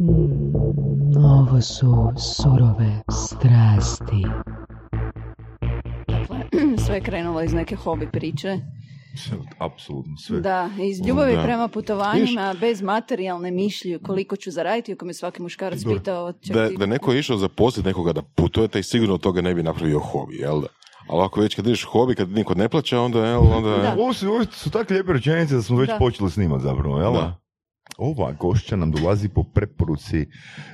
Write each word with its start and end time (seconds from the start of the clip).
Mm, 0.00 0.52
ovo 1.16 1.60
su 1.60 1.94
surove 2.36 3.00
strasti. 3.10 4.22
Dakle, 6.08 6.38
sve 6.86 6.94
je 6.94 7.00
krenulo 7.00 7.42
iz 7.42 7.52
neke 7.52 7.76
hobi 7.76 8.08
priče. 8.08 8.58
Sve, 9.16 9.36
apsolutno 9.58 10.16
sve. 10.16 10.40
Da, 10.40 10.70
iz 10.80 11.00
ljubavi 11.00 11.36
Da. 11.36 11.42
prema 11.42 11.68
putovanjima, 11.68 12.54
bez 12.60 12.82
materijalne 12.82 13.50
mišlji 13.50 13.98
koliko 13.98 14.36
ću 14.36 14.50
zaraditi, 14.50 14.92
ako 14.92 15.04
me 15.04 15.14
svaki 15.14 15.42
muškarac 15.42 15.84
pitao... 15.86 16.32
čak 16.32 16.56
Da, 16.56 16.68
ti- 16.68 16.76
da 16.76 16.86
neko 16.86 17.12
je 17.12 17.18
išao 17.18 17.36
zaposliti 17.36 17.88
nekoga 17.88 18.12
da 18.12 18.22
putuje, 18.22 18.68
taj 18.68 18.82
sigurno 18.82 19.14
od 19.14 19.20
toga 19.20 19.40
ne 19.40 19.54
bi 19.54 19.62
napravio 19.62 19.98
hobi, 20.00 20.36
jel 20.36 20.60
da? 20.60 20.66
Ali 21.08 21.22
ako 21.22 21.40
već 21.40 21.54
kad 21.54 21.66
ideš 21.66 21.84
hobi, 21.84 22.14
kad 22.14 22.30
niko 22.30 22.54
ne 22.54 22.68
plaća, 22.68 23.00
onda, 23.00 23.26
jel, 23.26 23.40
onda... 23.52 23.70
Da. 23.70 23.94
Ovo 23.94 24.12
su, 24.12 24.28
ovo 24.28 24.44
su 24.44 24.70
tako 24.70 24.92
lijepe 24.94 25.12
rečenice 25.12 25.54
da 25.54 25.62
smo 25.62 25.76
već 25.78 25.88
Da. 25.88 25.96
počeli 25.96 26.30
snimati 26.30 26.62
zapravo, 26.62 27.00
jel? 27.00 27.12
Da. 27.12 27.34
Ova 27.98 28.32
gošća 28.32 28.76
nam 28.76 28.90
dolazi 28.90 29.28
po 29.28 29.44
preporuci 29.44 30.26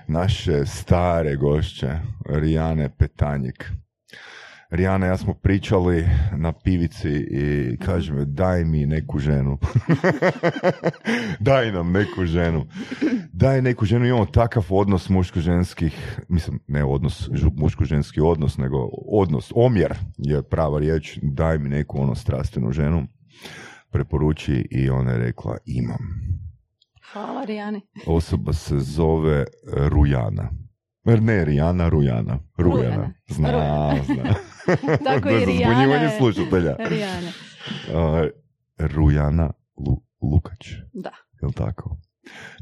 naše 0.08 0.66
stare 0.66 1.36
gošće, 1.36 1.90
Rijane 2.26 2.96
Petanjik. 2.98 3.70
Rijana, 4.70 5.06
ja 5.06 5.16
smo 5.16 5.34
pričali 5.34 6.08
na 6.36 6.52
pivici 6.52 7.10
i 7.10 7.76
kaže 7.76 8.12
mi, 8.12 8.24
daj 8.24 8.64
mi 8.64 8.86
neku 8.86 9.18
ženu. 9.18 9.58
daj 11.40 11.72
nam 11.72 11.92
neku 11.92 12.26
ženu. 12.26 12.66
Daj 13.32 13.62
neku 13.62 13.84
ženu, 13.84 14.06
imamo 14.06 14.26
takav 14.26 14.66
odnos 14.70 15.08
muško-ženskih, 15.08 16.18
mislim, 16.28 16.60
ne 16.68 16.84
odnos, 16.84 17.28
muško-ženski 17.56 18.20
odnos, 18.20 18.58
nego 18.58 18.88
odnos, 19.08 19.52
omjer 19.54 19.94
je 20.18 20.42
prava 20.42 20.78
riječ, 20.78 21.18
daj 21.22 21.58
mi 21.58 21.68
neku 21.68 22.02
ono 22.02 22.14
strastvenu 22.14 22.72
ženu, 22.72 23.06
preporuči 23.90 24.68
i 24.70 24.90
ona 24.90 25.10
je 25.12 25.18
rekla, 25.18 25.56
imam. 25.66 26.34
Hvala, 27.14 27.44
Rijani. 27.44 27.80
Osoba 28.06 28.52
se 28.52 28.78
zove 28.78 29.36
e, 29.36 29.44
Rujana. 29.88 30.50
Ne, 31.04 31.44
Rijana, 31.44 31.88
Rujana. 31.88 32.38
Rujana. 32.56 32.84
Rujana. 32.86 33.14
Zna, 33.28 33.50
Rujana. 33.50 34.02
zna. 34.04 34.34
Tako 35.06 35.28
je 35.28 35.44
Rijana 35.46 35.74
zbunjivanje 35.74 36.04
je- 36.04 36.18
slušatelja. 36.18 36.76
Rijana. 36.78 37.30
A, 37.94 38.28
Rujana 38.78 39.50
Lu- 39.76 40.02
Lukač, 40.22 40.68
Da. 40.92 41.10
je 41.42 41.46
li 41.46 41.52
tako? 41.52 41.96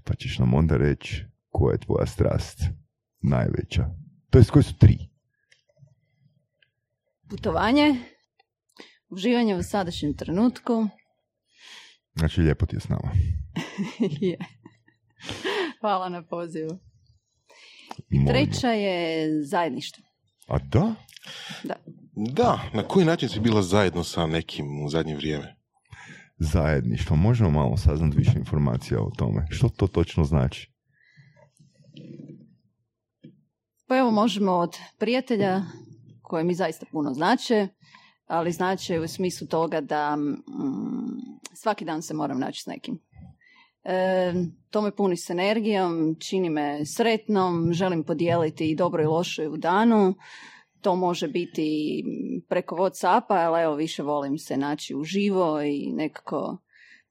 Pa 0.04 0.14
ćeš 0.14 0.38
nam 0.38 0.54
onda 0.54 0.76
reći 0.76 1.24
koja 1.50 1.72
je 1.72 1.78
tvoja 1.78 2.06
strast 2.06 2.60
najveća. 3.20 3.88
To 4.30 4.38
jest 4.38 4.50
koje 4.50 4.62
su 4.62 4.74
tri? 4.74 4.98
Putovanje, 7.28 7.94
uživanje 9.08 9.56
u 9.56 9.62
sadašnjem 9.62 10.14
trenutku. 10.14 10.86
Znači, 12.14 12.40
lijepo 12.40 12.66
ti 12.66 12.76
je 12.76 12.80
s 12.80 12.88
nama. 12.88 13.12
Je. 14.20 14.38
Hvala 15.80 16.08
na 16.08 16.22
pozivu. 16.22 16.78
Molimo. 18.10 18.30
Treća 18.30 18.68
je 18.68 19.28
zajedništvo. 19.44 20.04
A 20.48 20.58
da? 20.58 20.94
Da, 22.14 22.60
na 22.74 22.82
koji 22.82 23.06
način 23.06 23.28
si 23.28 23.40
bila 23.40 23.62
zajedno 23.62 24.04
sa 24.04 24.26
nekim 24.26 24.84
u 24.84 24.88
zadnje 24.88 25.16
vrijeme? 25.16 25.56
Zajedništvo. 26.38 27.16
Možemo 27.16 27.50
malo 27.50 27.76
saznati 27.76 28.16
više 28.16 28.38
informacija 28.38 29.00
o 29.00 29.10
tome. 29.18 29.46
Što 29.50 29.68
to 29.68 29.86
točno 29.86 30.24
znači? 30.24 30.72
Pa 33.86 33.98
evo 33.98 34.10
možemo 34.10 34.52
od 34.52 34.76
prijatelja 34.98 35.62
koje 36.22 36.44
mi 36.44 36.54
zaista 36.54 36.86
puno 36.92 37.14
znače, 37.14 37.68
ali 38.32 38.52
znače 38.52 39.00
u 39.00 39.08
smislu 39.08 39.46
toga 39.46 39.80
da 39.80 40.16
mm, 40.16 40.42
svaki 41.54 41.84
dan 41.84 42.02
se 42.02 42.14
moram 42.14 42.38
naći 42.38 42.62
s 42.62 42.66
nekim. 42.66 43.00
E, 43.84 44.32
to 44.70 44.82
me 44.82 44.96
puni 44.96 45.16
s 45.16 45.30
energijom, 45.30 46.16
čini 46.18 46.50
me 46.50 46.86
sretnom, 46.86 47.72
želim 47.72 48.04
podijeliti 48.04 48.70
i 48.70 48.76
dobro 48.76 49.02
i 49.02 49.06
loše 49.06 49.48
u 49.48 49.56
danu. 49.56 50.14
To 50.80 50.96
može 50.96 51.28
biti 51.28 51.64
preko 52.48 52.76
Whatsappa, 52.76 53.46
ali 53.46 53.62
evo 53.62 53.74
više 53.74 54.02
volim 54.02 54.38
se 54.38 54.56
naći 54.56 54.94
uživo 54.94 55.62
i 55.62 55.92
nekako 55.92 56.56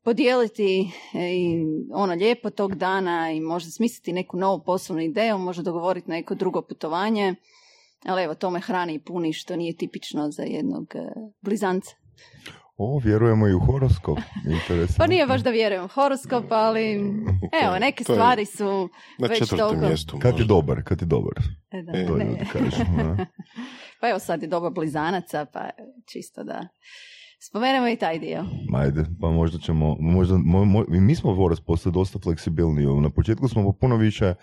podijeliti 0.03 0.92
e, 1.14 1.34
i 1.34 1.64
ono 1.94 2.14
lijepo 2.14 2.50
tog 2.50 2.76
dana 2.76 3.32
i 3.32 3.40
možda 3.40 3.72
smisliti 3.72 4.14
neku 4.14 4.38
novu 4.38 4.64
poslovnu 4.66 5.03
ideju, 5.03 5.38
možda 5.38 5.64
dogovoriti 5.64 6.09
neko 6.09 6.36
drugo 6.36 6.62
putovanje. 6.62 7.36
Ali 8.06 8.24
evo, 8.24 8.36
to 8.36 8.50
me 8.50 8.60
hrani 8.60 8.94
i 8.94 9.00
puni 9.00 9.34
što 9.34 9.56
nije 9.56 9.78
tipično 9.78 10.32
za 10.32 10.44
jednog 10.44 10.92
e, 10.96 11.00
blizanca. 11.42 11.96
O, 12.78 13.00
vjerujemo 13.04 13.48
i 13.48 13.54
u 13.54 13.60
horoskop. 13.60 14.18
Interesantno. 14.46 14.96
Pa 15.04 15.08
nije 15.08 15.26
baš 15.26 15.42
da 15.42 15.50
vjerujem 15.50 15.86
u 15.86 15.88
horoskop, 15.88 16.46
ali 16.50 16.92
evo, 17.66 17.80
neke 17.80 18.02
je 18.02 18.06
stvari 18.06 18.46
su 18.46 18.90
Na 19.20 19.28
već 19.28 19.50
toliko... 19.50 19.88
mjestu. 19.88 20.20
Kad 20.22 20.40
je 20.40 20.46
dobar, 20.46 20.84
kad 20.84 21.02
je 21.02 21.06
dobar. 21.06 21.34
E, 21.72 21.82
da, 21.82 21.98
E, 22.00 22.08
To 22.08 22.18
ne. 22.18 22.46
kažu. 22.52 22.84
da. 22.98 23.26
Pa 24.02 24.10
evo 24.10 24.20
sad 24.20 24.42
je 24.42 24.48
doba 24.48 24.70
blizanaca, 24.70 25.46
pa 25.54 25.70
čisto 26.14 26.44
da 26.44 26.68
spomenemo 27.41 27.88
i 27.88 27.96
taj 27.96 28.19
dio. 28.19 28.46
Ajde, 28.74 29.06
pa 29.22 29.31
možda 29.31 29.57
ćemo, 29.59 29.97
možda, 30.00 30.38
mo, 30.38 30.66
mo- 30.66 30.85
mi 30.90 31.16
smo 31.16 31.34
voras 31.34 31.59
postali 31.62 31.94
dosta 31.94 32.19
fleksibilniji. 32.19 33.02
Na 33.02 33.09
početku 33.09 33.47
smo 33.47 33.72
puno 33.72 33.96
više 33.96 34.34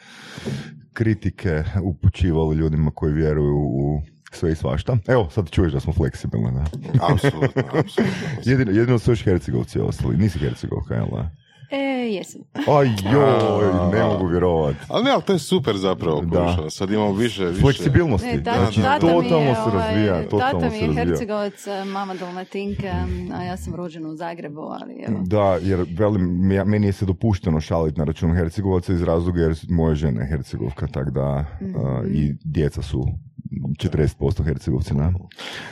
kritike 0.92 1.64
upućivali 1.82 2.56
ljudima 2.56 2.90
koji 2.90 3.12
vjeruju 3.12 3.56
u 3.56 4.02
sve 4.32 4.52
i 4.52 4.56
svašta. 4.56 4.96
Evo, 5.08 5.30
sad 5.30 5.50
čuješ 5.50 5.72
da 5.72 5.80
smo 5.80 5.92
fleksibilni, 5.92 6.50
da. 6.52 6.64
Apsolutno, 7.12 7.62
apsolutno. 7.62 8.28
Jedino, 8.44 8.70
jedino 8.70 8.98
su 8.98 9.10
još 9.12 9.24
Hercegovci 9.24 9.80
ostali. 9.80 10.16
Nisi 10.16 10.38
Hercegovka, 10.38 10.94
jel 10.94 11.06
da? 11.12 11.30
E, 11.70 11.76
jesam. 12.10 12.40
Aj 12.78 12.86
joj, 13.12 13.90
ne 13.92 14.04
mogu 14.04 14.26
vjerovat. 14.26 14.76
Ali 14.88 15.04
ne, 15.04 15.10
ali 15.10 15.22
to 15.22 15.32
je 15.32 15.38
super 15.38 15.76
zapravo. 15.76 16.20
Da. 16.20 16.70
Sad 16.70 16.90
imamo 16.90 17.12
više... 17.12 17.44
više... 17.46 17.60
Fleksibilnosti. 17.60 18.26
Ne, 18.28 18.42
tata, 18.42 18.58
znači, 18.58 18.80
tata 18.82 19.06
mi 19.06 19.12
totalno 19.12 19.48
je, 19.48 19.54
se 19.54 19.60
ovaj, 19.60 19.86
razvija. 19.88 20.28
Totalno 20.28 20.60
tata 20.60 20.72
mi 20.72 20.78
je. 20.78 20.94
Hercegovac, 20.94 21.64
mama 21.86 22.14
Dalmatinka, 22.14 23.06
a 23.34 23.42
ja 23.44 23.56
sam 23.56 23.74
rođena 23.74 24.08
u 24.08 24.16
Zagrebu, 24.16 24.60
ali 24.60 24.94
evo. 25.08 25.18
Da, 25.26 25.58
jer 25.62 25.86
velim, 25.90 26.22
meni 26.66 26.86
je 26.86 26.92
se 26.92 27.06
dopušteno 27.06 27.60
šaliti 27.60 27.98
na 27.98 28.04
račun 28.04 28.34
Hercegovaca 28.34 28.92
iz 28.92 29.02
razloga 29.02 29.40
jer 29.40 29.54
moja 29.68 29.94
žena 29.94 30.20
je 30.22 30.28
Hercegovka, 30.28 30.86
tako 30.86 31.10
da 31.10 31.44
Mhm. 31.60 31.76
a, 31.76 32.02
i 32.06 32.34
djeca 32.44 32.82
su 32.82 33.04
40% 33.50 34.44
Hercegovci, 34.44 34.94
na. 34.94 35.12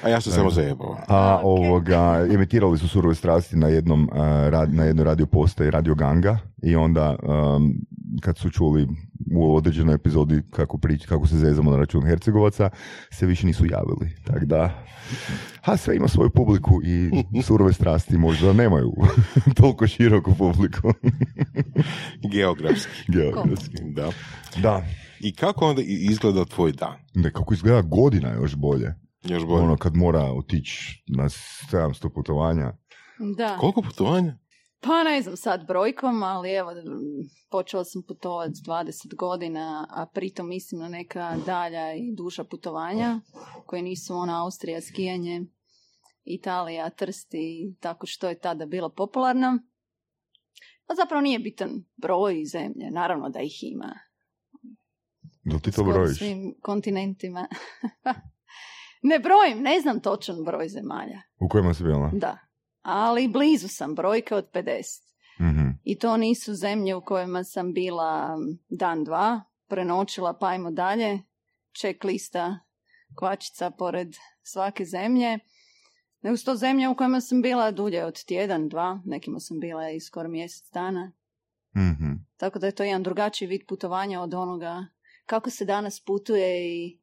A 0.03 0.09
ja 0.09 0.21
sam 0.21 0.33
samo 0.33 0.51
zajebao. 0.51 0.99
A 1.09 1.41
ovoga, 1.43 2.27
emitirali 2.31 2.79
su 2.79 2.89
surove 2.89 3.15
strasti 3.15 3.57
na 3.57 3.69
jednom 3.69 4.11
rad, 4.49 4.75
na 4.75 4.85
jednoj 4.85 5.05
radio 5.05 5.27
postaji 5.27 5.71
Radio 5.71 5.95
Ganga 5.95 6.39
i 6.63 6.77
onda 6.77 7.17
um, 7.23 7.75
kad 8.21 8.39
su 8.39 8.51
čuli 8.51 8.89
u 9.35 9.57
određenoj 9.57 9.95
epizodi 9.95 10.43
kako, 10.51 10.79
prič, 10.79 11.07
kako 11.07 11.27
se 11.27 11.37
zezamo 11.37 11.71
na 11.71 11.77
račun 11.77 12.07
Hercegovaca, 12.07 12.71
se 13.11 13.27
više 13.27 13.47
nisu 13.47 13.67
javili. 13.67 14.11
Tako 14.25 14.45
da, 14.45 14.85
a 15.63 15.77
sve 15.77 15.97
ima 15.97 16.09
svoju 16.09 16.31
publiku 16.31 16.81
i 16.85 17.43
surove 17.43 17.73
strasti 17.73 18.19
možda 18.19 18.53
nemaju 18.53 18.93
toliko 19.61 19.87
široku 19.87 20.35
publiku. 20.35 20.93
Geografski. 22.33 22.93
Geografski. 23.09 23.77
Da. 23.83 24.11
Da, 24.63 24.83
I 25.21 25.35
kako 25.35 25.67
onda 25.67 25.83
izgleda 25.87 26.45
tvoj 26.45 26.73
dan? 26.73 27.07
ne, 27.15 27.33
kako 27.33 27.55
izgleda 27.55 27.83
godina 27.83 28.33
još 28.35 28.57
bolje. 28.57 28.95
Još 29.25 29.47
bolje. 29.47 29.63
Ono 29.63 29.77
kad 29.77 29.97
mora 29.97 30.23
otići 30.23 31.05
na 31.07 31.25
700 31.25 32.09
putovanja. 32.15 32.73
Da. 33.37 33.57
Koliko 33.59 33.83
putovanja? 33.83 34.39
Pa 34.81 35.05
ne 35.05 35.23
znam 35.23 35.37
sad 35.37 35.67
brojkom, 35.67 36.23
ali 36.23 36.51
evo, 36.51 36.71
počela 37.51 37.85
sam 37.85 38.03
putovati 38.03 38.55
s 38.55 38.69
20 38.69 39.15
godina, 39.15 39.87
a 39.91 40.07
pritom 40.07 40.49
mislim 40.49 40.81
na 40.81 40.89
neka 40.89 41.37
dalja 41.47 41.95
i 41.95 42.15
duža 42.15 42.45
putovanja, 42.45 43.21
koje 43.67 43.83
nisu 43.83 44.15
ona 44.15 44.45
Austrija, 44.45 44.81
skijanje, 44.81 45.47
Italija, 46.25 46.91
Trsti, 46.91 47.77
tako 47.81 48.07
što 48.07 48.29
je 48.29 48.39
tada 48.39 48.67
bilo 48.67 48.89
popularno. 48.89 49.59
Pa 50.87 50.95
zapravo 50.95 51.21
nije 51.21 51.39
bitan 51.39 51.85
broj 51.97 52.45
zemlje, 52.45 52.91
naravno 52.91 53.29
da 53.29 53.41
ih 53.41 53.59
ima. 53.63 53.95
Da 55.47 55.59
ti 55.59 55.73
to 55.73 55.85
brojiš? 55.85 56.19
svim 56.19 56.55
kontinentima. 56.63 57.49
ne 59.11 59.19
brojim, 59.19 59.63
ne 59.63 59.81
znam 59.81 60.01
točan 60.01 60.45
broj 60.45 60.69
zemalja, 60.69 61.23
U 61.41 61.49
kojima 61.49 61.75
si 61.75 61.83
bila? 61.83 62.11
da. 62.15 62.39
Ali 62.83 63.29
blizu 63.29 63.69
sam 63.69 63.95
brojke 63.95 64.35
od 64.35 64.51
50. 64.53 65.03
Mhm. 65.41 65.69
I 65.85 65.99
to 65.99 66.17
nisu 66.17 66.55
zemlje 66.55 66.95
u 66.95 67.05
kojima 67.05 67.45
sam 67.45 67.73
bila 67.73 68.39
dan, 68.69 69.05
dva, 69.05 69.41
prenoćila 69.69 70.39
pa 70.39 70.47
ajmo 70.49 70.71
dalje, 70.71 71.19
ček 71.73 72.05
lista 72.05 72.59
kvačica 73.15 73.71
pored 73.71 74.17
svake 74.43 74.85
zemlje. 74.85 75.39
Nego 76.23 76.37
to 76.45 76.55
zemlje 76.57 76.89
u 76.89 76.95
kojima 76.95 77.21
sam 77.21 77.43
bila 77.43 77.71
dulje 77.71 78.05
od 78.05 78.25
tjedan, 78.25 78.69
dva, 78.69 79.01
nekima 79.05 79.41
sam 79.41 79.61
bila 79.61 79.91
i 79.91 80.01
skoro 80.01 80.29
mjesec 80.29 80.71
dana. 80.73 81.13
Mhm. 81.77 82.13
Tako 82.37 82.59
da 82.59 82.67
je 82.67 82.75
to 82.75 82.85
jedan 82.85 83.03
drugačiji 83.03 83.49
vid 83.49 83.61
putovanja 83.69 84.21
od 84.21 84.35
onoga 84.35 84.87
kako 85.27 85.51
se 85.51 85.65
danas 85.65 86.01
putuje 86.01 86.77
i 86.77 86.99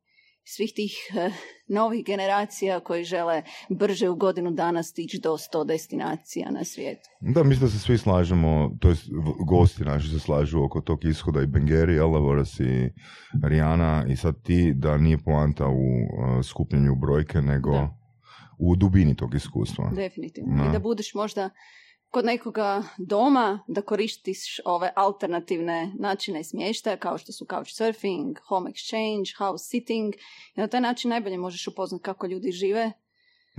svih 0.45 0.71
tih 0.75 0.91
eh, 1.17 1.31
novih 1.67 2.05
generacija 2.05 2.79
koji 2.79 3.03
žele 3.03 3.43
brže 3.69 4.09
u 4.09 4.15
godinu 4.15 4.51
dana 4.51 4.83
stići 4.83 5.19
do 5.19 5.31
100 5.31 5.65
destinacija 5.65 6.51
na 6.51 6.63
svijetu. 6.63 7.09
Da, 7.21 7.43
mislim 7.43 7.67
da 7.67 7.71
se 7.71 7.79
svi 7.79 7.97
slažemo, 7.97 8.77
to 8.79 8.89
jest 8.89 9.09
gosti 9.47 9.83
naši 9.83 10.09
se 10.09 10.19
slažu 10.19 10.63
oko 10.63 10.81
tog 10.81 11.05
ishoda 11.05 11.41
i 11.41 11.47
Bengeri, 11.47 11.97
Elavoras 11.97 12.59
i 12.59 12.89
Rijana 13.43 14.05
i 14.09 14.15
sad 14.15 14.41
ti 14.43 14.73
da 14.73 14.97
nije 14.97 15.17
poanta 15.17 15.67
u 15.67 15.81
uh, 16.89 16.99
brojke 17.01 17.41
nego 17.41 17.71
Da. 17.71 17.97
u 18.59 18.75
dubini 18.75 19.15
tog 19.15 19.35
iskustva. 19.35 19.91
Definitivno. 19.95 20.63
Da. 20.63 20.69
I 20.69 20.71
da 20.71 20.79
budeš 20.79 21.13
možda 21.13 21.49
kod 22.13 22.25
nekoga 22.25 22.83
doma, 22.97 23.63
da 23.67 23.81
koristiš 23.81 24.59
ove 24.65 24.91
alternativne 24.95 25.91
načine 25.99 26.43
smještaja 26.43 26.97
kao 26.97 27.17
što 27.17 27.31
su 27.31 27.45
couchsurfing, 27.45 28.37
home 28.47 28.71
exchange, 28.71 29.37
house 29.37 29.65
sitting. 29.65 30.13
I 30.55 30.59
na 30.59 30.67
taj 30.67 30.81
način 30.81 31.09
najbolje 31.09 31.37
možeš 31.37 31.67
upoznati 31.67 32.03
kako 32.03 32.27
ljudi 32.27 32.51
žive. 32.51 32.91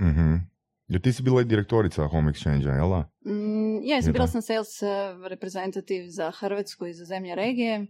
Mhm. 0.01 0.35
Jer 0.87 1.01
ti 1.01 1.13
si 1.13 1.23
bila 1.23 1.41
i 1.41 1.45
direktorica 1.45 2.07
Home 2.07 2.31
Exchange-a, 2.31 2.75
jel 2.75 2.89
da? 2.89 3.31
Mm, 3.31 3.83
Je 3.83 4.11
bila 4.11 4.27
sam 4.27 4.41
sales 4.41 4.81
eh, 4.81 4.87
reprezentativ 5.27 6.05
za 6.07 6.31
Hrvatsku 6.31 6.85
i 6.85 6.93
za 6.93 7.05
zemlje 7.05 7.35
regije. 7.35 7.87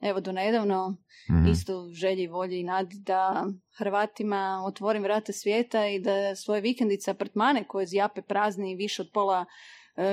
Evo 0.00 0.20
do 0.20 0.32
nedavno, 0.32 0.96
Mhm. 1.30 1.48
isto 1.48 1.88
želji, 1.92 2.26
volji 2.26 2.60
i 2.60 2.64
nadi 2.64 2.96
da 2.98 3.46
Hrvatima 3.78 4.62
otvorim 4.66 5.02
vrata 5.02 5.32
svijeta 5.32 5.86
i 5.86 6.00
da 6.00 6.36
svoje 6.36 6.60
vikendice, 6.60 7.10
apartmane 7.10 7.64
koje 7.68 7.86
zjape 7.86 8.22
prazni 8.22 8.74
više 8.76 9.02
od 9.02 9.08
pola 9.14 9.44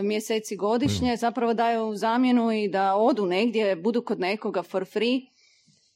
mjeseci 0.03 0.55
godišnje 0.55 1.17
zapravo 1.17 1.53
daju 1.53 1.95
zamjenu 1.95 2.51
i 2.51 2.69
da 2.69 2.95
odu 2.95 3.25
negdje, 3.25 3.75
budu 3.75 4.01
kod 4.01 4.19
nekoga 4.19 4.63
for 4.63 4.85
free 4.85 5.21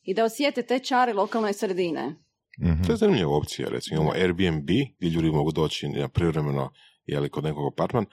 i 0.03 0.13
da 0.13 0.24
osjete 0.25 0.62
te 0.62 0.80
čare 0.80 1.13
lokalne 1.13 1.53
sredine. 1.53 2.15
Mhm. 2.62 2.83
To 2.83 2.91
je 2.91 2.97
zanimljiva 2.97 3.38
opcija, 3.38 3.69
recimo 3.69 4.01
imamo 4.01 4.15
Airbnb 4.15 4.69
gdje 4.97 5.09
ljudi 5.09 5.31
mogu 5.31 5.51
doći 5.51 5.89
na 5.89 6.07
privremeno 6.07 6.71
jeli, 7.06 7.30
kod 7.30 7.44
nekog 7.44 7.74
apartman, 7.74 8.06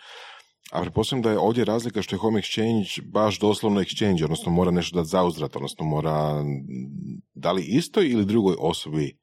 a 0.73 0.81
pretpostavljam 0.81 1.23
da 1.23 1.31
je 1.31 1.39
ovdje 1.39 1.65
razlika 1.65 2.03
što 2.03 2.15
je 2.15 2.21
home 2.21 2.41
exchange 2.41 3.03
baš 3.13 3.39
doslovno 3.39 3.81
exchange, 3.81 4.25
odnosno 4.25 4.53
mora 4.53 4.71
nešto 4.71 4.97
dati 4.97 5.09
zauzvrat, 5.09 5.57
odnosno 5.57 5.85
mora 5.85 6.43
mm, 6.43 6.47
da 7.35 7.53
li 7.53 7.65
istoj 7.69 8.09
ili 8.09 8.25
drugoj 8.25 8.57
osobi 8.59 9.19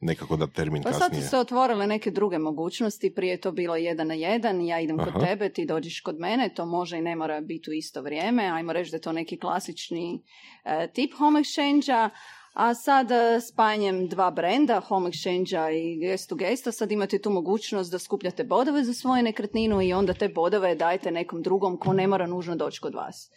nekako 0.00 0.36
da 0.36 0.46
termin 0.46 0.82
Pa 0.82 0.92
sad 0.92 1.00
kasnije. 1.00 1.22
su 1.22 1.28
se 1.28 1.38
otvorile 1.38 1.86
neke 1.86 2.10
druge 2.10 2.38
mogućnosti, 2.38 3.14
prije 3.14 3.30
je 3.30 3.40
to 3.40 3.52
bilo 3.52 3.76
jedan 3.76 4.06
na 4.06 4.14
jedan, 4.14 4.60
ja 4.60 4.80
idem 4.80 4.98
kod 4.98 5.08
Aha. 5.08 5.26
tebe, 5.26 5.48
ti 5.48 5.66
dođeš 5.66 6.00
kod 6.00 6.20
mene, 6.20 6.54
to 6.54 6.66
može 6.66 6.98
i 6.98 7.02
ne 7.02 7.16
mora 7.16 7.40
biti 7.40 7.70
u 7.70 7.72
isto 7.72 8.02
vrijeme, 8.02 8.44
ajmo 8.46 8.72
reći 8.72 8.90
da 8.90 8.96
je 8.96 9.00
to 9.00 9.12
neki 9.12 9.38
klasični 9.38 10.22
e, 10.64 10.88
tip 10.92 11.14
home 11.18 11.40
exchange 11.40 12.10
a 12.56 12.74
sad 12.74 13.10
e, 13.10 13.40
spajanjem 13.40 14.08
dva 14.08 14.30
brenda, 14.30 14.80
home 14.80 15.10
exchange 15.10 15.70
i 15.72 15.98
guest 16.00 16.28
to 16.28 16.34
guest 16.34 16.68
sad 16.72 16.92
imate 16.92 17.18
tu 17.18 17.30
mogućnost 17.30 17.92
da 17.92 17.98
skupljate 17.98 18.44
bodove 18.44 18.84
za 18.84 18.94
svoju 18.94 19.22
nekretninu 19.22 19.82
i 19.82 19.92
onda 19.92 20.14
te 20.14 20.28
bodove 20.28 20.74
dajete 20.74 21.10
nekom 21.10 21.42
drugom 21.42 21.78
ko 21.78 21.92
ne 21.92 22.06
mora 22.06 22.26
nužno 22.26 22.56
doći 22.56 22.80
kod 22.80 22.94
vas. 22.94 23.30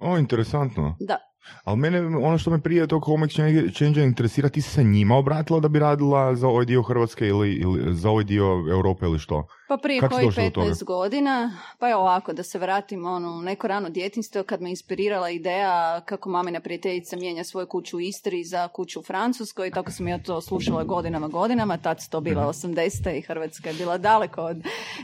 O, 0.00 0.18
interesantno. 0.18 0.96
Da, 1.00 1.29
Ali 1.64 1.76
mene, 1.78 2.00
ono 2.00 2.38
što 2.38 2.50
me 2.50 2.60
prije 2.60 2.86
tog 2.86 3.04
home 3.04 3.26
exchange 3.26 4.04
interesira, 4.04 4.48
ti 4.48 4.62
si 4.62 4.70
se 4.70 4.84
njima 4.84 5.16
obratila 5.16 5.60
da 5.60 5.68
bi 5.68 5.78
radila 5.78 6.34
za 6.34 6.48
ovaj 6.48 6.64
dio 6.64 6.82
Hrvatske 6.82 7.26
ili, 7.26 7.52
ili 7.52 7.94
za 7.94 8.10
ovaj 8.10 8.24
dio 8.24 8.44
Europe 8.70 9.06
ili 9.06 9.18
što? 9.18 9.46
Pa 9.68 9.76
prije 9.76 10.00
koji 10.00 10.26
došla 10.26 10.44
do 10.44 10.50
toga? 10.50 10.66
15 10.66 10.84
godina, 10.84 11.56
pa 11.78 11.88
je 11.88 11.96
ovako, 11.96 12.32
da 12.32 12.42
se 12.42 12.58
vratim 12.58 13.06
ono, 13.06 13.42
neko 13.42 13.68
rano 13.68 13.90
djetinjstvo 13.90 14.42
kad 14.42 14.62
me 14.62 14.70
inspirirala 14.70 15.30
ideja 15.30 16.00
kako 16.04 16.30
mamina 16.30 16.60
prijateljica 16.60 17.16
mijenja 17.16 17.44
svoju 17.44 17.66
kuću 17.66 17.96
u 17.96 18.00
Istri 18.00 18.44
za 18.44 18.68
kuću 18.68 19.00
u 19.00 19.02
Francuskoj 19.02 19.68
i 19.68 19.70
tako 19.70 19.90
sam 19.90 20.08
ja 20.08 20.18
to 20.18 20.40
slušala 20.40 20.84
godinama 20.84 21.28
godinama, 21.28 21.76
tad 21.76 22.02
su 22.02 22.10
to 22.10 22.20
bila 22.20 22.46
80. 22.46 23.18
i 23.18 23.20
Hrvatska 23.20 23.68
je 23.68 23.74
bila 23.74 23.98
daleko 23.98 24.42
od 24.42 24.56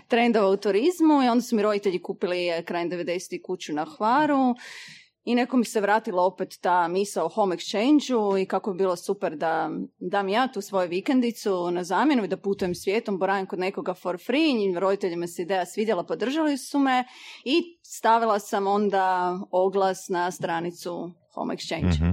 trendova 0.09 0.49
u 0.49 0.57
turizmu 0.57 1.23
i 1.25 1.29
onda 1.29 1.43
su 1.43 1.57
mi 1.57 1.63
roditelji 1.63 2.03
kupili 2.03 2.49
eh, 2.49 2.63
krajem 2.63 2.91
90. 2.91 3.43
kuću 3.43 3.73
na 3.73 3.87
Hvaru 3.97 4.55
i 5.27 5.35
neko 5.35 5.57
mi 5.57 5.65
se 5.65 5.81
vratila 5.81 6.23
opet 6.23 6.59
ta 6.61 6.89
misa 6.89 7.25
o 7.25 7.29
home 7.29 7.57
exchange 7.57 8.43
i 8.43 8.47
kako 8.47 8.73
bi 8.73 8.79
bilo 8.79 8.97
super 8.97 9.37
da 9.37 9.71
dam 9.99 10.29
ja 10.29 10.49
tu 10.49 10.61
svoju 10.61 10.89
vikendicu 10.89 11.71
na 11.71 11.85
zamjenu 11.85 12.25
i 12.25 12.29
da 12.29 12.37
putujem 12.37 12.75
svijetom, 12.75 13.19
boravim 13.19 13.47
kod 13.47 13.59
nekoga 13.59 13.95
for 13.95 14.19
free, 14.27 14.51
i 14.51 14.79
roditeljima 14.79 15.27
se 15.27 15.43
ideja 15.43 15.67
svidjela, 15.67 16.05
podržali 16.05 16.59
su 16.59 16.79
me 16.79 17.05
i 17.45 17.63
stavila 17.83 18.39
sam 18.39 18.67
onda 18.67 19.35
oglas 19.51 20.09
na 20.09 20.31
stranicu 20.31 21.11
home 21.35 21.55
exchange. 21.55 21.95
Mhm. 21.95 22.11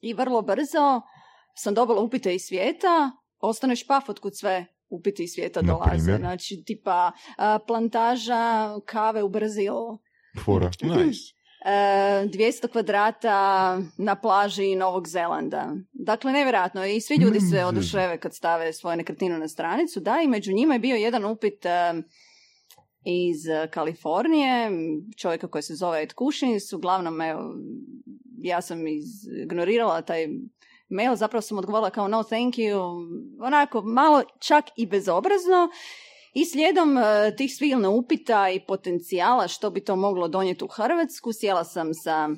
I 0.00 0.14
vrlo 0.14 0.42
brzo 0.42 1.00
sam 1.54 1.74
dobila 1.74 2.00
upite 2.00 2.34
iz 2.34 2.42
svijeta, 2.42 3.10
ostaneš 3.40 3.86
paf 3.86 4.08
otkud 4.08 4.36
sve 4.36 4.66
upiti 4.88 5.24
iz 5.24 5.30
svijeta 5.30 5.62
Na 5.62 5.72
dolaze. 5.72 5.90
primjer? 5.90 6.20
Znači, 6.20 6.62
tipa 6.66 7.12
a, 7.36 7.58
plantaža 7.66 8.74
kave 8.86 9.22
u 9.22 9.28
Brazilu, 9.28 9.98
Fora. 10.44 10.70
Nice. 10.82 11.35
E, 11.64 11.70
200 12.28 12.68
kvadrata 12.68 13.78
na 13.98 14.14
plaži 14.14 14.74
Novog 14.74 15.08
Zelanda. 15.08 15.76
Dakle, 15.92 16.32
nevjerojatno. 16.32 16.84
I 16.84 17.00
svi 17.00 17.14
ljudi 17.16 17.40
se 17.40 17.64
Mm. 17.64 17.66
oduševe 17.68 18.18
kad 18.18 18.34
stave 18.34 18.72
svoju 18.72 18.96
nekretninu 18.96 19.38
na 19.38 19.48
stranicu. 19.48 20.00
Da, 20.00 20.20
i 20.24 20.28
među 20.28 20.52
njima 20.52 20.74
je 20.74 20.80
bio 20.80 20.96
jedan 20.96 21.24
upit 21.24 21.66
e, 21.66 21.94
iz 23.04 23.46
e, 23.48 23.68
Kalifornije, 23.70 24.70
čovjeka 25.16 25.48
koji 25.48 25.62
se 25.62 25.74
zove 25.74 26.02
Ed 26.02 26.12
Kushins. 26.12 26.72
Uglavnom, 26.72 27.20
evo, 27.20 27.54
ja 28.38 28.62
sam 28.62 28.78
ignorirala 29.42 30.02
taj 30.02 30.26
mail, 30.88 31.16
zapravo 31.16 31.42
sam 31.42 31.58
odgovorila 31.58 31.90
kao 31.90 32.08
no 32.08 32.22
thank 32.22 32.54
you, 32.54 33.06
onako 33.40 33.82
malo 33.82 34.22
čak 34.40 34.64
i 34.76 34.86
bezobrazno. 34.86 35.68
I 36.36 36.44
slijedom 36.44 36.98
e, 36.98 37.02
tih 37.36 37.54
svilna 37.56 37.90
upita 37.90 38.50
i 38.50 38.60
potencijala 38.66 39.48
što 39.48 39.70
bi 39.70 39.80
to 39.84 39.96
moglo 39.96 40.28
donijeti 40.28 40.64
u 40.64 40.68
Hrvatsku, 40.68 41.30
sjela 41.32 41.64
sam 41.64 41.94
sa 41.94 42.28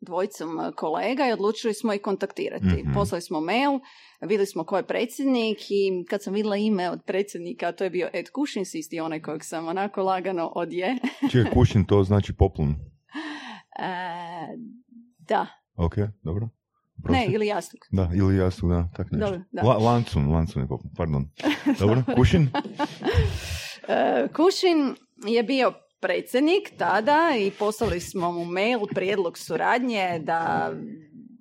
dvojicom 0.00 0.60
e, 0.60 0.72
kolega 0.76 1.28
i 1.28 1.32
odlučili 1.32 1.74
smo 1.74 1.92
ih 1.92 2.00
kontaktirati. 2.00 2.82
Mhm. 2.82 2.92
Poslali 2.94 3.22
smo 3.22 3.40
mail, 3.40 3.80
vidjeli 4.20 4.46
smo 4.46 4.64
ko 4.64 4.76
je 4.76 4.86
predsjednik 4.86 5.58
i 5.70 6.04
kad 6.08 6.22
sam 6.22 6.34
vidjela 6.34 6.56
ime 6.56 6.90
od 6.90 7.00
predsjednika, 7.06 7.72
to 7.72 7.84
je 7.84 7.90
bio 7.90 8.10
Ed 8.12 8.30
Kušins, 8.30 8.74
isti 8.74 9.00
onaj 9.00 9.22
kojeg 9.22 9.44
sam 9.44 9.68
onako 9.68 10.02
lagano 10.02 10.52
odje. 10.54 10.96
Čekaj, 11.32 11.52
kušin 11.52 11.84
to 11.84 12.04
znači 12.04 12.32
poplun. 12.32 12.74
E, 13.78 14.56
da, 15.18 15.46
Ok, 15.76 15.94
dobro. 16.22 16.48
Ne, 17.08 17.26
ili 17.30 17.46
jastuk. 17.46 17.80
Da, 17.90 18.10
ili 18.14 18.36
jasu, 18.36 18.68
da, 18.68 18.88
tak 18.96 19.06
nešto. 19.10 19.26
Dobro, 19.26 19.40
da. 19.52 19.62
La, 19.62 19.76
lancun, 19.76 20.32
lancun 20.32 20.62
je 20.62 20.68
poplun, 20.68 20.92
pardon. 20.96 21.30
Dobro, 21.80 22.02
kušin? 22.16 22.48
E, 23.88 24.28
Kušin 24.36 24.94
je 25.26 25.42
bio 25.42 25.72
predsjednik 26.00 26.72
tada 26.78 27.32
i 27.38 27.50
poslali 27.50 28.00
smo 28.00 28.32
mu 28.32 28.44
mail, 28.44 28.80
prijedlog 28.94 29.38
suradnje 29.38 30.20
da 30.22 30.72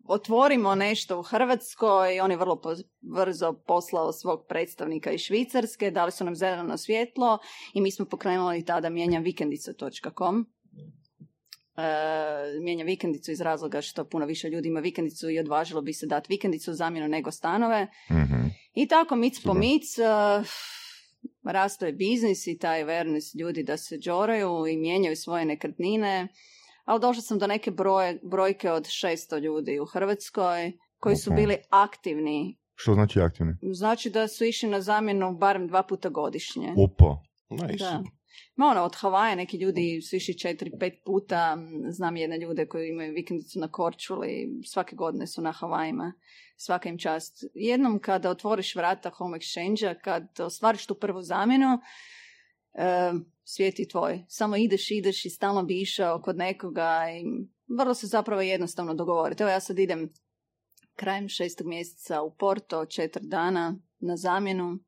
otvorimo 0.07 0.75
nešto 0.75 1.19
u 1.19 1.23
Hrvatskoj 1.23 2.15
i 2.15 2.19
on 2.19 2.31
je 2.31 2.37
vrlo 2.37 2.61
po- 2.61 2.75
brzo 3.15 3.53
poslao 3.67 4.11
svog 4.11 4.45
predstavnika 4.49 5.11
iz 5.11 5.21
Švicarske, 5.21 5.91
dali 5.91 6.11
su 6.11 6.25
nam 6.25 6.35
zeleno 6.35 6.77
svjetlo 6.77 7.37
i 7.73 7.81
mi 7.81 7.91
smo 7.91 8.05
pokrenuli 8.05 8.65
tada 8.65 8.89
mijenjamvikendica.com 8.89 10.45
e, 11.77 12.59
mijenja 12.61 12.85
vikendicu 12.85 13.31
iz 13.31 13.41
razloga 13.41 13.81
što 13.81 14.05
puno 14.05 14.25
više 14.25 14.49
ljudi 14.49 14.67
ima 14.67 14.79
vikendicu 14.79 15.29
i 15.29 15.39
odvažilo 15.39 15.81
bi 15.81 15.93
se 15.93 16.05
dati 16.05 16.27
vikendicu 16.29 16.71
u 16.71 16.73
zamjenu 16.73 17.07
nego 17.07 17.31
stanove. 17.31 17.87
Mhm. 18.11 18.45
I 18.73 18.87
tako 18.87 19.15
mic 19.15 19.43
po 19.43 19.53
mic 19.53 19.83
uh, 19.97 20.47
rasto 21.43 21.85
je 21.85 21.93
biznis 21.93 22.47
i 22.47 22.57
taj 22.57 22.83
awareness 22.83 23.39
ljudi 23.39 23.63
da 23.63 23.77
se 23.77 23.97
džoraju 23.97 24.67
i 24.67 24.77
mijenjaju 24.77 25.15
svoje 25.15 25.45
nekretnine. 25.45 26.27
Ali 26.85 27.01
došla 27.01 27.21
sam 27.21 27.39
do 27.39 27.47
neke 27.47 27.71
broje, 27.71 28.19
brojke 28.23 28.71
od 28.71 28.83
600 28.83 29.39
ljudi 29.39 29.79
u 29.79 29.85
Hrvatskoj 29.85 30.71
koji 30.99 31.15
su 31.15 31.33
bili 31.33 31.57
aktivni. 31.69 32.57
Što 32.75 32.93
znači 32.93 33.19
aktivni? 33.19 33.53
Znači 33.61 34.09
da 34.09 34.27
su 34.27 34.45
išli 34.45 34.69
na 34.69 34.81
zamjenu 34.81 35.37
barem 35.37 35.67
dva 35.67 35.83
puta 35.83 36.09
godišnje. 36.09 36.73
Opa. 36.77 37.17
Nice. 37.49 37.83
Da. 37.83 38.03
Ma 38.55 38.65
ono, 38.67 38.83
od 38.83 38.95
Havaja 38.95 39.35
neki 39.35 39.57
ljudi 39.57 40.01
su 40.01 40.15
išli 40.15 40.37
četiri, 40.37 40.71
pet 40.79 40.93
puta. 41.05 41.57
Znam 41.89 42.17
jedne 42.17 42.37
ljude 42.37 42.65
koji 42.67 42.89
imaju 42.89 43.13
vikendicu 43.13 43.59
na 43.59 43.71
Korčuli. 43.71 44.61
Svake 44.65 44.95
godine 44.95 45.27
su 45.27 45.41
na 45.41 45.51
Havajima. 45.51 46.13
Svaka 46.57 46.89
im 46.89 46.97
čast. 46.97 47.43
Jednom 47.53 47.99
kada 47.99 48.29
otvoriš 48.29 48.75
vrata 48.75 49.09
home 49.09 49.37
exchange 49.37 49.95
kad 50.01 50.39
ostvariš 50.39 50.85
tu 50.85 50.95
prvu 50.95 51.21
zamjenu, 51.21 51.79
e, 52.73 53.11
svijet 53.43 53.79
je 53.79 53.87
tvoj. 53.87 54.25
Samo 54.27 54.57
ideš, 54.57 54.91
ideš 54.91 55.25
i 55.25 55.29
stalno 55.29 55.63
bi 55.63 55.81
išao 55.81 56.21
kod 56.21 56.37
nekoga 56.37 57.05
i 57.11 57.47
vrlo 57.77 57.93
se 57.93 58.07
zapravo 58.07 58.41
jednostavno 58.41 58.93
dogovoriti. 58.93 59.43
Evo 59.43 59.51
ja 59.51 59.59
sad 59.59 59.79
idem 59.79 60.13
krajem 60.95 61.29
šestog 61.29 61.67
mjeseca 61.67 62.21
u 62.21 62.35
Porto, 62.35 62.85
četiri 62.85 63.27
dana 63.27 63.79
na 63.99 64.17
zamjenu. 64.17 64.79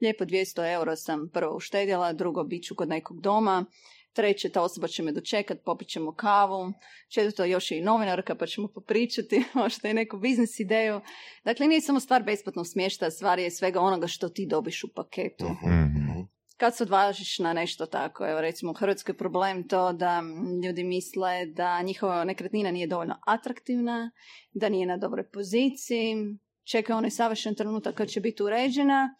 Lijepo 0.00 0.24
200 0.24 0.72
euro 0.72 0.96
sam 0.96 1.30
prvo 1.32 1.56
uštedjela, 1.56 2.12
drugo 2.12 2.44
bit 2.44 2.64
ću 2.64 2.74
kod 2.74 2.88
nekog 2.88 3.20
doma. 3.20 3.64
treće 4.12 4.48
ta 4.48 4.62
osoba 4.62 4.88
će 4.88 5.02
me 5.02 5.12
dočekat, 5.12 5.58
popit 5.64 5.88
ćemo 5.88 6.14
kavu, 6.14 6.72
četvrto 7.08 7.44
još 7.44 7.70
je 7.70 7.78
i 7.78 7.82
novinarka 7.82 8.34
pa 8.34 8.46
ćemo 8.46 8.68
popričati, 8.68 9.44
možda 9.54 9.88
i 9.88 9.94
neku 9.94 10.18
biznis 10.18 10.60
ideju. 10.60 11.00
Dakle, 11.44 11.66
nije 11.66 11.80
samo 11.80 12.00
stvar 12.00 12.22
besplatnog 12.22 12.66
smještaja, 12.66 13.10
stvar 13.10 13.38
je 13.38 13.50
svega 13.50 13.80
onoga 13.80 14.06
što 14.06 14.28
ti 14.28 14.46
dobiš 14.46 14.84
u 14.84 14.88
paketu. 14.94 15.44
Mhm, 15.44 15.86
Mhm. 16.16 16.20
Kad 16.56 16.76
se 16.76 16.82
odvažiš 16.82 17.38
na 17.38 17.52
nešto 17.52 17.86
tako, 17.86 18.28
evo 18.28 18.40
recimo 18.40 18.70
u 18.70 18.74
Hrvatskoj 18.74 19.12
je 19.12 19.16
problem 19.16 19.68
to 19.68 19.92
da 19.92 20.22
ljudi 20.64 20.84
misle 20.84 21.46
da 21.46 21.82
njihova 21.82 22.24
nekretnina 22.24 22.70
nije 22.70 22.86
dovoljno 22.86 23.18
atraktivna, 23.26 24.10
da 24.52 24.68
nije 24.68 24.86
na 24.86 24.96
dobroj 24.96 25.30
poziciji, 25.30 26.16
čekaju 26.64 26.96
onaj 26.96 27.10
savršen 27.10 27.54
trenutak 27.54 27.94
kad 27.94 28.08
će 28.08 28.20
biti 28.20 28.42
uređena 28.42 29.14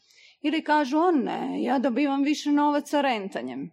ili 0.46 0.64
kažu 0.64 0.98
on 0.98 1.24
ne, 1.24 1.62
ja 1.62 1.78
dobivam 1.78 2.22
više 2.22 2.52
novaca 2.52 3.00
rentanjem. 3.00 3.70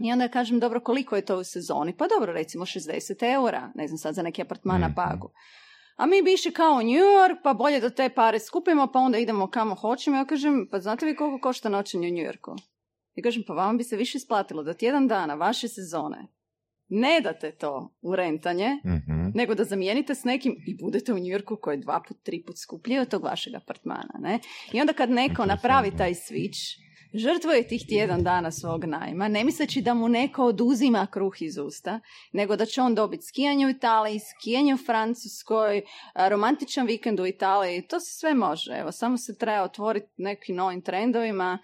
I 0.00 0.12
onda 0.12 0.28
kažem, 0.28 0.60
dobro, 0.60 0.80
koliko 0.80 1.16
je 1.16 1.24
to 1.24 1.38
u 1.38 1.44
sezoni? 1.44 1.96
Pa 1.96 2.06
dobro, 2.08 2.32
recimo 2.32 2.64
60 2.64 3.34
eura, 3.34 3.72
ne 3.74 3.86
znam 3.88 3.98
sad 3.98 4.14
za 4.14 4.22
neki 4.22 4.42
apartman 4.42 4.80
na 4.80 4.86
Mhm. 4.86 4.94
Pagu. 4.94 5.30
A 5.96 6.06
mi 6.06 6.22
bi 6.22 6.32
išli 6.32 6.52
kao 6.52 6.76
New 6.76 7.04
York, 7.16 7.36
pa 7.42 7.54
bolje 7.54 7.80
da 7.80 7.90
te 7.90 8.08
pare 8.08 8.38
skupimo, 8.38 8.86
pa 8.92 8.98
onda 8.98 9.18
idemo 9.18 9.50
kamo 9.50 9.74
hoćemo. 9.74 10.16
Ja 10.16 10.24
kažem, 10.24 10.68
pa 10.70 10.80
znate 10.80 11.06
vi 11.06 11.16
koliko 11.16 11.40
košta 11.40 11.68
noćenje 11.68 12.08
u 12.08 12.12
New 12.12 12.24
Yorku? 12.24 12.56
I 13.14 13.22
kažem, 13.22 13.42
pa 13.46 13.54
vama 13.54 13.78
bi 13.78 13.84
se 13.84 13.96
više 13.96 14.18
isplatilo 14.18 14.62
da 14.62 14.74
tjedan 14.74 15.08
dana 15.08 15.34
vaše 15.34 15.68
sezone 15.68 16.26
ne 16.94 17.20
date 17.20 17.52
to 17.52 17.94
u 18.02 18.16
rentanje, 18.16 18.68
Mhm. 18.84 19.28
nego 19.34 19.54
da 19.54 19.64
zamijenite 19.64 20.14
s 20.14 20.24
nekim 20.24 20.56
i 20.66 20.76
budete 20.82 21.12
u 21.12 21.16
New 21.16 21.24
Yorku 21.38 21.56
koji 21.56 21.74
je 21.74 21.80
dva 21.80 22.02
put, 22.08 22.16
tri 22.22 22.42
put 22.46 22.58
skuplji 22.58 22.98
od 22.98 23.08
tog 23.08 23.24
vašeg 23.24 23.54
apartmana. 23.54 24.14
Ne? 24.18 24.38
I 24.72 24.80
onda 24.80 24.92
kad 24.92 25.10
neko 25.10 25.46
napravi 25.46 25.96
taj 25.96 26.14
switch, 26.14 26.82
žrtvuje 27.14 27.68
tih 27.68 27.82
tjedan 27.88 28.22
dana 28.22 28.50
svog 28.50 28.84
najma, 28.84 29.28
ne 29.28 29.44
misleći 29.44 29.82
da 29.82 29.94
mu 29.94 30.08
neko 30.08 30.44
oduzima 30.44 31.06
kruh 31.10 31.42
iz 31.42 31.58
usta, 31.58 32.00
nego 32.32 32.56
da 32.56 32.66
će 32.66 32.82
on 32.82 32.94
dobiti 32.94 33.22
skijanje 33.22 33.66
u 33.66 33.70
Italiji, 33.70 34.18
skijanje 34.18 34.74
u 34.74 34.84
Francuskoj, 34.86 35.82
romantičan 36.28 36.86
vikend 36.86 37.20
u 37.20 37.26
Italiji, 37.26 37.82
to 37.82 38.00
se 38.00 38.18
sve 38.18 38.34
može. 38.34 38.72
Evo, 38.72 38.92
samo 38.92 39.16
se 39.16 39.38
treba 39.38 39.62
otvoriti 39.62 40.06
nekim 40.16 40.56
novim 40.56 40.82
trendovima 40.82 41.58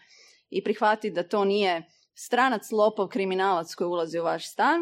i 0.51 0.65
prihvatiti 0.65 1.11
da 1.15 1.29
to 1.29 1.45
nije 1.45 1.83
stranac, 2.15 2.63
lopov, 2.73 3.09
kriminalac 3.09 3.75
koji 3.75 3.89
ulazi 3.89 4.19
u 4.19 4.25
vaš 4.25 4.53
stan, 4.53 4.79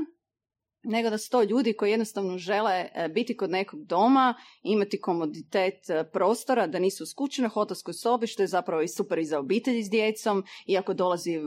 nego 0.89 1.11
da 1.11 1.19
su 1.19 1.31
to 1.31 1.43
ljudi 1.43 1.73
koji 1.73 1.91
jednostavno 1.91 2.39
žele 2.39 2.89
e, 2.95 3.09
biti 3.09 3.37
kod 3.37 3.51
nekog 3.51 3.85
doma, 3.85 4.35
imati 4.63 5.01
komoditet 5.01 5.91
e, 5.91 6.05
prostora, 6.13 6.67
da 6.67 6.79
nisu 6.79 7.03
u 7.05 7.07
skučenoj 7.07 7.49
hotelskoj 7.49 7.95
sobi, 7.95 8.27
što 8.27 8.43
je 8.43 8.47
zapravo 8.47 8.83
i 8.83 8.89
super 8.89 9.19
i 9.19 9.25
za 9.25 9.39
obitelji 9.39 9.83
s 9.85 9.91
djecom, 9.91 10.45
iako 10.67 10.95
dolazi 10.95 11.41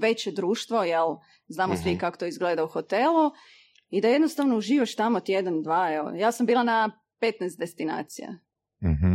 veće 0.00 0.30
društvo, 0.30 0.82
jel, 0.82 1.16
znamo 1.48 1.76
svi 1.76 1.90
Mhm. 1.90 1.98
kako 1.98 2.16
to 2.16 2.26
izgleda 2.26 2.64
u 2.64 2.68
hotelu, 2.68 3.30
i 3.90 4.00
da 4.00 4.08
jednostavno 4.08 4.56
uživaš 4.56 4.94
tamo 4.94 5.20
tjedan, 5.20 5.62
dva, 5.62 5.94
evo. 5.94 6.10
Ja 6.10 6.32
sam 6.32 6.46
bila 6.46 6.62
na 6.62 6.90
15 7.20 7.58
destinacija. 7.58 8.28
Mhm. 8.84 9.12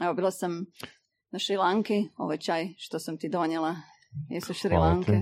Evo, 0.00 0.14
bila 0.14 0.30
sam 0.30 0.66
na 1.30 1.38
Šrilanki, 1.38 2.08
ovaj 2.16 2.36
čaj 2.38 2.68
što 2.76 2.98
sam 2.98 3.18
ti 3.18 3.28
donijela, 3.28 3.76
jesu 4.28 4.54
Šrilanke. 4.54 5.12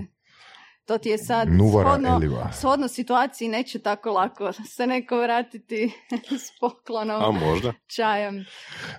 To 0.85 0.97
ti 0.97 1.09
je 1.09 1.17
sad 1.17 1.47
shodno, 1.47 2.19
shodno 2.59 2.87
situaciji 2.87 3.47
neće 3.47 3.79
tako 3.79 4.11
lako 4.11 4.53
se 4.53 4.87
neko 4.87 5.17
vratiti 5.17 5.91
s 6.45 6.59
poklonom, 6.59 7.23
A 7.23 7.31
možda? 7.31 7.73
čajem. 7.95 8.45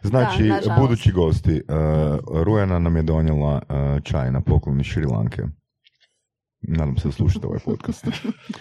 Znači, 0.03 0.43
Da, 0.43 0.77
budući 0.81 1.13
gosti, 1.13 1.53
uh, 1.53 2.43
Rujana 2.45 2.79
nam 2.79 2.97
je 2.97 3.03
donijela 3.03 3.55
uh, 3.55 4.03
čaj 4.03 4.31
na 4.31 4.41
poklon 4.41 4.81
iz 4.81 4.87
Šrilanke. 4.87 5.43
Nadam 6.61 6.97
se 6.97 7.09
da 7.09 7.13
slušate 7.13 7.47
ovaj 7.47 7.61
podcast. 7.65 8.07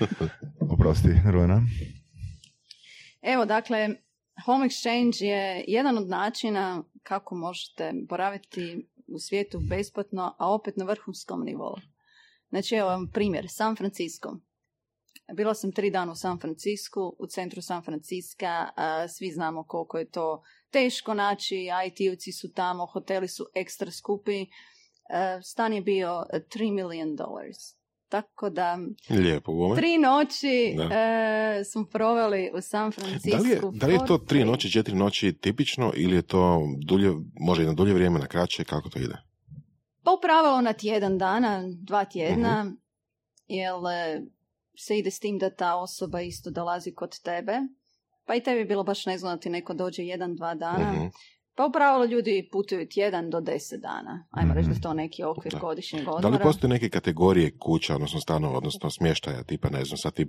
Oprosti, 0.74 1.10
Rujana. 1.32 1.62
Evo, 3.22 3.46
dakle, 3.46 3.90
home 4.46 4.66
exchange 4.66 5.24
je 5.24 5.66
jedan 5.68 5.98
od 5.98 6.08
načina 6.08 6.84
kako 7.04 7.36
možete 7.36 7.92
boraviti 8.10 8.90
u 9.08 9.20
svijetu 9.20 9.60
besplatno, 9.60 10.36
a 10.40 10.54
opet 10.54 10.78
na 10.78 10.86
vrhunskom 10.86 11.44
nivou. 11.44 11.76
Znači, 12.54 12.76
evo 12.76 12.90
vam 12.90 13.08
primjer, 13.08 13.46
San 13.50 13.76
Francisco. 13.76 14.38
Bila 15.34 15.54
sam 15.54 15.72
tri 15.72 15.90
dana 15.90 16.12
u 16.12 16.16
San 16.16 16.40
Francisku, 16.40 17.16
u 17.20 17.28
centru 17.28 17.62
San 17.62 17.84
Francisca, 17.84 18.70
a, 18.76 19.08
svi 19.08 19.32
znamo 19.32 19.64
koliko 19.64 19.98
je 19.98 20.12
to 20.12 20.44
teško 20.72 21.14
naći, 21.14 21.56
IT-ovci 21.88 22.32
su 22.32 22.54
tamo, 22.54 22.86
hoteli 22.86 23.28
su 23.28 23.46
ekstra 23.56 23.92
skupi, 23.92 24.46
E, 25.10 25.42
stan 25.42 25.74
je 25.74 25.82
bio 25.82 26.26
3 26.34 26.72
million 26.74 27.16
dollars. 27.16 27.58
Tako 28.10 28.50
da, 28.50 28.80
Lijepo 29.10 29.76
tri 29.76 29.98
noći 29.98 30.74
Da. 30.78 30.84
e, 30.84 31.64
smo 31.64 31.86
proveli 31.86 32.52
u 32.54 32.62
San 32.62 32.92
Francisco. 32.92 33.38
Da 33.38 33.44
li, 33.44 33.50
je, 33.50 33.62
da 33.74 33.88
li 33.88 33.94
je 33.94 34.06
to 34.08 34.18
tri 34.18 34.46
noći, 34.46 34.72
četiri 34.72 34.96
noći 34.96 35.34
tipično 35.34 35.92
ili 35.96 36.16
je 36.16 36.22
to 36.22 36.62
dulje, 36.86 37.12
može 37.40 37.64
i 37.64 37.66
na 37.66 37.74
dulje 37.74 37.94
vrijeme, 37.94 38.20
na 38.20 38.28
kraće, 38.28 38.64
kako 38.64 38.90
to 38.90 39.00
ide? 39.00 39.16
Pa 40.04 40.12
u 40.12 40.22
pravilu 40.22 40.62
na 40.62 40.74
tjedan 40.74 41.18
dana, 41.18 41.64
dva 41.68 42.06
tjedna, 42.06 42.64
Mhm. 42.64 42.74
jer 43.48 43.74
e, 43.94 44.22
se 44.78 44.98
ide 44.98 45.12
s 45.12 45.20
tim 45.20 45.38
da 45.38 45.50
ta 45.50 45.76
osoba 45.76 46.22
isto 46.22 46.52
dolazi 46.52 46.94
kod 46.94 47.20
tebe. 47.20 47.60
Pa 48.26 48.36
i 48.36 48.44
tebi 48.44 48.60
je 48.60 48.66
bilo 48.66 48.84
baš 48.84 49.06
nezgodno 49.06 49.36
da 49.36 49.42
ti 49.42 49.50
neko 49.50 49.74
dođe 49.74 50.04
jedan, 50.04 50.36
dva 50.36 50.56
dana. 50.56 50.92
Mhm. 50.94 51.06
Pa 51.56 51.66
u 51.66 51.72
pravilu 51.72 52.06
ljudi 52.06 52.50
putuju 52.52 52.88
tjedan 52.88 53.30
do 53.30 53.42
deset 53.42 53.82
dana. 53.82 54.26
Ajmo 54.32 54.54
reći 54.54 54.70
da 54.70 54.76
je 54.76 54.82
to 54.82 54.94
neki 54.94 55.24
okvir 55.24 55.52
Da. 55.54 55.60
godišnjeg 55.60 56.04
Da 56.06 56.12
li 56.12 56.18
odmora. 56.18 56.44
postoje 56.44 56.70
neke 56.70 56.90
kategorije 56.90 57.58
kuća, 57.58 57.96
odnosno 57.96 58.20
stanova, 58.20 58.58
odnosno 58.58 58.90
smještaja, 58.90 59.44
tipa, 59.44 59.70
ne 59.70 59.86
znam, 59.86 59.98
sad 59.98 60.14
ti, 60.14 60.28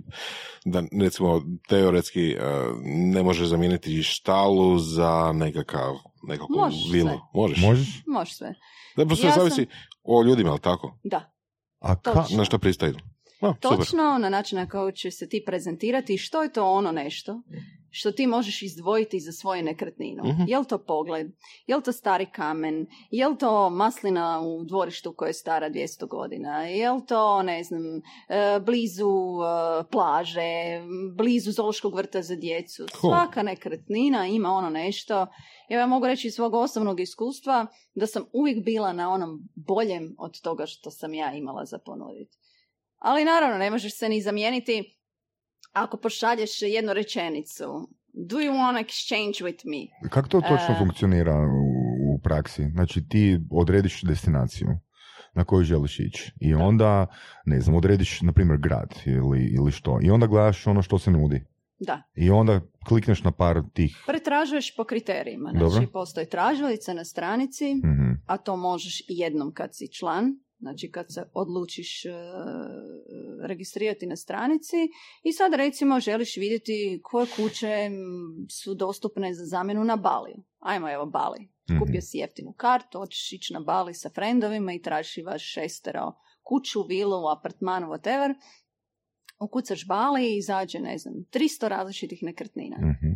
da 0.65 0.83
recimo, 1.01 1.41
teoretski 1.69 2.31
eh, 2.31 2.39
ne 2.85 3.23
može 3.23 3.45
zamijeniti 3.45 4.03
štalu 4.03 4.79
za 4.79 5.31
nekakav, 5.33 5.93
nekakvu 6.23 6.55
Možeš 6.57 6.91
vilu. 6.91 7.09
sve. 7.09 7.17
Možeš? 7.33 7.61
Možeš? 7.61 8.03
Može 8.07 8.33
sve. 8.33 8.53
Da, 8.97 9.15
sve 9.15 9.27
Ja 9.27 9.33
sam- 9.33 9.39
zavisi 9.39 9.67
o 10.03 10.23
ljudima, 10.23 10.49
ali 10.49 10.59
tako? 10.59 10.97
Da. 11.03 11.31
A 11.79 11.95
ka, 11.95 12.13
Točno. 12.13 12.37
Na 12.37 12.45
što 12.45 12.59
pristaju? 12.59 12.93
Super. 13.35 13.53
Točno 13.61 14.17
na 14.17 14.29
način 14.29 14.57
na 14.57 14.67
koji 14.67 14.93
će 14.93 15.11
se 15.11 15.29
ti 15.29 15.43
prezentirati 15.45 16.13
i 16.13 16.17
što 16.17 16.43
je 16.43 16.51
to 16.51 16.71
ono 16.71 16.91
nešto 16.91 17.41
što 17.97 18.11
ti 18.11 18.27
možeš 18.27 18.61
izdvojiti 18.61 19.19
za 19.19 19.31
svoju 19.31 19.63
nekretninu. 19.63 20.23
Mhm. 20.23 20.43
Je 20.47 20.59
li 20.59 20.65
to 20.65 20.77
pogled? 20.77 21.27
Je 21.67 21.75
li 21.75 21.83
to 21.83 21.91
stari 21.91 22.25
kamen? 22.25 22.87
Je 23.11 23.27
li 23.27 23.37
to 23.37 23.69
maslina 23.69 24.41
u 24.41 24.63
dvorištu 24.63 25.13
koja 25.13 25.27
je 25.27 25.33
stara 25.33 25.69
200 25.69 26.07
godina? 26.07 26.63
Je 26.63 26.91
li 26.91 27.05
to, 27.07 27.43
ne 27.43 27.63
znam, 27.63 27.81
e, 28.29 28.59
blizu 28.59 29.09
e, 29.09 29.83
plaže, 29.91 30.81
blizu 31.17 31.51
zoološkog 31.51 31.95
vrta 31.95 32.21
za 32.21 32.35
djecu? 32.35 32.85
Cool. 33.01 33.13
Svaka 33.13 33.43
nekretnina 33.43 34.27
ima 34.27 34.49
ono 34.49 34.69
nešto. 34.69 35.27
Evo 35.69 35.79
ja 35.79 35.87
mogu 35.87 36.07
reći 36.07 36.27
iz 36.27 36.33
svog 36.33 36.53
osobnog 36.53 36.99
iskustva 36.99 37.65
da 37.93 38.07
sam 38.07 38.25
uvijek 38.33 38.63
bila 38.63 38.93
na 38.93 39.11
onom 39.11 39.49
boljem 39.55 40.15
od 40.17 40.41
toga 40.41 40.65
što 40.65 40.91
sam 40.91 41.13
ja 41.13 41.33
imala 41.33 41.65
za 41.65 41.77
ponuditi. 41.77 42.37
Ali 42.97 43.25
naravno, 43.25 43.57
ne 43.57 43.71
možeš 43.71 43.97
se 43.97 44.09
ni 44.09 44.21
zamijeniti 44.21 44.94
ako 45.73 45.97
pošalješ 45.97 46.61
jednu 46.61 46.93
rečenicu. 46.93 47.89
Do 48.13 48.37
you 48.37 48.51
want 48.53 48.85
exchange 48.85 49.43
with 49.43 49.61
me? 49.65 50.09
kako 50.09 50.27
to 50.29 50.41
točno 50.41 50.75
E. 50.75 50.79
funkcionira 50.79 51.35
u, 51.35 51.65
u 52.15 52.19
praksi? 52.23 52.69
Znači, 52.69 53.07
ti 53.07 53.39
odrediš 53.51 54.01
destinaciju 54.01 54.67
na 55.33 55.43
koju 55.43 55.63
želiš 55.63 55.99
ići 55.99 56.31
i 56.41 56.53
onda, 56.53 57.07
ne 57.45 57.59
znam, 57.61 57.75
odrediš, 57.75 58.21
na 58.21 58.31
primjer, 58.31 58.59
grad 58.59 58.93
ili, 59.05 59.45
ili 59.47 59.71
što. 59.71 59.99
I 60.01 60.09
onda 60.09 60.27
gledaš 60.27 60.67
ono 60.67 60.81
što 60.81 60.99
se 60.99 61.11
nudi. 61.11 61.45
Da. 61.79 62.01
I 62.15 62.29
onda 62.29 62.61
klikneš 62.87 63.23
na 63.23 63.31
par 63.31 63.61
tih... 63.73 64.03
Pretražuješ 64.07 64.75
po 64.75 64.83
kriterijima. 64.83 65.49
Znači, 65.49 65.63
Dobro. 65.63 65.87
postoji 65.93 66.29
tražilica 66.29 66.93
na 66.93 67.05
stranici, 67.05 67.75
Mhm. 67.75 68.11
a 68.25 68.37
to 68.37 68.55
možeš 68.57 68.99
i 68.99 69.05
jednom 69.07 69.51
kad 69.53 69.75
si 69.75 69.87
član, 69.91 70.39
znači 70.65 70.91
kad 70.91 71.05
se 71.09 71.23
odlučiš 71.33 72.05
e, 72.05 72.09
registrirati 73.41 74.05
na 74.05 74.15
stranici 74.15 74.77
i 75.23 75.33
sad 75.33 75.53
recimo 75.53 75.99
želiš 75.99 76.37
vidjeti 76.37 76.99
koje 77.03 77.27
kuće 77.35 77.89
su 78.61 78.73
dostupne 78.73 79.33
za 79.33 79.45
zamjenu 79.45 79.83
na 79.83 79.95
Bali. 79.95 80.33
Ajmo 80.59 80.91
evo 80.91 81.05
Bali. 81.05 81.49
Kupio 81.79 82.01
si 82.01 82.17
jeftinu 82.17 82.53
kartu, 82.57 82.99
hoćeš 82.99 83.33
ići 83.33 83.53
na 83.53 83.59
Bali 83.59 83.93
sa 83.93 84.09
frendovima 84.09 84.73
i 84.73 84.81
tražiš 84.81 85.25
vaš 85.25 85.53
šestero 85.53 86.13
kuću, 86.43 86.83
vilu, 86.83 87.27
apartman, 87.37 87.83
whatever. 87.83 88.33
Ukucaš 89.39 89.87
Bali 89.87 90.27
i 90.27 90.37
izađe, 90.37 90.79
ne 90.79 90.97
znam, 90.97 91.13
300 91.13 91.67
različitih 91.67 92.19
nekretnina. 92.23 92.77
Mhm. 92.77 93.11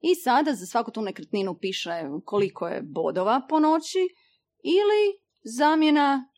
I 0.00 0.14
sada 0.14 0.54
za 0.54 0.66
svaku 0.66 0.90
tu 0.90 1.02
nekretninu 1.02 1.58
piše 1.58 1.90
koliko 2.24 2.68
je 2.68 2.82
bodova 2.82 3.46
po 3.48 3.60
noći 3.60 3.98
ili 4.62 5.02
zamjena 5.44 6.31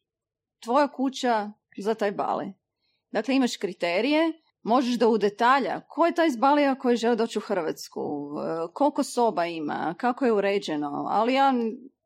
tvoja 0.64 0.88
kuća 0.88 1.50
za 1.78 1.94
taj 1.94 2.12
Bali. 2.12 2.52
Dakle, 3.10 3.36
imaš 3.36 3.56
kriterije, 3.56 4.32
možeš 4.62 4.94
da 4.98 5.08
u 5.08 5.18
detalja 5.18 5.80
ko 5.88 6.06
je 6.06 6.14
taj 6.14 6.26
iz 6.26 6.36
Balija 6.36 6.74
koji 6.74 6.96
želi 6.96 7.16
doći 7.16 7.38
u 7.38 7.42
Hrvatsku, 7.42 8.00
e, 8.00 8.72
koliko 8.72 9.02
soba 9.02 9.46
ima, 9.46 9.94
kako 9.98 10.24
je 10.24 10.32
uređeno, 10.32 11.06
ali 11.10 11.34
ja 11.34 11.54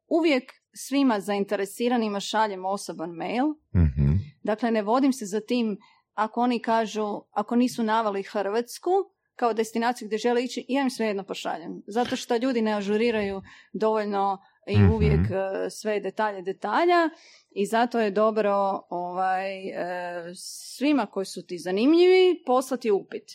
uvijek 0.09 0.53
svima 0.75 1.21
zainteresiranima 1.21 2.21
šaljem 2.21 2.65
osoban 2.65 3.11
mail, 3.11 3.47
Mhm. 3.75 4.13
dakle 4.43 4.71
ne 4.71 4.83
vodim 4.83 5.13
se 5.13 5.27
za 5.27 5.41
tim 5.41 5.79
ako 6.15 6.41
oni 6.41 6.63
kažu, 6.63 7.21
ako 7.31 7.57
nisu 7.57 7.83
navali 7.83 8.23
Hrvatsku 8.23 8.91
kao 9.37 9.53
destinaciju 9.53 10.07
gdje 10.09 10.19
žele 10.19 10.45
ići, 10.45 10.65
ja 10.69 10.83
im 10.83 10.91
svejedno 10.91 11.23
pošaljem. 11.23 11.83
Zato 11.87 12.17
što 12.17 12.37
ljudi 12.37 12.63
ne 12.63 12.73
ažuriraju 12.73 13.43
dovoljno 13.73 14.39
i 14.69 14.79
Mhm. 14.79 14.93
uvijek 14.93 15.21
e, 15.31 15.71
sve 15.71 16.01
detalje 16.01 16.43
detalja 16.43 17.11
i 17.51 17.67
zato 17.67 18.01
je 18.01 18.11
dobro 18.11 18.83
ovaj, 18.91 19.69
e, 19.69 20.35
svima 20.35 21.07
koji 21.07 21.27
su 21.27 21.47
ti 21.47 21.59
zanimljivi 21.59 22.43
poslati 22.47 22.91
upit. 22.91 23.31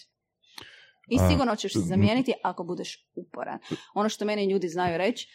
I 1.09 1.17
sigurno 1.29 1.55
ćeš 1.55 1.73
se 1.73 1.79
zamijeniti 1.79 2.33
ako 2.43 2.63
budeš 2.63 3.09
uporan. 3.15 3.59
Ono 3.93 4.09
što 4.09 4.25
meni 4.25 4.51
ljudi 4.51 4.67
znaju 4.67 4.97
reći, 4.97 5.27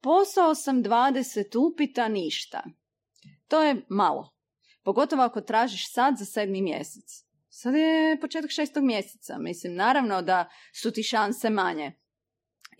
poslao 0.00 0.54
sam 0.54 0.82
20 0.82 1.56
upita, 1.72 2.08
ništa. 2.08 2.62
To 3.48 3.62
je 3.62 3.82
malo. 3.88 4.34
Pogotovo 4.82 5.22
ako 5.22 5.40
tražiš 5.40 5.92
sad 5.92 6.14
za 6.18 6.24
sedmi 6.24 6.62
mjesec. 6.62 7.24
Sad 7.48 7.74
je 7.74 8.18
početak 8.20 8.50
šestog 8.50 8.84
mjeseca. 8.84 9.38
Mislim, 9.38 9.74
naravno 9.74 10.22
da 10.22 10.48
su 10.82 10.90
ti 10.90 11.02
šanse 11.02 11.50
manje. 11.50 11.92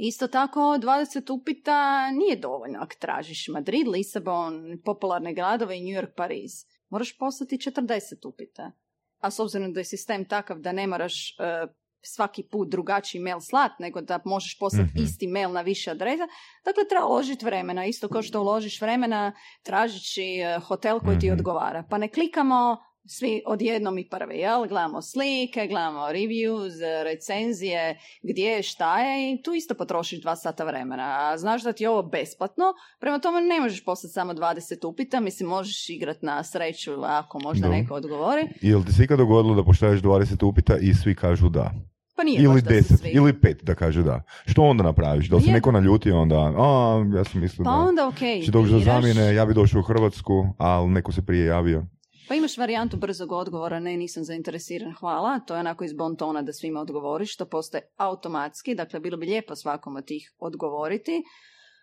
Isto 0.02 0.28
tako, 0.28 0.61
20 0.61 1.33
upita 1.33 2.11
nije 2.11 2.37
dovoljno 2.37 2.78
ako 2.80 2.95
tražiš 3.00 3.49
Madrid, 3.49 3.88
Lisabon, 3.88 4.54
popularne 4.85 5.35
gradove 5.35 5.78
i 5.78 5.83
New 5.83 6.02
York, 6.02 6.14
Pariz. 6.16 6.52
Moraš 6.88 7.19
poslati 7.19 7.57
40 7.57 8.28
upita. 8.28 8.73
A 9.19 9.30
s 9.30 9.38
obzirom 9.38 9.73
da 9.73 9.80
je 9.80 9.85
sistem 9.85 10.25
takav 10.25 10.59
da 10.59 10.73
ne 10.73 10.87
moraš 10.87 11.30
e, 11.30 11.66
svaki 12.02 12.42
put 12.42 12.69
drugačiji 12.69 13.21
mail 13.21 13.40
slat, 13.40 13.73
nego 13.78 14.00
da 14.00 14.21
možeš 14.25 14.59
poslati 14.59 14.90
Mhm. 14.95 15.02
isti 15.04 15.26
mail 15.26 15.52
na 15.52 15.61
više 15.61 15.90
adresa, 15.90 16.26
dakle 16.64 16.88
treba 16.88 17.07
uložiti 17.07 17.45
vremena. 17.45 17.85
Isto 17.87 18.09
kao 18.09 18.23
što 18.23 18.40
uložiš 18.40 18.80
vremena 18.80 19.33
tražići 19.62 20.23
e, 20.23 20.59
hotel 20.59 21.00
koji 21.00 21.19
ti 21.19 21.26
Mhm. 21.26 21.38
odgovara. 21.38 21.85
Pa 21.90 21.99
ne 21.99 22.09
klikamo 22.09 22.76
svi 23.07 23.42
odjednom 23.47 23.99
i 23.99 24.09
prvi, 24.09 24.38
jel? 24.38 24.61
Gledamo 24.61 25.02
slike, 25.02 25.66
gledamo 25.66 26.00
reviews, 26.00 26.73
recenzije, 27.04 27.99
gdje 28.23 28.45
je, 28.45 28.62
šta 28.62 29.00
je 29.00 29.33
i 29.33 29.42
tu 29.42 29.52
isto 29.52 29.75
potrošiš 29.75 30.21
dva 30.21 30.37
sata 30.37 30.64
vremena. 30.64 31.04
A 31.21 31.38
znaš 31.38 31.62
da 31.62 31.73
ti 31.73 31.85
je 31.85 31.90
ovo 31.90 32.02
besplatno, 32.02 32.64
prema 33.00 33.19
tome 33.19 33.40
ne 33.42 33.61
možeš 33.61 33.85
poslati 33.85 34.12
samo 34.12 34.33
20 34.33 34.87
upita, 34.87 35.21
mislim 35.21 35.49
možeš 35.49 35.88
igrati 35.88 36.26
na 36.26 36.45
sreću 36.45 36.92
ako 36.97 37.38
možda 37.38 37.69
Da. 37.69 37.73
neko 37.73 37.95
odgovori. 37.95 38.49
Jel 38.61 38.85
ti 38.85 38.92
se 38.92 39.04
ikad 39.04 39.19
dogodilo 39.19 39.54
da 39.54 39.64
pošalješ 39.64 40.00
20 40.00 40.45
upita 40.45 40.76
i 40.76 40.95
svi 40.95 41.14
kažu 41.14 41.49
da? 41.49 41.71
Pa 42.16 42.25
nije 42.25 42.37
ili 42.38 42.54
baš 42.54 42.62
da 42.62 42.83
su 42.83 42.95
10, 42.95 42.99
svi. 42.99 43.11
ili 43.11 43.33
5 43.33 43.62
da 43.62 43.75
kaže 43.75 44.02
da. 44.02 44.23
Što 44.47 44.62
onda 44.62 44.83
napraviš? 44.83 45.28
Da 45.28 45.37
li 45.37 45.42
se 45.42 45.50
neko 45.50 45.73
naljuti 45.73 46.11
onda, 46.11 46.37
a, 46.57 47.04
ja 47.16 47.25
sam 47.25 47.40
mislio 47.40 47.64
Pa 47.64 47.71
da 47.71 47.76
onda 47.78 48.09
okej, 48.09 48.42
će 48.42 48.50
doći 48.50 48.71
do 48.71 48.78
biraš. 48.78 48.95
zamjene, 48.95 49.35
ja 49.35 49.47
bi 49.47 49.54
došao 49.54 49.80
u 49.80 49.85
Hrvatsku, 49.85 50.33
ali 50.59 50.88
neko 50.88 51.12
se 51.12 51.26
prije 51.26 51.47
javio. 51.47 51.87
Pa 52.30 52.34
imaš 52.34 52.58
varijantu 52.58 52.96
brzog 52.96 53.32
odgovora, 53.32 53.80
ne, 53.80 53.96
nisam 53.96 54.25
zainteresiran, 54.25 54.92
hvala. 54.92 55.40
To 55.40 55.54
je 55.54 55.60
onako 55.60 55.84
iz 55.84 55.92
bontona 55.92 56.42
da 56.42 56.52
svima 56.52 56.80
odgovoriš, 56.80 57.37
to 57.37 57.49
postaje 57.49 57.82
automatski, 57.96 58.75
dakle 58.75 59.00
bilo 59.00 59.16
bi 59.16 59.26
lijepo 59.26 59.56
svakom 59.56 59.96
od 59.96 60.04
tih 60.06 60.34
odgovoriti. 60.38 61.22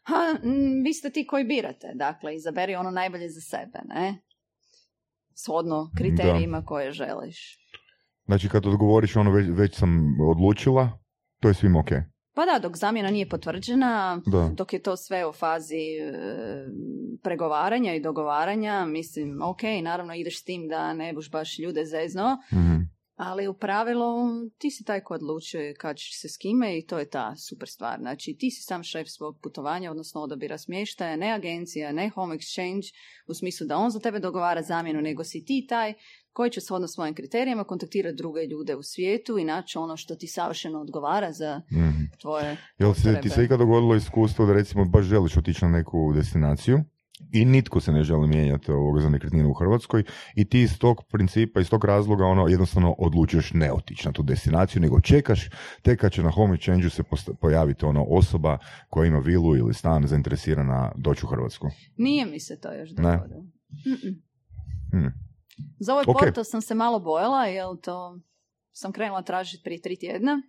Ha, 0.03 0.15
vi 0.83 0.93
ste 0.93 1.09
ti 1.09 1.27
koji 1.27 1.43
birate, 1.43 1.91
dakle 1.95 2.35
izaberi 2.35 2.75
ono 2.75 2.91
najbolje 2.91 3.29
za 3.29 3.41
sebe, 3.41 3.79
ne? 3.85 4.21
Shodno 5.45 5.91
kriterijima 5.97 6.63
koje 6.65 6.91
želiš. 6.91 7.59
Znači 8.25 8.49
kad 8.49 8.65
odgovoriš 8.65 9.15
ono 9.15 9.31
već, 9.31 9.47
već 9.49 9.77
sam 9.77 10.17
odlučila, 10.29 10.99
to 11.41 11.47
je 11.47 11.53
svim 11.53 11.75
ok. 11.75 11.89
Pa 12.37 12.45
da, 12.45 12.59
dok 12.59 12.77
zamjena 12.77 13.09
nije 13.11 13.29
potvrđena, 13.29 14.21
Da. 14.25 14.49
dok 14.55 14.73
je 14.73 14.79
to 14.79 14.97
sve 14.97 15.27
u 15.27 15.33
fazi 15.33 15.75
e, 15.75 16.13
pregovaranja 17.23 17.95
i 17.95 17.99
dogovaranja, 18.01 18.85
mislim, 18.85 19.41
ok, 19.41 19.61
naravno 19.83 20.15
ideš 20.15 20.39
s 20.39 20.43
tim 20.43 20.67
da 20.67 20.93
ne 20.93 21.13
buš 21.13 21.31
baš 21.31 21.59
ljude 21.59 21.85
zezno, 21.85 22.37
Mhm. 22.53 22.77
Ali 23.15 23.47
u 23.47 23.53
pravilu 23.53 24.13
ti 24.57 24.71
si 24.71 24.83
taj 24.83 25.01
ko 25.03 25.13
odlučuje 25.13 25.73
kad 25.75 25.97
ćeš 25.97 26.21
se 26.21 26.29
s 26.29 26.37
kime 26.37 26.77
i 26.77 26.85
to 26.85 26.99
je 26.99 27.09
ta 27.09 27.35
super 27.35 27.69
stvar. 27.69 27.99
Znači 27.99 28.35
ti 28.39 28.51
si 28.51 28.61
sam 28.63 28.83
šef 28.83 29.07
svog 29.07 29.39
putovanja, 29.43 29.91
odnosno 29.91 30.21
odabira 30.21 30.57
smještaja, 30.57 31.15
ne 31.15 31.31
agencija, 31.31 31.91
ne 31.91 32.09
home 32.09 32.35
exchange, 32.35 32.93
u 33.27 33.33
smislu 33.33 33.67
da 33.67 33.77
on 33.77 33.89
za 33.89 33.99
tebe 33.99 34.19
dogovara 34.19 34.61
zamjenu, 34.61 35.01
nego 35.01 35.23
si 35.23 35.45
ti 35.45 35.65
taj 35.69 35.93
koji 36.37 36.51
će 36.51 36.61
shodno 36.61 36.87
svojim 36.87 37.15
kriterijima 37.15 37.63
kontaktirati 37.63 38.15
druge 38.15 38.41
ljude 38.43 38.75
u 38.75 38.83
svijetu 38.83 39.37
i 39.37 39.43
naći 39.45 39.77
ono 39.77 39.97
što 39.97 40.15
ti 40.15 40.27
savršeno 40.27 40.81
odgovara 40.81 41.31
za 41.31 41.61
Mhm. 41.71 42.03
tvoje 42.21 42.57
Jel 42.79 42.93
se, 42.93 43.19
ti 43.21 43.29
se 43.29 43.43
ikad 43.43 43.59
dogodilo 43.59 43.95
iskustvo 43.95 44.45
da 44.45 44.53
recimo 44.53 44.85
baš 44.85 45.05
želiš 45.05 45.37
otići 45.37 45.65
na 45.65 45.71
neku 45.71 46.13
destinaciju 46.13 46.79
i 47.33 47.45
nitko 47.45 47.79
se 47.79 47.91
ne 47.91 48.03
želi 48.03 48.27
mijenjati 48.27 48.71
ovoga 48.71 49.01
za 49.01 49.09
nekretninu 49.09 49.49
u 49.49 49.53
Hrvatskoj 49.53 50.03
i 50.35 50.45
ti 50.45 50.61
iz 50.61 50.77
tog 50.79 50.97
principa, 51.11 51.59
iz 51.59 51.69
tog 51.69 51.85
razloga 51.85 52.25
ono 52.25 52.47
jednostavno 52.47 52.95
odlučuješ 52.99 53.53
ne 53.53 53.71
otići 53.73 54.05
na 54.05 54.11
tu 54.11 54.23
destinaciju, 54.23 54.81
nego 54.81 55.01
čekaš 55.01 55.49
tek 55.81 55.99
kad 55.99 56.11
će 56.11 56.23
na 56.23 56.31
home 56.31 56.57
exchange 56.57 56.89
se 56.89 57.03
posta- 57.03 57.33
pojaviti 57.33 57.85
ono 57.85 58.03
osoba 58.03 58.57
koja 58.89 59.07
ima 59.07 59.19
vilu 59.19 59.55
ili 59.55 59.73
stan 59.73 60.07
zainteresirana 60.07 60.91
doći 60.97 61.25
u 61.25 61.29
Hrvatsku. 61.29 61.67
Nije 61.97 62.25
mi 62.25 62.39
se 62.39 62.59
to 62.59 62.73
još 62.73 62.89
dogodilo. 62.91 63.43
Za 65.79 65.93
ovaj 65.93 66.05
Ok. 66.07 66.15
portal 66.19 66.43
sam 66.43 66.61
se 66.61 66.75
malo 66.75 66.99
bojala, 66.99 67.45
jer 67.45 67.65
to 67.83 68.19
sam 68.71 68.91
krenula 68.91 69.21
tražiti 69.21 69.63
prije 69.63 69.81
tri 69.81 69.99
tjedna. 69.99 70.41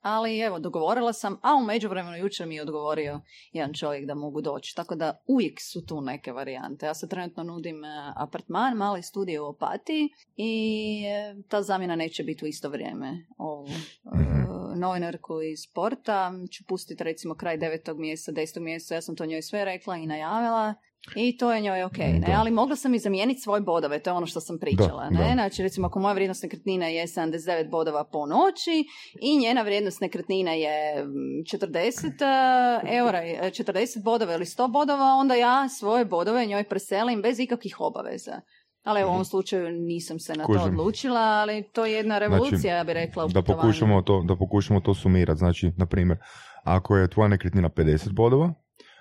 Ali 0.00 0.38
evo, 0.38 0.58
dogovorila 0.58 1.12
sam, 1.12 1.38
a 1.42 1.54
u 1.54 1.64
međuvremenu 1.64 2.16
jučer 2.16 2.46
mi 2.46 2.54
je 2.54 2.62
odgovorio 2.62 3.20
jedan 3.52 3.74
čovjek 3.74 4.06
da 4.06 4.14
mogu 4.14 4.40
doći. 4.40 4.76
Tako 4.76 4.94
da 4.94 5.22
uvijek 5.26 5.60
su 5.60 5.86
tu 5.86 6.00
neke 6.00 6.32
varijante. 6.32 6.86
Ja 6.86 6.94
sad 6.94 7.10
trenutno 7.10 7.42
nudim 7.42 7.84
e, 7.84 8.12
apartman, 8.16 8.76
mali 8.76 9.02
studio 9.02 9.44
u 9.44 9.48
Opatiji 9.48 10.08
i 10.36 11.02
e, 11.06 11.42
ta 11.48 11.62
zamjena 11.62 11.96
neće 11.96 12.22
biti 12.22 12.44
u 12.44 12.48
isto 12.48 12.68
vrijeme. 12.68 13.26
Ovu 13.38 13.66
e, 13.68 14.18
Mhm. 14.18 14.57
Novinarku 14.76 15.42
iz 15.42 15.58
sporta 15.70 16.32
ću 16.52 16.64
pustiti 16.68 17.04
recimo 17.04 17.34
kraj 17.34 17.56
devetog 17.56 17.98
mjeseca, 17.98 18.32
desetog 18.32 18.62
mjeseca, 18.62 18.94
ja 18.94 19.02
sam 19.02 19.16
to 19.16 19.26
njoj 19.26 19.42
sve 19.42 19.64
rekla 19.64 19.96
i 19.96 20.06
najavila. 20.06 20.74
I 21.16 21.36
to 21.36 21.52
je 21.52 21.60
njoj 21.60 21.82
ok, 21.82 21.98
ne? 21.98 22.24
Da. 22.26 22.32
ali 22.36 22.50
mogla 22.50 22.76
sam 22.76 22.94
i 22.94 22.98
zamijeniti 22.98 23.40
svoje 23.40 23.60
bodove, 23.60 23.98
to 23.98 24.10
je 24.10 24.14
ono 24.14 24.26
što 24.26 24.40
sam 24.40 24.58
pričala. 24.58 25.08
Da, 25.10 25.18
ne? 25.18 25.26
da. 25.26 25.32
Znači, 25.32 25.62
recimo, 25.62 25.86
ako 25.86 25.98
moja 25.98 26.14
vrijednost 26.14 26.42
nekretnine 26.42 26.94
je 26.94 27.06
79 27.06 27.70
bodova 27.70 28.04
po 28.04 28.26
noći 28.26 28.84
i 29.20 29.38
njena 29.38 29.62
vrijednost 29.62 30.00
nekretnine 30.00 30.60
je 30.60 31.04
mm, 31.04 31.08
40 31.58 32.06
e, 32.86 32.96
eura, 32.96 33.18
e, 33.18 33.50
40 33.50 34.02
bodova 34.02 34.34
ili 34.34 34.44
100 34.44 34.72
bodova, 34.72 35.04
onda 35.04 35.34
ja 35.34 35.68
svoje 35.68 36.04
bodove 36.04 36.46
njoj 36.46 36.64
preselim 36.64 37.22
bez 37.22 37.40
ikakvih 37.40 37.80
obaveza. 37.80 38.40
Ali 38.84 39.04
u 39.04 39.08
ovom 39.08 39.24
slučaju 39.24 39.70
nisam 39.70 40.18
se 40.18 40.34
na 40.34 40.46
to 40.46 40.52
Mhm. 40.52 40.60
Odlučila, 40.60 41.20
ali 41.20 41.62
to 41.62 41.86
je 41.86 41.92
jedna 41.92 42.18
revolucija, 42.18 42.76
ja 42.76 42.84
bih 42.84 42.92
rekla, 42.94 43.24
u 43.24 43.28
da 43.28 43.42
pokušamo 43.42 44.02
to, 44.02 44.22
da 44.22 44.36
pokušamo 44.36 44.80
to 44.80 44.94
sumirati. 44.94 45.38
Znači, 45.38 45.72
na 45.76 45.86
primjer, 45.86 46.18
ako 46.64 46.96
je 46.96 47.08
tvoja 47.08 47.28
nekretnina 47.28 47.68
50 47.68 48.12
bodova, 48.12 48.52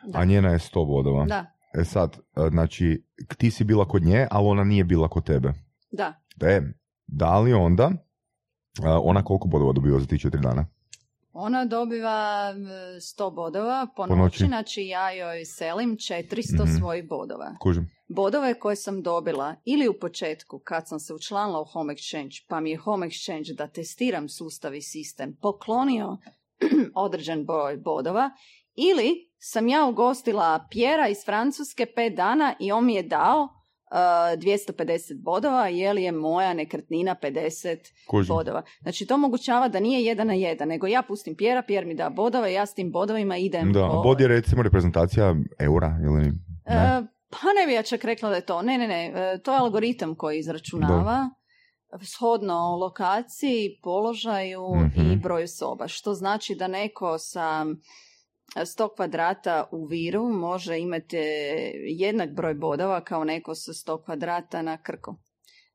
Da. 0.08 0.20
a 0.20 0.26
njena 0.26 0.50
je 0.50 0.60
100 0.60 0.86
bodova. 0.86 1.26
Da, 1.26 1.46
E 1.74 1.84
sad, 1.84 2.18
e, 2.38 2.50
znači, 2.50 3.04
ti 3.38 3.52
si 3.52 3.64
bila 3.64 3.88
kod 3.88 4.04
nje, 4.04 4.28
ali 4.32 4.48
ona 4.48 4.64
nije 4.64 4.84
bila 4.84 5.08
kod 5.08 5.24
tebe. 5.26 5.54
da. 5.92 6.14
E, 6.42 6.62
da 7.08 7.40
li 7.40 7.54
onda 7.54 7.92
e, 8.84 8.90
ona 8.90 9.24
koliko 9.24 9.48
bodova 9.48 9.74
dobiva 9.74 10.00
za 10.00 10.06
ti 10.06 10.20
četiri 10.20 10.42
dana? 10.42 10.66
Ona 11.40 11.66
dobiva 11.66 12.50
m, 12.56 12.66
100 13.00 13.32
bodova 13.32 13.88
po, 13.96 14.06
noći, 14.06 14.46
znači 14.46 14.82
ja 14.84 15.12
joj 15.12 15.46
selim 15.46 15.90
400 15.92 16.64
Mhm. 16.64 16.78
svojih 16.80 17.08
bodova. 17.08 17.56
Kužim. 17.62 17.90
Bodove 18.10 18.54
koje 18.54 18.76
sam 18.76 19.02
dobila 19.02 19.56
ili 19.66 19.88
u 19.88 19.94
početku 19.94 20.60
kad 20.60 20.88
sam 20.88 21.00
se 21.00 21.14
učlanila 21.14 21.62
u 21.62 21.66
Home 21.66 21.94
Exchange, 21.94 22.46
pa 22.48 22.60
mi 22.60 22.72
je 22.72 22.78
Home 22.78 23.08
Exchange 23.08 23.56
da 23.56 23.68
testiram 23.68 24.30
sustav 24.30 24.76
i 24.76 24.82
sistem 24.82 25.38
poklonio 25.42 26.18
određen 26.96 27.46
broj 27.46 27.78
bodova, 27.78 28.32
ili 28.76 29.14
sam 29.40 29.68
ja 29.68 29.86
ugostila 29.86 30.68
Pjera 30.72 31.08
iz 31.08 31.18
Francuske 31.26 31.86
pet 31.96 32.14
dana 32.16 32.56
i 32.60 32.72
on 32.72 32.86
mi 32.86 32.94
je 32.94 33.04
dao 33.04 33.50
250 33.92 34.78
bodova, 35.16 35.68
jer 35.68 35.98
je 35.98 36.12
moja 36.14 36.54
nekretnina 36.54 37.16
50 37.16 37.78
Kužim. 38.08 38.28
bodova. 38.30 38.62
Znači 38.82 39.06
to 39.06 39.16
omogućava 39.16 39.68
da 39.68 39.80
nije 39.80 40.04
jedan 40.04 40.28
na 40.28 40.34
jedan, 40.34 40.68
nego 40.68 40.88
ja 40.88 41.02
pustim 41.02 41.36
Pjera, 41.36 41.62
Pjer 41.62 41.86
mi 41.86 41.96
da 41.96 42.10
bodove, 42.12 42.54
ja 42.54 42.66
s 42.66 42.74
tim 42.74 42.92
bodovima 42.92 43.38
idem 43.38 43.74
Da, 43.74 43.88
po- 43.88 44.02
bod 44.02 44.22
je 44.22 44.28
recimo 44.28 44.64
reprezentacija 44.64 45.36
eura 45.60 45.96
ili 46.04 46.22
ne? 46.22 46.28
E, 46.66 47.02
pa 47.32 47.48
ne 47.54 47.68
bi 47.68 47.74
ja 47.74 47.84
čak 47.84 48.04
rekla 48.04 48.30
da 48.30 48.36
je 48.36 48.42
to. 48.42 48.62
Ne, 48.62 48.78
ne, 48.78 48.88
ne. 48.88 49.06
e, 49.08 49.40
To 49.40 49.52
je 49.52 49.60
algoritam 49.60 50.16
koji 50.16 50.40
izračunava 50.40 51.30
shodno 52.04 52.76
lokaciji, 52.76 53.80
položaju 53.84 54.76
Mhm. 54.76 55.12
i 55.12 55.18
broju 55.18 55.48
soba. 55.50 55.88
Što 55.88 56.14
znači 56.14 56.56
da 56.56 56.68
neko 56.68 57.18
sa 57.18 57.66
100 58.56 58.96
kvadrata 58.96 59.70
u 59.72 59.86
Viru 59.86 60.24
može 60.30 60.80
imati 60.80 61.18
jednak 61.84 62.30
broj 62.32 62.54
bodova 62.54 63.04
kao 63.04 63.24
neko 63.24 63.56
sa 63.56 63.74
100 63.74 64.04
kvadrata 64.06 64.62
na 64.62 64.78
Krku. 64.78 65.16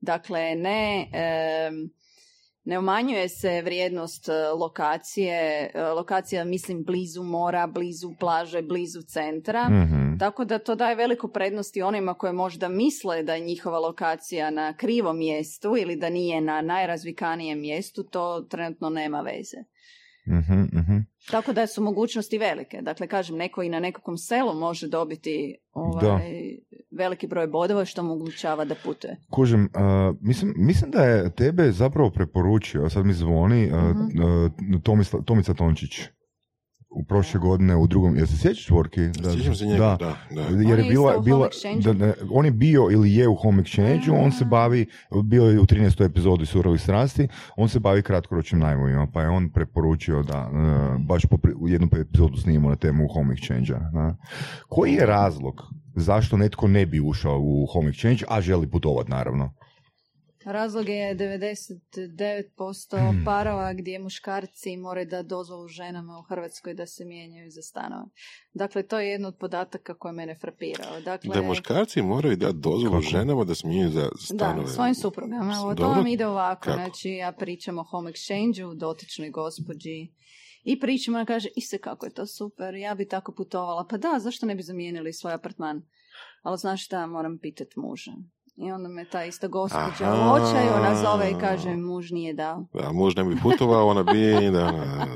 Dakle, 0.00 0.54
ne... 0.54 1.08
Ne 2.64 2.78
umanjuje 2.78 3.28
se 3.28 3.62
vrijednost 3.62 4.28
e, 4.28 4.32
lokacije, 4.48 5.70
e, 5.74 5.82
lokacija 5.82 6.44
mislim 6.44 6.84
blizu 6.84 7.22
mora, 7.22 7.66
blizu 7.66 8.14
plaže, 8.20 8.62
blizu 8.62 9.02
centra, 9.02 9.68
Mhm. 9.68 10.18
tako 10.18 10.44
da 10.44 10.58
to 10.58 10.74
daje 10.74 10.94
veliku 10.94 11.28
prednost 11.28 11.76
i 11.76 11.82
onima 11.82 12.14
koje 12.14 12.32
možda 12.32 12.68
misle 12.68 13.22
da 13.22 13.34
je 13.34 13.40
njihova 13.40 13.78
lokacija 13.78 14.50
na 14.50 14.76
krivom 14.76 15.18
mjestu 15.18 15.76
ili 15.76 15.96
da 15.96 16.10
nije 16.10 16.40
na 16.40 16.60
najrazvikanijem 16.60 17.60
mjestu, 17.60 18.02
to 18.02 18.46
trenutno 18.50 18.90
nema 18.90 19.20
veze. 19.20 19.56
Mhm, 20.26 20.60
mhm. 20.72 20.96
Tako 21.30 21.52
da 21.52 21.66
su 21.66 21.82
mogućnosti 21.82 22.38
velike. 22.38 22.82
Dakle, 22.82 23.06
kažem, 23.06 23.36
neko 23.36 23.62
i 23.62 23.68
na 23.68 23.80
nekakvom 23.80 24.16
selu 24.18 24.54
može 24.54 24.88
dobiti 24.88 25.54
ovaj, 25.72 26.32
veliki 26.92 27.26
broj 27.26 27.46
bodova 27.46 27.84
što 27.84 28.02
mu 28.02 28.12
omogućava 28.12 28.64
da 28.64 28.74
putuje. 28.76 29.16
Kužim, 29.30 29.62
uh, 29.64 30.16
mislim, 30.20 30.54
mislim 30.56 30.90
da 30.90 31.02
je 31.02 31.30
tebe 31.30 31.72
zapravo 31.72 32.10
preporučio, 32.10 32.90
sad 32.90 33.06
mi 33.06 33.12
zvoni, 33.12 33.66
uh, 33.66 33.72
Mhm. 33.80 34.00
uh, 34.00 34.50
Tomisla- 34.82 35.24
Tomica 35.24 35.54
Tončić. 35.54 36.00
U 36.94 37.04
prošle 37.04 37.40
godine 37.40 37.76
u 37.76 37.86
drugom, 37.86 38.16
jel 38.16 38.26
se 38.26 38.36
sjećaš 38.36 38.70
Vorki? 38.70 39.00
Sjećam 39.34 39.54
se 39.54 39.66
njega, 39.66 39.96
da, 40.00 40.16
da. 40.30 40.40
Jer 40.40 40.72
On 40.72 40.78
je 40.78 40.84
je 40.84 40.90
bila, 40.90 41.18
bila 41.18 41.48
da, 41.84 41.92
ne, 41.92 42.12
on 42.30 42.44
je 42.44 42.50
bio 42.50 42.88
ili 42.90 43.14
je 43.14 43.28
u 43.28 43.34
Home 43.34 43.62
Exchange, 43.62 44.24
on 44.24 44.32
se 44.32 44.44
bavi, 44.44 44.86
bio 45.24 45.44
je 45.44 45.60
u 45.60 45.66
13. 45.66 46.04
epizodi 46.04 46.46
Surovih 46.46 46.80
strasti, 46.80 47.28
on 47.56 47.68
se 47.68 47.80
bavi 47.80 48.02
kratkoročnim 48.02 48.60
najmovima, 48.60 49.06
pa 49.12 49.22
je 49.22 49.28
on 49.28 49.50
preporučio 49.50 50.22
da 50.22 50.50
uh, 50.50 51.00
baš 51.06 51.26
po, 51.26 51.38
u 51.56 51.68
jednu 51.68 51.88
epizodu 52.00 52.36
snimimo 52.36 52.68
na 52.68 52.76
temu 52.76 53.08
Home 53.14 53.34
Exchange-a. 53.34 53.90
da. 53.92 54.16
Koji 54.68 54.92
je 54.92 55.06
razlog 55.06 55.62
zašto 55.94 56.36
netko 56.36 56.68
ne 56.68 56.86
bi 56.86 57.00
ušao 57.00 57.38
u 57.40 57.66
Home 57.72 57.90
Exchange, 57.90 58.24
a 58.28 58.40
želi 58.40 58.70
putovat 58.70 59.08
naravno? 59.08 59.52
Razlog 60.46 60.88
je 60.88 61.14
99% 61.14 62.98
Hmm. 63.00 63.24
parova 63.24 63.72
gdje 63.72 63.98
muškarci 63.98 64.76
moraju 64.76 65.06
da 65.06 65.22
dozvolu 65.24 65.68
ženama 65.68 66.18
u 66.18 66.22
Hrvatskoj 66.24 66.74
da 66.74 66.86
se 66.86 67.04
mijenjaju 67.04 67.50
za 67.50 67.62
stanove. 67.62 68.04
Dakle, 68.54 68.82
to 68.82 69.00
je 69.00 69.08
jedno 69.08 69.28
od 69.28 69.36
podataka 69.36 69.94
koje 69.94 70.12
mene 70.12 70.34
frapirao. 70.34 71.00
Dakle, 71.00 71.30
Da 71.30 71.42
muškarci 71.42 72.02
moraju 72.02 72.36
dati 72.36 72.58
dozvolu 72.58 72.90
Kako? 72.92 73.02
ženama 73.02 73.44
da 73.44 73.54
smiju 73.54 73.90
za 73.90 74.00
za 74.00 74.08
Da, 74.08 74.16
stanove. 74.36 74.68
svojim 74.68 74.94
suprugama. 74.94 75.54
Ovo 75.54 75.74
to 75.74 75.88
vam 75.88 76.06
ide 76.06 76.26
ovako. 76.26 76.62
Kako? 76.62 76.76
Znači, 76.76 77.08
ja 77.10 77.32
pričam 77.32 77.78
o 77.78 77.84
home 77.84 78.10
exchange-u, 78.10 78.74
dotičnoj 78.74 79.30
gospođi 79.30 80.12
i 80.64 80.80
pričam, 80.80 81.14
ona 81.14 81.24
kaže, 81.24 81.48
ise 81.56 81.78
kako 81.78 82.06
je 82.06 82.12
to 82.12 82.26
super, 82.28 82.74
ja 82.74 82.94
bi 82.94 83.08
tako 83.08 83.32
putovala. 83.32 83.86
Pa 83.86 83.96
da, 83.96 84.18
zašto 84.18 84.46
ne 84.46 84.54
bi 84.54 84.62
zamijenili 84.62 85.12
svoj 85.12 85.32
apartman? 85.32 85.82
Ali 86.42 86.58
znaš 86.58 86.84
šta, 86.84 87.06
moram 87.06 87.38
pitat 87.38 87.68
muža. 87.76 88.12
I 88.56 88.72
onda 88.72 88.88
me 88.88 89.04
ta 89.04 89.24
ista 89.24 89.48
gospođa 89.48 90.04
Aha. 90.04 90.30
u 90.30 90.32
očaju 90.32 90.82
nazove 90.82 91.30
i 91.30 91.34
kaže, 91.40 91.76
muž 91.76 92.10
nije 92.10 92.32
dao. 92.32 92.66
Da, 92.74 92.92
muž 92.92 93.16
ne 93.16 93.24
bi 93.24 93.36
putovao, 93.42 93.86
ona 93.86 94.02
bi, 94.02 94.50
da, 94.50 94.70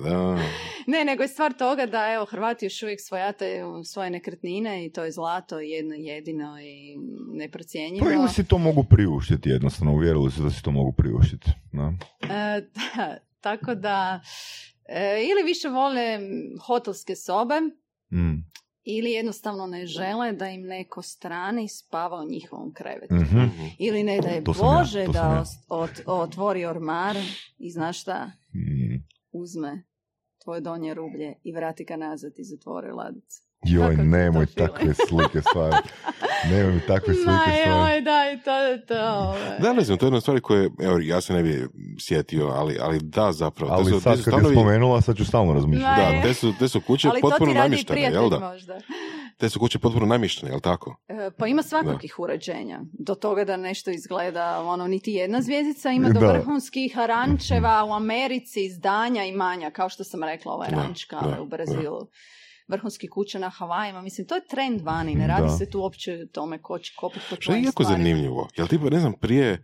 da. 0.04 0.38
Ne, 0.86 1.04
nego 1.04 1.22
je 1.22 1.28
stvar 1.28 1.52
toga 1.52 1.86
da 1.86 2.12
evo 2.12 2.24
Hrvati 2.24 2.66
još 2.66 2.82
uvijek 2.82 3.00
svojataju 3.00 3.84
svoje 3.84 4.10
nekretnine 4.10 4.86
i 4.86 4.92
to 4.92 5.04
je 5.04 5.12
zlato 5.12 5.60
jedno 5.60 5.94
jedino 5.94 6.60
i 6.60 6.96
neprocjenjivo. 7.32 8.06
Pa 8.06 8.12
ili 8.12 8.28
si 8.28 8.48
to 8.48 8.58
mogu 8.58 8.84
priuštiti 8.84 9.48
jednostavno, 9.48 9.94
uvjerili 9.94 10.30
se 10.30 10.42
da 10.42 10.50
si 10.50 10.62
to 10.62 10.70
mogu 10.70 10.92
priuštiti. 10.92 11.50
Da? 11.72 11.92
E, 12.22 12.60
da, 12.96 13.16
tako 13.40 13.74
da 13.74 14.20
e, 14.88 15.22
ili 15.22 15.42
više 15.42 15.68
vole 15.68 16.18
hotelske 16.66 17.16
sobe 17.16 17.54
Mm. 18.10 18.44
Ili 18.88 19.10
jednostavno 19.10 19.66
ne 19.66 19.86
žele 19.86 20.32
da 20.32 20.48
im 20.48 20.62
neko 20.62 21.02
strani 21.02 21.68
spava 21.68 22.16
u 22.18 22.26
njihovom 22.26 22.72
krevetu. 22.72 23.14
Mhm. 23.14 23.38
Mhm. 23.38 23.64
Ili 23.78 24.02
ne 24.02 24.20
da 24.20 24.28
je 24.28 24.44
To 24.44 24.54
sam 24.54 24.66
ja, 24.66 24.78
Bože 24.78 25.06
da 25.06 25.18
ja. 25.18 25.40
os- 25.40 25.68
ot- 25.70 26.02
otvori 26.06 26.64
ormar 26.64 27.16
i 27.58 27.70
znaš 27.70 28.00
šta, 28.00 28.30
Mm. 28.54 29.04
uzme 29.32 29.82
tvoje 30.38 30.60
donje 30.60 30.94
rublje 30.94 31.34
i 31.42 31.52
vrati 31.52 31.84
ga 31.84 31.96
nazad 31.96 32.32
i 32.36 32.44
zatvori 32.44 32.92
ladicu. 32.92 33.42
Joj, 33.62 33.90
je 33.90 33.96
nemoj 33.96 34.46
takve 34.48 34.94
slike 35.00 35.40
stvari. 35.42 35.76
nemoj 36.46 36.72
mi 36.72 36.80
takve 36.80 37.14
slike 37.14 37.30
Ma 37.30 37.42
stvari. 37.54 37.92
joj, 37.92 38.00
daj, 38.02 38.40
to 38.40 38.56
je 38.56 38.86
to. 38.86 38.94
ovaj. 39.08 39.58
Da, 39.58 39.72
ne 39.72 39.82
znam, 39.82 39.98
to 39.98 40.06
je 40.06 40.08
jedna 40.08 40.20
stvar 40.20 40.40
koje, 40.40 40.70
evo, 40.80 40.98
ja 40.98 41.20
se 41.20 41.32
ne 41.32 41.42
bi 41.42 41.68
sjetio, 42.00 42.46
ali, 42.46 42.78
ali 42.80 42.98
da, 43.00 43.32
zapravo. 43.32 43.72
Ali 43.72 43.84
su, 43.84 43.90
sad 43.92 44.02
kad 44.04 44.18
je 44.18 44.22
stanovi- 44.32 44.54
spomenula, 44.54 45.00
sad 45.00 45.16
ću 45.16 45.24
stalno 45.24 45.52
razmišljati. 45.52 46.00
je. 46.02 46.16
Da, 46.16 46.22
te 46.22 46.34
su, 46.34 46.52
te 46.58 46.68
su 46.68 46.80
kuće 46.80 47.08
Ali 47.08 47.20
potpuno 47.20 47.52
namještene, 47.54 48.00
jel 48.00 48.10
prijatelj 48.10 48.30
da? 48.30 48.48
možda. 48.48 48.78
Te 49.38 49.48
su 49.48 49.58
kuće 49.58 49.78
potpuno 49.78 50.06
namještene, 50.06 50.52
jel 50.52 50.60
tako? 50.60 50.96
E, 51.08 51.30
Pa 51.30 51.46
ima 51.46 51.62
svakakih 51.62 52.18
uređenja. 52.18 52.80
Do 52.92 53.14
toga 53.14 53.44
da 53.44 53.56
nešto 53.56 53.90
izgleda, 53.90 54.62
ono, 54.62 54.86
niti 54.86 55.12
jedna 55.12 55.42
zvijezdica 55.42 55.90
ima 55.90 56.08
do 56.10 56.20
Da. 56.20 56.26
vrhunskih 56.28 56.96
rančeva 56.98 57.84
u 57.84 57.92
Americi, 57.92 58.64
izdanja 58.64 59.24
i 59.24 59.32
manja, 59.32 59.70
kao 59.70 59.88
što 59.88 60.04
sam 60.04 60.24
rekla, 60.24 60.52
ovaj 60.52 60.70
Da, 60.70 60.76
ranč 60.76 61.04
kao 61.04 61.20
da, 61.22 61.36
u 62.66 62.68
Brazilu. 62.68 62.76
Vrhunski 62.76 63.08
kuće 63.08 63.38
na 63.38 63.48
Havajima. 63.48 64.02
Mislim, 64.02 64.26
to 64.26 64.34
je 64.34 64.46
trend 64.46 64.80
vani. 64.80 65.14
Ne 65.14 65.26
radi 65.26 65.42
Da. 65.42 65.48
se 65.50 65.70
tu 65.70 65.80
uopće 65.80 66.12
o 66.14 66.26
tome 66.26 66.62
ko 66.62 66.78
će 66.78 66.92
kopati 66.96 67.20
po 67.30 67.36
Što 67.40 67.52
je 67.52 67.62
jako 67.62 67.82
stvarima. 67.84 67.98
zanimljivo. 67.98 68.48
Jel 68.56 68.66
tipa, 68.66 68.84
ne 68.84 69.00
znam, 69.00 69.12
prije, 69.12 69.62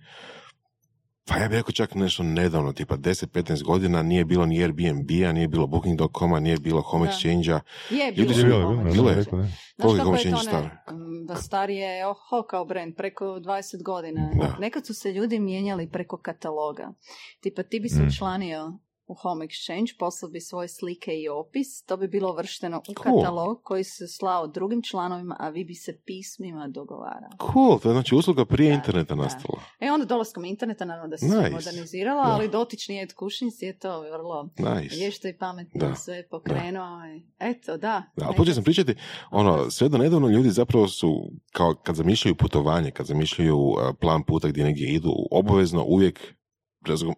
pa 1.24 1.36
ja 1.36 1.48
bih 1.48 1.56
rekao 1.56 1.72
čak 1.72 1.94
nešto 1.94 2.22
nedavno, 2.22 2.72
tipa 2.72 2.96
10-15 2.96 3.62
godina 3.62 4.02
nije 4.02 4.24
bilo 4.24 4.46
ni 4.46 4.62
Airbnb-a, 4.62 5.32
nije 5.32 5.48
bilo 5.48 5.66
Booking.com-a, 5.66 6.40
nije 6.40 6.56
bilo 6.58 6.80
Home 6.82 7.06
Da. 7.06 7.12
Exchange-a. 7.12 7.60
Je, 7.90 8.06
Ljudi 8.08 8.34
bilo 8.34 8.38
je 8.38 8.44
Bilo 8.44 8.58
je, 8.60 8.64
Home 8.66 8.90
bilo 8.92 9.10
je, 9.10 9.24
Bilo 9.24 9.42
je. 9.42 9.48
Koliko 9.82 10.04
Home 10.04 10.18
Exchange 10.18 10.42
star? 10.42 10.64
Mm, 10.64 11.26
Da 11.26 11.36
star 11.36 11.70
je 11.70 12.06
oho 12.06 12.42
kao 12.42 12.64
brand, 12.64 12.94
preko 12.96 13.24
20 13.24 13.82
godina. 13.84 14.30
Da. 14.34 14.56
Nekad 14.60 14.86
su 14.86 14.94
se 14.94 15.12
ljudi 15.12 15.38
mijenjali 15.40 15.88
preko 15.88 16.16
kataloga. 16.18 16.92
Tipa 17.40 17.62
ti 17.62 17.80
bi 17.80 17.88
se 17.88 18.02
Mm. 18.02 18.06
učlanio 18.06 18.78
u 19.12 19.16
Home 19.16 19.46
Exchange, 19.46 19.98
poslao 19.98 20.30
bi 20.30 20.40
svoje 20.40 20.68
slike 20.70 21.10
i 21.14 21.28
opis, 21.30 21.82
to 21.82 21.96
bi 21.96 22.08
bilo 22.08 22.32
uvršteno 22.32 22.78
u 22.80 22.94
Cool. 22.94 23.20
katalog 23.20 23.62
koji 23.62 23.84
se 23.84 24.08
slao 24.08 24.46
drugim 24.48 24.82
članovima, 24.82 25.36
a 25.38 25.48
vi 25.48 25.64
bi 25.64 25.74
se 25.74 25.98
pismima 25.98 26.68
dogovarali. 26.68 27.32
Cool, 27.44 27.78
to 27.78 27.88
je 27.88 27.92
znači 27.92 28.14
usluga 28.14 28.44
prije 28.44 28.68
Da, 28.68 28.74
interneta 28.74 29.14
da. 29.14 29.22
nastala. 29.22 29.60
E 29.80 29.90
onda 29.90 30.06
dolaskom 30.06 30.44
interneta, 30.44 30.84
naravno 30.84 31.08
da 31.08 31.18
se 31.18 31.28
sve 31.28 31.38
Nice. 31.38 31.50
moderniziralo, 31.50 32.22
Da. 32.22 32.28
ali 32.28 32.48
dotični 32.50 33.02
Ed 33.02 33.12
Kušins 33.12 33.62
je 33.62 33.78
to 33.78 34.00
vrlo 34.02 34.48
Nice. 34.58 34.96
vješto 34.96 35.28
i 35.28 35.36
pametno 35.36 35.80
Da. 35.80 35.94
sve 35.94 36.28
pokrenuo. 36.28 36.88
i 37.08 37.22
Eto, 37.40 37.72
da. 37.72 38.02
Da, 38.16 38.26
ali 38.26 38.36
počeo 38.36 38.54
sam 38.54 38.64
pričati, 38.64 38.94
ono, 39.30 39.70
sve 39.70 39.88
do 39.88 39.98
nedavno 39.98 40.28
ljudi 40.28 40.50
zapravo 40.50 40.88
su, 40.88 41.30
kao 41.52 41.74
kad 41.74 41.96
zamišljaju 41.96 42.34
putovanje, 42.34 42.90
kad 42.90 43.06
zamišljaju 43.06 43.56
uh, 43.58 43.76
plan 44.00 44.22
puta 44.22 44.48
gdje 44.48 44.64
negdje 44.64 44.88
idu, 44.88 45.12
obavezno 45.30 45.84
uvijek 45.84 46.34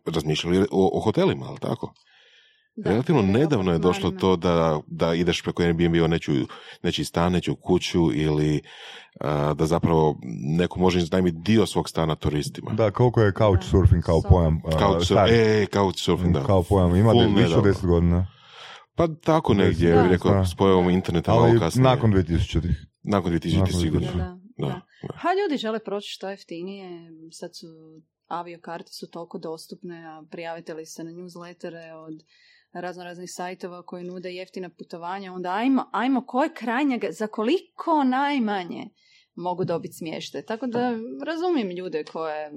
razmišljali 0.07 0.59
o, 0.61 0.91
o 0.93 1.01
hotelima, 1.01 1.47
ali 1.47 1.59
tako? 1.59 1.95
Da, 2.77 2.91
Relativno 2.91 3.23
nedavno 3.23 3.73
je 3.73 3.79
došlo 3.79 4.11
to 4.11 4.37
da, 4.37 4.81
da 4.87 5.15
ideš 5.15 5.43
preko 5.43 5.63
Airbnb-a 5.63 6.07
nečiju, 6.07 6.47
nečiji 6.83 7.05
stan, 7.05 7.33
nečiju 7.33 7.57
kuću 7.57 8.13
ili 8.13 8.61
uh, 9.21 9.27
da 9.53 9.67
zapravo 9.67 10.17
neko 10.57 10.79
može 10.79 10.99
iznajmiti 10.99 11.37
dio 11.39 11.67
svog 11.67 11.89
stana 11.89 12.15
turistima. 12.15 12.71
Da, 12.73 12.91
koliko 12.91 13.21
je 13.21 13.33
couchsurfing 13.33 14.03
kao 14.03 14.21
pojam? 14.23 14.61
a, 14.67 14.71
Couch, 14.79 15.05
star? 15.05 15.29
e, 15.31 15.67
couchsurfing, 15.67 16.35
da. 16.35 16.43
Kao 16.43 16.63
pojam, 16.63 16.97
ima 16.97 17.11
Full 17.11 17.21
de- 17.21 17.29
više 17.33 17.43
od 17.43 17.65
nedavno. 17.65 17.71
10 17.73 17.87
godina. 17.87 18.27
Pa 18.95 19.09
tako 19.09 19.55
negdje, 19.55 19.93
Da. 19.93 20.07
rekao, 20.07 20.35
Da. 20.35 20.47
s 20.47 20.55
pojavom 20.55 20.91
interneta 20.91 21.33
malo 21.33 21.47
Ali 21.47 21.59
kasnije. 21.59 21.85
nakon 21.85 22.13
2000-ih. 22.13 22.77
nakon 23.05 23.33
2000 23.33 23.59
nakon 23.59 23.73
sigurno. 23.73 24.07
2000. 24.07 24.17
Da, 24.17 24.25
Da, 24.59 24.67
da. 24.67 24.81
da. 25.03 25.15
Ha, 25.15 25.29
ljudi 25.35 25.57
žele 25.57 25.79
proći 25.79 26.09
što 26.09 26.31
jeftinije, 26.31 26.91
sad 27.33 27.51
su 27.55 27.67
aviokarte 28.27 28.93
su 28.93 29.11
toliko 29.11 29.39
dostupne, 29.39 30.07
a 30.07 30.23
prijavite 30.31 30.75
li 30.75 30.87
se 30.87 31.05
na 31.05 31.11
newslettere 31.11 31.93
od 31.93 32.23
razno 32.73 33.05
raznih 33.05 33.31
sajtova 33.33 33.83
koji 33.83 34.05
nude 34.05 34.31
jeftina 34.31 34.71
putovanja, 34.79 35.33
onda 35.33 35.55
ajmo, 35.55 35.91
ajmo 35.93 36.27
ko 36.27 36.43
je 36.43 36.55
krajnjega, 36.55 37.09
za 37.11 37.27
koliko 37.27 38.05
najmanje 38.05 38.91
mogu 39.35 39.65
dobiti 39.65 39.95
smještaj. 39.95 40.43
Tako 40.43 40.67
da 40.67 40.91
razumijem 41.27 41.71
ljude 41.71 42.05
koje 42.05 42.53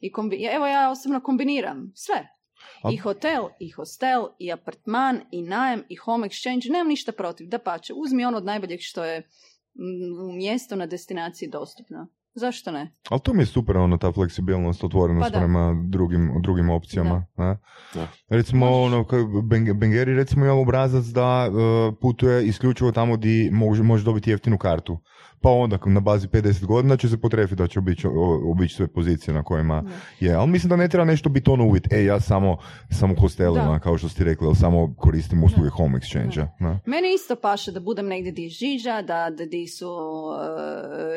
i 0.00 0.12
kombi... 0.12 0.44
Evo 0.52 0.66
ja 0.66 0.90
osobno 0.90 1.20
kombiniram 1.20 1.92
sve. 1.94 2.28
I 2.92 2.96
hotel, 2.96 3.44
i 3.60 3.70
hostel, 3.70 4.26
i 4.38 4.52
apartman, 4.52 5.20
i 5.30 5.42
najem, 5.42 5.84
i 5.88 5.96
home 5.96 6.28
exchange. 6.28 6.70
Nemam 6.70 6.88
ništa 6.88 7.12
protiv, 7.12 7.48
da 7.48 7.58
pače. 7.58 7.92
Uzmi 7.94 8.24
ono 8.24 8.36
od 8.36 8.44
najboljeg 8.44 8.78
što 8.82 9.04
je 9.04 9.28
u 10.28 10.32
mjestu 10.32 10.76
na 10.76 10.86
destinaciji 10.86 11.48
dostupno. 11.48 12.06
Zašto 12.38 12.70
ne? 12.70 12.92
Ali 13.08 13.20
to 13.20 13.34
mi 13.34 13.42
je 13.42 13.46
super, 13.46 13.76
ono, 13.76 13.96
ta 13.96 14.12
fleksibilnost, 14.12 14.84
otvorenost 14.84 15.24
Pa 15.24 15.30
da. 15.30 15.38
prema 15.38 15.74
drugim, 15.88 16.30
drugim 16.42 16.70
opcijama. 16.70 17.26
Ne? 17.36 17.56
Da. 17.94 18.08
Recimo, 18.28 18.66
Možeš. 18.66 18.86
ono, 18.86 19.42
Bengeri 19.74 20.14
recimo 20.14 20.44
ima 20.44 20.54
obrazac 20.54 21.04
da 21.04 21.48
e, 21.48 21.50
putuje 22.00 22.46
isključivo 22.46 22.92
tamo 22.92 23.16
gdje 23.16 23.50
može, 23.50 23.82
može 23.82 24.04
dobiti 24.04 24.30
jeftinu 24.30 24.58
kartu. 24.58 24.98
Pa 25.46 25.50
onda 25.52 25.78
na 25.86 26.00
bazi 26.00 26.28
50 26.28 26.66
godina 26.66 26.96
će 26.96 27.08
se 27.08 27.20
potrefiti 27.20 27.54
da 27.56 27.66
će 27.68 27.78
obići, 27.78 28.06
obići 28.52 28.74
sve 28.74 28.86
pozicije 28.86 29.34
na 29.34 29.42
kojima 29.44 29.82
Da. 29.82 30.26
je. 30.26 30.34
Ali 30.34 30.50
mislim 30.50 30.70
da 30.70 30.76
ne 30.76 30.88
treba 30.88 31.04
nešto 31.04 31.28
biti 31.28 31.50
ono 31.50 31.64
uvjet, 31.66 31.92
e, 31.92 32.04
ja 32.04 32.20
samo, 32.20 32.58
samo 32.90 33.12
u 33.12 33.20
hostelima, 33.20 33.72
Da. 33.72 33.78
kao 33.78 33.98
što 33.98 34.08
ste 34.08 34.24
rekli, 34.24 34.46
ali 34.46 34.56
samo 34.56 34.94
koristim 34.98 35.44
usluge 35.44 35.68
Da. 35.68 35.74
home 35.74 35.98
exchange-a. 35.98 36.48
ne? 36.60 36.80
Meni 36.86 37.14
isto 37.14 37.36
paše 37.36 37.72
da 37.72 37.80
budem 37.80 38.06
negdje 38.06 38.32
di 38.32 38.48
žiža, 38.48 39.02
da, 39.02 39.30
da 39.30 39.44
di 39.46 39.66
su 39.66 39.88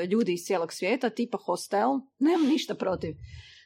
e, 0.01 0.05
ljudi 0.05 0.33
iz 0.33 0.39
cijelog 0.41 0.73
svijeta, 0.73 1.09
tipa 1.09 1.37
hostel. 1.45 1.89
Nemam 2.19 2.47
ništa 2.47 2.75
protiv. 2.75 3.15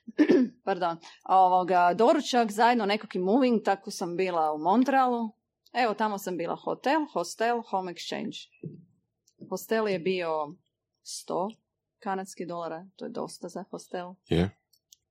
pardon, 0.65 0.97
ovoga, 1.29 1.93
doručak, 1.93 2.51
zajedno 2.51 2.85
nekakvi 2.85 3.19
moving, 3.21 3.61
tako 3.65 3.91
sam 3.91 4.15
bila 4.15 4.53
u 4.53 4.57
Montrealu. 4.57 5.29
Evo, 5.73 5.93
tamo 5.93 6.17
sam 6.17 6.37
bila 6.37 6.55
hotel, 6.55 6.99
hostel, 7.13 7.61
home 7.69 7.93
exchange. 7.93 8.35
Hostel 9.49 9.87
je 9.87 9.99
bio 9.99 10.29
100 11.27 11.55
kanadskih 11.99 12.47
dolara, 12.47 12.85
to 12.95 13.05
je 13.05 13.11
dosta 13.11 13.49
za 13.49 13.63
hostel. 13.71 14.15
Je. 14.25 14.49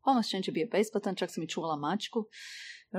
Exchange 0.06 0.48
je 0.48 0.52
bio 0.52 0.68
besplatan, 0.72 1.14
čak 1.14 1.30
sam 1.30 1.42
i 1.42 1.48
čuvala 1.48 1.76
mačku 1.76 2.24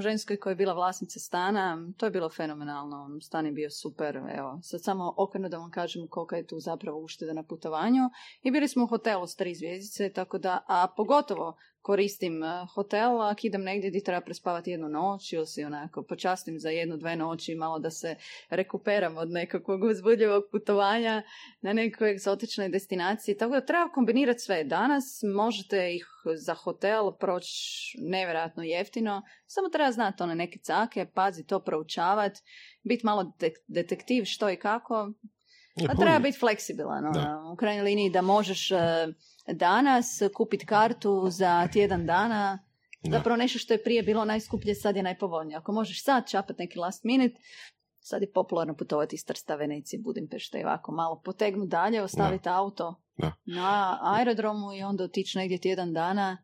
ženskoj 0.02 0.40
koja 0.40 0.52
je 0.52 0.56
bila 0.56 0.74
vlasnica 0.74 1.20
stana, 1.20 1.78
to 1.98 2.06
je 2.06 2.12
bilo 2.12 2.30
fenomenalno, 2.30 3.20
stan 3.22 3.46
je 3.46 3.52
bio 3.52 3.70
super, 3.70 4.16
evo, 4.16 4.60
sad 4.64 4.84
samo 4.84 5.14
okrenuo 5.18 5.50
da 5.50 5.58
vam 5.58 5.72
kažem 5.72 6.08
kolika 6.08 6.36
je 6.36 6.48
tu 6.48 6.60
zapravo 6.60 7.00
ušteda 7.00 7.34
na 7.34 7.44
putovanju 7.44 8.02
i 8.42 8.52
bili 8.52 8.68
smo 8.68 8.84
u 8.84 8.88
hotelu 8.88 9.28
s 9.28 9.36
tri 9.36 9.56
zvijezdice, 9.56 10.14
tako 10.14 10.38
da, 10.38 10.66
a 10.68 10.88
pogotovo 10.98 11.58
koristim 11.84 12.44
eh, 12.44 12.68
hotel, 12.76 13.22
ako 13.22 13.40
idem 13.44 13.64
negdje 13.64 13.90
gdje 13.90 14.04
treba 14.04 14.22
prespavati 14.22 14.72
jednu 14.72 14.90
noć 14.90 15.34
ili 15.34 15.48
si 15.48 15.64
onako 15.64 16.04
počastim 16.04 16.60
za 16.60 16.70
jednu, 16.70 16.98
dve 16.98 17.16
noći 17.16 17.56
malo 17.56 17.80
da 17.80 17.92
se 17.92 18.16
rekuperam 18.50 19.18
od 19.18 19.32
nekakvog 19.32 19.84
uzbudljivog 19.84 20.44
putovanja 20.52 21.24
na 21.62 21.74
nekoj 21.74 22.12
egzotičnoj 22.12 22.70
destinaciji. 22.70 23.38
Tako 23.38 23.54
da 23.54 23.66
treba 23.66 23.90
kombinirati 23.90 24.40
sve. 24.40 24.64
Danas 24.64 25.20
možete 25.36 25.96
ih 25.96 26.08
za 26.36 26.54
hotel 26.54 27.12
proći 27.20 27.98
nevjerojatno 27.98 28.64
jeftino, 28.64 29.22
samo 29.48 29.70
treba 29.70 29.92
znati 29.92 30.24
one 30.24 30.36
neke 30.36 30.60
cake, 30.60 31.06
pazi 31.14 31.46
to 31.46 31.60
proučavati, 31.60 32.42
biti 32.84 33.06
malo 33.06 33.34
detektiv 33.68 34.24
što 34.26 34.50
i 34.50 34.56
kako, 34.56 35.14
a 35.90 35.96
treba 35.96 36.20
biti 36.20 36.40
fleksibilan. 36.40 37.06
Ono, 37.06 37.52
u 37.54 37.56
krajnjoj 37.56 37.84
liniji 37.84 38.10
da 38.10 38.22
možeš 38.22 38.72
eh, 38.72 38.78
danas 39.48 40.22
kupiti 40.36 40.66
kartu 40.66 41.30
za 41.30 41.68
tjedan 41.74 42.06
dana, 42.06 42.60
zapravo 43.12 43.38
nešto 43.38 43.60
što 43.60 43.74
je 43.74 43.84
prije 43.84 44.04
bilo 44.04 44.26
najskuplje, 44.26 44.76
sad 44.76 44.96
je 44.96 45.04
najpovoljnije. 45.04 45.58
Ako 45.58 45.72
možeš 45.72 46.04
sad 46.04 46.30
čapati 46.30 46.62
neki 46.62 46.80
last 46.80 47.04
minute, 47.04 47.40
sad 48.00 48.22
je 48.22 48.32
popularno 48.32 48.76
putovati 48.76 49.16
iz 49.16 49.26
Trsta, 49.26 49.56
Venecije, 49.56 50.02
Budimpešte 50.04 50.60
i 50.60 50.64
ovako 50.64 50.92
malo 50.92 51.22
potegnu 51.26 51.66
dalje, 51.66 52.02
ostaviti 52.02 52.50
auto 52.50 52.96
na 53.46 54.00
aerodromu 54.02 54.74
i 54.74 54.84
onda 54.84 55.04
otići 55.04 55.38
negdje 55.38 55.58
tjedan 55.58 55.94
dana. 55.94 56.38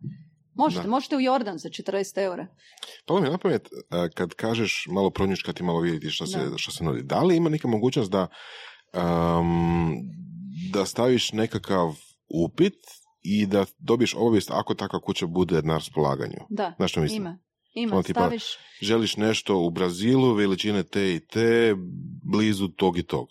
Možete, 0.54 0.88
možete 0.88 1.16
u 1.16 1.20
Jordan 1.20 1.58
za 1.58 1.70
40 1.70 2.18
eura. 2.18 2.48
Pa 3.06 3.20
mi 3.20 3.30
na 3.30 3.38
pamet, 3.38 3.68
e, 3.68 4.10
kad 4.14 4.34
kažeš 4.34 4.88
malo 4.90 5.10
pronjučkati, 5.10 5.64
malo 5.64 5.80
vidjeti 5.80 6.10
što 6.10 6.26
se, 6.26 6.40
što 6.58 6.72
se 6.72 6.84
nudi. 6.84 7.04
Da 7.04 7.24
li 7.24 7.36
ima 7.36 7.50
neka 7.50 7.68
mogućnost 7.68 8.12
da, 8.12 8.28
da 10.74 10.86
staviš 10.86 11.32
nekakav 11.32 11.96
upit 12.30 12.78
i 13.22 13.46
da 13.46 13.66
dobiješ 13.78 14.16
obavijest 14.16 14.52
ako 14.52 14.74
takva 14.74 15.02
kuća 15.02 15.28
bude 15.28 15.62
na 15.62 15.74
raspolaganju. 15.74 16.40
Da, 16.50 16.74
Znaš 16.78 16.92
što 16.92 17.02
mislim? 17.02 17.22
ima. 17.22 17.40
Ima, 17.74 17.94
ono, 17.94 18.04
tipa, 18.04 18.20
staviš... 18.20 18.44
Želiš 18.82 19.18
nešto 19.18 19.58
u 19.58 19.70
Brazilu, 19.70 20.34
veličine 20.34 20.84
te 20.84 21.16
i 21.16 21.20
te, 21.20 21.76
blizu 22.32 22.68
tog 22.68 22.98
i 22.98 23.04
tog. 23.04 23.28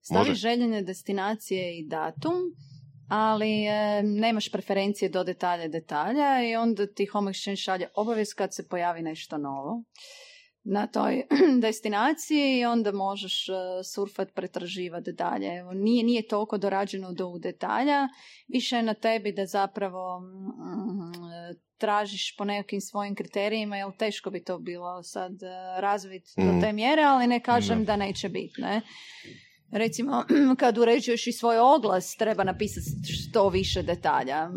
Staviš 0.00 0.28
Može? 0.28 0.40
željene 0.40 0.82
destinacije 0.82 1.78
i 1.78 1.86
datum, 1.86 2.34
ali 3.08 3.64
e, 3.64 4.02
nemaš 4.02 4.50
preferencije 4.50 5.08
do 5.08 5.24
detalja 5.24 5.68
detalja 5.68 6.50
i 6.50 6.56
onda 6.56 6.86
ti 6.86 7.06
Home 7.06 7.30
Exchange 7.30 7.64
šalje 7.64 7.88
obavijest 7.94 8.34
kad 8.34 8.54
se 8.54 8.68
pojavi 8.68 9.02
nešto 9.02 9.38
novo 9.38 9.84
na 10.70 10.86
toj 10.86 11.22
destinaciji 11.62 12.58
i 12.58 12.64
onda 12.64 12.92
možeš 12.92 13.48
uh, 13.48 13.56
surfat, 13.84 14.34
pretraživati 14.34 15.12
dalje. 15.12 15.56
Evo, 15.56 15.72
nije, 15.72 16.04
nije 16.04 16.28
toliko 16.28 16.58
dorađeno 16.58 17.12
do 17.12 17.26
u 17.26 17.38
detalja, 17.38 18.08
više 18.48 18.76
je 18.76 18.82
na 18.82 18.94
tebi 18.94 19.32
da 19.32 19.46
zapravo 19.46 20.20
mm, 20.20 21.56
tražiš 21.78 22.36
po 22.36 22.44
nekim 22.44 22.80
svojim 22.80 23.14
kriterijima, 23.14 23.76
jer 23.76 23.96
teško 23.98 24.30
bi 24.30 24.44
to 24.44 24.58
bilo 24.58 25.02
sad 25.02 25.32
uh, 25.32 25.80
razviti 25.80 26.30
do 26.36 26.52
mm. 26.52 26.60
te 26.60 26.72
mjere, 26.72 27.02
ali 27.02 27.26
ne 27.26 27.40
kažem 27.40 27.84
da 27.84 27.96
neće 27.96 28.28
biti. 28.28 28.60
Ne? 28.60 28.80
Recimo, 29.72 30.24
kad 30.60 30.78
uređuješ 30.78 31.26
i 31.26 31.32
svoj 31.32 31.58
oglas, 31.58 32.16
treba 32.16 32.44
napisati 32.44 33.12
što 33.12 33.48
više 33.48 33.82
detalja 33.82 34.50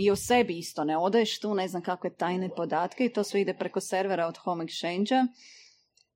i 0.00 0.10
o 0.10 0.16
sebi 0.16 0.58
isto 0.58 0.84
ne 0.84 0.98
odeš 0.98 1.40
tu, 1.40 1.54
ne 1.54 1.68
znam 1.68 1.82
kakve 1.82 2.10
tajne 2.16 2.48
podatke 2.56 3.04
i 3.04 3.12
to 3.12 3.24
sve 3.24 3.40
ide 3.40 3.54
preko 3.54 3.80
servera 3.80 4.26
od 4.26 4.36
Home 4.36 4.64
Exchange 4.64 5.26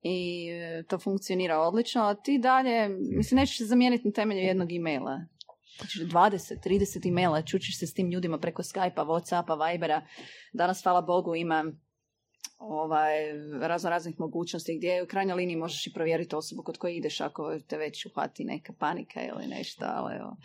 i 0.03 0.49
e, 0.51 0.83
to 0.89 0.99
funkcionira 0.99 1.59
odlično, 1.59 2.03
a 2.03 2.15
ti 2.15 2.39
dalje, 2.39 2.89
mislim, 2.89 3.37
nećeš 3.37 3.59
se 3.59 3.65
zamijeniti 3.65 4.09
na 4.09 4.12
temelju 4.12 4.41
jednog 4.41 4.73
e-maila. 4.73 5.21
Znači 5.79 5.99
20, 5.99 6.69
30 6.69 7.09
e-maila, 7.09 7.43
čučiš 7.43 7.79
se 7.79 7.87
s 7.87 7.95
tim 7.95 8.11
ljudima 8.11 8.39
preko 8.39 8.62
Skype-a, 8.62 9.05
Whatsappa, 9.05 9.73
Vibera. 9.73 10.07
Danas, 10.53 10.83
hvala 10.83 11.01
Bogu, 11.01 11.35
ima 11.35 11.65
ovaj, 12.59 13.12
razno 13.61 13.90
raznih 13.90 14.20
mogućnosti 14.20 14.76
gdje 14.76 15.02
u 15.02 15.06
krajnjoj 15.06 15.37
liniji 15.37 15.56
možeš 15.56 15.87
i 15.87 15.92
provjeriti 15.92 16.37
osobu 16.37 16.62
kod 16.62 16.78
koje 16.78 16.96
ideš 16.96 17.20
ako 17.20 17.59
te 17.66 17.76
već 17.76 18.06
uhvati 18.06 18.44
neka 18.44 18.72
panika 18.78 19.20
ili 19.20 19.46
nešto, 19.46 19.85
ali 19.88 20.14
evo. 20.16 20.37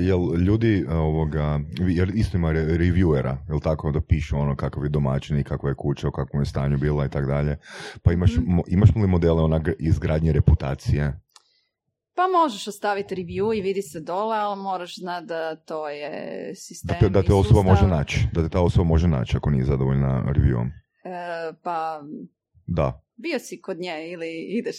Jel 0.00 0.34
ljudi 0.36 0.86
ovoga, 0.90 1.60
jer 1.88 2.10
isto 2.14 2.36
ima 2.36 2.52
reviewera, 2.52 3.36
jel 3.48 3.60
tako, 3.60 3.90
da 3.90 4.00
pišu 4.00 4.36
ono 4.36 4.56
kakav 4.56 4.84
je 4.84 4.88
domaćin 4.88 5.38
i 5.38 5.44
kakva 5.44 5.68
je 5.68 5.74
kuća, 5.74 6.08
u 6.08 6.12
kakvom 6.12 6.42
je 6.42 6.46
stanju 6.46 6.78
bila 6.78 7.06
i 7.06 7.10
tako 7.10 7.26
dalje. 7.26 7.58
Pa 8.02 8.12
imaš, 8.12 8.36
mm 8.36 8.56
imaš 8.68 8.90
li 8.94 9.06
modele 9.06 9.42
onak 9.42 9.68
izgradnje 9.78 10.32
reputacije? 10.32 11.20
Pa 12.14 12.22
možeš 12.42 12.68
ostaviti 12.68 13.14
review 13.14 13.58
i 13.58 13.60
vidi 13.60 13.82
se 13.82 14.00
dole, 14.00 14.36
ali 14.36 14.62
moraš 14.62 14.98
znati 14.98 15.26
da 15.26 15.56
to 15.56 15.88
je 15.88 16.52
sistem 16.54 16.94
Da 16.94 16.98
te, 16.98 17.08
da 17.08 17.22
te 17.22 17.34
osoba 17.34 17.62
može 17.62 17.86
naći, 17.86 18.26
da 18.32 18.42
te 18.42 18.48
ta 18.48 18.60
osoba 18.60 18.84
može 18.84 19.08
naći 19.08 19.36
ako 19.36 19.50
nije 19.50 19.64
zadovoljna 19.64 20.24
reviewom. 20.26 20.70
E, 21.06 21.52
pa 21.62 22.02
da. 22.66 23.00
bio 23.16 23.38
si 23.38 23.60
kod 23.60 23.78
nje 23.78 24.10
ili 24.12 24.46
ideš. 24.48 24.76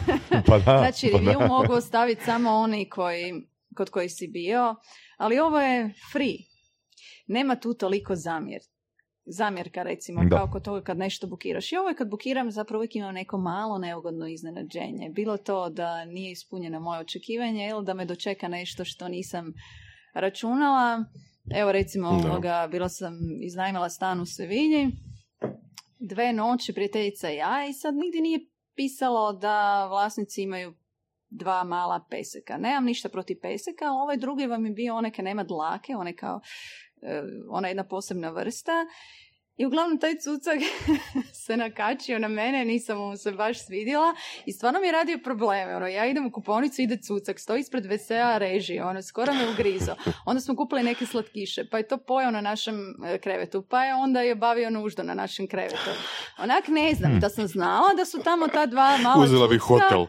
pa 0.46 0.58
da, 0.58 0.78
znači, 0.78 1.08
pa 1.12 1.18
review 1.18 1.48
mogu 1.58 1.72
ostaviti 1.72 2.24
samo 2.24 2.50
oni 2.50 2.88
koji, 2.88 3.32
kod 3.76 3.90
koji 3.90 4.08
si 4.08 4.28
bio, 4.28 4.74
ali 5.16 5.38
ovo 5.38 5.60
je 5.60 5.92
free. 6.12 6.36
Nema 7.26 7.56
tu 7.56 7.74
toliko 7.74 8.16
zamjer. 8.16 8.60
Zamjerka 9.26 9.82
recimo, 9.82 10.24
da. 10.24 10.36
kao 10.36 10.50
kod 10.52 10.64
toga 10.64 10.82
kad 10.82 10.98
nešto 10.98 11.26
bukiraš. 11.26 11.72
I 11.72 11.76
ovo 11.76 11.88
je 11.88 11.94
kad 11.94 12.10
bukiram 12.10 12.50
zapravo 12.50 12.78
uvijek 12.78 12.96
imam 12.96 13.14
neko 13.14 13.38
malo 13.38 13.78
neugodno 13.78 14.26
iznenađenje. 14.26 15.10
Bilo 15.10 15.36
to 15.36 15.68
da 15.68 16.04
nije 16.04 16.32
ispunjeno 16.32 16.80
moje 16.80 17.00
očekivanje 17.00 17.68
ili 17.68 17.84
da 17.84 17.94
me 17.94 18.04
dočeka 18.04 18.48
nešto 18.48 18.84
što 18.84 19.08
nisam 19.08 19.52
računala. 20.14 21.04
Evo 21.54 21.72
recimo, 21.72 22.08
ovoga, 22.08 22.68
bila 22.70 22.88
sam 22.88 23.14
iznajmila 23.42 23.90
stan 23.90 24.20
u 24.20 24.26
Sevilji 24.26 24.90
dve 26.00 26.32
noći 26.32 26.74
prijateljica 26.74 27.30
i 27.30 27.36
ja 27.36 27.66
i 27.66 27.72
sad 27.72 27.94
nigdje 27.94 28.20
nije 28.20 28.46
pisalo 28.74 29.32
da 29.32 29.86
vlasnici 29.86 30.42
imaju 30.42 30.74
dva 31.30 31.64
mala 31.64 32.06
peseka. 32.10 32.56
Nemam 32.58 32.84
ništa 32.84 33.08
protiv 33.08 33.36
peseka, 33.42 33.84
ali 33.84 34.02
ovaj 34.02 34.16
drugi 34.16 34.46
vam 34.46 34.66
je 34.66 34.72
bio 34.72 34.96
onaj 34.96 35.12
nema 35.18 35.44
dlake, 35.44 35.96
onaj 35.96 36.16
kao, 36.16 36.40
e, 37.02 37.22
ona 37.48 37.68
jedna 37.68 37.84
posebna 37.84 38.30
vrsta 38.30 38.72
i 39.60 39.66
uglavnom 39.66 39.98
taj 39.98 40.18
cucak 40.18 40.58
se 41.44 41.56
nakačio 41.56 42.18
na 42.18 42.28
mene, 42.28 42.64
nisam 42.64 42.98
mu 42.98 43.16
se 43.16 43.32
baš 43.32 43.66
svidjela 43.66 44.14
i 44.46 44.52
stvarno 44.52 44.80
mi 44.80 44.86
je 44.86 44.92
radio 44.92 45.18
probleme. 45.24 45.76
Ono, 45.76 45.86
ja 45.86 46.06
idem 46.06 46.26
u 46.26 46.30
kuponicu, 46.30 46.82
ide 46.82 46.96
cucak, 46.96 47.38
stoji 47.38 47.60
ispred 47.60 47.86
VSA 47.86 48.38
reži, 48.38 48.80
ono, 48.80 49.02
skoro 49.02 49.34
me 49.34 49.50
ugrizo. 49.52 49.94
Onda 50.24 50.40
smo 50.40 50.56
kupili 50.56 50.82
neke 50.82 51.06
slatkiše, 51.06 51.64
pa 51.70 51.78
je 51.78 51.88
to 51.88 51.96
pojao 51.96 52.30
na 52.30 52.40
našem 52.40 52.94
e, 53.06 53.18
krevetu, 53.18 53.62
pa 53.62 53.84
je 53.84 53.94
onda 53.94 54.20
je 54.20 54.34
bavio 54.34 54.70
nuždu 54.70 55.02
na 55.02 55.14
našem 55.14 55.46
krevetu. 55.46 55.90
Onak 56.38 56.68
ne 56.68 56.94
znam, 56.94 57.10
hmm. 57.10 57.20
da 57.20 57.28
sam 57.28 57.46
znala 57.46 57.94
da 57.96 58.04
su 58.04 58.18
tamo 58.24 58.48
ta 58.48 58.66
dva 58.66 58.98
mala 59.02 59.24
Uzela 59.24 59.48
bi 59.48 59.58
hotel. 59.58 60.06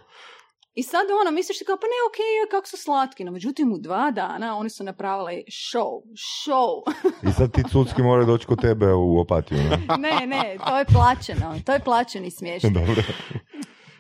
I 0.76 0.84
sad 0.84 1.06
ono, 1.22 1.32
misliš 1.32 1.58
kao, 1.66 1.76
pa 1.76 1.88
ne, 1.88 2.00
ok, 2.08 2.52
kako 2.52 2.68
su 2.68 2.78
slatki. 2.78 3.24
No, 3.24 3.32
međutim, 3.32 3.74
u 3.74 3.78
dva 3.78 4.12
dana 4.12 4.58
oni 4.58 4.70
su 4.70 4.84
napravili 4.84 5.44
show, 5.48 6.02
show. 6.16 6.94
I 7.30 7.34
sad 7.34 7.52
ti 7.52 7.64
cucki 7.72 8.02
moraju 8.02 8.26
doći 8.26 8.46
kod 8.46 8.62
tebe 8.62 8.94
u 8.94 9.20
opatiju, 9.20 9.58
ne? 9.58 9.78
ne, 10.10 10.28
ne, 10.28 10.58
to 10.68 10.78
je 10.80 10.86
plaćeno. 10.86 11.60
To 11.66 11.74
je 11.74 11.80
plaćeni 11.80 12.32
smještaj. 12.32 12.72
Dobro. 12.72 13.04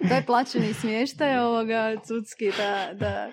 to 0.08 0.14
je 0.14 0.26
plaćeni 0.26 0.74
smještaj 0.74 1.40
ovoga 1.40 1.96
cucki, 1.96 2.52
da, 2.58 2.94
da 2.94 3.32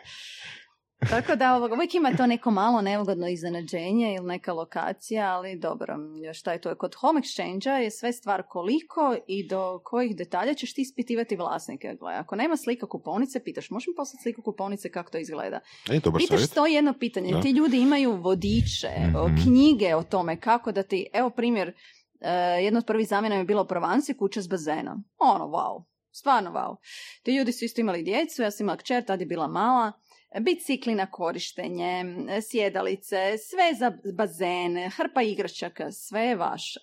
tako 1.11 1.37
da 1.37 1.57
ovoga, 1.57 1.75
uvijek 1.75 1.95
ima 1.95 2.17
to 2.17 2.27
neko 2.27 2.51
malo 2.51 2.81
neugodno 2.81 3.29
iznenađenje 3.29 4.15
ili 4.15 4.27
neka 4.27 4.53
lokacija, 4.53 5.35
ali 5.35 5.59
dobro, 5.59 5.97
šta 6.35 6.53
je 6.53 6.61
to? 6.61 6.75
Kod 6.75 6.95
home 6.95 7.21
exchange 7.21 7.71
je 7.71 7.91
sve 7.91 8.13
stvar 8.13 8.43
koliko 8.49 9.17
i 9.27 9.49
do 9.49 9.81
kojih 9.85 10.17
detalja 10.17 10.55
ćeš 10.55 10.75
ti 10.75 10.83
ispitivati 10.83 11.37
vlasnike. 11.37 11.97
Gle, 12.01 12.15
ako 12.15 12.37
nema 12.37 12.57
slika 12.57 12.87
kupovnice, 12.87 13.45
pitaš, 13.45 13.71
možeš 13.71 13.87
mi 13.87 13.95
poslati 13.97 14.23
sliku 14.23 14.43
kupovnice 14.43 14.91
kako 14.91 15.11
to 15.11 15.19
izgleda? 15.19 15.61
E, 15.91 16.01
Pitaš 16.19 16.49
to 16.49 16.67
jedno 16.67 16.93
pitanje. 16.93 17.35
Ti 17.43 17.51
ljudi 17.51 17.81
imaju 17.81 18.13
vodiče, 18.17 18.89
mm 18.89 19.19
knjige 19.45 19.95
o 19.95 20.03
tome 20.03 20.41
kako 20.41 20.73
da 20.73 20.83
ti, 20.83 21.07
evo 21.13 21.31
primjer, 21.31 21.69
uh, 21.69 22.65
jedno 22.65 22.79
od 22.79 22.87
prvih 22.87 23.09
zamjena 23.09 23.37
je 23.37 23.45
bilo 23.45 23.63
u 23.63 23.67
Provansi 23.67 24.15
kuća 24.15 24.43
s 24.43 24.49
bazenom. 24.49 25.05
Ono, 25.19 25.45
wow 25.45 25.85
Stvarno 26.19 26.51
wow. 26.51 26.77
Ti 27.23 27.37
ljudi 27.37 27.53
su 27.53 27.65
isto 27.65 27.81
imali 27.81 28.03
djecu, 28.03 28.43
ja 28.43 28.51
sam 28.51 28.65
imala 28.65 28.77
kćer, 28.77 29.05
tad 29.05 29.21
je 29.21 29.27
bila 29.27 29.49
mala, 29.49 29.93
bicikli 30.41 30.95
na 30.95 31.11
korištenje, 31.11 32.05
sjedalice, 32.51 33.39
sve 33.39 33.75
za 33.79 33.93
bazene, 34.15 34.91
hrpa 34.97 35.23
igračaka, 35.23 35.93
sve 35.93 36.21
je 36.21 36.37
vaše. 36.37 36.81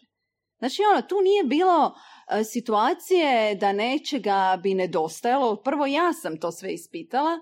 Znači 0.59 0.81
ono, 0.91 1.01
tu 1.01 1.15
nije 1.21 1.43
bilo 1.43 1.95
e, 2.31 2.43
situacije 2.43 3.55
da 3.55 3.73
nečega 3.73 4.59
bi 4.63 4.73
nedostajalo. 4.73 5.55
Prvo 5.55 5.85
ja 5.85 6.13
sam 6.13 6.39
to 6.39 6.51
sve 6.51 6.73
ispitala, 6.73 7.39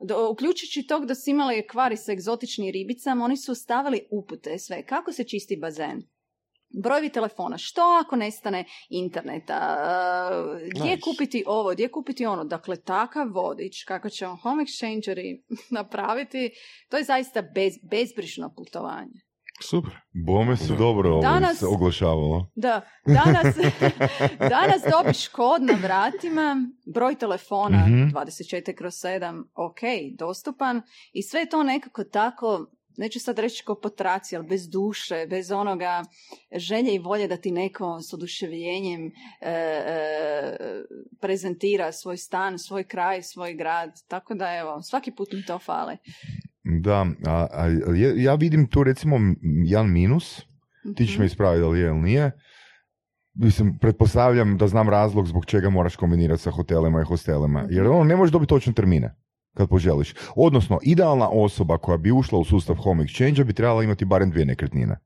do, 0.00 0.30
uključujući 0.30 0.86
tog 0.86 1.06
da 1.06 1.14
su 1.14 1.30
imali 1.30 1.66
kvari 1.66 1.96
sa 1.96 2.12
egzotičnim 2.12 2.72
ribicama, 2.72 3.24
oni 3.24 3.36
su 3.36 3.52
ostavili 3.52 4.06
upute 4.10 4.58
sve. 4.58 4.86
Kako 4.86 5.12
se 5.12 5.24
čisti 5.24 5.56
bazen? 5.56 6.02
Brojevi 6.74 7.08
telefona, 7.10 7.56
što 7.58 7.80
ako 8.00 8.16
nestane 8.16 8.64
interneta, 8.90 9.76
e, 10.56 10.70
gdje 10.70 10.84
Nice. 10.86 11.00
kupiti 11.02 11.44
ovo, 11.46 11.72
gdje 11.72 11.88
kupiti 11.88 12.26
ono, 12.26 12.44
dakle 12.44 12.76
takav 12.78 13.28
vodič, 13.28 13.84
kako 13.84 14.08
će 14.10 14.26
on 14.26 14.36
home 14.36 14.64
exchangeri 14.64 15.42
napraviti, 15.70 16.50
to 16.88 16.96
je 16.96 17.04
zaista 17.04 17.42
bez, 17.44 17.74
bezbrižno 17.82 18.52
putovanje. 18.52 19.20
Super. 19.62 19.92
Bome 20.26 20.56
se 20.56 20.72
dobro 20.74 21.10
ovo 21.10 21.22
Danas- 21.22 21.54
se 21.54 21.66
oglašavalo. 21.66 22.50
Da, 22.54 22.80
danas, 23.06 23.56
danas 24.50 24.82
dobiš 24.92 25.28
kod 25.28 25.62
na 25.62 25.74
vratima, 25.74 26.56
broj 26.86 27.14
telefona 27.14 27.78
Mhm. 27.78 28.08
24 28.08 28.74
kroz 28.74 28.94
7, 28.94 29.44
ok, 29.56 29.80
dostupan 30.18 30.82
i 31.12 31.22
sve 31.22 31.46
to 31.46 31.62
nekako 31.62 32.04
tako, 32.04 32.66
neću 32.96 33.20
sad 33.20 33.38
reći 33.38 33.64
kao 33.66 33.80
po 33.80 33.88
traci, 33.88 34.36
ali 34.36 34.46
bez 34.46 34.68
duše, 34.68 35.26
bez 35.30 35.50
onoga 35.50 36.02
želje 36.56 36.94
i 36.94 36.98
volje 36.98 37.28
da 37.28 37.36
ti 37.36 37.50
neko 37.50 38.00
s 38.00 38.12
oduševljenjem 38.12 39.06
e, 39.06 39.10
e, 39.50 40.56
prezentira 41.20 41.92
svoj 41.92 42.16
stan, 42.16 42.58
svoj 42.58 42.84
kraj, 42.84 43.22
svoj 43.22 43.54
grad, 43.54 43.90
tako 44.08 44.34
da 44.34 44.56
evo, 44.56 44.82
svaki 44.82 45.10
put 45.10 45.32
mi 45.32 45.44
to 45.44 45.58
fale. 45.58 45.96
Da, 46.80 47.06
a, 47.26 47.46
a 47.52 47.66
ja 48.16 48.34
vidim 48.34 48.66
tu 48.66 48.84
recimo 48.84 49.16
jedan 49.64 49.92
minus, 49.92 50.42
ti 50.96 51.06
ćeš 51.06 51.14
Mhm. 51.14 51.20
me 51.20 51.26
ispraviti 51.26 51.60
da 51.60 51.68
li 51.68 51.80
je 51.80 51.86
ili 51.86 52.00
nije. 52.00 52.32
Mislim, 53.34 53.78
pretpostavljam 53.78 54.56
da 54.56 54.68
znam 54.68 54.88
razlog 54.88 55.26
zbog 55.26 55.46
čega 55.46 55.70
moraš 55.70 55.96
kombinirati 55.96 56.42
sa 56.42 56.50
hotelima 56.50 57.00
i 57.00 57.04
hostelima. 57.04 57.66
Jer 57.70 57.86
ono, 57.86 58.04
ne 58.04 58.16
možeš 58.16 58.32
dobiti 58.32 58.48
točne 58.48 58.72
termine 58.72 59.14
kad 59.54 59.68
poželiš. 59.68 60.14
Odnosno, 60.36 60.78
idealna 60.82 61.28
osoba 61.28 61.78
koja 61.78 61.98
bi 61.98 62.12
ušla 62.12 62.38
u 62.38 62.44
sustav 62.44 62.76
home 62.76 63.04
exchange 63.04 63.44
bi 63.44 63.52
trebala 63.52 63.84
imati 63.84 64.04
barem 64.04 64.30
dvije 64.30 64.46
nekretnine. 64.46 64.96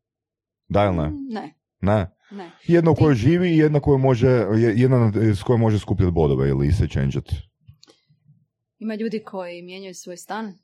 Da 0.68 0.84
ili 0.84 0.96
ne? 0.96 1.10
Ne, 1.30 1.54
Ne. 1.80 2.10
ne. 2.30 2.50
Jedna 2.64 2.90
u 2.90 2.94
kojoj 2.94 3.14
živi 3.14 3.50
i 3.50 3.58
jedna 3.58 3.80
koju 3.80 3.98
može, 3.98 4.26
je- 4.28 4.74
jedna 4.76 5.12
s 5.34 5.42
kojom 5.42 5.60
može 5.60 5.78
skupljati 5.78 6.12
bodove 6.12 6.48
ili 6.48 6.72
se 6.72 6.88
changeat. 6.88 7.28
Ima 8.78 8.94
ljudi 8.94 9.22
koji 9.22 9.62
mijenjaju 9.62 9.94
svoj 9.94 10.16
stan 10.16 10.58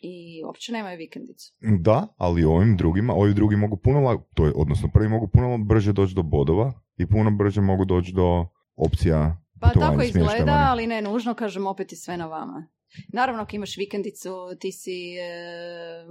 i 0.00 0.42
uopće 0.46 0.72
nemaju 0.72 0.98
vikendicu. 0.98 1.52
Da, 1.80 2.14
ali 2.16 2.44
ovim 2.44 2.76
drugima, 2.76 3.12
ovi 3.14 3.34
drugi 3.34 3.56
mogu 3.56 3.76
puno, 3.76 4.24
to 4.34 4.46
je, 4.46 4.52
odnosno 4.56 4.88
prvi 4.88 5.08
mogu 5.08 5.28
puno 5.28 5.58
brže 5.58 5.92
doći 5.92 6.14
do 6.14 6.22
bodova 6.22 6.72
i 6.96 7.06
puno 7.06 7.30
brže 7.30 7.60
mogu 7.60 7.84
doći 7.84 8.12
do 8.12 8.46
opcija 8.76 9.43
Pa 9.74 9.80
tako 9.80 10.02
izgleda, 10.02 10.66
ali 10.70 10.86
ne 10.86 11.02
nužno, 11.02 11.34
kažem, 11.34 11.66
opet 11.66 11.92
je 11.92 11.98
sve 11.98 12.16
na 12.16 12.26
vama. 12.26 12.66
Naravno, 13.12 13.42
ako 13.42 13.56
imaš 13.56 13.76
vikendicu, 13.76 14.34
ti 14.60 14.72
si 14.72 15.16
e, 15.16 16.04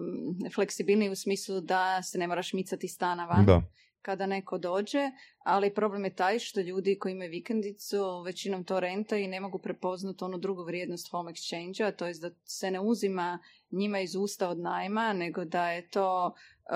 fleksibilniji 0.55 1.09
u 1.09 1.15
smislu 1.15 1.61
da 1.61 2.03
se 2.03 2.17
ne 2.17 2.27
moraš 2.27 2.53
micati 2.53 2.87
stana 2.87 3.25
van 3.25 3.45
Da. 3.45 3.61
kada 4.01 4.25
neko 4.25 4.57
dođe, 4.57 4.99
ali 5.43 5.73
problem 5.73 6.03
je 6.03 6.15
taj 6.15 6.39
što 6.39 6.61
ljudi 6.61 6.97
koji 6.99 7.11
imaju 7.11 7.31
vikendicu 7.31 8.21
većinom 8.25 8.63
to 8.63 8.79
renta 8.79 9.17
i 9.17 9.27
ne 9.27 9.39
mogu 9.39 9.59
prepoznati 9.59 10.23
onu 10.23 10.37
drugu 10.37 10.63
vrijednost 10.63 11.11
home 11.11 11.31
exchange-a, 11.31 11.91
to 11.91 12.05
je 12.05 12.13
da 12.13 12.29
se 12.45 12.71
ne 12.71 12.79
uzima 12.79 13.39
njima 13.71 13.99
iz 13.99 14.15
usta 14.15 14.49
od 14.49 14.59
najma, 14.59 15.13
nego 15.13 15.45
da 15.45 15.71
je 15.71 15.89
to 15.89 16.33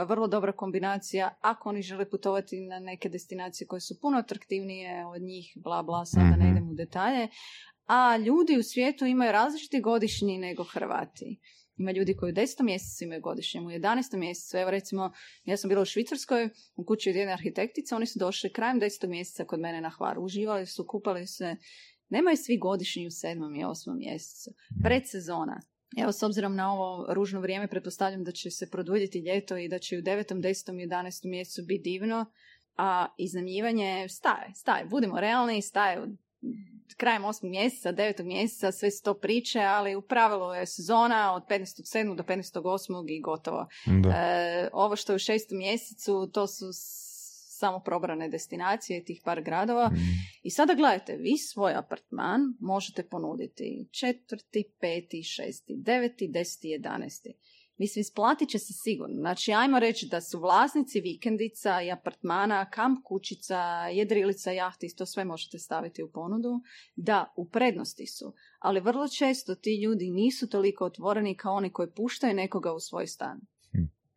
vrlo 0.08 0.28
dobra 0.28 0.52
kombinacija 0.52 1.38
ako 1.41 1.69
oni 1.69 1.82
žele 1.82 2.10
putovati 2.10 2.62
na 2.62 2.80
neke 2.80 3.10
destinacije 3.10 3.67
koje 3.67 3.82
su 3.82 4.00
puno 4.02 4.17
atraktivnije 4.17 5.06
od 5.06 5.21
njih, 5.21 5.54
bla 5.56 5.84
bla, 5.84 6.06
sada 6.06 6.26
Mhm. 6.26 6.39
ne 6.39 6.52
idem 6.52 6.69
u 6.69 6.73
detalje. 6.73 7.28
A 7.86 8.17
ljudi 8.17 8.58
u 8.58 8.63
svijetu 8.63 9.06
imaju 9.06 9.32
različiti 9.32 9.82
godišnji 9.82 10.38
nego 10.38 10.63
Hrvati. 10.63 11.39
Ima 11.78 11.91
ljudi 11.91 12.15
koji 12.15 12.32
u 12.32 12.36
10. 12.36 12.63
mjesecu 12.63 13.04
imaju 13.04 13.21
godišnjem, 13.21 13.65
u 13.65 13.69
11. 13.69 14.17
mjesecu. 14.17 14.58
Evo 14.58 14.71
recimo, 14.71 15.12
ja 15.45 15.58
sam 15.58 15.69
bila 15.69 15.82
u 15.82 15.86
Švicarskoj, 15.86 16.50
u 16.76 16.86
kući 16.86 17.10
od 17.10 17.15
jedne 17.15 17.34
arhitektice, 17.34 17.95
oni 17.95 18.06
su 18.06 18.19
došli 18.19 18.54
krajem 18.54 18.80
10. 18.80 19.08
mjeseca 19.08 19.45
kod 19.45 19.60
mene 19.60 19.82
na 19.82 19.89
Hvar. 19.89 20.19
Uživali 20.19 20.65
su, 20.65 20.86
kupali 20.88 21.28
se. 21.28 21.56
Nemaju 22.10 22.38
svi 22.38 22.58
godišnji 22.58 23.08
u 23.08 23.10
7. 23.10 23.60
i 23.60 23.63
8. 23.63 23.97
mjesecu. 23.97 24.52
Predsezona. 24.84 25.62
Evo, 25.97 26.12
s 26.12 26.23
obzirom 26.23 26.56
na 26.56 26.73
ovo 26.73 27.13
ružno 27.13 27.39
vrijeme, 27.39 27.67
pretpostavljam 27.67 28.23
da 28.23 28.32
će 28.32 28.52
se 28.52 28.69
produljiti 28.69 29.19
ljeto 29.19 29.58
i 29.58 29.69
da 29.69 29.80
će 29.80 29.97
u 29.97 30.02
9., 30.02 30.34
10. 30.34 30.84
i 30.84 30.88
11. 30.88 31.30
mjesecu 31.30 31.62
biti 31.67 31.89
divno, 31.89 32.26
a 32.78 33.08
iznajmljivanje 33.17 34.10
staje, 34.10 34.54
staje. 34.56 34.86
Budimo 34.86 35.19
realni, 35.19 35.62
staje 35.62 36.02
od 36.02 36.10
krajem 36.97 37.23
8. 37.23 37.50
mjeseca, 37.50 37.93
9. 37.93 38.23
mjeseca, 38.23 38.71
sve 38.71 38.91
su 38.91 39.04
to 39.04 39.13
priče, 39.13 39.60
ali 39.60 39.95
u 39.95 40.02
pravilu 40.02 40.54
je 40.54 40.65
sezona 40.65 41.34
od 41.34 41.43
15.7. 41.50 42.15
do 42.15 42.23
15.8. 42.23 43.06
i 43.10 43.21
gotovo. 43.21 43.67
Da. 44.04 44.10
E, 44.10 44.69
ovo 44.73 44.95
što 44.95 45.12
je 45.12 45.15
u 45.15 45.19
6. 45.19 45.58
mjesecu, 45.58 46.30
to 46.34 46.47
su 46.47 46.65
samo 47.58 47.80
probrane 47.80 48.30
destinacije 48.30 49.04
tih 49.04 49.22
par 49.26 49.41
gradova. 49.41 49.89
Mm. 49.89 49.98
I 50.43 50.50
sada 50.52 50.74
gledajte, 50.74 51.17
vi 51.17 51.38
svoj 51.38 51.74
apartman 51.74 52.41
možete 52.60 53.04
ponuditi 53.04 53.88
četvrti, 53.91 54.63
peti, 54.80 55.24
šesti, 55.24 55.76
deveti, 55.78 56.28
deseti, 56.28 56.67
jedanesti. 56.67 57.34
Mislim, 57.78 58.02
isplatit 58.02 58.50
će 58.50 58.60
se 58.60 58.74
sigurno. 58.74 59.15
Znači, 59.15 59.54
ajmo 59.54 59.80
reći 59.80 60.08
da 60.08 60.22
su 60.22 60.39
vlasnici 60.39 61.02
vikendica 61.02 61.82
i 61.82 61.91
apartmana, 61.91 62.70
kamp 62.70 63.00
kućica, 63.04 63.88
jedrilica, 63.88 64.52
jahti, 64.52 64.96
to 64.98 65.06
sve 65.06 65.26
možete 65.26 65.60
staviti 65.60 66.04
u 66.04 66.12
ponudu. 66.12 66.62
Da, 66.96 67.34
u 67.38 67.50
prednosti 67.50 68.08
su. 68.08 68.34
Ali 68.60 68.80
vrlo 68.80 69.08
često 69.08 69.56
ti 69.56 69.82
ljudi 69.84 70.10
nisu 70.10 70.50
toliko 70.50 70.86
otvoreni 70.86 71.36
kao 71.36 71.54
oni 71.54 71.70
koji 71.70 71.91
puštaju 71.91 72.34
nekoga 72.34 72.74
u 72.74 72.80
svoj 72.80 73.08
stan. 73.08 73.39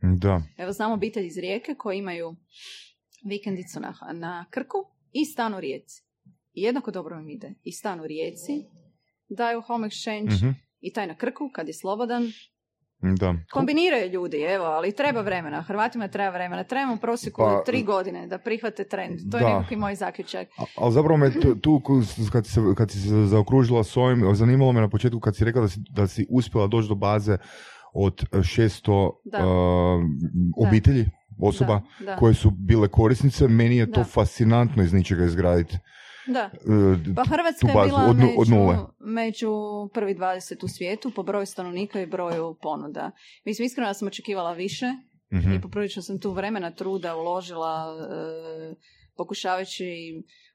Da. 0.02 0.42
Evo 0.56 0.72
znam 0.72 0.92
obitelj 0.92 1.26
iz 1.26 1.38
Rijeke 1.38 1.74
koji 1.74 1.98
imaju 1.98 2.36
vikendicu 3.24 3.80
na, 3.80 3.94
na 4.12 4.44
Krku 4.50 4.78
i 5.12 5.24
stan 5.24 5.54
u 5.54 5.60
Rijeci. 5.60 6.02
I 6.52 6.62
jednako 6.62 6.90
dobro 6.90 7.18
im 7.18 7.30
ide. 7.30 7.54
I 7.62 7.72
stan 7.72 8.00
u 8.00 8.06
Rijeci 8.06 8.64
daju 9.28 9.60
home 9.60 9.88
exchange 9.88 10.36
Mhm. 10.36 10.50
i 10.80 10.92
taj 10.92 11.06
na 11.06 11.14
Krku 11.14 11.50
kad 11.52 11.66
je 11.66 11.74
slobodan. 11.74 12.22
Da. 13.18 13.34
Kombiniraju 13.50 14.10
ljudi, 14.10 14.36
evo, 14.38 14.64
ali 14.64 14.92
treba 14.92 15.20
vremena. 15.20 15.62
Hrvatima 15.62 16.08
treba 16.08 16.30
vremena. 16.30 16.64
Trebamo 16.64 16.94
u 16.94 16.98
prosjeku 16.98 17.36
Pa- 17.38 17.62
tri 17.62 17.82
godine 17.82 18.26
da 18.26 18.38
prihvate 18.38 18.84
trend. 18.84 19.18
To 19.30 19.36
je 19.36 19.42
Da. 19.42 19.48
nekakvi 19.48 19.76
moj 19.76 19.94
zaključak. 19.94 20.48
A- 20.58 20.64
Ali 20.76 20.92
zapravo 20.92 21.16
me 21.16 21.30
tu, 21.32 21.54
tu 21.56 21.80
kad, 22.32 22.46
si 22.46 22.52
se, 22.52 22.60
kad 22.76 22.90
si 22.90 22.98
se 22.98 23.26
zaokružila 23.26 23.84
s 23.84 23.96
ovim, 23.96 24.34
zanimalo 24.34 24.72
me 24.72 24.80
na 24.80 24.88
početku 24.88 25.20
kad 25.20 25.36
si 25.36 25.44
rekla 25.44 25.62
da 25.62 25.68
si, 25.68 25.80
da 25.90 26.06
si 26.06 26.26
uspjela 26.30 26.66
doći 26.66 26.88
do 26.88 26.94
baze 26.94 27.36
od 27.94 28.24
600 28.32 29.10
Da. 29.24 29.38
uh, 29.38 30.02
obitelji, 30.58 31.06
osoba 31.42 31.80
Da, 31.98 32.04
da. 32.04 32.16
koje 32.16 32.34
su 32.34 32.50
bile 32.50 32.88
korisnice, 32.88 33.48
meni 33.48 33.76
je 33.76 33.92
to 33.92 34.00
Da. 34.00 34.04
fascinantno 34.04 34.82
iz 34.82 34.92
ničega 34.92 35.24
izgraditi. 35.24 35.78
Da. 36.26 36.50
Uh, 36.54 37.14
Pa 37.16 37.24
Hrvatska 37.24 37.68
je 37.68 37.86
bila 37.86 38.04
od 38.08 38.16
među, 38.16 38.34
od 38.38 38.48
nule. 38.48 38.76
među 38.98 39.50
prvi 39.94 40.14
20 40.14 40.64
u 40.64 40.68
svijetu 40.68 41.10
po 41.10 41.22
broju 41.22 41.46
stanovnika 41.46 42.00
i 42.00 42.06
broju 42.06 42.56
ponuda. 42.62 43.10
Mislim, 43.44 43.66
iskreno 43.66 43.88
ja 43.88 43.94
sam 43.94 44.08
očekivala 44.08 44.52
više 44.52 44.86
mhm. 45.32 45.52
i 45.52 45.60
poprilično 45.60 46.02
sam 46.02 46.20
tu 46.20 46.32
vremena 46.32 46.70
truda 46.70 47.16
uložila 47.16 47.86
e, 47.86 48.74
pokušavajući 49.16 49.84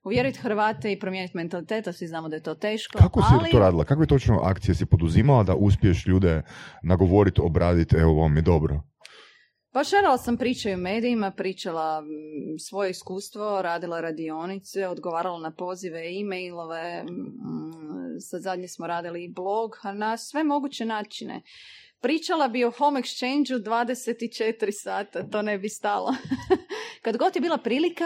uvjeriti 0.04 0.40
Hrvate 0.40 0.92
i 0.92 1.00
promijeniti 1.00 1.38
mentalitet, 1.38 1.88
a 1.88 1.94
svi 1.94 2.08
znamo 2.08 2.30
da 2.30 2.36
je 2.36 2.44
to 2.44 2.56
teško. 2.56 2.98
Kako 2.98 3.22
si 3.22 3.28
ali... 3.40 3.52
to 3.52 3.60
radila? 3.60 3.84
Kakve 3.84 4.06
točno 4.06 4.40
akcije 4.44 4.76
si 4.76 4.86
poduzimala 4.86 5.44
da 5.44 5.56
uspiješ 5.56 6.06
ljude 6.06 6.42
nagovoriti, 6.84 7.42
obraditi, 7.42 7.96
evo 7.96 8.14
vam 8.14 8.36
je 8.36 8.42
dobro? 8.42 8.82
Pa 9.76 9.84
šerala 9.84 10.18
sam 10.18 10.38
priče 10.38 10.74
u 10.74 10.78
medijima, 10.78 11.32
pričala 11.32 12.04
svoje 12.60 12.92
iskustvo, 12.92 13.62
radila 13.62 14.02
radionice, 14.02 14.88
odgovarala 14.88 15.40
na 15.40 15.52
pozive, 15.52 16.00
e-mailove, 16.20 17.06
sad 18.20 18.42
zadnje 18.42 18.68
smo 18.68 18.88
radili 18.88 19.24
i 19.24 19.30
blog, 19.30 19.72
na 19.94 20.18
sve 20.18 20.44
moguće 20.44 20.86
načine. 20.86 21.42
Pričala 22.00 22.48
bi 22.48 22.64
o 22.64 22.72
home 22.72 23.02
exchange 23.02 23.64
24 23.64 24.72
sata, 24.72 25.30
to 25.30 25.42
ne 25.42 25.58
bi 25.58 25.70
stalo. 25.70 26.16
kad 27.06 27.18
god 27.18 27.36
je 27.36 27.42
bila 27.42 27.58
prilika, 27.58 28.06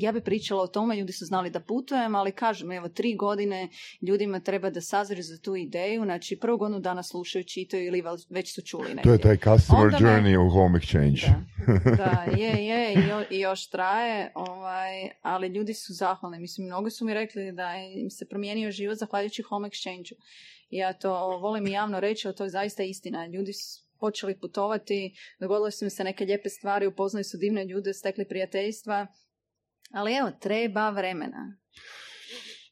ja 0.00 0.12
bi 0.12 0.20
pričala 0.20 0.62
o 0.62 0.66
tome, 0.66 0.96
ljudi 0.96 1.12
su 1.12 1.24
znali 1.24 1.50
da 1.50 1.60
putujem, 1.60 2.14
ali 2.14 2.32
kažem, 2.32 2.72
evo, 2.72 2.88
tri 2.88 3.16
godine 3.16 3.68
ljudima 4.00 4.40
treba 4.40 4.70
da 4.70 4.80
sazri 4.80 5.22
za 5.22 5.38
tu 5.38 5.56
ideju, 5.56 6.04
znači 6.04 6.38
prvu 6.40 6.58
godinu 6.58 6.80
dana 6.80 7.02
slušaju, 7.02 7.44
čitaju 7.44 7.86
ili 7.86 8.02
već 8.30 8.54
su 8.54 8.62
čuli 8.62 8.88
negdje. 8.88 9.02
To 9.02 9.12
je 9.12 9.18
taj 9.18 9.36
customer 9.36 9.86
Onda 9.86 9.98
me- 10.00 10.08
journey 10.08 10.46
u 10.46 10.50
home 10.50 10.78
exchange. 10.78 11.26
Da, 11.84 11.96
da, 11.96 12.32
je, 12.36 12.66
je, 12.66 12.94
i, 12.94 13.08
jo- 13.08 13.24
i 13.30 13.40
još 13.40 13.68
traje, 13.70 14.32
ovaj, 14.34 15.10
ali 15.22 15.48
ljudi 15.48 15.74
su 15.74 15.92
zahvalni. 15.92 16.38
Mislim, 16.38 16.66
mnogi 16.66 16.90
su 16.90 17.04
mi 17.04 17.14
rekli 17.14 17.52
da 17.52 17.74
im 17.76 18.10
se 18.10 18.28
promijenio 18.28 18.70
život 18.70 18.98
zahvaljujući 18.98 19.42
home 19.42 19.68
exchange 19.68 20.12
Ja 20.70 20.92
to 20.92 21.38
volim 21.38 21.66
javno 21.66 22.00
reći, 22.00 22.28
ali 22.28 22.36
to 22.36 22.44
je 22.44 22.50
zaista 22.50 22.82
istina. 22.82 23.26
Ljudi 23.26 23.52
su 23.52 23.87
počeli 24.00 24.38
putovati, 24.38 25.14
dogodile 25.40 25.70
su 25.70 25.84
mi 25.84 25.90
se 25.90 26.04
neke 26.04 26.24
lijepe 26.24 26.48
stvari, 26.48 26.86
upoznali 26.86 27.24
su 27.24 27.38
divne 27.38 27.64
ljude, 27.64 27.94
stekli 27.94 28.28
prijateljstva, 28.28 29.06
ali 29.92 30.14
evo, 30.14 30.30
treba 30.40 30.90
vremena. 30.90 31.56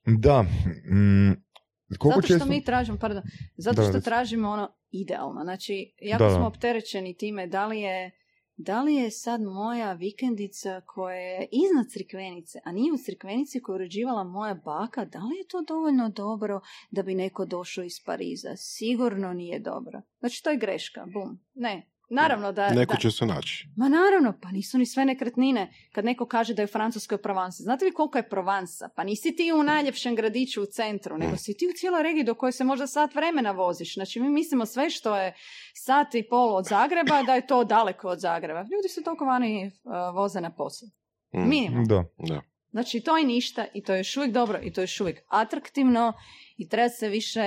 Da. 0.07 0.43
Mm, 0.43 1.47
Zato 1.89 2.23
što 2.23 2.35
često... 2.35 2.47
mi 2.47 2.65
tražimo, 2.65 2.99
pardon, 2.99 3.23
zato 3.57 3.83
Da, 3.83 3.89
što 3.89 4.01
tražimo 4.01 4.49
ono 4.51 4.77
idealno. 4.91 5.41
Znači, 5.43 5.95
jako 5.99 6.25
da. 6.25 6.31
smo 6.31 6.47
opterećeni 6.47 7.17
time 7.17 7.47
da 7.47 7.67
li 7.67 7.81
je 7.81 8.11
da 8.57 8.83
li 8.83 8.95
je 8.95 9.11
sad 9.11 9.43
moja 9.43 9.93
vikendica 9.93 10.81
koja 10.81 11.17
je 11.17 11.49
iznad 11.53 11.91
Crikvenice, 11.93 12.59
a 12.65 12.73
nije 12.73 12.93
u 12.93 12.97
Crikvenici 12.97 13.61
koju 13.61 13.75
je 13.75 13.77
uređivala 13.77 14.25
moja 14.25 14.55
baka, 14.55 15.05
da 15.05 15.19
li 15.19 15.37
je 15.37 15.49
to 15.49 15.63
dovoljno 15.63 16.09
dobro 16.09 16.61
da 16.91 17.03
bi 17.03 17.15
neko 17.15 17.45
došao 17.45 17.85
iz 17.85 18.01
Pariza? 18.05 18.57
Sigurno 18.57 19.33
nije 19.33 19.59
dobro. 19.59 20.03
Znači, 20.19 20.43
to 20.43 20.51
je 20.51 20.57
greška, 20.57 21.07
bum. 21.13 21.39
Ne, 21.55 21.91
naravno 22.09 22.53
da... 22.53 22.71
Neko 22.71 22.95
da- 22.95 23.01
će 23.01 23.11
se 23.11 23.27
naći. 23.27 23.69
Ma 23.77 23.89
naravno, 23.89 24.39
pa 24.43 24.51
nisu 24.51 24.79
ni 24.79 24.87
sve 24.87 25.05
nekretnine. 25.05 25.73
Kad 25.93 26.05
neko 26.05 26.27
kaže 26.27 26.55
da 26.55 26.63
je 26.63 26.65
u 26.65 26.73
Francuskoj 26.73 27.19
Provansa, 27.19 27.63
znate 27.63 27.85
vi 27.85 27.93
koliko 27.93 28.19
je 28.19 28.29
Provansa? 28.29 28.89
Pa 28.97 29.05
nisi 29.05 29.37
ti 29.37 29.53
u 29.53 29.63
najljepšem 29.63 30.15
gradiću 30.15 30.63
u 30.63 30.67
centru, 30.67 31.19
nego 31.19 31.37
si 31.37 31.57
ti 31.57 31.67
u 31.67 31.73
cijeloj 31.77 32.03
regiji 32.03 32.25
do 32.25 32.35
koje 32.35 32.53
se 32.53 32.65
možda 32.65 32.87
sat 32.87 33.15
vremena 33.15 33.51
voziš. 33.51 33.95
Znači 33.95 34.21
mi 34.21 34.29
mislimo 34.29 34.67
sve 34.67 34.91
što 34.91 35.17
je 35.17 35.35
sat 35.75 36.15
i 36.15 36.29
pol 36.29 36.57
od 36.57 36.67
Zagreba, 36.67 37.23
da 37.23 37.35
je 37.35 37.47
to 37.47 37.65
daleko 37.65 38.09
od 38.09 38.19
Zagreba. 38.21 38.61
Ljudi 38.61 38.89
su 38.95 39.03
toliko 39.03 39.25
vani 39.25 39.67
uh, 39.67 39.93
voze 40.15 40.41
na 40.41 40.51
posao. 40.51 40.89
Mm. 41.35 41.49
Minimum. 41.49 41.85
Da. 41.85 42.05
Da. 42.19 42.41
Znači, 42.77 43.01
to 43.01 43.17
je 43.17 43.25
ništa 43.25 43.67
i 43.75 43.83
to 43.83 43.93
je 43.93 43.99
još 43.99 44.17
uvijek 44.17 44.33
dobro 44.33 44.61
i 44.63 44.73
to 44.73 44.81
je 44.81 44.83
još 44.83 45.01
uvijek 45.01 45.23
atraktivno 45.29 46.13
i 46.57 46.69
treba 46.69 46.89
se 46.89 47.09
više 47.09 47.43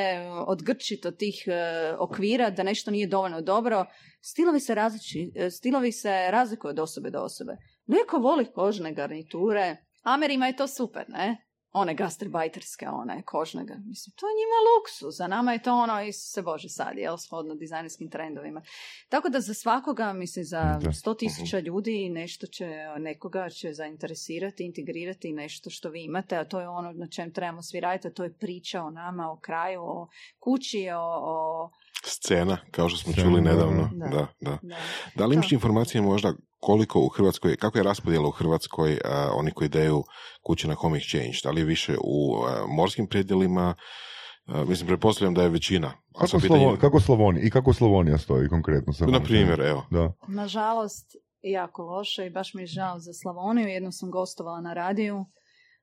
odgrčiti 0.48 1.08
od 1.08 1.18
tih 1.18 1.44
e, 1.48 1.94
okvira 2.00 2.50
da 2.50 2.64
nešto 2.64 2.92
nije 2.92 3.08
dovoljno 3.08 3.42
dobro. 3.42 3.86
Stilovi 4.22 4.60
se, 4.60 4.76
različi, 4.76 5.32
e, 5.36 5.50
stilovi 5.50 5.92
se 5.92 6.32
razlikuju 6.32 6.70
od 6.70 6.80
osobe 6.80 7.10
do 7.10 7.20
osobe. 7.20 7.58
Neko 7.86 8.18
voli 8.18 8.46
kožne 8.46 8.94
garniture, 8.94 9.78
Amerima 10.04 10.48
je 10.48 10.56
to 10.56 10.68
super, 10.68 11.06
ne? 11.08 11.49
One 11.72 11.96
gastrbajterske, 11.96 12.90
one 12.90 13.24
kožne, 13.24 13.62
mislim, 13.62 14.14
to 14.16 14.28
je 14.28 14.34
njima 14.40 14.58
luksus, 14.70 15.18
za 15.18 15.28
nama 15.28 15.54
je 15.54 15.62
to 15.62 15.74
ono, 15.74 16.12
se 16.12 16.42
bože 16.42 16.70
sad, 16.70 16.98
jel, 16.98 17.18
shodno 17.18 17.56
dizajnerskim 17.56 18.10
trendovima. 18.10 18.62
Tako 19.10 19.30
da 19.30 19.42
za 19.42 19.54
svakoga, 19.54 20.14
mislim, 20.14 20.46
za 20.46 20.80
sto 21.00 21.14
tisuća 21.14 21.60
ljudi 21.60 22.10
nešto 22.10 22.48
će, 22.48 22.70
nekoga 22.98 23.50
će 23.50 23.74
zainteresirati, 23.74 24.66
integrirati 24.66 25.34
nešto 25.34 25.70
što 25.70 25.90
vi 25.90 26.04
imate, 26.04 26.38
a 26.38 26.46
to 26.46 26.60
je 26.60 26.70
ono 26.70 26.92
na 26.92 27.08
čem 27.08 27.34
trebamo 27.34 27.62
svi 27.62 27.80
raditi, 27.80 28.08
a 28.08 28.12
to 28.12 28.24
je 28.24 28.34
priča 28.34 28.84
o 28.84 28.92
nama, 28.92 29.32
o 29.32 29.40
kraju, 29.40 29.82
o 29.84 30.08
kući, 30.40 30.90
o... 30.90 31.20
o 31.22 31.70
Scena, 32.06 32.58
kao 32.72 32.90
što 32.90 32.98
smo 32.98 33.12
Scena, 33.12 33.28
čuli 33.28 33.42
da. 33.42 33.50
nedavno. 33.52 33.90
Da. 33.94 34.08
Da, 34.08 34.28
da. 34.42 34.58
da. 34.62 34.76
Da 35.16 35.26
li 35.26 35.34
imaš 35.36 35.52
informacije 35.52 36.02
možda 36.02 36.34
koliko 36.60 37.00
u 37.00 37.08
Hrvatskoj, 37.08 37.56
kako 37.58 37.78
je 37.78 37.84
raspodjela 37.84 38.28
u 38.28 38.32
Hrvatskoj 38.32 39.00
a, 39.06 39.30
oni 39.34 39.52
koji 39.52 39.70
daju 39.70 40.04
kuće 40.44 40.68
na 40.68 40.74
home 40.74 41.00
exchange? 41.00 41.44
Da 41.44 41.52
li 41.52 41.62
je 41.62 41.66
više 41.66 41.96
u 42.04 42.36
a, 42.38 42.66
morskim 42.68 43.08
predjelima? 43.08 43.76
A, 44.46 44.64
mislim, 44.64 44.88
pretpostavljam 44.88 45.34
da 45.34 45.44
je 45.44 45.50
većina. 45.50 45.88
A 45.88 46.20
Kako, 46.20 46.38
pitanje- 46.38 46.60
Slovo, 46.60 46.78
kako 46.78 47.00
Slavonija, 47.00 47.46
i 47.46 47.50
kako 47.50 47.74
Slavonija 47.74 48.18
stoji 48.18 48.50
konkretno? 48.50 48.94
sa 48.94 49.06
Na 49.06 49.20
primjer, 49.20 49.62
evo. 49.62 49.86
Da. 49.92 50.14
Nažalost, 50.28 51.16
jako 51.42 51.84
loše 51.84 52.26
i 52.26 52.30
baš 52.30 52.54
mi 52.54 52.62
je 52.62 52.68
žao 52.68 53.00
za 53.00 53.14
Slavoniju. 53.14 53.68
Jednom 53.68 53.92
sam 53.92 54.12
gostovala 54.12 54.62
na 54.62 54.74
radiju, 54.74 55.26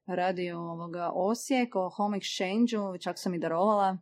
radiju 0.07 0.59
ovoga 0.59 1.11
Osijek 1.15 1.77
o 1.77 1.91
home 1.91 2.19
exchange 2.19 3.03
čak 3.03 3.19
sam 3.19 3.35
i 3.35 3.39
darovala 3.39 3.97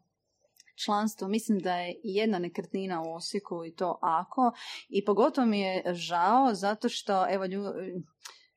članstvo. 0.77 1.29
Mislim 1.29 1.59
da 1.59 1.75
je 1.75 2.01
jedna 2.03 2.39
nekretnina 2.39 3.03
u 3.03 3.15
Osijeku 3.15 3.65
i 3.65 3.73
to 3.73 3.99
ako. 4.03 4.53
I 4.89 5.05
pogotovo 5.05 5.47
mi 5.47 5.61
je 5.61 5.83
žao 5.89 6.55
zato 6.55 6.89
što 6.89 7.27
evo 7.31 7.45
lju- 7.45 8.03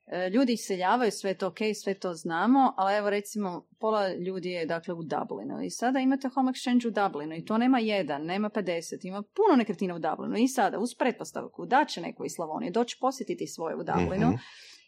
e, 0.06 0.30
ljudi 0.30 0.52
iseljavaju, 0.52 1.10
sve 1.12 1.34
to 1.34 1.46
ok, 1.46 1.56
sve 1.74 1.94
to 1.94 2.14
znamo, 2.14 2.74
ali 2.76 2.96
evo 2.96 3.10
recimo 3.10 3.66
pola 3.78 4.08
ljudi 4.08 4.48
je 4.48 4.66
dakle 4.66 4.94
u 4.94 5.02
Dublinu 5.02 5.62
i 5.62 5.70
sada 5.70 5.98
imate 5.98 6.28
home 6.28 6.52
exchange 6.52 6.86
u 6.86 6.92
Dublinu 6.92 7.34
i 7.34 7.44
to 7.44 7.58
nema 7.58 7.78
jedan, 7.78 8.22
nema 8.24 8.50
50, 8.50 8.72
ima 9.02 9.22
puno 9.24 9.56
nekretnina 9.56 9.94
u 9.94 10.00
Dublinu 10.00 10.36
i 10.36 10.48
sada 10.48 10.78
uz 10.78 10.94
pretpostavku 10.94 11.66
da 11.66 11.84
će 11.84 12.00
neko 12.00 12.24
iz 12.24 12.32
Slavonije 12.32 12.70
doći 12.70 12.96
posjetiti 13.00 13.46
svoje 13.46 13.76
u 13.76 13.84
Dublinu 13.84 14.26
Mhm. 14.26 14.36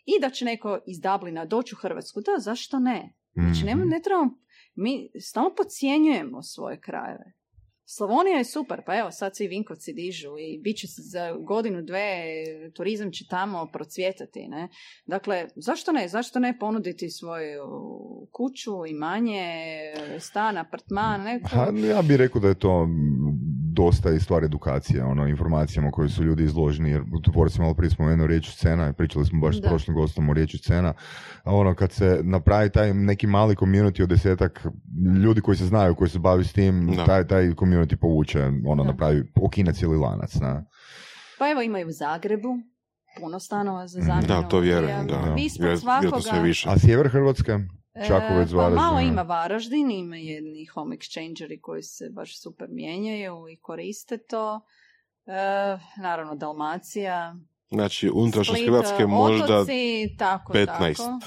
i 0.07 0.21
da 0.21 0.31
će 0.31 0.45
neko 0.45 0.79
iz 0.87 1.01
Dublina 1.01 1.45
doći 1.45 1.75
u 1.75 1.79
Hrvatsku, 1.79 2.21
da, 2.21 2.41
zašto 2.41 2.79
ne? 2.79 3.13
Znači, 3.35 3.65
Mhm. 3.67 3.89
ne 3.89 4.01
trebamo, 4.01 4.31
mi 4.81 5.11
stalno 5.21 5.51
podcjenjujemo 5.57 6.43
svoje 6.43 6.81
krajeve. 6.81 7.33
Slavonija 7.97 8.39
je 8.39 8.45
super, 8.45 8.83
pa 8.87 8.99
evo 8.99 9.11
sad 9.11 9.37
se 9.37 9.45
i 9.45 9.49
Vinkovci 9.49 9.93
dižu 9.93 10.39
i 10.39 10.61
bit 10.65 10.77
će 10.77 10.87
se 10.87 11.03
za 11.03 11.33
godinu, 11.33 11.83
dve, 11.83 12.25
turizam 12.75 13.13
će 13.13 13.25
tamo 13.31 13.69
procvjetati, 13.73 14.49
ne? 14.49 14.69
Dakle, 15.07 15.49
zašto 15.57 15.93
ne? 15.93 16.09
Zašto 16.09 16.39
ne 16.39 16.59
ponuditi 16.59 17.11
svoju 17.11 17.65
kuću, 18.33 18.87
imanje, 18.87 19.47
stan, 20.19 20.59
apartman, 20.59 21.23
neko? 21.23 21.49
Ha, 21.49 21.73
ja 21.95 22.03
bih 22.03 22.17
rekao 22.17 22.41
da 22.41 22.49
je 22.49 22.59
to 22.59 22.89
dosta 23.81 24.11
i 24.11 24.21
stvar 24.21 24.45
edukacije, 24.45 25.05
ono, 25.05 25.27
informacijama 25.27 25.91
koje 25.91 26.09
su 26.09 26.25
ljudi 26.25 26.45
izloženi, 26.45 26.91
jer 26.91 27.03
je 27.57 27.59
malo 27.59 27.75
prije 27.75 27.91
spomenuo 27.91 28.27
riječ 28.27 28.51
scena, 28.51 28.89
i 28.89 28.93
pričali 28.93 29.27
smo 29.27 29.41
baš 29.41 29.57
s 29.57 29.61
Da. 29.61 29.69
prošlim 29.69 29.97
gostom 29.97 30.29
o 30.29 30.33
riječi 30.33 30.59
scena, 30.59 30.93
a 31.45 31.55
ono, 31.55 31.75
kad 31.75 31.93
se 31.93 32.21
napravi 32.23 32.71
taj 32.71 32.95
neki 32.95 33.27
mali 33.27 33.55
community 33.57 34.03
od 34.03 34.09
desetak 34.09 34.67
ljudi 35.25 35.41
koji 35.41 35.57
se 35.57 35.67
znaju, 35.67 35.95
koji 35.95 36.11
se 36.11 36.19
bavi 36.19 36.45
s 36.45 36.53
tim, 36.53 36.87
Da. 36.89 37.05
taj, 37.05 37.27
taj 37.27 37.45
community 37.45 37.97
povuče, 37.97 38.41
ono, 38.67 38.85
Da. 38.85 38.91
napravi, 38.91 39.23
okine 39.37 39.73
cijeli 39.73 39.97
lanac, 39.97 40.35
na. 40.35 40.65
Pa 41.39 41.51
evo 41.51 41.63
imaju 41.63 41.89
u 41.89 41.93
Zagrebu, 41.93 42.49
puno 43.17 43.41
stanova 43.41 43.87
za 43.89 43.99
Mhm. 43.99 44.07
zamjenu. 44.07 44.27
Da, 44.29 44.43
to 44.43 44.59
vjerujem, 44.61 44.99
Ja- 44.99 45.05
da. 45.05 45.35
Vi 45.35 45.43
ispod 45.43 45.81
svakoga... 45.81 46.41
više. 46.43 46.69
A 46.69 46.79
sjever 46.79 47.09
Hrvatske? 47.09 47.59
Čakovec, 48.07 48.51
E, 48.51 48.53
pa 48.53 48.71
malo 48.71 48.93
Varaždin, 48.95 49.13
ima 49.13 49.23
Varaždin, 49.23 49.91
ima 49.91 50.17
jedni 50.17 50.67
home 50.67 50.97
exchangeri 50.97 51.61
koji 51.61 51.83
se 51.83 52.11
baš 52.11 52.41
super 52.43 52.69
mijenjaju 52.71 53.49
i 53.49 53.57
koriste 53.57 54.19
to. 54.19 54.61
E, 55.27 55.33
naravno 56.03 56.35
Dalmacija, 56.35 57.37
Znači, 57.71 58.11
unutrašnjost 58.15 58.61
Split, 58.61 58.69
Hrvatske 58.69 59.07
možda 59.07 59.45
otoci, 59.45 60.15
tako, 60.19 60.53
15. 60.53 60.67
tako. 60.67 61.21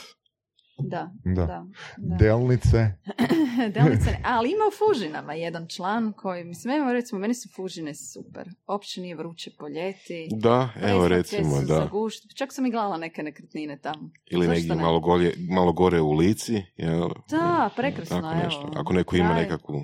Da, 0.83 1.09
Da. 1.25 1.33
da. 1.35 1.65
da. 1.97 2.15
Delnice. 2.17 2.91
Delnice 3.73 4.05
ne- 4.05 4.21
ali 4.25 4.49
ima 4.49 4.63
u 4.67 4.75
Fužinama 4.77 5.33
jedan 5.33 5.67
član 5.67 6.13
koji, 6.13 6.43
mislim, 6.43 6.73
evo 6.75 6.93
recimo, 6.93 7.19
meni 7.19 7.33
su 7.33 7.49
Fužine 7.49 7.93
super. 7.95 8.49
Opće 8.67 9.01
nije 9.01 9.15
vruće 9.15 9.51
po 9.59 9.67
ljeti. 9.67 10.27
Da, 10.31 10.69
evo 10.83 11.07
recimo, 11.07 11.49
su 11.51 11.59
da. 11.59 11.75
za 11.75 11.85
gušt. 11.85 12.23
Čak 12.35 12.53
sam 12.53 12.65
i 12.65 12.71
gledala 12.71 12.97
neke 12.97 13.23
nekretnine 13.23 13.77
tamo. 13.77 14.09
Ili 14.25 14.45
Zašto 14.45 14.53
negdje 14.53 14.75
ne? 14.75 14.81
malo, 14.81 14.99
golje, 14.99 15.33
malo 15.49 15.73
gore 15.73 16.01
u 16.01 16.11
lici. 16.11 16.61
Jel? 16.77 17.09
Da, 17.29 17.69
prekrasno, 17.75 18.21
Tako 18.21 18.35
nešto. 18.35 18.61
evo. 18.63 18.71
Ako 18.75 18.93
neko 18.93 19.15
ima 19.15 19.33
nekakvu 19.33 19.83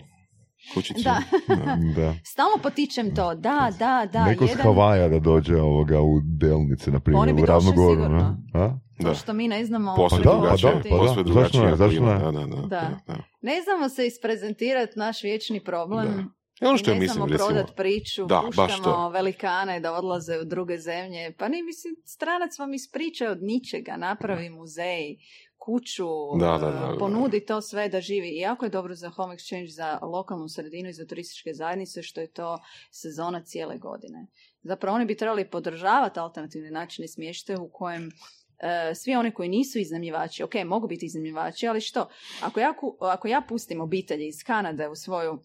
kućicu. 0.73 1.03
Da. 1.03 1.17
da. 1.97 2.13
Stalno 2.23 2.57
potičem 2.63 3.15
to, 3.15 3.35
da, 3.35 3.71
da, 3.79 4.07
da. 4.13 4.25
Neko 4.25 4.47
s 4.47 4.49
jedan, 4.49 4.63
Havaja 4.63 5.07
da 5.07 5.19
dođe 5.19 5.55
ovoga 5.57 6.01
u 6.01 6.19
Delnice, 6.23 6.91
na 6.91 6.99
primjer, 6.99 7.21
Oni 7.21 7.33
bi 7.33 7.41
u 7.43 7.61
sigurno. 7.61 8.37
ne? 8.53 8.59
A? 8.59 8.77
To 9.01 9.07
Da. 9.07 9.13
što 9.15 9.33
mi 9.33 9.47
ne 9.47 9.65
znamo 9.65 9.95
Posve 9.95 10.23
Pa 10.23 10.29
da, 10.29 10.35
drugačije. 10.35 10.71
pa 10.71 10.79
da, 10.79 11.13
pa 11.15 11.23
da. 11.23 11.33
Zašto 11.33 11.65
ne, 11.65 11.75
zašto 11.75 12.03
ne? 12.03 12.19
Da, 12.19 12.31
da, 12.31 12.31
da, 12.31 12.45
Da. 12.45 12.65
da, 12.67 12.99
da. 13.07 13.15
Ne 13.41 13.61
znamo 13.61 13.89
se 13.89 14.07
isprezentirati 14.07 14.99
naš 14.99 15.23
vječni 15.23 15.63
problem. 15.63 16.07
Da. 16.07 16.23
I 16.61 16.65
ono 16.65 16.77
što 16.77 16.89
I 16.89 16.93
ja 16.93 16.95
ne 16.95 16.99
mislim, 16.99 17.13
znamo 17.13 17.31
recimo, 17.31 17.47
prodat 17.47 17.75
priču, 17.75 18.25
Da, 18.25 18.41
puštamo 18.45 19.09
velikane 19.09 19.79
da 19.79 19.93
odlaze 19.93 20.39
u 20.39 20.45
druge 20.45 20.77
zemlje. 20.77 21.35
Pa 21.37 21.47
ne, 21.47 21.63
mislim, 21.63 21.95
stranac 22.05 22.59
vam 22.59 22.73
ispriča 22.73 23.29
od 23.29 23.43
ničega, 23.43 23.97
napravi 23.97 24.49
muzej, 24.49 25.17
kuću, 25.57 26.07
Da, 26.39 26.57
da, 26.57 26.71
da, 26.71 26.87
da. 26.87 26.95
ponudi 26.99 27.45
to 27.45 27.61
sve 27.61 27.89
da 27.89 28.01
živi. 28.01 28.29
I 28.29 28.39
jako 28.39 28.65
je 28.65 28.69
dobro 28.69 28.95
za 28.95 29.09
home 29.09 29.35
exchange, 29.35 29.67
za 29.69 29.99
lokalnu 30.01 30.47
sredinu 30.49 30.89
i 30.89 30.93
za 30.93 31.05
turističke 31.05 31.53
zajednice, 31.53 32.03
što 32.03 32.21
je 32.21 32.27
to 32.27 32.59
sezona 32.91 33.43
cijele 33.43 33.77
godine. 33.77 34.27
Zapravo 34.63 34.95
oni 34.95 35.05
bi 35.05 35.17
trebali 35.17 35.49
podržavati 35.49 36.19
alternativne 36.19 36.71
načine 36.71 37.07
smještaja 37.07 37.59
u 37.59 37.69
kojem 37.69 38.11
e, 38.59 38.95
svi 38.95 39.15
oni 39.15 39.31
koji 39.31 39.49
nisu 39.49 39.79
iznajmljivači, 39.79 40.43
ok, 40.43 40.53
mogu 40.65 40.87
biti 40.87 41.05
iznajmljivači, 41.05 41.67
ali 41.67 41.81
što? 41.81 42.09
Ako 42.41 42.59
ja, 42.59 42.73
ako 42.99 43.27
ja 43.27 43.41
pustim 43.49 43.81
obitelji 43.81 44.27
iz 44.27 44.43
Kanade 44.45 44.87
u 44.87 44.95
svoju 44.95 45.39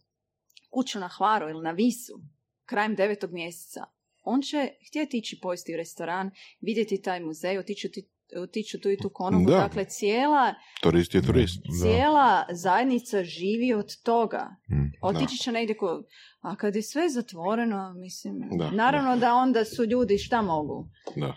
kuću 0.71 0.99
na 0.99 1.09
Hvaru 1.09 1.49
ili 1.49 1.63
na 1.63 1.71
Visu, 1.71 2.13
krajem 2.67 2.95
devetog 2.95 3.33
mjeseca, 3.33 3.85
on 4.23 4.43
će 4.43 4.69
htjeti 4.89 5.19
ići 5.19 5.39
pojesti 5.43 5.75
u 5.75 5.77
restoran, 5.77 6.31
vidjeti 6.61 7.03
taj 7.03 7.21
muzej, 7.21 7.59
otići 7.59 7.91
otići 8.37 8.81
tu 8.81 8.91
i 8.91 8.97
tu 8.97 9.09
konobu. 9.09 9.51
Da. 9.51 9.57
Dakle, 9.57 9.85
cijela, 9.85 10.55
Turist 10.83 11.15
je 11.15 11.23
turist. 11.23 11.63
Da. 11.63 11.83
cijela 11.83 12.47
zajednica 12.53 13.25
živi 13.25 13.75
od 13.75 14.03
toga. 14.03 14.57
Mm. 14.71 14.93
Otići 15.03 15.37
će 15.37 15.53
negdje 15.53 15.77
ko... 15.77 16.03
A 16.41 16.57
kad 16.57 16.77
je 16.77 16.83
sve 16.83 17.09
zatvoreno, 17.09 17.95
mislim, 17.97 18.41
Da, 18.59 18.71
naravno 18.71 19.17
da. 19.17 19.35
onda 19.35 19.65
su 19.65 19.85
ljudi 19.85 20.19
šta 20.19 20.43
mogu? 20.43 20.89
Da. 21.17 21.37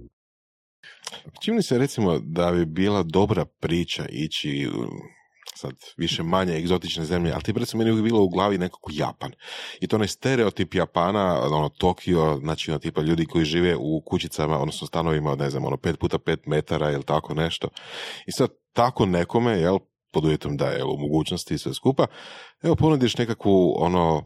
Čini 1.39 1.63
se 1.63 1.77
recimo 1.77 2.19
da 2.19 2.51
bi 2.51 2.65
bila 2.65 3.03
dobra 3.03 3.45
priča 3.45 4.05
ići 4.09 4.69
u 4.75 4.85
sad 5.61 5.73
više 5.97 6.23
manje 6.23 6.57
egzotične 6.57 7.05
zemlje, 7.05 7.31
ali 7.33 7.43
ti 7.43 7.51
recimo 7.51 7.83
meni 7.83 7.97
je 7.97 8.03
bilo 8.03 8.23
u 8.23 8.29
glavi 8.29 8.57
nekako 8.57 8.91
Japan. 8.93 9.31
I 9.81 9.87
to 9.87 9.95
onaj 9.95 10.07
stereotip 10.07 10.73
Japana, 10.75 11.41
ono 11.41 11.69
Tokio, 11.69 12.39
znači 12.41 12.71
ono 12.71 12.79
tipa 12.79 13.01
ljudi 13.01 13.25
koji 13.25 13.45
žive 13.45 13.75
u 13.79 14.01
kućicama, 14.05 14.59
odnosno 14.59 14.87
stanovima, 14.87 15.35
ne 15.35 15.49
znam, 15.49 15.65
ono 15.65 15.77
5 15.77 15.95
puta 15.95 16.17
5 16.17 16.37
metara 16.45 16.91
ili 16.91 17.03
tako 17.03 17.33
nešto. 17.33 17.67
I 18.27 18.31
sad 18.31 18.49
tako 18.73 19.05
nekome, 19.05 19.51
jel, 19.51 19.79
pod 20.11 20.25
uvjetom 20.25 20.57
da 20.57 20.65
je 20.65 20.83
u 20.83 20.97
mogućnosti 20.97 21.53
i 21.53 21.57
sve 21.57 21.73
skupa, 21.73 22.07
evo 22.63 22.75
ponudiš 22.75 23.17
nekakvu 23.17 23.73
ono 23.77 24.25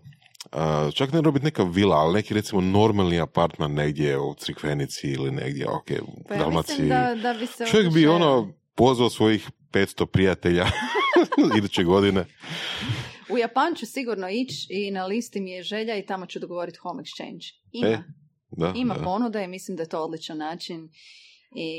Uh, 0.54 0.94
čak 0.94 1.12
ne 1.12 1.18
mora 1.18 1.32
biti 1.32 1.46
neka 1.46 1.64
vila, 1.64 1.96
ali 1.96 2.14
neki 2.14 2.34
recimo 2.34 2.62
normalni 2.62 3.20
apartman 3.20 3.74
negdje 3.74 4.20
u 4.20 4.34
Crikvenici 4.34 5.08
ili 5.08 5.32
negdje, 5.32 5.68
ok, 5.70 5.90
u 6.02 6.24
Pa 6.28 6.34
ja 6.34 6.40
Dalmaciji. 6.40 6.76
mislim 6.80 6.90
da, 6.90 7.16
da 7.16 7.40
bi 7.40 7.48
se... 7.48 7.66
Čovjek 7.66 7.94
bi 7.94 8.08
ono 8.08 8.54
pozvao 8.76 9.10
svojih 9.10 9.50
500 9.72 10.06
prijatelja 10.06 10.66
iduće 11.58 11.84
godine. 11.84 12.26
U 13.30 13.38
Japan 13.38 13.76
ću 13.76 13.86
sigurno 13.86 14.30
ići 14.30 14.68
i 14.70 14.92
na 14.92 15.06
listi 15.06 15.42
mi 15.42 15.52
je 15.52 15.64
želja 15.64 15.98
i 15.98 16.06
tamo 16.06 16.26
ću 16.26 16.40
dogovoriti 16.40 16.78
home 16.78 17.04
exchange. 17.04 17.54
Ima. 17.72 17.88
E, 17.88 18.04
Da, 18.58 18.74
Ima 18.76 18.94
da. 18.94 19.04
ponuda 19.04 19.42
i 19.42 19.48
mislim 19.48 19.78
da 19.78 19.84
je 19.84 19.90
to 19.90 20.00
odličan 20.04 20.38
način 20.38 20.90
i 21.56 21.70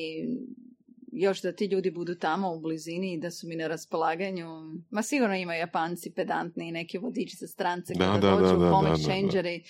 još 1.17 1.43
da 1.43 1.53
ti 1.53 1.65
ljudi 1.65 1.91
budu 1.91 2.15
tamo 2.15 2.53
u 2.55 2.61
blizini 2.61 3.13
i 3.13 3.19
da 3.21 3.31
su 3.31 3.49
mi 3.49 3.57
na 3.57 3.67
raspolaganju. 3.67 4.47
Ma 4.91 5.03
sigurno 5.03 5.37
imaju 5.37 5.59
Japanci 5.59 6.13
pedantni 6.17 6.69
i 6.69 6.73
neki 6.73 6.99
vodiči 6.99 7.37
za 7.37 7.47
strance 7.47 7.95
Da, 7.95 8.05
kada 8.05 8.31
da, 8.31 8.37
dođu 8.37 8.57
da, 8.59 8.67
exchangeri. 8.67 9.61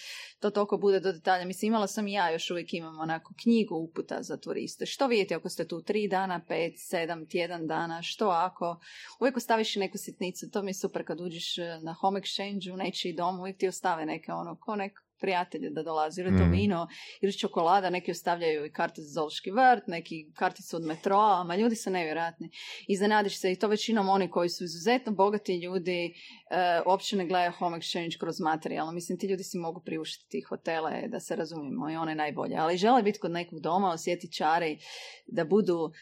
To 0.40 0.51
toliko 0.51 0.78
bude 0.78 1.01
do 1.01 1.12
detalja. 1.12 1.44
Mislim, 1.44 1.66
imala 1.66 1.86
sam 1.86 2.09
i 2.09 2.12
ja, 2.12 2.30
još 2.30 2.51
uvijek 2.51 2.74
imam 2.74 3.01
onako 3.01 3.34
knjigu 3.42 3.74
uputa 3.74 4.22
za 4.22 4.36
turiste. 4.36 4.86
Što 4.86 5.07
vidjeti 5.07 5.34
ako 5.34 5.49
ste 5.49 5.68
tu 5.68 5.82
tri 5.82 6.09
dana, 6.09 6.44
pet, 6.49 6.74
sedam, 6.76 7.26
tjedan 7.26 7.66
dana, 7.66 8.03
što 8.03 8.28
ako. 8.28 8.80
Uvijek 9.20 9.36
ostaviš 9.36 9.76
i 9.76 9.80
neku 9.80 9.99
sitnicu. 9.99 10.51
To 10.51 10.62
mi 10.62 10.70
je 10.70 10.74
super 10.74 11.07
kad 11.07 11.20
uđeš 11.20 11.59
eh, 11.59 11.80
na 11.82 11.92
home 11.92 12.20
exchange 12.20 12.72
u 12.72 12.76
nečiji 12.76 13.12
dom, 13.12 13.40
uvijek 13.40 13.59
ti 13.59 13.68
ostave 13.68 14.07
neke 14.07 14.32
ono, 14.32 14.57
ko 14.61 14.76
nek 14.76 15.05
prijatelje 15.20 15.70
da 15.70 15.82
dolazi, 15.82 16.20
ili 16.20 16.38
to 16.38 16.44
Mm. 16.44 16.50
vino, 16.50 16.88
ili 17.20 17.38
čokolada, 17.38 17.90
neki 17.90 18.10
ostavljaju 18.10 18.66
i 18.66 18.72
karte 18.72 19.02
za 19.02 19.12
zoološki 19.12 19.50
vrt, 19.50 19.86
neki 19.86 20.32
karticu 20.34 20.76
od 20.76 20.82
metroa, 20.82 21.44
ma 21.44 21.56
ljudi 21.56 21.76
su 21.76 21.90
nevjerojatni. 21.90 22.50
Iznenadiš 22.88 23.40
se 23.40 23.52
i 23.52 23.58
to 23.58 23.68
većinom 23.68 24.08
oni 24.08 24.30
koji 24.30 24.48
su 24.48 24.64
izuzetno 24.64 25.12
bogati 25.12 25.56
ljudi 25.56 26.14
e, 26.50 26.82
uopće 26.86 27.16
ne 27.16 27.26
gledaju 27.26 27.52
home 27.52 27.76
exchange 27.78 28.18
kroz 28.20 28.40
materijalno. 28.40 28.92
Mislim, 28.92 29.18
ti 29.18 29.26
ljudi 29.26 29.42
si 29.42 29.58
mogu 29.58 29.80
priuštiti 29.80 30.40
hotele, 30.40 31.08
da 31.08 31.20
se 31.20 31.36
razumijemo, 31.36 31.90
i 31.90 31.96
one 31.96 32.14
najbolje. 32.14 32.56
Ali 32.56 32.76
žele 32.76 33.02
biti 33.02 33.18
kod 33.18 33.30
nekog 33.30 33.60
doma, 33.60 33.90
osjeti 33.90 34.32
čari, 34.32 34.78
da 35.26 35.44
budu 35.44 35.92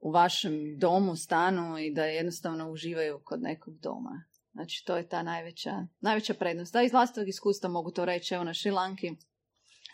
u 0.00 0.10
vašem 0.10 0.78
domu, 0.78 1.16
stanu 1.16 1.78
i 1.78 1.94
da 1.94 2.04
jednostavno 2.04 2.70
uživaju 2.70 3.20
kod 3.24 3.42
nekog 3.42 3.74
doma. 3.78 4.24
Znači, 4.52 4.84
to 4.86 4.96
je 4.96 5.08
ta 5.08 5.22
najveća, 5.22 5.86
najveća 6.00 6.34
prednost. 6.34 6.72
Da, 6.72 6.82
iz 6.82 6.92
vlastitog 6.92 7.28
iskustva 7.28 7.70
mogu 7.70 7.90
to 7.90 8.04
reći. 8.04 8.34
Evo, 8.34 8.44
na 8.44 8.54
Šrilanki 8.54 9.10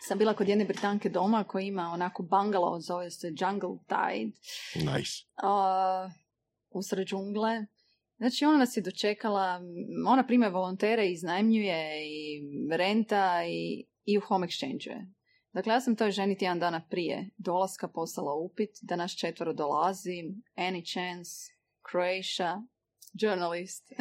sam 0.07 0.17
bila 0.17 0.33
kod 0.33 0.47
jedne 0.47 0.65
Britanke 0.65 1.09
doma 1.09 1.43
koja 1.43 1.63
ima 1.63 1.91
onako 1.93 2.23
bungalow, 2.23 2.79
zove 2.79 3.11
se 3.11 3.27
Jungle 3.27 3.77
Tide, 3.87 4.31
Nice. 4.75 5.11
a, 5.35 6.09
usred 6.69 7.07
džungle. 7.07 7.65
Znači, 8.17 8.45
ona 8.45 8.57
nas 8.57 8.77
je 8.77 8.83
dočekala, 8.83 9.61
ona 10.07 10.27
prima 10.27 10.47
volontere, 10.47 11.11
iznajmljuje 11.11 12.07
i 12.07 12.41
renta 12.71 13.43
i, 13.47 13.85
i 14.05 14.17
u 14.17 14.21
home 14.21 14.47
exchange 14.47 15.05
Dakle, 15.53 15.73
ja 15.73 15.81
sam 15.81 15.95
toj 15.95 16.11
ženi 16.11 16.37
tjedan 16.37 16.59
dana 16.59 16.81
prije 16.89 17.29
dolaska 17.37 17.87
poslala 17.87 18.33
upit 18.33 18.69
da 18.81 18.95
nas 18.95 19.11
četvero 19.11 19.53
dolazi, 19.53 20.23
any 20.55 20.93
chance, 20.93 21.31
Croatia, 21.91 22.61
journalist. 23.13 23.91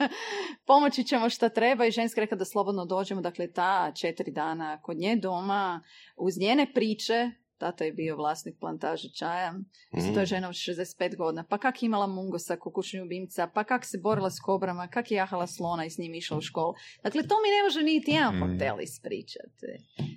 Pomoći 0.66 1.04
ćemo 1.04 1.30
šta 1.30 1.48
treba 1.48 1.86
i 1.86 1.90
ženska 1.90 2.20
rekla 2.20 2.36
da 2.36 2.44
slobodno 2.44 2.84
dođemo, 2.84 3.20
dakle 3.20 3.52
ta 3.52 3.92
četiri 4.00 4.32
dana 4.32 4.80
kod 4.82 4.96
nje 4.96 5.16
doma, 5.16 5.82
uz 6.16 6.38
njene 6.38 6.72
priče, 6.74 7.30
tata 7.58 7.84
je 7.84 7.92
bio 7.92 8.16
vlasnik 8.16 8.56
plantaže 8.60 9.08
čaja, 9.18 9.52
mm. 9.52 10.14
to 10.14 10.20
je 10.20 10.26
žena 10.26 10.48
od 10.48 10.54
65 10.54 11.16
godina, 11.16 11.44
pa 11.48 11.58
kak 11.58 11.82
je 11.82 11.86
imala 11.86 12.06
mungosa, 12.06 12.56
kukućnju 12.56 13.00
ljubimca, 13.00 13.46
pa 13.54 13.64
kak 13.64 13.84
se 13.84 13.98
borila 13.98 14.30
s 14.30 14.40
kobrama, 14.40 14.88
kak 14.88 15.10
je 15.10 15.16
jahala 15.16 15.46
slona 15.46 15.84
i 15.84 15.90
s 15.90 15.98
njim 15.98 16.14
išla 16.14 16.38
u 16.38 16.40
školu. 16.40 16.74
Dakle, 17.02 17.22
to 17.22 17.34
mi 17.42 17.48
ne 17.56 17.62
može 17.66 17.82
niti 17.82 18.10
jedan 18.10 18.34
Mm. 18.36 18.40
hotel 18.42 18.80
ispričati. 18.80 19.66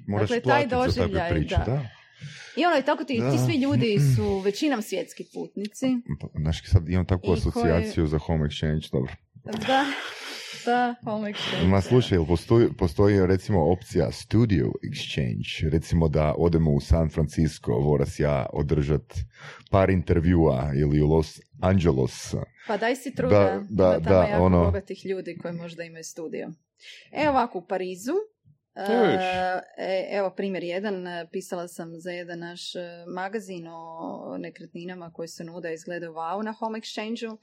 Moraš 0.08 0.30
Dakle, 0.30 0.42
taj 0.42 0.70
platiti 0.70 0.96
za 0.96 1.02
doživljaj, 1.02 1.30
priče, 1.30 1.56
da. 1.56 1.66
da. 1.66 2.05
I 2.56 2.66
ono, 2.66 2.78
i 2.78 2.84
tako 2.84 3.04
ti, 3.04 3.20
Da. 3.20 3.32
ti 3.32 3.38
svi 3.40 3.56
ljudi 3.56 3.98
su 4.16 4.40
većinom 4.40 4.82
svjetski 4.82 5.26
putnici. 5.34 5.86
Pa, 6.22 6.28
Znaš, 6.36 6.64
sad 6.66 6.90
imam 6.90 7.06
takvu 7.06 7.24
I 7.24 7.28
koji- 7.28 7.38
asocijaciju 7.40 8.08
za 8.08 8.18
home 8.18 8.44
exchange, 8.44 8.92
dobro. 8.92 9.14
Da, 9.44 9.86
da, 10.66 10.96
home 11.04 11.30
exchange. 11.30 11.68
Ma 11.68 11.82
slušaj, 11.82 12.18
postoji, 12.28 12.68
postoji 12.74 13.28
recimo 13.28 13.72
opcija 13.72 14.12
studio 14.12 14.66
exchange, 14.84 15.70
recimo 15.70 16.08
da 16.08 16.36
odemo 16.38 16.72
u 16.72 16.80
San 16.82 17.10
Francisco, 17.10 17.72
voras 17.74 18.20
ja 18.20 18.46
održat 18.54 19.14
par 19.72 19.90
intervjua 19.90 20.72
ili 20.76 21.02
u 21.02 21.08
Los 21.08 21.40
Angeles. 21.62 22.34
Pa 22.68 22.78
daj 22.78 22.96
si 22.96 23.16
truda, 23.16 23.40
Da, 23.70 23.84
da, 23.84 23.84
ima 23.88 24.04
tamo 24.04 24.16
da, 24.16 24.24
jako 24.24 24.44
ono- 24.44 24.66
bogatih 24.66 25.06
ljudi 25.06 25.38
koji 25.38 25.54
možda 25.54 25.84
imaju 25.84 26.04
studio. 26.04 26.52
Evo 27.14 27.30
ovako, 27.30 27.58
u 27.58 27.68
Parizu. 27.68 28.14
E, 29.78 30.08
evo 30.12 30.34
primjer 30.36 30.64
jedan, 30.64 31.08
e, 31.08 31.28
pisala 31.32 31.68
sam 31.68 31.92
za 32.00 32.12
jedan 32.12 32.40
naš 32.40 32.76
e, 32.76 32.80
magazin 33.08 33.68
o 33.68 34.38
nekretninama 34.40 35.14
koje 35.14 35.28
se 35.28 35.44
nude 35.44 35.72
i 35.72 35.74
izgledaju 35.74 36.14
wow 36.14 36.44
na 36.44 36.52
home 36.52 36.80
exchange 36.80 37.38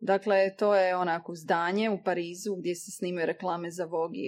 Dakle, 0.00 0.56
to 0.56 0.74
je 0.74 0.96
onako 0.96 1.34
zdanje 1.34 1.90
u 1.90 2.02
Parizu 2.04 2.56
gdje 2.56 2.74
se 2.74 2.90
snimaju 2.90 3.26
reklame 3.26 3.70
za 3.70 3.84
Vogue. 3.84 4.18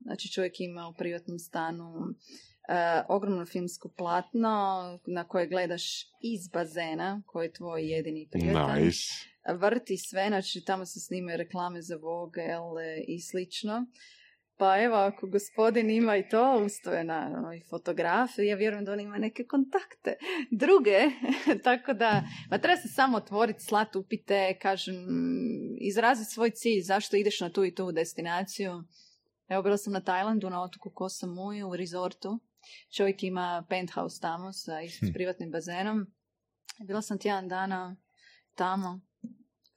Znači, 0.00 0.32
čovjek 0.32 0.60
ima 0.60 0.88
u 0.88 0.94
privatnom 0.94 1.38
stanu 1.38 1.94
e, 2.68 3.02
ogromno 3.08 3.46
filmsko 3.46 3.88
platno 3.96 4.48
na 5.06 5.28
koje 5.28 5.46
gledaš 5.46 6.02
iz 6.22 6.48
bazena, 6.52 7.22
koji 7.26 7.46
je 7.46 7.52
tvoj 7.52 7.90
jedini 7.90 8.28
privatan 8.30 8.84
Nice. 8.84 9.12
vrti 9.54 9.96
sve, 9.96 10.26
znači 10.28 10.64
tamo 10.64 10.86
se 10.86 11.00
snimaju 11.00 11.36
reklame 11.36 11.82
za 11.82 11.96
Vogue, 11.96 12.44
i 13.06 13.20
slično. 13.20 13.86
Pa 14.58 14.82
evo, 14.82 14.96
ako 14.96 15.26
gospodin 15.26 15.90
ima 15.90 16.16
i 16.16 16.28
to, 16.28 16.62
usto 16.66 16.92
je 16.92 17.04
naravno 17.04 17.52
i 17.52 17.62
fotograf, 17.70 18.30
ja 18.38 18.56
vjerujem 18.56 18.84
da 18.84 18.92
on 18.92 19.00
ima 19.00 19.18
neke 19.18 19.44
kontakte 19.44 20.16
druge, 20.62 20.98
tako 21.64 21.92
da, 21.92 22.22
ma 22.50 22.58
treba 22.58 22.76
se 22.76 22.88
samo 22.88 23.16
otvoriti, 23.16 23.64
slat 23.64 23.96
upite, 23.96 24.58
kažem, 24.62 24.94
izraziti 25.80 26.30
svoj 26.30 26.50
cilj, 26.50 26.80
zašto 26.82 27.16
ideš 27.16 27.40
na 27.40 27.50
tu 27.50 27.64
i 27.64 27.74
tu 27.74 27.92
destinaciju. 27.92 28.82
Evo, 29.48 29.62
bila 29.62 29.76
sam 29.76 29.92
na 29.92 30.00
Tajlandu, 30.00 30.50
na 30.50 30.62
otoku 30.62 30.90
Koh 30.90 31.10
Samui, 31.10 31.62
u 31.62 31.76
resortu. 31.76 32.38
Čovjek 32.96 33.22
ima 33.22 33.66
penthouse 33.68 34.20
tamo 34.20 34.52
sa 34.52 34.72
s 34.82 35.12
privatnim 35.14 35.50
bazenom. 35.50 36.06
Bila 36.86 37.02
sam 37.02 37.18
tjedan 37.18 37.48
dana 37.48 37.96
tamo, 38.54 39.00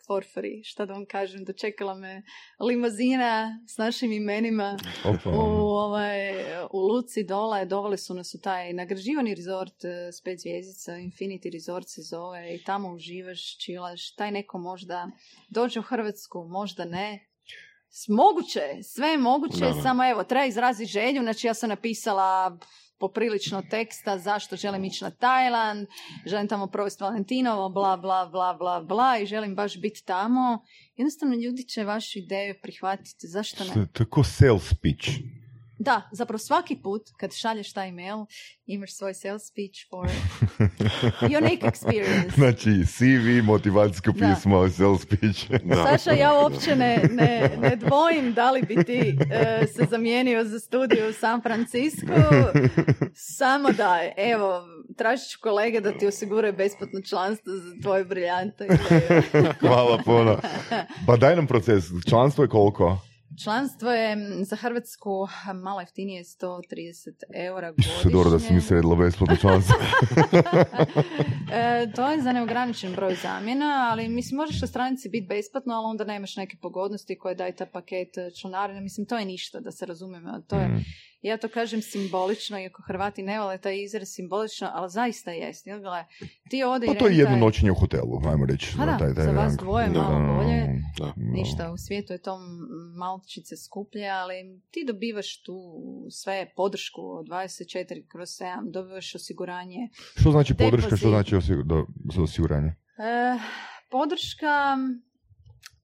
for 0.09 0.25
free, 0.33 0.63
šta 0.63 0.85
da 0.85 0.93
vam 0.93 1.05
kažem, 1.05 1.45
dočekala 1.45 1.95
me 1.95 2.23
limuzina 2.59 3.59
s 3.67 3.77
našim 3.77 4.11
imenima. 4.11 4.77
Opa, 5.05 5.29
u, 5.29 5.69
ovaj, 5.85 6.31
u 6.71 6.79
Luci 6.79 7.23
dole, 7.23 7.65
doveli 7.65 7.97
su 7.97 8.13
nas 8.13 8.33
u 8.35 8.41
taj 8.41 8.73
nagrađivani 8.73 9.35
rezort 9.35 9.85
eh, 9.85 10.11
s 10.11 10.23
pet 10.23 10.39
zvjezdica, 10.39 10.91
Infinity 10.91 11.53
Resort 11.53 11.87
se 11.87 12.01
zove 12.01 12.55
i 12.55 12.63
tamo 12.63 12.93
uživaš, 12.93 13.57
čilaš, 13.57 14.15
taj 14.15 14.31
neko 14.31 14.57
možda 14.57 15.11
dođe 15.49 15.79
u 15.79 15.83
Hrvatsku, 15.83 16.47
možda 16.47 16.85
ne, 16.85 17.25
Moguće, 18.07 18.83
sve 18.83 19.07
je 19.07 19.17
moguće, 19.17 19.65
da. 19.65 19.81
samo 19.81 20.09
evo, 20.09 20.23
treba 20.23 20.45
izraziti 20.45 20.91
želju, 20.91 21.21
znači 21.21 21.47
ja 21.47 21.53
sam 21.53 21.69
napisala 21.69 22.57
poprilično 22.99 23.61
teksta 23.69 24.17
zašto 24.17 24.55
želim 24.55 24.85
ići 24.85 25.03
na 25.03 25.11
Tajland, 25.11 25.87
želim 26.25 26.47
tamo 26.47 26.67
provesti 26.67 27.03
Valentinovo, 27.03 27.69
bla, 27.69 27.97
bla, 27.97 28.29
bla, 28.31 28.53
bla, 28.53 28.81
bla 28.81 29.17
i 29.21 29.25
želim 29.25 29.55
baš 29.55 29.81
biti 29.81 30.03
tamo. 30.05 30.63
Jednostavno 30.95 31.35
ljudi 31.35 31.63
će 31.63 31.83
vašu 31.83 32.19
ideju 32.19 32.55
prihvatiti, 32.61 33.27
zašto 33.27 33.63
ne? 33.63 33.87
To 33.93 34.03
je 34.03 34.23
sales 34.23 34.73
pitch. 34.81 35.38
Da, 35.79 36.09
zapravo 36.11 36.37
svaki 36.37 36.75
put 36.83 37.01
kad 37.17 37.33
šalješ 37.33 37.73
taj 37.73 37.87
email 37.89 38.17
imaš 38.65 38.93
svoj 38.97 39.13
sales 39.13 39.41
speech 39.47 39.89
for 39.89 40.07
unique 41.41 41.63
experience. 41.67 42.35
Znači, 42.39 42.85
CV, 42.85 43.45
motivacijsko 43.45 44.11
Da. 44.11 44.35
pismo, 44.35 44.69
sales 44.69 45.05
pitch. 45.05 45.51
Da. 45.63 45.75
Saša, 45.97 46.11
ja 46.11 46.33
uopće 46.33 46.75
ne, 46.75 47.03
ne, 47.11 47.57
ne 47.61 47.75
dvojim 47.75 48.33
da 48.33 48.51
li 48.51 48.61
bi 48.61 48.83
ti 48.83 49.17
e, 49.31 49.67
se 49.67 49.85
zamijenio 49.89 50.43
za 50.43 50.59
studiju 50.59 51.09
u 51.09 51.13
San 51.13 51.41
Francisco. 51.41 52.13
Samo 53.37 53.71
da, 53.71 53.99
evo, 54.17 54.61
tražit 54.97 55.29
ću 55.29 55.39
kolege 55.41 55.79
da 55.81 55.97
ti 55.97 56.07
osiguraju 56.07 56.53
besplatno 56.53 57.01
članstvo 57.01 57.53
za 57.53 57.81
tvoju 57.81 58.05
briljantnu 58.05 58.65
ideju. 58.65 59.21
Hvala 59.59 59.97
puno. 60.05 60.39
Pa 61.07 61.17
daj 61.17 61.35
nam 61.35 61.47
proces. 61.47 61.83
Članstvo 62.09 62.43
je 62.43 62.47
koliko? 62.47 63.08
Članstvo 63.43 63.91
je 63.91 64.17
za 64.43 64.55
Hrvatsku 64.55 65.27
malo 65.63 65.79
jeftinije 65.79 66.23
130 66.23 67.09
eura 67.35 67.71
godišnje. 67.71 68.11
Dobro 68.11 68.29
da 68.29 68.39
si 68.39 68.53
mi 68.53 68.61
sredila 68.61 68.95
besplatno 68.95 69.35
članstvo. 69.35 69.75
E, 71.53 71.91
to 71.95 72.11
je 72.11 72.21
za 72.21 72.31
neograničen 72.31 72.93
broj 72.95 73.15
zamjena, 73.15 73.87
ali 73.91 74.09
mislim 74.09 74.37
možeš 74.37 74.61
na 74.61 74.67
stranici 74.67 75.09
biti 75.09 75.27
besplatno, 75.27 75.73
ali 75.73 75.85
onda 75.85 76.03
nemaš 76.03 76.35
neke 76.35 76.57
pogodnosti 76.61 77.17
koje 77.17 77.35
daje 77.35 77.55
ta 77.55 77.65
paket 77.65 78.09
članarine. 78.41 78.81
Mislim, 78.81 79.05
to 79.05 79.17
je 79.17 79.25
ništa, 79.25 79.59
da 79.59 79.71
se 79.71 79.85
razumijemo. 79.85 80.41
To 80.47 80.55
je, 80.55 80.67
Mm. 80.67 80.83
Ja 81.21 81.37
to 81.37 81.47
kažem 81.49 81.81
simbolično, 81.81 82.59
iako 82.59 82.83
Hrvati 82.87 83.23
ne 83.23 83.39
vole 83.39 83.57
taj 83.57 83.81
izraz 83.81 84.07
simbolično, 84.09 84.69
ali 84.73 84.89
zaista 84.89 85.31
jest. 85.31 85.67
Jel, 85.67 85.81
ti 86.49 86.63
ode 86.63 86.87
Pa 86.87 86.93
to 86.93 87.07
je 87.07 87.17
jedno 87.17 87.35
noćenje 87.37 87.71
u 87.71 87.75
hotelu, 87.75 88.21
ajmo 88.25 88.45
reći. 88.45 88.73
Pa 88.77 88.85
da, 88.85 88.97
taj, 88.97 89.13
taj 89.13 89.25
za 89.25 89.31
vas 89.31 89.57
dvoje 89.57 89.87
Da. 89.89 90.01
malo 90.01 90.35
bolje. 90.35 90.81
Da. 90.97 91.13
Ništa, 91.17 91.71
u 91.71 91.77
svijetu 91.77 92.13
je 92.13 92.21
to 92.21 92.39
malčice 92.97 93.57
skuplje, 93.57 94.09
ali 94.09 94.61
ti 94.71 94.83
dobivaš 94.87 95.41
tu 95.41 95.55
sve 96.11 96.51
podršku 96.55 97.01
od 97.01 97.27
24 97.27 98.07
kroz 98.07 98.29
7, 98.29 98.71
dobivaš 98.71 99.15
osiguranje. 99.15 99.89
Što 100.19 100.31
znači 100.31 100.53
podrška, 100.53 100.97
što 100.97 101.09
Depozit. 101.09 101.35
znači 101.35 101.35
osiguranje? 102.21 102.67
E, 102.97 103.39
podrška, 103.91 104.77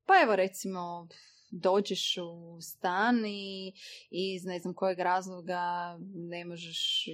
pa 0.05 0.13
evo 0.23 0.36
recimo, 0.36 1.07
dođeš 1.55 2.17
u 2.17 2.61
stan 2.61 3.25
i 3.25 3.73
iz 4.09 4.45
ne 4.45 4.59
znam 4.59 4.73
kojeg 4.73 4.99
razloga 4.99 5.97
ne 6.15 6.45
možeš 6.45 7.05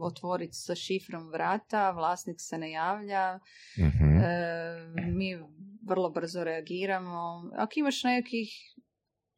otvoriti 0.00 0.54
sa 0.54 0.74
šifrom 0.74 1.28
vrata, 1.28 1.90
vlasnik 1.90 2.36
se 2.38 2.58
ne 2.58 2.70
javlja, 2.70 3.38
Mhm. 3.78 4.16
E, 4.16 5.10
mi 5.12 5.38
vrlo 5.86 6.10
brzo 6.10 6.44
reagiramo. 6.44 7.50
Ako 7.56 7.72
imaš 7.76 8.04
nekih, 8.04 8.48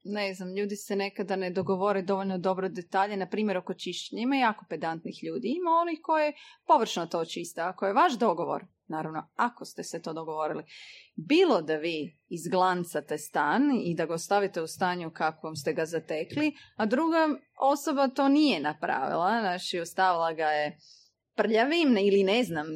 ne 0.05 0.35
znam, 0.35 0.55
ljudi 0.57 0.77
se 0.77 0.97
nekada 0.97 1.37
ne 1.37 1.51
dogovore 1.51 2.03
dovoljno 2.03 2.39
dobro 2.39 2.69
detalje, 2.69 3.17
na 3.17 3.29
primjer 3.29 3.57
oko 3.57 3.75
čišćenja. 3.75 4.23
Ima 4.23 4.37
jako 4.37 4.65
pedantnih 4.69 5.25
ljudi. 5.25 5.49
Ima 5.49 5.71
onih 5.71 5.99
koji 6.03 6.33
površno 6.67 7.07
to 7.07 7.25
čiste. 7.25 7.61
Ako 7.61 7.87
je 7.87 7.93
vaš 7.93 8.19
dogovor, 8.19 8.65
naravno, 8.87 9.29
ako 9.37 9.65
ste 9.65 9.83
se 9.83 10.03
to 10.03 10.13
dogovorili, 10.13 10.65
bilo 11.15 11.63
da 11.63 11.77
vi 11.77 12.19
izglancate 12.29 13.19
stan 13.19 13.63
i 13.85 13.95
da 13.95 14.07
ga 14.07 14.15
ostavite 14.15 14.63
u 14.63 14.67
stanju 14.67 15.11
kakvom 15.11 15.57
ste 15.57 15.73
ga 15.73 15.87
zatekli, 15.87 16.53
a 16.77 16.87
druga 16.87 17.29
osoba 17.61 18.09
to 18.09 18.29
nije 18.29 18.61
napravila, 18.61 19.41
znači 19.41 19.81
ostavila 19.81 20.33
ga 20.33 20.47
je 20.47 20.79
prljavim 21.35 21.97
ili 21.99 22.23
ne 22.23 22.45
znam 22.45 22.67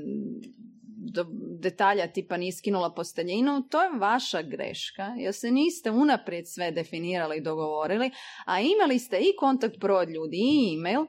do 1.13 1.27
detalja 1.61 2.07
tipa 2.13 2.37
nije 2.37 2.53
skinula 2.53 2.95
posteljinu, 2.95 3.63
to 3.71 3.83
je 3.83 3.99
vaša 3.99 4.43
greška, 4.43 5.03
jer 5.19 5.35
se 5.35 5.51
niste 5.51 5.91
unaprijed 5.91 6.45
sve 6.49 6.71
definirali 6.71 7.37
i 7.37 7.43
dogovorili, 7.43 8.11
a 8.47 8.61
imali 8.61 8.99
ste 8.99 9.19
i 9.19 9.37
kontakt 9.39 9.79
broj 9.79 10.07
ljudi 10.07 10.37
i 10.37 10.75
e-mail, 10.75 11.07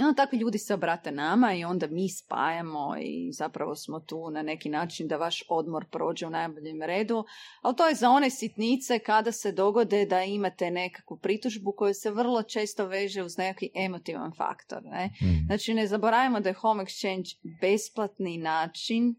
i 0.00 0.04
onda 0.04 0.14
takvi 0.14 0.38
ljudi 0.38 0.58
se 0.58 0.74
obrate 0.74 1.12
nama 1.12 1.54
i 1.54 1.64
onda 1.64 1.86
mi 1.86 2.08
spajamo 2.08 2.96
i 3.00 3.32
zapravo 3.32 3.74
smo 3.74 4.00
tu 4.00 4.30
na 4.30 4.42
neki 4.42 4.68
način 4.68 5.08
da 5.08 5.16
vaš 5.16 5.44
odmor 5.48 5.84
prođe 5.90 6.26
u 6.26 6.30
najboljem 6.30 6.82
redu, 6.82 7.24
ali 7.62 7.76
to 7.76 7.88
je 7.88 7.94
za 7.94 8.10
one 8.10 8.30
sitnice 8.30 8.98
kada 8.98 9.32
se 9.32 9.52
dogode 9.52 10.06
da 10.06 10.22
imate 10.22 10.70
nekakvu 10.70 11.18
pritužbu 11.18 11.72
koja 11.72 11.94
se 11.94 12.10
vrlo 12.10 12.42
često 12.42 12.86
veže 12.86 13.22
uz 13.22 13.38
neki 13.38 13.70
emotivan 13.74 14.32
faktor. 14.36 14.82
Ne? 14.84 15.06
Mhm. 15.06 15.46
Znači, 15.46 15.74
ne 15.74 15.86
zaboravimo 15.86 16.40
da 16.40 16.48
je 16.48 16.54
home 16.54 16.84
exchange 16.84 17.36
besplatni 17.60 18.38
način, 18.38 19.14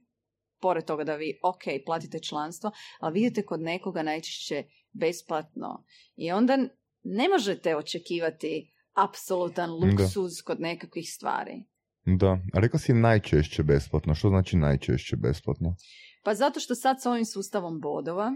pored 0.62 0.86
toga 0.86 1.04
da 1.04 1.16
vi, 1.16 1.40
ok, 1.44 1.64
platite 1.86 2.20
članstvo, 2.20 2.72
ali 3.00 3.14
vidite 3.14 3.46
kod 3.46 3.62
nekoga 3.62 4.04
najčešće 4.04 4.64
besplatno. 4.92 5.84
I 6.16 6.32
onda 6.32 6.58
ne 7.04 7.30
možete 7.30 7.76
očekivati 7.76 8.74
apsolutan 9.04 9.70
luksuz 9.72 10.32
kod 10.46 10.60
nekakvih 10.62 11.14
stvari. 11.14 11.64
Da, 12.06 12.28
a 12.54 12.60
rekla 12.60 12.80
si 12.80 12.94
najčešće 12.94 13.64
besplatno. 13.64 14.16
Što 14.16 14.30
znači 14.30 14.58
najčešće 14.58 15.16
besplatno? 15.16 15.76
Pa 16.24 16.34
zato 16.36 16.60
što 16.60 16.76
sad 16.76 17.02
s 17.02 17.06
ovim 17.06 17.26
sustavom 17.26 17.80
bodova 17.80 18.32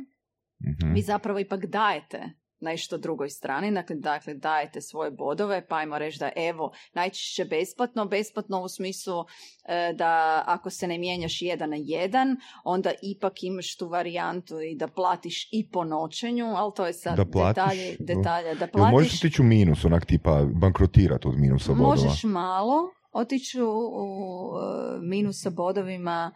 Mhm. 0.65 0.93
vi 0.93 1.01
zapravo 1.01 1.39
ipak 1.39 1.65
dajete 1.65 2.23
nešto 2.63 2.97
drugoj 2.97 3.29
strani, 3.29 3.71
dakle, 3.71 3.95
dakle 3.95 4.33
dajete 4.33 4.81
svoje 4.81 5.11
bodove, 5.11 5.67
pa 5.67 5.75
ajmo 5.75 5.97
reći 5.97 6.19
da 6.19 6.29
evo, 6.35 6.71
najčešće 6.93 7.45
besplatno, 7.45 8.05
besplatno 8.05 8.61
u 8.61 8.69
smislu 8.69 9.25
e, 9.65 9.93
da 9.95 10.43
ako 10.47 10.69
se 10.69 10.87
ne 10.87 10.97
mijenjaš 10.97 11.41
jedan 11.41 11.69
na 11.69 11.77
jedan, 11.79 12.37
onda 12.63 12.91
ipak 13.01 13.43
imaš 13.43 13.77
tu 13.77 13.87
varijantu 13.87 14.61
i 14.61 14.75
da 14.75 14.87
platiš 14.87 15.49
i 15.51 15.69
po 15.71 15.83
noćenju, 15.83 16.45
ali 16.45 16.71
to 16.75 16.85
je 16.85 16.93
sad 16.93 17.17
Da 17.17 17.25
platiš? 17.25 17.55
detalje, 17.55 17.95
detalje, 17.99 18.55
da 18.55 18.67
Jel 18.73 18.85
možeš 18.91 19.09
platiš, 19.09 19.19
otići 19.19 19.41
u 19.41 19.45
minus, 19.45 19.85
onak 19.85 20.05
tipa 20.05 20.45
bankrotirati 20.61 21.27
od 21.27 21.39
minusa 21.39 21.73
bodova? 21.73 21.89
možeš 21.89 22.23
malo 22.23 22.93
otići 23.11 23.61
u, 23.61 23.69
u 23.69 24.49
e, 24.57 24.99
minus 25.01 25.41
sa 25.41 25.49
bodovima, 25.49 26.31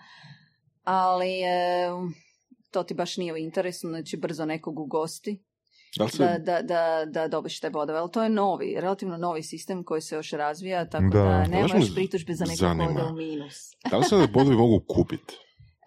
ali 0.84 1.42
e, 1.42 1.90
to 2.72 2.84
ti 2.84 2.94
baš 2.94 3.18
nije 3.18 3.34
u 3.34 3.38
interesu, 3.38 3.88
znači 3.88 4.18
brzo 4.18 4.46
nekog 4.46 4.80
ugosti 4.80 5.44
Da 5.98 6.08
se, 6.08 6.18
da, 6.18 6.38
da, 6.40 6.62
da, 6.64 6.80
da 7.08 7.28
dobiš 7.28 7.60
te 7.60 7.70
bodove. 7.70 8.00
Ali 8.00 8.12
to 8.12 8.24
je 8.24 8.30
novi, 8.32 8.76
relativno 8.78 9.18
novi 9.18 9.44
sistem 9.44 9.84
koji 9.84 10.02
se 10.02 10.16
još 10.16 10.32
razvija, 10.32 10.86
tako 10.86 11.04
Da. 11.06 11.20
da, 11.20 11.46
Baš 11.52 11.72
nemaš 11.74 11.96
pritužbe 11.96 12.34
za 12.34 12.46
nekog 12.46 12.58
zanima. 12.58 12.90
ode 12.92 13.04
u 13.04 13.16
minus. 13.16 13.56
da 13.92 13.98
li 13.98 14.04
se 14.04 14.18
da 14.18 14.28
bodovi 14.28 14.56
mogu 14.56 14.80
kupiti? 14.88 15.34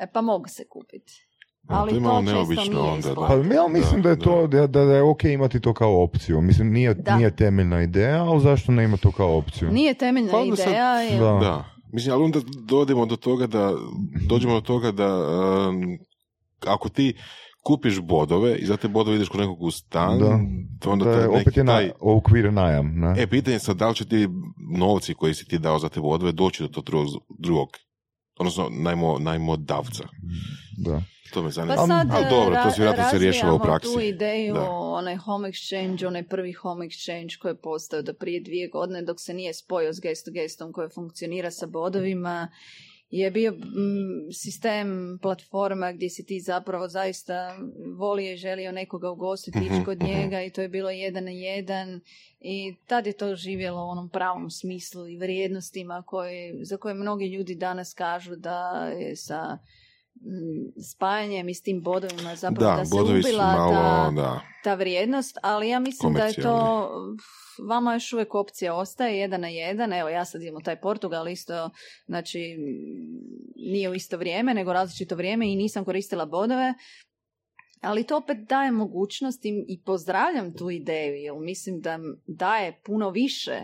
E, 0.01 0.07
pa 0.07 0.21
mogu 0.23 0.49
se 0.49 0.65
kupiti. 0.69 1.27
Ali 1.69 1.91
to 1.91 1.97
je 1.97 2.01
to 2.01 2.03
malo 2.03 2.23
neobično 2.23 2.81
onda, 2.83 3.09
da. 3.09 3.15
Pa 3.19 3.55
ja 3.55 3.69
mislim 3.69 4.03
da, 4.03 4.09
je 4.09 4.19
to, 4.19 4.47
da, 4.47 4.59
da, 4.59 4.85
da 4.85 4.95
je 4.95 5.03
ok 5.03 5.25
imati 5.25 5.61
to 5.61 5.75
kao 5.75 6.03
opciju. 6.03 6.41
Mislim, 6.41 6.69
nije, 6.69 6.95
Da. 6.95 7.17
nije 7.17 7.37
temeljna 7.37 7.83
ideja, 7.83 8.25
ali 8.25 8.41
zašto 8.41 8.73
ne 8.73 8.85
ima 8.85 8.97
to 8.97 9.13
kao 9.13 9.37
opciju? 9.37 9.71
Nije 9.71 9.95
temeljna 9.95 10.31
Pa 10.31 10.39
onda 10.39 10.57
sad- 10.57 10.67
ideja. 10.67 10.93
je- 10.95 11.19
Da. 11.19 11.25
Da. 11.33 11.65
Mislim, 11.93 12.15
ali 12.15 12.25
onda 12.25 12.39
dođemo 12.59 13.07
do 13.07 13.17
toga 13.17 13.47
da, 13.47 13.73
dođemo 14.23 14.55
do 14.55 14.61
toga 14.61 14.93
da 14.93 15.17
um, 15.69 15.99
ako 16.67 16.89
ti 16.89 17.15
kupiš 17.61 18.01
bodove 18.01 18.57
i 18.57 18.67
za 18.67 18.77
te 18.77 18.89
bodove 18.89 19.17
ideš 19.17 19.29
kod 19.29 19.41
nekog 19.41 19.63
u 19.63 19.71
stan, 19.71 20.19
Da. 20.19 20.39
to 20.81 20.91
onda 20.91 21.05
da 21.05 21.13
taj 21.13 21.27
opet 21.27 21.57
je 21.57 21.65
na, 21.65 21.73
taj... 21.73 21.91
okvir 22.01 22.53
najam. 22.53 22.93
Ne? 22.95 23.15
E, 23.19 23.27
pitanje 23.27 23.55
je 23.55 23.61
sad 23.61 23.77
da 23.77 23.89
li 23.89 23.95
će 23.95 24.05
ti 24.05 24.29
novci 24.71 25.15
koji 25.15 25.35
si 25.35 25.45
ti 25.45 25.59
dao 25.59 25.79
za 25.79 25.89
te 25.89 26.01
bodove 26.01 26.33
doći 26.33 26.63
do 26.63 26.69
tog 26.69 26.85
drugog, 26.85 27.09
drugog 27.39 27.69
odnosno 28.39 28.69
najmo, 28.73 29.19
najmodavca. 29.19 30.05
Da. 30.79 31.03
To 31.33 31.43
me 31.43 31.51
zanima. 31.51 31.75
Pa 31.77 31.87
sad 31.87 32.09
ali 32.11 32.27
dobro, 32.31 32.55
to 32.55 32.61
ra- 32.61 32.71
se 32.71 32.83
vjerojatno 32.83 33.11
se 33.11 33.19
rješava 33.19 33.55
u 33.55 33.59
praksi. 33.59 33.95
tu 33.95 34.01
ideju, 34.01 34.55
Da. 34.55 34.71
onaj 34.71 35.17
home 35.17 35.49
exchange, 35.49 36.07
onaj 36.07 36.23
prvi 36.23 36.53
home 36.53 36.87
exchange 36.87 37.39
koji 37.39 37.53
je 37.53 37.61
postao 37.61 38.03
do 38.03 38.13
prije 38.15 38.41
dvije 38.41 38.69
godine 38.69 39.03
dok 39.03 39.21
se 39.21 39.35
nije 39.35 39.55
spojio 39.55 39.93
s 39.93 40.01
guest 40.01 40.25
to 40.25 40.31
guestom 40.33 40.73
koji 40.73 40.89
funkcionira 40.89 41.51
sa 41.51 41.67
bodovima 41.67 42.49
je 43.11 43.31
bio 43.31 43.53
mm, 43.53 44.33
sistem 44.33 45.19
platforma 45.23 45.93
gdje 45.93 46.11
si 46.11 46.25
ti 46.25 46.41
zapravo 46.41 46.89
zaista 46.89 47.59
volio 47.99 48.33
i 48.33 48.37
želio 48.37 48.73
nekoga 48.73 49.11
ugostiti, 49.11 49.59
ići 49.59 49.75
Mhm, 49.75 49.85
kod 49.85 50.03
mhm. 50.03 50.07
njega 50.07 50.43
i 50.43 50.51
to 50.51 50.63
je 50.63 50.69
bilo 50.69 50.91
jedan 50.91 51.25
na 51.25 51.31
jedan 51.31 52.01
i 52.41 52.75
tad 52.87 53.07
je 53.07 53.13
to 53.13 53.37
živjelo 53.37 53.87
u 53.87 53.89
onom 53.89 54.09
pravom 54.09 54.51
smislu 54.51 55.09
i 55.09 55.17
vrijednostima 55.17 56.03
koje, 56.07 56.65
za 56.65 56.77
koje 56.77 56.95
mnogi 56.95 57.27
ljudi 57.27 57.55
danas 57.55 57.95
kažu 57.95 58.37
da 58.37 58.87
je 58.99 59.17
sa 59.17 59.59
spajanjem 60.93 61.49
i 61.49 61.55
s 61.55 61.63
tim 61.63 61.83
bodovima 61.83 62.37
zapravo 62.37 62.71
da, 62.73 62.77
Da, 62.77 62.85
se 62.85 62.95
ubila 63.19 63.45
malo, 63.47 63.73
ta, 63.73 64.11
da. 64.17 64.41
ta 64.65 64.75
vrijednost, 64.75 65.39
ali 65.43 65.69
ja 65.69 65.79
mislim 65.79 66.15
da 66.15 66.25
je 66.25 66.35
to 66.35 66.89
vama 67.69 67.95
još 67.95 68.13
uvijek 68.13 68.35
opcija 68.35 68.75
ostaje 68.75 69.19
jedan 69.19 69.41
na 69.41 69.49
jedan, 69.49 69.93
evo 69.93 70.09
ja 70.09 70.25
sad 70.25 70.43
idem 70.43 70.57
u 70.57 70.61
taj 70.61 70.81
Portugal 70.81 71.29
isto, 71.29 71.71
znači 72.07 72.57
nije 73.57 73.91
u 73.91 73.95
isto 73.95 74.17
vrijeme, 74.17 74.55
nego 74.55 74.73
različito 74.73 75.15
vrijeme 75.17 75.53
i 75.53 75.57
nisam 75.57 75.85
koristila 75.85 76.27
bodove, 76.27 76.75
ali 77.81 78.05
to 78.05 78.17
opet 78.17 78.37
daje 78.39 78.71
mogućnost 78.71 79.45
i, 79.45 79.65
i 79.69 79.83
pozdravljam 79.83 80.55
tu 80.55 80.71
ideju, 80.71 81.15
jer 81.15 81.35
mislim 81.35 81.81
da 81.81 81.99
daje 82.27 82.81
puno 82.85 83.11
više 83.11 83.61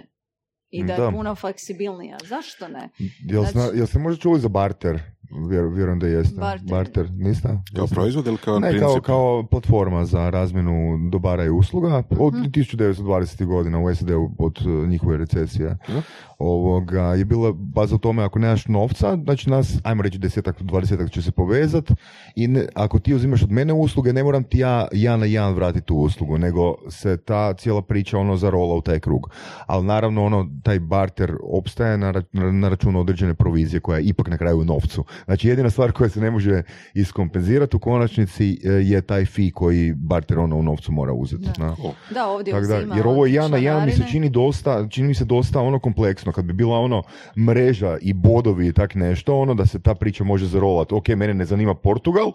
i 0.71 0.85
da, 0.85 0.97
Da. 0.97 1.05
je 1.05 1.11
puno 1.13 1.35
fleksibilnija. 1.35 2.19
Zašto 2.25 2.69
ne? 2.69 2.89
Jel, 3.29 3.43
Znači- 3.43 3.53
zna, 3.53 3.71
jel 3.75 3.87
ste 3.87 3.99
možda 3.99 4.23
čuli 4.23 4.41
za 4.41 4.49
barter? 4.49 5.01
Vjer, 5.41 5.64
vjerujem 5.66 5.99
da 5.99 6.07
jeste. 6.07 6.41
Barter. 6.62 7.11
niste? 7.11 7.49
Kao 7.74 7.83
Jeste? 7.83 7.95
proizvod 7.95 8.27
ili 8.27 8.37
kao 8.37 8.59
Ne, 8.59 8.68
princip? 8.68 8.87
kao, 8.87 9.01
kao 9.01 9.45
platforma 9.45 10.05
za 10.05 10.31
razmjenu 10.31 10.72
dobara 11.11 11.45
i 11.45 11.51
usluga 11.51 12.03
od 12.11 12.35
Mhm. 12.35 12.43
1920. 12.45 13.45
godina 13.45 13.79
u 13.81 13.95
SAD-u 13.95 14.31
od 14.39 14.59
uh, 14.59 14.89
njihove 14.89 15.16
recesije. 15.16 15.77
Mhm. 15.89 15.99
Ovoga, 16.41 17.03
je 17.05 17.24
bila 17.24 17.53
baza 17.55 17.95
u 17.95 17.99
tome 17.99 18.22
ako 18.22 18.39
nemaš 18.39 18.66
novca, 18.66 19.16
znači 19.16 19.51
nas, 19.51 19.79
ajmo 19.83 20.03
reći 20.03 20.18
desetak, 20.18 20.62
dvadesetak 20.62 21.11
će 21.11 21.22
se 21.22 21.31
povezat 21.33 21.93
i 22.37 22.49
ne- 22.49 22.66
ako 22.74 22.99
ti 22.99 23.14
uzimaš 23.14 23.43
od 23.43 23.51
mene 23.51 23.72
usluge, 23.72 24.12
ne 24.12 24.24
moram 24.24 24.45
ti 24.45 24.59
ja 24.59 24.89
jedan 24.93 25.20
na 25.20 25.27
jedan 25.27 25.55
vratiti 25.55 25.87
tu 25.87 25.97
uslugu, 25.97 26.39
nego 26.39 26.61
se 26.89 27.16
ta 27.16 27.53
cijela 27.55 27.83
priča 27.83 28.18
ono 28.18 28.37
zarola 28.37 28.74
u 28.74 28.81
taj 28.81 29.01
krug. 29.01 29.31
Ali 29.66 29.87
naravno 29.87 30.24
ono, 30.24 30.49
taj 30.62 30.79
barter 30.81 31.33
opstaje 31.45 31.99
na, 31.99 32.12
ra- 32.12 32.22
na, 32.33 32.53
na 32.53 32.68
računu 32.68 33.01
određene 33.01 33.35
provizije 33.35 33.81
koja 33.81 33.99
je 33.99 34.05
ipak 34.05 34.29
na 34.29 34.39
kraju 34.39 34.61
u 34.61 34.64
novcu. 34.64 35.05
Znači 35.25 35.49
jedina 35.49 35.71
stvar 35.71 35.93
koja 35.93 36.09
se 36.09 36.21
ne 36.21 36.31
može 36.31 36.62
iskompenzirati 36.95 37.77
u 37.77 37.81
konačnici 37.81 38.61
e, 38.64 38.69
je 38.71 39.01
taj 39.03 39.25
fee 39.25 39.51
koji 39.51 39.95
barter 39.97 40.39
ono 40.39 40.57
u 40.57 40.62
novcu 40.62 40.93
mora 40.93 41.12
uzeti. 41.12 41.49
Da. 41.59 41.67
na. 41.67 41.77
Da, 42.11 42.27
ovdje 42.27 42.53
Tako 42.53 42.67
da, 42.67 42.95
jer 42.97 43.07
ovo 43.07 43.23
od 43.23 43.31
jedan 43.31 43.51
na 43.51 43.57
jedan 43.57 43.85
mi 43.85 43.93
se 43.93 44.03
čini 44.11 44.29
dosta, 44.29 44.89
čini 44.89 45.09
mi 45.09 45.14
se 45.14 45.25
dosta 45.25 45.61
ono 45.61 45.79
kompleksno, 45.79 46.33
kad 46.33 46.45
bi 46.45 46.53
bila 46.53 46.79
ono 46.79 47.03
mreža 47.37 47.99
i 48.01 48.12
bodovi 48.12 48.67
i 48.67 48.73
tak 48.73 48.95
nešto, 48.95 49.39
ono 49.39 49.55
da 49.55 49.67
se 49.67 49.79
ta 49.81 49.95
priča 49.95 50.25
može 50.25 50.47
zarolati. 50.47 50.95
Ok, 50.95 51.09
mene 51.09 51.35
ne 51.35 51.45
zanima 51.45 51.75
Portugal, 51.75 52.33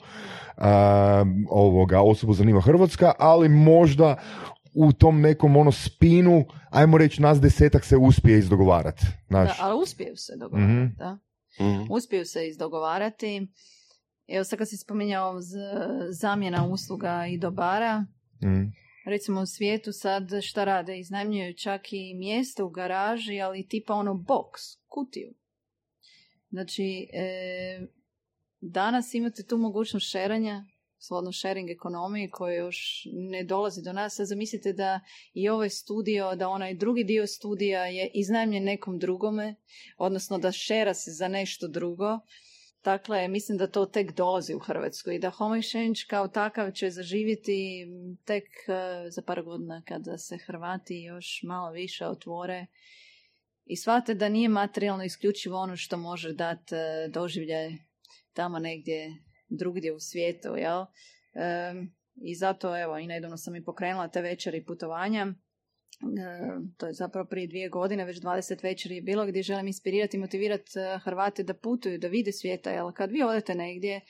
a, 0.58 1.26
ovoga, 1.50 2.02
osobu 2.02 2.34
zanima 2.34 2.62
Hrvatska, 2.62 3.12
ali 3.20 3.50
možda 3.50 4.16
u 4.74 4.92
tom 4.92 5.22
nekom 5.22 5.56
ono 5.58 5.72
spinu, 5.72 6.46
ajmo 6.70 6.98
reći 6.98 7.22
nas 7.22 7.42
desetak 7.42 7.86
se 7.86 7.98
uspije 7.98 8.40
izdogovarati. 8.40 9.06
Da, 9.06 9.46
Znaš, 9.46 9.58
ali 9.62 9.82
uspiju 9.84 10.16
se 10.16 10.34
dogovarati, 10.40 10.74
Mhm. 10.74 10.86
da. 10.98 11.18
Mhm. 11.60 11.86
Uspiju 11.90 12.26
se 12.26 12.48
izdogovarati. 12.48 13.48
Evo 14.28 14.44
sad 14.44 14.60
kad 14.60 14.70
si 14.70 14.78
spominjao 14.78 15.42
z- 15.42 15.58
zamjena 16.12 16.68
usluga 16.68 17.26
i 17.28 17.38
dobara, 17.38 18.06
Mm. 18.44 18.72
recimo 19.06 19.42
u 19.42 19.46
svijetu 19.46 19.92
sad 19.92 20.30
šta 20.42 20.64
rade? 20.64 21.00
Iznajmljuju 21.00 21.54
čak 21.54 21.94
i 21.94 22.14
mjesto 22.16 22.66
u 22.66 22.70
garaži, 22.70 23.42
ali 23.42 23.68
tipa 23.68 23.94
ono 23.94 24.14
box, 24.14 24.78
kutiju. 24.88 25.34
Znači, 26.50 27.08
e, 27.14 27.88
danas 28.62 29.14
imate 29.14 29.44
tu 29.44 29.58
mogućnost 29.58 30.10
šeranja, 30.10 30.66
slobodno 31.02 31.32
sharing 31.32 31.70
ekonomiji 31.70 32.30
koji 32.30 32.56
još 32.56 33.08
ne 33.14 33.44
dolazi 33.44 33.82
do 33.84 33.94
nas. 33.94 34.16
Sad 34.16 34.28
zamislite 34.28 34.74
da 34.74 35.00
i 35.34 35.50
ovaj 35.50 35.70
studio, 35.70 36.36
da 36.36 36.50
onaj 36.50 36.74
drugi 36.74 37.04
dio 37.04 37.28
studija 37.28 37.86
je 37.86 38.12
iznajmljen 38.14 38.64
nekom 38.64 39.00
drugome, 39.00 39.56
odnosno 39.98 40.38
da 40.38 40.52
šera 40.52 40.94
se 40.94 41.12
za 41.12 41.28
nešto 41.28 41.68
drugo. 41.68 42.20
Dakle, 42.84 43.28
mislim 43.28 43.58
da 43.58 43.68
to 43.68 43.86
tek 43.86 44.12
dolazi 44.12 44.54
u 44.54 44.60
Hrvatsku 44.60 45.12
i 45.12 45.20
da 45.20 45.30
Home 45.30 45.58
Exchange 45.58 46.08
kao 46.08 46.28
takav 46.28 46.72
će 46.72 46.90
zaživjeti 46.90 47.88
tek 48.26 48.44
eh, 48.68 49.10
za 49.10 49.22
par 49.22 49.44
godina 49.44 49.84
kada 49.86 50.18
se 50.18 50.38
Hrvati 50.38 51.04
još 51.04 51.42
malo 51.44 51.72
više 51.72 52.06
otvore 52.08 52.66
i 53.66 53.78
shvate 53.78 54.14
da 54.14 54.30
nije 54.30 54.50
materijalno 54.50 55.04
isključivo 55.04 55.60
ono 55.60 55.78
što 55.78 55.98
može 55.98 56.34
dati 56.34 56.76
eh, 56.76 57.08
doživljaj 57.10 57.72
tamo 58.34 58.60
negdje 58.60 59.24
drugdje 59.52 59.94
u 59.94 60.00
svijetu, 60.00 60.56
jel? 60.56 60.86
Em, 61.34 61.94
I 62.16 62.36
zato, 62.36 62.82
evo, 62.84 62.98
i 62.98 63.08
nedavno 63.08 63.38
sam 63.38 63.56
i 63.56 63.64
pokrenula 63.64 64.08
te 64.08 64.22
večeri 64.22 64.66
putovanja. 64.66 65.28
E, 65.28 65.34
to 66.78 66.88
je 66.88 66.94
zapravo 66.94 67.28
prije 67.28 67.48
dvije 67.48 67.70
godine, 67.70 68.06
već 68.06 68.22
20 68.22 68.64
večeri 68.64 68.96
je 68.96 69.02
bilo 69.02 69.26
gdje 69.26 69.44
želim 69.44 69.68
inspirirati 69.68 70.18
i 70.18 70.20
motivirati 70.20 70.80
e, 70.80 71.00
Hrvate 71.04 71.44
da 71.44 71.54
putuju, 71.54 72.00
da 72.00 72.08
vide 72.08 72.32
svijeta, 72.32 72.72
jer 72.72 72.84
kad 72.96 73.12
vi 73.12 73.24
odete 73.24 73.56
negdje 73.56 74.02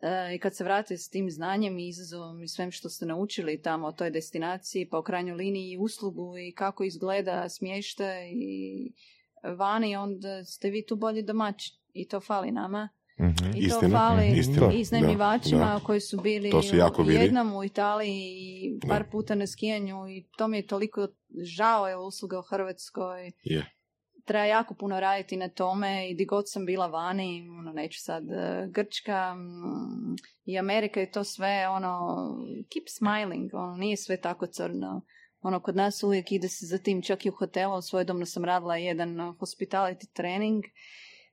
e, 0.00 0.34
i 0.34 0.38
kad 0.38 0.56
se 0.56 0.64
vrate 0.64 0.96
s 0.96 1.08
tim 1.08 1.30
znanjem 1.30 1.78
i 1.78 1.88
izazovom 1.88 2.42
i 2.42 2.48
svem 2.48 2.70
što 2.70 2.88
ste 2.88 3.06
naučili 3.06 3.62
tamo 3.62 3.86
o 3.86 3.92
toj 3.92 4.10
destinaciji, 4.10 4.88
pa 4.88 4.98
u 4.98 5.02
krajnjoj 5.02 5.36
liniji 5.36 5.70
i 5.70 5.78
uslugu 5.78 6.38
i 6.38 6.52
kako 6.52 6.84
izgleda 6.84 7.48
smještaj 7.48 8.30
i 8.30 8.92
vani, 9.56 9.96
onda 9.96 10.44
ste 10.44 10.70
vi 10.70 10.86
tu 10.86 10.96
bolji 10.96 11.22
domaćin 11.22 11.76
i 11.92 12.08
to 12.08 12.20
fali 12.20 12.50
nama. 12.50 12.88
Mhm. 13.20 13.50
I 13.54 13.68
to 13.68 13.76
Istina, 13.76 13.98
fali 13.98 14.28
istina, 14.36 14.72
iznajmljivačima 14.72 15.64
da, 15.64 15.78
da. 15.78 15.80
koji 15.84 16.00
su 16.00 16.20
bili 16.20 16.50
To 16.50 16.62
se 16.62 16.76
jako 16.76 17.02
jednom 17.02 17.56
u 17.56 17.64
Italiji 17.64 18.20
i 18.38 18.78
par 18.88 19.02
Da. 19.02 19.10
puta 19.10 19.34
na 19.34 19.46
skijanju 19.46 20.08
i 20.08 20.24
to 20.36 20.48
mi 20.48 20.56
je 20.56 20.66
toliko 20.66 21.08
žao 21.42 21.88
je 21.88 21.96
usluga 21.96 22.38
u 22.38 22.42
Hrvatskoj. 22.42 23.32
Je. 23.42 23.72
Treba 24.24 24.44
jako 24.44 24.74
puno 24.74 25.00
raditi 25.00 25.36
na 25.36 25.48
tome 25.48 26.10
i 26.10 26.14
di 26.14 26.24
god 26.24 26.44
sam 26.46 26.66
bila 26.66 26.86
vani, 26.86 27.48
ono, 27.58 27.72
neću 27.72 28.00
sad, 28.00 28.30
e, 28.30 28.66
Grčka 28.70 29.36
i 30.44 30.58
Amerika 30.58 31.02
i 31.02 31.10
to 31.10 31.24
sve, 31.24 31.68
ono, 31.68 32.16
keep 32.72 32.84
smiling, 32.88 33.54
ono, 33.54 33.76
nije 33.76 33.96
sve 33.96 34.20
tako 34.20 34.46
crno. 34.46 35.02
Ono, 35.40 35.60
kod 35.60 35.76
nas 35.76 36.02
uvijek 36.02 36.32
ide 36.32 36.48
se 36.48 36.66
za 36.66 36.78
tim, 36.78 37.02
čak 37.02 37.26
i 37.26 37.28
u 37.28 37.32
hotelu, 37.32 37.82
svojedobno 37.82 38.26
sam 38.26 38.44
radila 38.44 38.76
jedan 38.76 39.16
hospitality 39.18 40.12
trening 40.12 40.64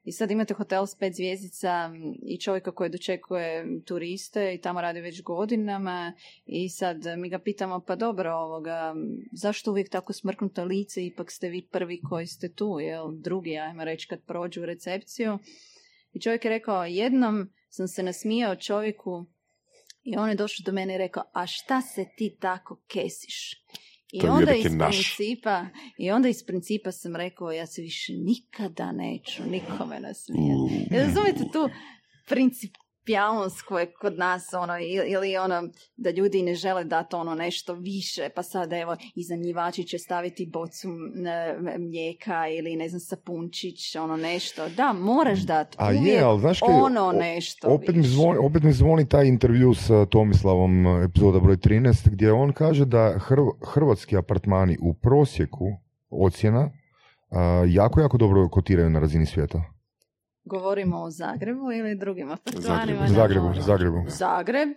i 0.03 0.11
sad 0.11 0.31
imate 0.31 0.53
hotel 0.53 0.85
s 0.85 0.95
pet 0.95 1.15
zvjezdica 1.15 1.91
i 2.25 2.39
čovjeka 2.39 2.71
koji 2.71 2.89
dočekuje 2.89 3.65
turiste 3.85 4.53
i 4.53 4.61
tamo 4.61 4.81
radi 4.81 5.01
već 5.01 5.21
godinama 5.23 6.13
i 6.45 6.69
sad 6.69 6.97
mi 7.17 7.29
ga 7.29 7.39
pitamo 7.39 7.79
pa 7.79 7.95
dobro 7.95 8.33
ovoga, 8.33 8.95
zašto 9.31 9.71
uvijek 9.71 9.89
tako 9.89 10.13
smrknuto 10.13 10.63
lice, 10.63 11.05
ipak 11.05 11.31
ste 11.31 11.49
vi 11.49 11.67
prvi 11.71 12.01
koji 12.01 12.27
ste 12.27 12.53
tu, 12.53 12.79
jel 12.79 13.11
drugi, 13.11 13.57
ajmo 13.57 13.83
reći 13.83 14.07
kad 14.07 14.21
prođu 14.21 14.61
u 14.61 14.65
recepciju. 14.65 15.39
I 16.13 16.21
čovjek 16.21 16.45
je 16.45 16.49
rekao, 16.49 16.85
jednom 16.85 17.49
sam 17.69 17.87
se 17.87 18.03
nasmijao 18.03 18.55
čovjeku 18.55 19.25
i 20.03 20.17
on 20.17 20.29
je 20.29 20.35
došao 20.35 20.63
do 20.65 20.71
mene 20.71 20.95
i 20.95 20.97
rekao, 20.97 21.23
a 21.33 21.47
šta 21.47 21.81
se 21.81 22.05
ti 22.17 22.37
tako 22.39 22.81
kesiš? 22.87 23.63
I 24.13 24.19
To 24.19 24.31
onda 24.31 24.53
iz 24.53 24.73
naš. 24.73 25.15
principa, 25.15 25.65
i 25.97 26.11
onda 26.11 26.29
iz 26.29 26.43
principa 26.43 26.91
sam 26.91 27.15
rekao, 27.15 27.51
ja 27.51 27.65
se 27.65 27.81
više 27.81 28.13
nikada 28.13 28.91
neću 28.91 29.43
nikome 29.49 29.99
nasmijati. 29.99 30.85
Jel 30.91 31.05
Razumijete 31.05 31.43
tu 31.53 31.69
principijalnost 32.27 32.82
koja 33.67 33.81
je 33.81 33.93
kod 33.93 34.17
nas 34.17 34.53
ono, 34.53 34.73
ili, 34.79 35.37
ono 35.37 35.69
da 35.97 36.09
ljudi 36.09 36.43
ne 36.43 36.55
žele 36.55 36.83
dati 36.83 37.15
ono 37.15 37.35
nešto 37.35 37.73
više 37.73 38.29
pa 38.35 38.43
sad 38.43 38.73
evo 38.73 38.95
iznajmljivači 39.15 39.83
će 39.83 39.97
staviti 39.97 40.49
bocu 40.53 40.87
m, 40.87 41.83
mlijeka 41.83 42.47
ili 42.47 42.75
ne 42.75 42.89
znam 42.89 42.99
sapunčić 42.99 43.95
ono 43.95 44.17
nešto 44.17 44.69
da 44.69 44.93
moraš 44.93 45.39
dati 45.39 45.77
A 45.79 45.91
je, 45.91 45.99
uvijek 45.99 46.23
ali 46.23 46.39
znaš 46.39 46.59
kaj, 46.59 46.69
ono 46.69 47.11
nešto 47.11 47.67
Opet 47.67 47.95
mi, 47.95 48.03
zvoni, 48.03 48.37
opet 48.37 48.63
mi 48.63 48.71
zvoni 48.71 49.09
taj 49.09 49.27
intervju 49.27 49.73
sa 49.73 50.05
Tomislavom, 50.05 50.87
e, 50.87 51.03
epizoda 51.03 51.39
broj 51.39 51.57
13, 51.57 52.09
gdje 52.09 52.31
on 52.31 52.53
kaže 52.53 52.85
da 52.85 53.15
hrv- 53.29 53.73
hrvatski 53.73 54.17
apartmani 54.17 54.77
u 54.81 54.93
prosjeku 54.93 55.65
ocjena 56.09 56.71
jako, 57.67 57.99
jako 58.01 58.17
dobro 58.17 58.49
kotiraju 58.49 58.89
na 58.89 58.99
razini 58.99 59.25
svijeta. 59.25 59.72
Govorimo 60.45 60.97
o 60.97 61.09
Zagrebu 61.11 61.71
ili 61.71 61.95
drugim 61.95 62.31
apartmanima 62.31 63.07
Zagrebu, 63.07 63.45
na 63.45 63.53
Zagrebu? 63.53 63.53
Zagrebu. 63.57 64.03
Zagreb, 64.09 64.69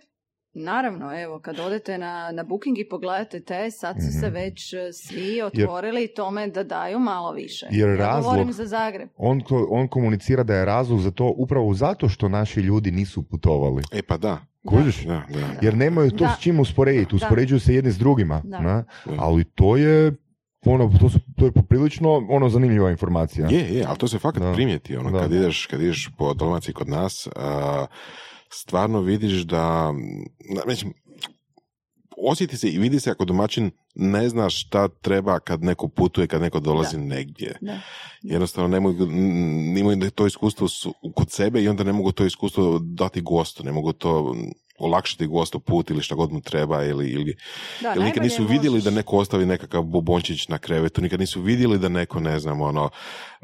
naravno, 0.55 1.21
evo, 1.23 1.39
kad 1.39 1.59
odete 1.59 1.97
na, 1.97 2.31
na 2.31 2.43
Booking 2.43 2.79
i 2.79 2.89
pogledate 2.89 3.39
te, 3.39 3.71
sad 3.71 3.95
su 3.97 4.11
se 4.11 4.25
Mhm. 4.25 4.33
već 4.35 4.73
e, 4.73 4.93
svi 4.93 5.41
otvorili 5.43 6.07
tome 6.07 6.47
da 6.47 6.63
daju 6.63 6.99
malo 6.99 7.31
više. 7.31 7.67
Jer 7.71 7.89
ja 7.89 7.95
razlog- 7.97 8.23
govorim 8.23 8.53
za 8.53 8.65
Zagreb. 8.65 9.09
On, 9.17 9.41
ko- 9.41 9.67
on 9.69 9.87
komunicira 9.87 10.43
da 10.43 10.55
je 10.55 10.65
razlog 10.65 10.99
za 10.99 11.11
to 11.11 11.33
upravo 11.37 11.73
zato 11.73 12.09
što 12.09 12.29
naši 12.29 12.59
ljudi 12.59 12.91
nisu 12.91 13.23
putovali. 13.23 13.83
E 13.91 14.01
pa 14.01 14.17
da. 14.17 14.37
Kužiš? 14.65 15.03
Da, 15.03 15.23
da. 15.29 15.39
Jer 15.61 15.75
nemaju 15.75 16.11
to 16.11 16.17
Da. 16.17 16.29
s 16.29 16.41
čim 16.41 16.59
usporediti, 16.59 17.09
Da. 17.09 17.15
uspoređuju 17.15 17.59
se 17.59 17.75
jedni 17.75 17.91
s 17.91 17.97
drugima. 17.97 18.41
Da. 18.43 18.59
na? 18.59 18.83
Da. 19.05 19.11
Ali 19.17 19.43
to 19.45 19.77
je 19.77 20.11
ono, 20.65 20.91
to, 20.99 21.09
su, 21.09 21.19
to 21.37 21.45
je 21.45 21.51
poprilično 21.51 22.25
ono 22.29 22.49
zanimljiva 22.49 22.91
informacija. 22.91 23.47
Je, 23.47 23.59
je, 23.69 23.85
ali 23.85 23.97
to 23.97 24.07
se 24.07 24.19
fakat 24.19 24.43
Da. 24.43 24.53
primijeti. 24.53 24.97
Ono, 24.97 25.11
Da. 25.11 25.19
kad, 25.19 25.31
ideš, 25.33 25.65
kad 25.65 25.81
ideš 25.81 26.09
po 26.17 26.33
Dalmaciji 26.33 26.73
kod 26.73 26.89
nas, 26.89 27.27
a, 27.35 27.85
stvarno 28.51 29.01
vidiš 29.01 29.33
da, 29.33 29.91
na- 30.49 30.61
mislim, 30.67 30.93
osjeti 32.19 32.57
se 32.57 32.69
i 32.69 32.79
vidi 32.79 32.99
se 32.99 33.11
ako 33.11 33.25
domaćin 33.25 33.71
ne 33.95 34.29
zna 34.29 34.49
šta 34.49 34.87
treba 34.87 35.39
kad 35.39 35.63
neko 35.63 35.87
putuje, 35.87 36.27
kad 36.27 36.41
neko 36.41 36.59
dolazi 36.59 36.97
Da. 36.97 37.03
negdje. 37.03 37.57
Da. 37.61 37.79
Jednostavno 38.21 38.67
ne 38.67 38.79
mogu, 38.79 39.03
n- 39.03 39.77
imaju 39.77 40.11
to 40.11 40.27
iskustvo 40.27 40.67
su 40.67 40.93
kod 41.15 41.31
sebe 41.31 41.63
i 41.63 41.67
onda 41.67 41.83
ne 41.83 41.93
mogu 41.93 42.11
to 42.11 42.25
iskustvo 42.25 42.79
dati 42.79 43.21
gostu, 43.21 43.63
ne 43.63 43.71
mogu 43.71 43.93
to 43.93 44.35
olakšati 44.77 45.27
gostu 45.27 45.59
put 45.59 45.89
ili 45.89 46.01
šta 46.01 46.15
god 46.15 46.31
mu 46.31 46.41
treba 46.41 46.83
ili, 46.83 47.09
ili 47.09 47.35
Da, 47.81 47.89
jer 47.89 48.03
nikad 48.03 48.23
nisu 48.23 48.45
vidjeli 48.45 48.77
možeš- 48.77 48.83
da 48.83 48.91
neko 48.91 49.17
ostavi 49.17 49.45
nekakav 49.45 49.81
bobončić 49.83 50.47
na 50.47 50.57
krevetu, 50.57 51.01
nikad 51.01 51.19
nisu 51.19 51.41
vidjeli 51.41 51.79
da 51.79 51.89
neko, 51.89 52.19
ne 52.19 52.39
znam, 52.39 52.61
ono, 52.61 52.89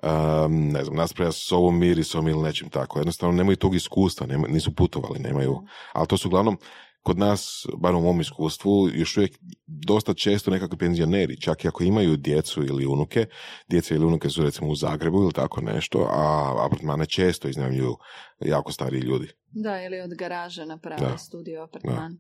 um, 0.04 0.68
ne 0.68 0.84
znam, 0.84 0.96
naspravlja 0.98 1.32
s 1.32 1.52
ovom 1.52 1.80
mirisom 1.80 2.28
ili 2.28 2.42
nečim 2.44 2.70
tako. 2.70 3.00
Jednostavno 3.00 3.36
nemaju 3.36 3.56
tog 3.56 3.76
iskustva, 3.76 4.28
nema, 4.28 4.48
nisu 4.48 4.76
putovali, 4.76 5.20
nemaju. 5.20 5.62
Ali 5.94 6.08
to 6.08 6.18
su 6.18 6.28
uglavnom 6.28 6.58
kod 7.04 7.18
nas, 7.18 7.66
bar 7.78 7.95
u 7.95 8.01
mom 8.01 8.22
iskustvu, 8.22 8.89
još 8.93 9.18
uvijek 9.18 9.39
dosta 9.66 10.14
često 10.14 10.51
nekakvi 10.51 10.78
penzioneri, 10.78 11.41
čak 11.41 11.64
i 11.64 11.68
ako 11.68 11.84
imaju 11.84 12.18
djecu 12.18 12.64
ili 12.64 12.86
unuke, 12.86 13.26
djeca 13.68 13.95
ili 13.95 14.06
unuke 14.06 14.30
su 14.30 14.43
recimo 14.43 14.70
u 14.70 14.76
Zagrebu 14.76 15.18
ili 15.24 15.34
tako 15.34 15.62
nešto, 15.62 16.08
a 16.12 16.54
apartmane 16.66 17.06
često 17.06 17.47
iznajmljuju 17.47 17.95
jako 18.39 18.72
stariji 18.72 19.01
ljudi. 19.01 19.28
Da, 19.51 19.84
ili 19.84 20.01
od 20.01 20.14
garaže 20.14 20.66
naprave 20.66 21.01
Da. 21.01 21.18
studio 21.18 21.64
apartman. 21.64 22.18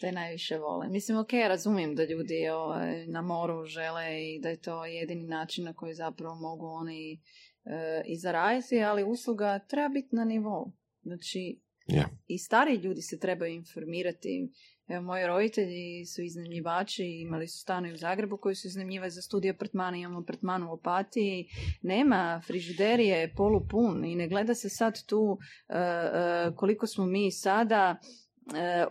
Te 0.00 0.12
najviše 0.12 0.58
vole. 0.58 0.88
Mislim, 0.88 1.18
ok, 1.18 1.32
razumijem 1.48 1.94
da 1.94 2.04
ljudi 2.04 2.48
ovaj, 2.48 3.06
na 3.06 3.22
moru 3.22 3.64
žele 3.64 4.22
i 4.22 4.40
da 4.42 4.48
je 4.48 4.60
to 4.60 4.84
jedini 4.84 5.26
način 5.26 5.64
na 5.64 5.72
koji 5.72 5.94
zapravo 5.94 6.34
mogu 6.34 6.66
oni 6.66 7.12
e, 7.12 8.02
i 8.06 8.16
zaraditi, 8.18 8.82
ali 8.82 9.04
usluga 9.04 9.58
treba 9.58 9.88
biti 9.88 10.16
na 10.16 10.24
nivou. 10.24 10.72
Znači, 11.02 11.60
Je. 11.88 12.06
i 12.26 12.38
stariji 12.38 12.76
ljudi 12.76 13.02
se 13.02 13.18
trebaju 13.18 13.52
informirati. 13.52 14.52
Evo, 14.88 15.02
moji 15.02 15.26
roditelji 15.26 16.06
su 16.06 16.22
iznajmljivači, 16.22 17.04
imali 17.04 17.48
su 17.48 17.58
stanovi 17.58 17.94
u 17.94 17.96
Zagrebu 17.96 18.36
koji 18.36 18.54
su 18.54 18.68
iznajmljivali 18.68 19.10
za 19.10 19.22
studij 19.22 19.50
apartmana, 19.50 19.96
imamo 19.96 20.18
apartman 20.18 20.62
u 20.62 20.72
Opatiji, 20.72 21.46
nema, 21.82 22.42
frižider 22.46 23.00
je 23.00 23.32
polupun 23.36 24.04
i 24.04 24.14
ne 24.14 24.28
gleda 24.28 24.54
se 24.54 24.68
sad 24.68 25.06
tu 25.06 25.38
e, 25.68 25.78
e, 25.78 26.50
koliko 26.56 26.86
smo 26.86 27.06
mi 27.06 27.30
sada 27.32 27.96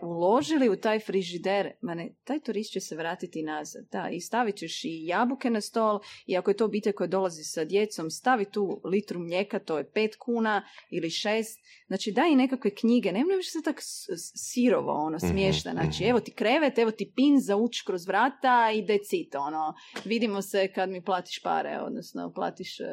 uložili 0.02 0.68
u 0.68 0.76
taj 0.76 1.00
frižider, 1.00 1.70
ma 1.80 1.94
ne, 1.94 2.14
taj 2.24 2.40
turist 2.40 2.72
će 2.72 2.80
se 2.80 2.96
vratiti 2.96 3.42
nazad, 3.42 3.84
da, 3.92 4.08
i 4.12 4.20
stavit 4.20 4.56
ćeš 4.56 4.84
i 4.84 5.06
jabuke 5.06 5.50
na 5.50 5.60
stol, 5.60 6.00
i 6.26 6.36
ako 6.36 6.50
je 6.50 6.56
to 6.56 6.64
obitelj 6.64 6.92
koja 6.92 7.06
dolazi 7.06 7.44
sa 7.44 7.64
djecom, 7.64 8.10
stavi 8.10 8.44
tu 8.44 8.80
litru 8.84 9.20
mlijeka, 9.20 9.58
to 9.58 9.78
je 9.78 9.90
pet 9.90 10.16
kuna 10.16 10.62
ili 10.90 11.10
šest, 11.10 11.60
znači 11.86 12.12
daj 12.12 12.30
i 12.30 12.36
nekakve 12.36 12.74
knjige, 12.74 13.12
ne 13.12 13.24
više 13.36 13.50
se 13.50 13.62
tako 13.64 13.80
sirovo, 14.36 14.92
ono, 14.92 15.16
Mhm, 15.16 15.26
smiješno, 15.26 15.72
znači 15.72 16.02
mhm. 16.02 16.10
evo 16.10 16.20
ti 16.20 16.32
krevet, 16.32 16.78
evo 16.78 16.90
ti 16.90 17.12
pin 17.16 17.40
za 17.40 17.56
ući 17.56 17.82
kroz 17.86 18.06
vrata 18.06 18.70
i 18.74 18.82
decit, 18.82 19.34
ono, 19.34 19.74
vidimo 20.04 20.42
se 20.42 20.72
kad 20.72 20.90
mi 20.90 21.04
platiš 21.04 21.42
pare, 21.42 21.78
odnosno 21.80 22.32
platiš 22.32 22.80
uh, 22.80 22.86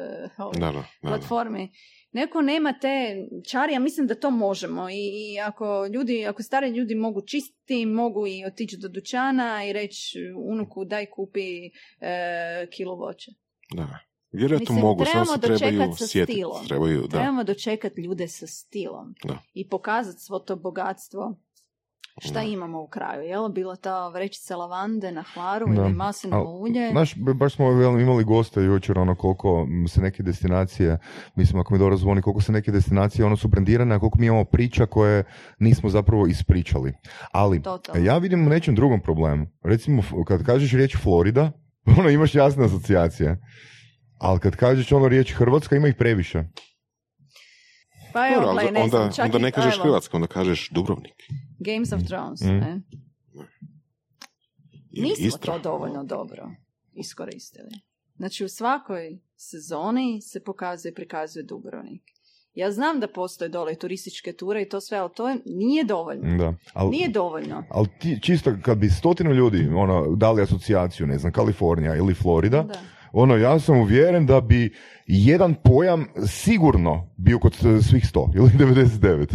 Da, 0.52 0.66
da, 0.66 0.72
da, 0.72 0.84
da. 1.02 1.08
platformi. 1.08 1.70
Neko 2.16 2.42
nema 2.42 2.72
te 2.72 3.16
čari, 3.50 3.72
ja 3.72 3.80
mislim 3.80 4.06
da 4.06 4.14
to 4.14 4.30
možemo 4.30 4.88
I, 4.90 4.94
i 4.94 5.40
ako 5.40 5.86
ljudi, 5.86 6.26
ako 6.26 6.42
stari 6.42 6.68
ljudi 6.68 6.94
mogu 6.94 7.20
čistiti, 7.20 7.86
mogu 7.86 8.26
i 8.26 8.44
otići 8.46 8.76
do 8.76 8.88
dućana 8.88 9.64
i 9.64 9.72
reći 9.72 10.18
unuku 10.36 10.84
daj 10.84 11.06
kupi 11.06 11.66
e, 11.66 11.70
kilo 12.70 12.94
voća. 12.94 13.30
Da. 13.74 13.98
Vjerojatno 14.32 14.74
Mislim, 14.74 14.80
mogu, 14.80 15.04
samo 15.04 15.24
se 15.24 15.40
trebaju 15.40 15.92
sa 15.98 16.06
sjetiti. 16.06 16.32
stilom. 16.32 16.66
Trebaju, 16.66 17.00
da. 17.00 17.08
Trebamo 17.08 17.44
dočekati 17.44 18.00
ljude 18.00 18.28
sa 18.28 18.46
stilom 18.46 19.14
Da. 19.24 19.38
i 19.54 19.68
pokazati 19.68 20.20
svo 20.20 20.38
to 20.38 20.56
bogatstvo 20.56 21.36
šta 22.18 22.34
Da. 22.34 22.42
imamo 22.42 22.82
u 22.82 22.86
kraju. 22.86 23.22
Jel 23.22 23.48
bila 23.48 23.76
ta 23.76 24.08
vrećica 24.08 24.56
lavande 24.56 25.12
na 25.12 25.22
hlaru 25.34 25.66
Da. 25.66 25.82
ili 25.82 25.92
maslinovo 25.92 26.58
ulje? 26.60 26.90
Znaš, 26.90 27.14
baš 27.16 27.54
smo 27.54 27.70
imali 28.00 28.24
gosta 28.24 28.60
jučer, 28.60 28.98
ono, 28.98 29.14
koliko 29.14 29.66
se 29.88 30.00
neke 30.00 30.22
destinacije, 30.22 30.98
mislim, 31.34 31.60
ako 31.60 31.72
mi 31.74 31.78
dobro 31.78 31.96
zvoni, 31.96 32.22
koliko 32.22 32.40
se 32.40 32.52
neke 32.52 32.72
destinacije, 32.72 33.24
ono, 33.24 33.36
su 33.36 33.48
brendirane, 33.48 33.94
a 33.94 33.98
koliko 33.98 34.18
mi 34.18 34.26
imamo 34.26 34.44
priča 34.44 34.86
koje 34.86 35.24
nismo 35.58 35.88
zapravo 35.88 36.26
ispričali. 36.26 36.92
Ali, 37.32 37.62
Totalno. 37.62 38.04
ja 38.06 38.18
vidim 38.18 38.46
u 38.46 38.50
nečem 38.50 38.74
drugom 38.74 39.00
problemu. 39.00 39.46
Recimo, 39.64 40.02
kad 40.26 40.44
kažeš 40.46 40.72
riječ 40.72 40.96
Florida, 40.96 41.52
ono, 41.98 42.08
imaš 42.10 42.34
jasne 42.34 42.64
asocijacije. 42.64 43.38
Ali 44.18 44.40
kad 44.40 44.56
kažeš 44.56 44.92
ono 44.92 45.08
riječ 45.08 45.32
Hrvatska, 45.32 45.76
ima 45.76 45.88
ih 45.88 45.94
previše. 45.94 46.44
Pa 48.16 48.28
evo, 48.28 48.34
Dobro, 48.36 48.48
ali 48.50 48.62
gle, 48.62 48.72
ne 48.72 48.88
znam, 48.88 49.02
onda, 49.02 49.14
čak 49.14 49.24
onda 49.24 49.38
ne 49.38 49.50
kažeš 49.52 49.74
evo, 49.74 49.82
Hrvatska, 49.82 50.16
onda 50.16 50.26
kažeš 50.28 50.70
Dubrovnik. 50.70 51.14
Games 51.60 51.92
of 51.92 52.00
Thrones, 52.02 52.40
Mm. 52.40 52.46
ne? 52.48 52.80
Nismo 54.92 55.26
Istra. 55.26 55.52
to 55.52 55.58
dovoljno 55.60 56.04
dobro 56.04 56.50
iskoristili. 56.94 57.70
Znači 58.16 58.44
u 58.44 58.48
svakoj 58.50 59.02
sezoni 59.36 60.20
se 60.22 60.40
pokazuje 60.42 60.90
i 60.90 60.94
prikazuje 60.94 61.42
Dubrovnik. 61.42 62.02
Ja 62.54 62.72
znam 62.72 63.00
da 63.00 63.08
postoje 63.08 63.48
dole 63.48 63.74
turističke 63.74 64.32
ture 64.32 64.62
i 64.62 64.68
to 64.68 64.80
sve, 64.80 64.98
ali 64.98 65.10
to 65.16 65.28
je- 65.28 65.38
nije 65.46 65.84
dovoljno. 65.84 66.36
Da. 66.36 66.54
Al, 66.74 66.90
Nije 66.90 67.08
dovoljno. 67.08 67.64
ali 67.70 67.88
ti, 68.00 68.18
čisto 68.22 68.52
kad 68.62 68.78
bi 68.78 68.90
stotinu 68.90 69.32
ljudi 69.32 69.68
ono, 69.68 70.16
dali 70.16 70.42
asocijaciju, 70.42 71.06
ne 71.06 71.18
znam, 71.18 71.32
Kalifornija 71.32 71.96
ili 71.96 72.14
Florida, 72.14 72.62
Da. 72.62 72.80
Ono, 73.12 73.36
ja 73.36 73.58
sam 73.58 73.80
uvjeren 73.80 74.26
da 74.26 74.40
bi 74.40 74.74
jedan 75.06 75.54
pojam 75.64 76.06
sigurno 76.26 77.14
bio 77.16 77.38
kod 77.38 77.54
svih 77.90 78.04
100 78.14 78.30
ili 78.36 78.48
99. 78.48 79.34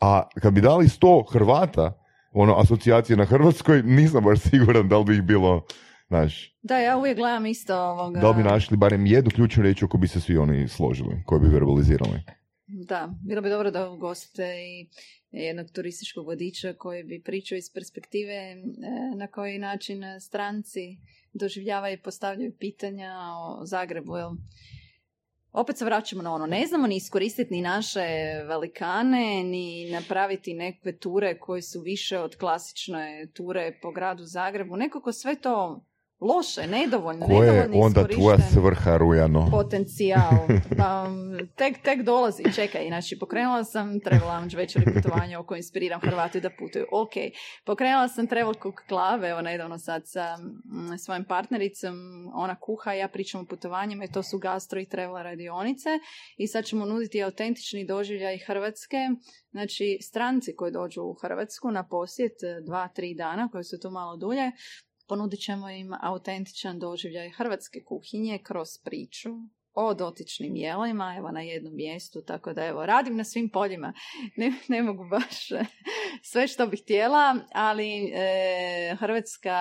A 0.00 0.28
kad 0.42 0.52
bi 0.52 0.60
dali 0.60 0.86
100 0.86 1.32
Hrvata, 1.32 2.02
ono, 2.32 2.54
asocijacije 2.58 3.16
na 3.16 3.24
Hrvatskoj, 3.24 3.82
nisam 3.82 4.24
baš 4.24 4.40
siguran 4.40 4.88
da 4.88 4.98
li 4.98 5.04
bi 5.04 5.14
ih 5.14 5.22
bilo, 5.22 5.66
znaš, 6.08 6.50
Da, 6.62 6.78
ja 6.78 6.96
uvijek 6.96 7.16
gledam 7.16 7.46
isto 7.46 7.76
ovoga... 7.76 8.20
da 8.20 8.30
li 8.30 8.36
bi 8.36 8.42
našli 8.42 8.76
barem 8.76 9.06
jednu 9.06 9.30
ključnu 9.30 9.62
riječ 9.62 9.82
oko 9.82 9.98
bi 9.98 10.08
se 10.08 10.20
svi 10.20 10.36
oni 10.36 10.68
složili, 10.68 11.22
koji 11.26 11.40
bi 11.40 11.48
verbalizirali. 11.48 12.20
Da, 12.66 13.14
bilo 13.26 13.42
bi 13.42 13.50
dobro 13.50 13.70
da 13.70 13.90
ugostite 13.90 14.42
i 14.42 14.88
jednog 15.30 15.70
turističkog 15.70 16.26
vodiča 16.26 16.74
koji 16.78 17.04
bi 17.04 17.22
pričao 17.22 17.56
iz 17.56 17.70
perspektive 17.74 18.34
e, 18.34 18.56
na 19.16 19.26
koji 19.26 19.58
način 19.58 20.02
stranci 20.20 20.96
doživljavaju 21.32 21.94
i 21.94 22.02
postavljaju 22.02 22.56
pitanja 22.58 23.14
o 23.38 23.66
Zagrebu. 23.66 24.16
Jel? 24.16 24.30
Opet 25.52 25.78
se 25.78 25.84
vraćamo 25.84 26.22
na 26.22 26.34
ono, 26.34 26.46
ne 26.46 26.66
znamo 26.66 26.86
ni 26.86 26.96
iskoristiti 26.96 27.54
ni 27.54 27.60
naše 27.62 28.00
velikane, 28.48 29.44
ni 29.44 29.90
napraviti 29.90 30.54
nekakve 30.54 30.98
ture 30.98 31.38
koje 31.38 31.62
su 31.62 31.80
više 31.80 32.18
od 32.18 32.36
klasične 32.36 33.26
ture 33.34 33.78
po 33.82 33.90
gradu 33.90 34.24
Zagrebu. 34.24 34.76
Nekako 34.76 35.12
sve 35.12 35.40
to 35.40 35.84
loše, 36.20 36.66
nedovoljno, 36.66 37.26
Ko 37.26 37.44
je 37.44 37.68
onda 37.74 38.08
tvoja 38.08 38.38
svrha, 38.38 38.96
Rujano? 38.96 39.48
potencijal. 39.50 40.30
Pa, 40.78 41.06
tek, 41.56 41.82
tek 41.82 42.02
dolazi, 42.02 42.42
čekaj, 42.54 42.86
znači 42.86 43.18
pokrenula 43.18 43.64
sam 43.64 44.00
travel 44.00 44.28
lounge 44.28 44.56
večeri 44.56 44.84
putovanja 44.94 45.40
o 45.40 45.44
kojoj 45.44 45.58
inspiriram 45.58 46.00
Hrvati 46.00 46.40
da 46.40 46.50
putuju. 46.58 46.86
Ok, 46.92 47.12
pokrenula 47.64 48.08
sam 48.08 48.26
travel 48.26 48.54
cook 48.54 48.80
club, 48.88 49.24
evo 49.24 49.42
nedavno 49.42 49.78
sad 49.78 50.02
sa 50.04 50.36
mm, 50.36 50.98
svojim 50.98 51.24
partnericom, 51.24 51.94
ona 52.34 52.56
kuha, 52.60 52.92
ja 52.92 53.08
pričam 53.08 53.40
o 53.40 53.46
putovanjima 53.46 54.04
i 54.04 54.12
to 54.12 54.22
su 54.22 54.38
gastro 54.38 54.80
i 54.80 54.88
travel 54.88 55.22
radionice 55.22 55.88
i 56.36 56.46
sad 56.46 56.64
ćemo 56.64 56.84
nuditi 56.84 57.22
autentični 57.22 57.86
doživljaj 57.86 58.38
Hrvatske, 58.46 58.96
znači 59.50 59.98
stranci 60.02 60.54
koji 60.56 60.72
dođu 60.72 61.02
u 61.02 61.14
Hrvatsku 61.22 61.70
na 61.70 61.86
posjet 61.88 62.42
e, 62.42 62.60
dva, 62.66 62.88
tri 62.88 63.14
dana, 63.14 63.48
koji 63.52 63.64
su 63.64 63.80
tu 63.80 63.90
malo 63.90 64.16
dulje, 64.16 64.52
ponudit 65.10 65.40
ćemo 65.40 65.70
im 65.70 65.92
autentičan 66.00 66.78
doživljaj 66.78 67.30
hrvatske 67.30 67.84
kuhinje 67.84 68.38
kroz 68.38 68.68
priču 68.84 69.30
o 69.74 69.94
dotičnim 69.94 70.56
jelima, 70.56 71.14
evo 71.18 71.30
na 71.30 71.40
jednom 71.40 71.76
mjestu, 71.76 72.22
tako 72.22 72.52
da 72.52 72.64
evo, 72.64 72.86
radim 72.86 73.16
na 73.16 73.24
svim 73.24 73.48
poljima. 73.48 73.92
Ne, 74.36 74.52
ne 74.68 74.82
mogu 74.82 75.04
baš 75.08 75.50
eh, 75.50 75.64
sve 76.22 76.48
što 76.48 76.66
bih 76.66 76.82
htjela, 76.82 77.36
ali 77.52 78.12
eh, 78.14 78.96
Hrvatska 79.00 79.56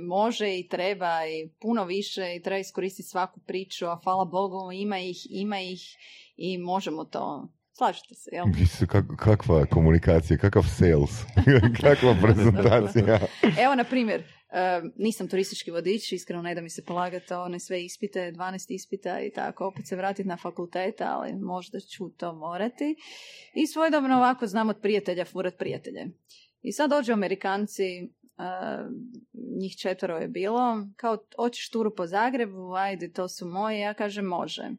može 0.00 0.58
i 0.58 0.68
treba 0.68 1.26
i 1.26 1.48
puno 1.60 1.84
više 1.84 2.36
i 2.36 2.42
treba 2.42 2.58
iskoristiti 2.58 3.08
svaku 3.08 3.40
priču, 3.40 3.86
a 3.86 4.00
hvala 4.04 4.24
Bogu 4.24 4.72
ima 4.72 4.98
ih, 4.98 5.26
ima 5.30 5.60
ih 5.60 5.80
i 6.36 6.58
možemo 6.58 7.04
to. 7.04 7.48
Slažete 7.72 8.14
se, 8.14 8.30
jel? 8.32 8.44
Kak- 8.86 9.16
kakva 9.18 9.66
komunikacija, 9.66 10.38
kakav 10.38 10.62
sales, 10.62 11.24
kakva 11.82 12.16
prezentacija. 12.22 13.18
Evo, 13.58 13.74
na 13.74 13.84
primjer, 13.84 14.35
e, 14.52 14.82
nisam 14.96 15.28
turistički 15.28 15.70
vodič, 15.70 16.12
iskreno 16.12 16.42
ne 16.42 16.54
da 16.54 16.60
mi 16.60 16.70
se 16.70 16.84
polagati 16.84 17.34
one 17.34 17.60
sve 17.60 17.84
ispite, 17.84 18.32
12 18.32 18.66
ispita 18.68 19.20
i 19.20 19.30
tako, 19.30 19.66
opet 19.66 19.88
se 19.88 19.96
vratiti 19.96 20.28
na 20.28 20.36
fakultet, 20.36 21.00
ali 21.00 21.32
možda 21.32 21.80
ću 21.80 22.08
to 22.08 22.32
morati. 22.32 22.96
I 23.54 23.66
svojedobno 23.66 24.16
ovako 24.16 24.46
znam 24.46 24.68
od 24.68 24.80
prijatelja 24.82 25.24
furat 25.24 25.58
prijatelje. 25.58 26.06
I 26.62 26.72
sad 26.72 26.90
dođu 26.90 27.12
Amerikanci, 27.12 27.84
e, 27.84 28.08
njih 29.60 29.76
četvero 29.76 30.16
je 30.16 30.28
bilo, 30.28 30.86
kao 30.96 31.18
hoćeš 31.36 31.70
turu 31.70 31.94
po 31.94 32.06
Zagrebu, 32.06 32.74
ajde, 32.74 33.12
to 33.12 33.28
su 33.28 33.46
moje, 33.46 33.80
ja 33.80 33.94
kažem 33.94 34.24
može. 34.24 34.70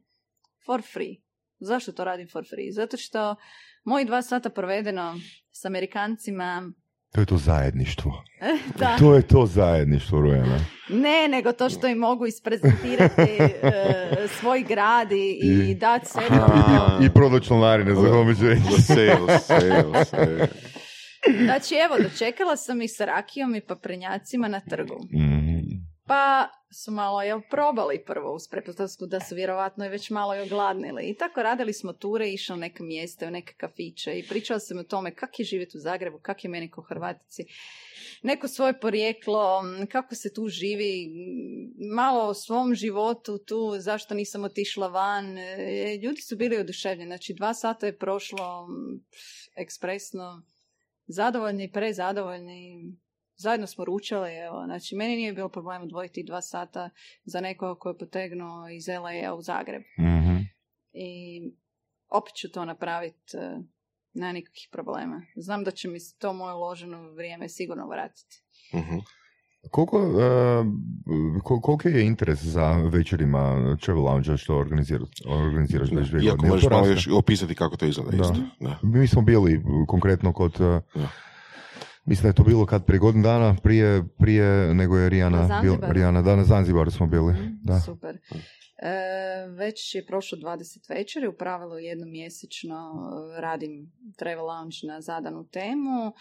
For 0.65 0.81
free. 0.93 1.15
Zašto 1.59 1.91
to 1.91 2.03
radim 2.03 2.27
for 2.27 2.45
free? 2.49 2.71
Zato 2.71 2.97
što 2.97 3.35
moji 3.83 4.05
dva 4.05 4.21
sata 4.21 4.49
provedeno 4.49 5.15
s 5.51 5.65
Amerikancima, 5.65 6.71
To 7.11 7.21
je 7.21 7.25
to 7.25 7.37
zajedništvo. 7.37 8.23
da, 8.79 8.95
To 8.99 9.15
je 9.15 9.21
to 9.21 9.45
zajedništvo, 9.45 10.21
Rujana. 10.21 10.59
Ne, 10.89 11.27
nego 11.27 11.51
to 11.51 11.69
što 11.69 11.87
im 11.87 11.97
mogu 11.97 12.25
isprezentirati 12.25 13.21
e, 13.21 13.51
svoj 14.29 14.63
grad 14.63 15.11
i, 15.11 15.39
i 15.43 15.69
I- 15.71 15.75
dati 15.75 16.05
sebi. 16.05 16.25
Aha. 16.31 16.99
I 17.03 17.09
prodao 17.09 17.39
članarine 17.39 17.95
za 17.95 18.09
homeđu 18.09 18.45
Sales, 18.87 19.45
sales, 19.45 20.07
sales. 20.09 20.49
Znači, 21.43 21.75
evo, 21.75 22.03
dočekala 22.03 22.57
sam 22.57 22.81
ih 22.81 22.91
sa 22.93 23.05
rakijom 23.05 23.55
i 23.55 23.61
paprenjacima 23.61 24.47
na 24.47 24.59
trgu. 24.59 24.95
Mhm. 25.13 25.26
Pa 26.07 26.49
su 26.71 26.91
malo 26.91 27.21
jel, 27.21 27.41
probali 27.49 28.03
prvo 28.05 28.35
uz 28.35 28.47
pretpostavku 28.47 29.05
da 29.05 29.19
su 29.19 29.35
vjerovatno 29.35 29.85
i 29.85 29.89
već 29.89 30.09
malo 30.09 30.35
i 30.35 30.39
ogladnili. 30.39 31.03
I 31.03 31.15
tako 31.15 31.43
radili 31.43 31.73
smo 31.73 31.93
ture, 31.93 32.29
išli 32.29 32.55
na 32.55 32.59
neke 32.59 32.83
mjeste, 32.83 33.27
u 33.27 33.31
neke 33.31 33.53
kafiće 33.53 34.19
i 34.19 34.27
pričala 34.27 34.59
sam 34.59 34.77
o 34.77 34.83
tome 34.83 35.15
kak 35.15 35.39
je 35.39 35.45
živjeti 35.45 35.77
u 35.77 35.79
Zagrebu, 35.79 36.19
kak 36.19 36.43
je 36.43 36.49
meni 36.49 36.71
ko 36.71 36.81
Hrvatici. 36.81 37.45
Neko 38.23 38.47
svoje 38.47 38.79
porijeklo, 38.79 39.63
kako 39.91 40.15
se 40.15 40.33
tu 40.33 40.47
živi, 40.47 41.09
malo 41.95 42.29
o 42.29 42.33
svom 42.33 42.75
životu 42.75 43.37
tu, 43.37 43.73
zašto 43.79 44.13
nisam 44.13 44.43
otišla 44.43 44.87
van. 44.87 45.37
E, 45.37 45.99
ljudi 46.03 46.21
su 46.21 46.35
bili 46.37 46.57
oduševljeni, 46.57 47.09
znači 47.09 47.33
dva 47.33 47.53
sata 47.53 47.85
je 47.85 47.97
prošlo 47.97 48.67
ekspresno, 49.55 50.43
zadovoljni, 51.07 51.71
prezadovoljni 51.71 52.93
zajedno 53.37 53.67
smo 53.67 53.85
ručali, 53.85 54.35
evo, 54.35 54.63
znači 54.65 54.95
meni 54.95 55.15
nije 55.15 55.33
bilo 55.33 55.49
problem 55.49 55.81
odvojiti 55.81 56.23
dva 56.23 56.41
sata 56.41 56.89
za 57.25 57.41
nekoga 57.41 57.79
koji 57.79 57.93
je 57.93 57.97
potegnuo 57.97 58.69
iz 58.69 58.87
LA 58.87 59.33
u 59.33 59.41
Zagreb. 59.41 59.81
Mhm. 59.99 60.37
I 60.93 61.41
opet 62.09 62.33
ću 62.35 62.51
to 62.51 62.65
napraviti, 62.65 63.37
uh, 63.37 63.63
nema 64.13 64.31
nikakvih 64.31 64.69
problema. 64.71 65.21
Znam 65.35 65.63
da 65.63 65.71
će 65.71 65.87
mi 65.87 65.99
se 65.99 66.17
to 66.17 66.33
moje 66.33 66.55
uloženo 66.55 67.11
vrijeme 67.11 67.49
sigurno 67.49 67.87
vratiti. 67.87 68.43
Mhm. 68.75 68.95
Koliko, 69.71 69.97
uh, 69.99 70.15
kol- 71.39 71.61
koliki 71.61 71.87
je 71.87 72.05
interes 72.05 72.39
za 72.39 72.71
večerima 72.73 73.55
Travel 73.81 74.03
Lounge 74.03 74.37
što 74.37 74.57
organiziraš, 74.57 75.09
organiziraš 75.27 75.91
već 75.91 76.07
dvije 76.07 76.23
Iako 76.23 76.35
godine? 76.35 76.49
možeš 76.49 76.69
malo 76.69 76.87
još 76.87 77.07
opisati 77.09 77.55
kako 77.55 77.77
to 77.77 77.85
izgleda 77.85 78.11
Da. 78.11 78.23
isto. 78.23 78.35
Da. 78.59 78.79
Mi 78.83 79.07
smo 79.07 79.21
bili 79.21 79.61
konkretno 79.87 80.33
kod... 80.33 80.51
uh, 80.53 80.81
Da. 80.95 81.09
Mislim 82.07 82.23
da 82.23 82.27
je 82.27 82.33
to 82.33 82.43
bilo 82.43 82.65
kad 82.65 82.85
prije 82.85 82.99
godinu 82.99 83.23
dana, 83.23 83.55
prije, 83.63 84.03
prije 84.17 84.73
nego 84.73 84.97
je 84.97 85.03
Na 85.03 85.09
Rijana, 85.09 85.61
bil, 85.61 85.71
Zanzibaru? 85.71 85.93
Rijana, 85.93 86.21
da, 86.21 86.35
na 86.35 86.43
Zanzibaru 86.43 86.91
smo 86.91 87.07
bili. 87.07 87.33
Mhm, 87.33 87.47
Da. 87.61 87.79
Super. 87.79 88.17
E, 88.79 89.47
već 89.47 89.95
je 89.95 90.05
prošlo 90.05 90.37
20 90.37 90.89
večeri, 90.89 91.27
u 91.27 91.37
pravilu 91.37 91.79
jednom 91.79 92.09
mjesečno 92.11 92.75
e, 93.37 93.41
radim 93.41 93.91
travel 94.17 94.45
lounge 94.45 94.75
na 94.83 95.01
zadanu 95.01 95.47
temu, 95.47 96.07
e, 96.07 96.11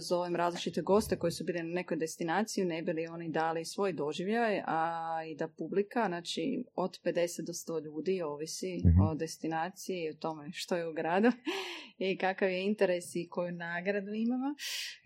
zovem 0.00 0.36
različite 0.36 0.82
goste 0.82 1.18
koji 1.18 1.32
su 1.32 1.44
bili 1.44 1.62
na 1.62 1.74
nekoj 1.74 1.96
destinaciji, 1.96 2.64
ne 2.64 2.82
bi 2.82 2.92
li 2.92 3.06
oni 3.06 3.30
dali 3.30 3.64
svoj 3.64 3.92
doživljaj, 3.92 4.62
a 4.66 5.20
i 5.26 5.34
da 5.34 5.48
publika, 5.48 6.04
znači 6.06 6.64
od 6.74 6.98
50 7.04 7.46
do 7.46 7.52
100 7.52 7.84
ljudi, 7.84 8.22
ovisi 8.22 8.76
Mhm. 8.84 9.00
o 9.00 9.14
destinaciji 9.14 9.96
i 10.02 10.10
o 10.10 10.14
tome 10.14 10.50
što 10.52 10.76
je 10.76 10.88
u 10.88 10.92
gradu 10.92 11.32
i 11.98 12.18
kakav 12.18 12.50
je 12.50 12.64
interes 12.64 13.14
i 13.14 13.28
koju 13.30 13.52
nagradu 13.52 14.12
imamo. 14.14 14.54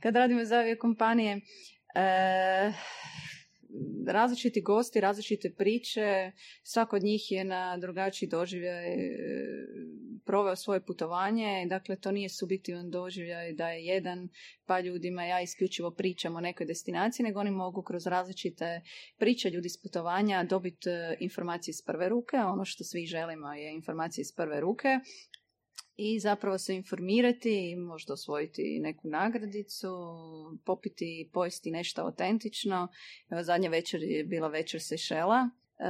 Kad 0.02 0.16
radimo 0.16 0.44
za 0.44 0.56
avio 0.56 0.76
kompanije, 0.80 1.40
e, 1.94 2.72
različiti 4.06 4.60
gosti, 4.60 5.00
različite 5.00 5.50
priče, 5.50 6.32
svako 6.62 6.96
od 6.96 7.02
njih 7.02 7.32
je 7.32 7.44
na 7.44 7.76
drugačiji 7.76 8.28
doživljaj 8.28 8.94
e, 8.94 9.10
proveo 10.24 10.56
svoje 10.56 10.84
putovanje, 10.84 11.66
dakle 11.68 11.96
to 11.96 12.12
nije 12.12 12.28
subjektivan 12.28 12.90
doživljaj 12.90 13.52
da 13.52 13.70
je 13.70 13.84
jedan 13.84 14.28
pa 14.66 14.80
ljudima 14.80 15.24
ja 15.24 15.40
isključivo 15.40 15.90
pričam 15.90 16.36
o 16.36 16.40
nekoj 16.40 16.66
destinaciji, 16.66 17.24
nego 17.24 17.40
oni 17.40 17.50
mogu 17.50 17.82
kroz 17.82 18.06
različite 18.06 18.80
priče 19.18 19.50
ljudi 19.50 19.68
s 19.68 19.82
putovanja 19.82 20.44
dobiti 20.44 20.90
e, 20.90 21.16
informacije 21.20 21.72
iz 21.72 21.82
prve 21.86 22.08
ruke, 22.08 22.36
ono 22.36 22.64
što 22.64 22.84
svi 22.84 23.06
želimo 23.06 23.52
je 23.52 23.74
informacije 23.74 24.22
iz 24.22 24.32
prve 24.36 24.60
ruke 24.60 24.88
i 26.00 26.20
zapravo 26.20 26.58
se 26.58 26.74
informirati, 26.74 27.76
možda 27.76 28.12
osvojiti 28.12 28.80
neku 28.82 29.08
nagradicu, 29.08 29.88
popiti, 30.64 31.30
pojesti 31.32 31.70
nešto 31.70 32.02
autentično. 32.02 32.88
Evo, 33.30 33.42
zadnja 33.42 33.70
večer 33.70 34.02
je 34.02 34.24
bila 34.24 34.48
večer 34.48 34.82
Sešela. 34.82 35.50
E, 35.78 35.84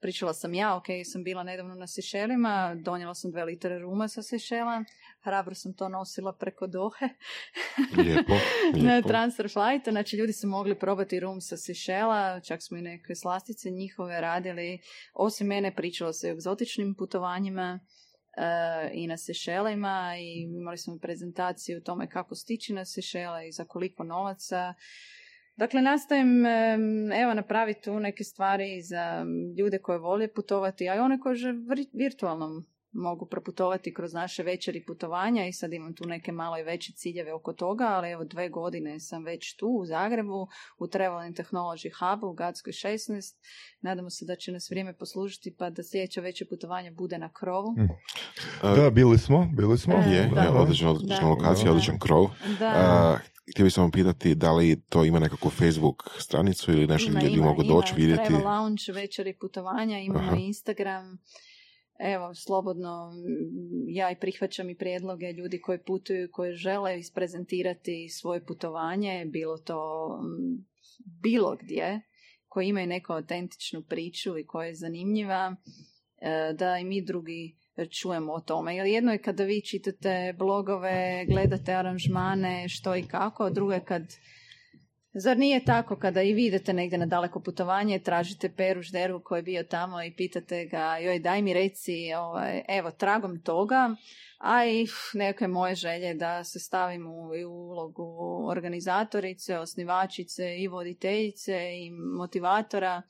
pričala 0.00 0.34
sam 0.34 0.54
ja, 0.54 0.76
ok, 0.76 0.86
sam 1.04 1.24
bila 1.24 1.42
nedavno 1.42 1.74
na 1.74 1.86
Sešelima, 1.86 2.76
donijela 2.84 3.14
sam 3.14 3.30
dve 3.30 3.44
litre 3.44 3.78
ruma 3.78 4.08
sa 4.08 4.22
Sešela, 4.22 4.84
hrabro 5.20 5.54
sam 5.54 5.74
to 5.74 5.88
nosila 5.88 6.32
preko 6.32 6.66
Dohe 6.66 7.08
Lijepo, 7.96 8.32
na 8.84 8.92
lijepo. 8.92 9.08
transfer 9.08 9.50
flight, 9.50 9.88
znači 9.88 10.16
ljudi 10.16 10.32
su 10.32 10.48
mogli 10.48 10.78
probati 10.78 11.20
rum 11.20 11.40
sa 11.40 11.56
Sešela, 11.56 12.40
čak 12.40 12.62
smo 12.62 12.78
i 12.78 12.82
neke 12.82 13.14
slastice 13.14 13.70
njihove 13.70 14.20
radili. 14.20 14.78
Osim 15.14 15.46
mene 15.46 15.74
pričalo 15.74 16.12
se 16.12 16.28
i 16.28 16.30
o 16.30 16.34
egzotičnim 16.34 16.94
putovanjima 16.94 17.80
i 18.92 19.06
na 19.06 19.16
Sešelima 19.16 20.14
i 20.18 20.42
imali 20.42 20.78
smo 20.78 20.98
prezentaciju 20.98 21.78
o 21.78 21.80
tome 21.80 22.08
kako 22.08 22.34
stići 22.34 22.72
na 22.72 22.84
Sešele 22.84 23.48
i 23.48 23.52
za 23.52 23.64
koliko 23.64 24.04
novaca. 24.04 24.74
Dakle, 25.56 25.82
nastavim 25.82 26.46
evo 27.22 27.34
napraviti 27.34 27.80
tu 27.80 28.00
neke 28.00 28.24
stvari 28.24 28.82
za 28.82 29.26
ljude 29.58 29.78
koje 29.78 29.98
vole 29.98 30.28
putovati, 30.34 30.88
a 30.88 30.94
i 30.94 30.98
one 30.98 31.20
koje 31.20 31.34
že 31.34 31.48
vir- 31.48 31.90
virtualno 31.92 32.62
mogu 32.92 33.26
proputovati 33.26 33.94
kroz 33.94 34.12
naše 34.12 34.42
večeri 34.42 34.84
putovanja 34.84 35.46
i 35.46 35.52
sad 35.52 35.72
imam 35.72 35.94
tu 35.94 36.04
neke 36.06 36.32
malo 36.32 36.58
i 36.58 36.62
veće 36.62 36.92
ciljeve 36.92 37.32
oko 37.34 37.52
toga, 37.52 37.84
ali 37.84 38.10
evo 38.10 38.24
dve 38.24 38.48
godine 38.48 39.00
sam 39.00 39.24
već 39.24 39.56
tu 39.56 39.66
u 39.66 39.86
Zagrebu, 39.86 40.46
u 40.78 40.86
Travel 40.86 41.18
and 41.18 41.36
Technology 41.36 41.90
Hubu 41.98 42.26
u 42.26 42.32
Gatskoj 42.34 42.72
16. 42.72 43.34
Nadamo 43.80 44.10
se 44.10 44.24
da 44.24 44.36
će 44.36 44.52
nas 44.52 44.70
vrijeme 44.70 44.96
poslužiti 44.96 45.56
pa 45.58 45.70
da 45.70 45.82
sljedeće 45.82 46.20
veće 46.20 46.44
putovanje 46.48 46.90
bude 46.90 47.18
na 47.18 47.32
krovu. 47.32 47.68
A, 48.62 48.74
Da, 48.74 48.90
bili 48.90 49.18
smo, 49.18 49.48
bili 49.56 49.78
smo. 49.78 49.94
E, 49.94 50.10
Je, 50.10 50.30
da. 50.34 50.40
je, 50.40 50.48
odlična, 50.48 50.90
odlična 50.90 51.20
Da. 51.20 51.26
lokacija, 51.26 51.64
Da. 51.64 51.70
odličan 51.70 51.98
krov. 51.98 52.26
Da. 52.58 52.66
A, 52.66 53.18
htio 53.50 53.64
bih 53.64 53.72
samo 53.72 53.90
pitati 53.90 54.34
da 54.34 54.52
li 54.52 54.82
to 54.88 55.04
ima 55.04 55.18
nekakvu 55.18 55.50
Facebook 55.50 56.10
stranicu 56.18 56.72
ili 56.72 56.86
nešto 56.86 57.12
gdje 57.14 57.28
ljudi 57.28 57.40
mogu 57.40 57.62
doći 57.62 57.94
vidjeti. 57.96 58.24
Travel 58.28 58.46
Lounge, 58.46 58.82
večeri 58.94 59.34
putovanja, 59.40 59.98
imamo 59.98 60.28
Aha. 60.28 60.36
Instagram. 60.36 61.18
Evo, 62.04 62.34
slobodno, 62.34 63.12
m, 63.12 63.84
ja 63.88 64.10
i 64.10 64.16
prihvaćam 64.16 64.70
i 64.70 64.76
prijedloge 64.76 65.32
ljudi 65.32 65.60
koji 65.60 65.78
putuju, 65.78 66.28
koji 66.32 66.52
žele 66.52 66.98
isprezentirati 66.98 68.08
svoje 68.08 68.46
putovanje, 68.46 69.24
bilo 69.26 69.58
to 69.58 70.10
m, 70.22 70.64
bilo 71.22 71.56
gdje, 71.62 72.00
koji 72.48 72.68
imaju 72.68 72.86
neku 72.86 73.12
autentičnu 73.12 73.82
priču 73.82 74.38
i 74.38 74.46
koja 74.46 74.66
je 74.66 74.74
zanimljiva, 74.74 75.56
e, 76.20 76.52
da 76.58 76.78
i 76.78 76.84
mi 76.84 77.04
drugi 77.04 77.56
čujemo 78.00 78.32
o 78.32 78.40
tome. 78.40 78.76
Jer 78.76 78.86
jedno 78.86 79.12
je 79.12 79.22
kada 79.22 79.44
vi 79.44 79.62
čitate 79.64 80.34
blogove, 80.38 81.26
gledate 81.28 81.72
aranžmane, 81.72 82.68
što 82.68 82.96
i 82.96 83.02
kako, 83.02 83.44
a 83.44 83.50
drugo 83.50 83.72
je 83.72 83.84
kad 83.84 84.02
Zar 85.14 85.38
nije 85.38 85.64
tako 85.64 85.96
kada 85.96 86.22
i 86.22 86.32
vi 86.32 86.46
idete 86.46 86.72
negdje 86.72 86.98
na 86.98 87.06
daleko 87.06 87.40
putovanje, 87.40 87.98
tražite 87.98 88.48
Peru 88.56 88.82
Žderu 88.82 89.20
koji 89.24 89.38
je 89.38 89.42
bio 89.42 89.62
tamo 89.62 90.02
i 90.02 90.14
pitate 90.16 90.64
ga, 90.64 90.96
joj 90.98 91.18
daj 91.18 91.42
mi 91.42 91.54
reci, 91.54 92.14
ovaj, 92.16 92.62
evo, 92.68 92.90
tragom 92.90 93.40
toga, 93.42 93.94
a 94.38 94.66
i 94.66 94.86
neke 95.14 95.48
moje 95.48 95.74
želje 95.74 96.14
da 96.14 96.44
se 96.44 96.60
stavim 96.60 97.06
u 97.06 97.30
ulogu 97.48 98.16
organizatorice, 98.48 99.58
osnivačice 99.58 100.56
i 100.58 100.68
voditeljice 100.68 101.70
i 101.74 101.90
motivatora, 101.90 103.02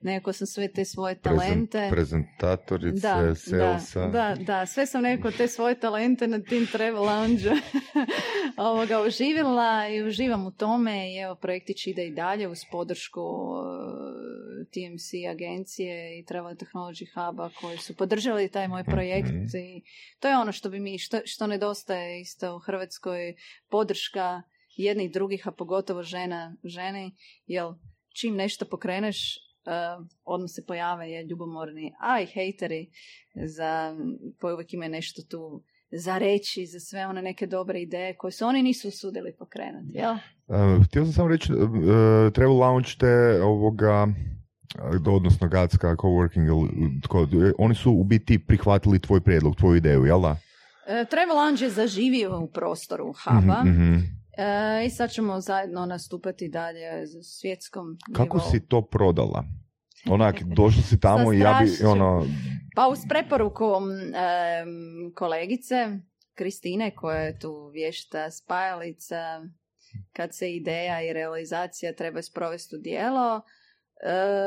nekako 0.00 0.32
sam 0.32 0.46
sve 0.46 0.68
te 0.68 0.84
svoje 0.84 1.14
talente... 1.16 1.78
Prezent- 1.78 1.90
prezentatorice, 1.90 3.00
Da, 3.00 3.34
salesa. 3.34 4.00
da, 4.00 4.08
da, 4.08 4.36
da, 4.38 4.66
sve 4.66 4.86
sam 4.86 5.02
nekako 5.02 5.30
te 5.30 5.48
svoje 5.48 5.74
talente 5.76 6.26
na 6.26 6.38
tim 6.40 6.66
travel 6.66 7.02
lounge 7.04 7.50
ovoga 8.58 9.02
uživjela 9.02 9.56
i 9.88 10.02
uživam 10.02 10.46
u 10.46 10.50
tome 10.50 11.12
i 11.12 11.16
evo 11.16 11.34
projektić 11.34 11.86
ide 11.86 12.06
i 12.06 12.12
dalje 12.12 12.48
uz 12.48 12.58
podršku 12.72 13.20
eh, 13.20 14.36
TMC 14.64 15.04
agencije 15.30 15.86
i 16.18 16.24
Travel 16.24 16.54
Technology 16.54 17.04
Huba 17.14 17.50
koji 17.60 17.78
su 17.78 17.96
podržali 17.96 18.48
taj 18.48 18.68
moj 18.68 18.84
projekt 18.84 19.28
Mhm. 19.28 19.44
i 19.56 19.82
to 20.20 20.28
je 20.28 20.38
ono 20.38 20.52
što 20.52 20.70
bi 20.70 20.80
mi, 20.80 20.98
što, 20.98 21.20
što 21.24 21.46
nedostaje 21.46 22.20
isto 22.20 22.56
u 22.56 22.58
Hrvatskoj, 22.58 23.34
podrška 23.70 24.42
jednih 24.70 25.12
drugih, 25.12 25.48
a 25.48 25.52
pogotovo 25.52 26.02
žena 26.02 26.56
ženi, 26.64 27.14
jer 27.46 27.64
čim 28.14 28.34
nešto 28.34 28.64
pokreneš, 28.64 29.38
uh, 29.66 30.06
odmah 30.24 30.50
se 30.50 30.66
pojave 30.66 31.10
je 31.10 31.24
ljubomorni, 31.24 31.92
a 32.00 32.20
i 32.20 32.26
hejteri 32.26 32.90
za, 33.34 33.96
koji 34.40 34.54
uvijek 34.54 34.72
imaju 34.72 34.90
nešto 34.90 35.22
tu 35.22 35.62
za 35.90 36.18
reći, 36.18 36.66
za 36.66 36.80
sve 36.80 37.06
one 37.06 37.22
neke 37.22 37.46
dobre 37.46 37.80
ideje 37.80 38.16
koje 38.16 38.32
se 38.32 38.44
oni 38.44 38.62
nisu 38.62 38.88
usudili 38.88 39.36
pokrenuti, 39.38 39.98
jel? 39.98 40.14
Uh, 40.46 40.84
htio 40.84 41.04
sam 41.04 41.12
samo 41.12 41.28
reći, 41.28 41.52
uh, 41.52 41.68
Travel 42.32 42.56
Lounge 42.56 42.88
te 42.98 43.42
ovoga, 43.42 44.08
odnosno 45.06 45.48
Gatska 45.48 45.96
coworking, 45.96 46.68
oni 47.58 47.74
su 47.74 47.92
u 47.92 48.04
biti 48.04 48.38
prihvatili 48.38 48.98
tvoj 48.98 49.20
prijedlog, 49.20 49.56
tvoju 49.56 49.76
ideju, 49.76 50.04
jel 50.04 50.20
da? 50.20 50.36
E, 50.86 51.04
Travel 51.10 51.36
Lounge 51.36 51.64
je 51.64 51.70
zaživio 51.70 52.40
u 52.40 52.46
prostoru 52.46 53.14
Huba 53.24 53.62
Mhm, 53.64 53.70
mhm. 53.70 53.98
E, 54.36 54.86
i 54.86 54.90
sad 54.90 55.10
ćemo 55.10 55.40
zajedno 55.40 55.86
nastupati 55.86 56.48
dalje 56.48 57.06
za 57.06 57.22
svjetskom 57.22 57.98
Kako 58.14 58.36
nivou. 58.36 58.50
si 58.50 58.60
to 58.60 58.82
prodala? 58.82 59.44
Onak, 60.08 60.42
došla 60.56 60.82
si 60.82 61.00
tamo 61.00 61.32
i 61.32 61.38
ja 61.38 61.60
bi, 61.62 61.86
ono, 61.86 62.26
Pa 62.76 62.88
uz 62.88 62.98
preporuku 63.08 63.64
em, 63.64 64.68
kolegice 65.14 65.88
Kristine 66.34 66.90
koja 66.90 67.18
je 67.18 67.38
tu 67.38 67.68
vješta 67.68 68.30
spajalica 68.30 69.42
kad 70.12 70.34
se 70.34 70.52
ideja 70.52 71.02
i 71.02 71.12
realizacija 71.12 71.92
treba 71.92 72.22
sprovesti 72.22 72.76
u 72.76 72.78
dijelo 72.78 73.36
e, 73.36 73.42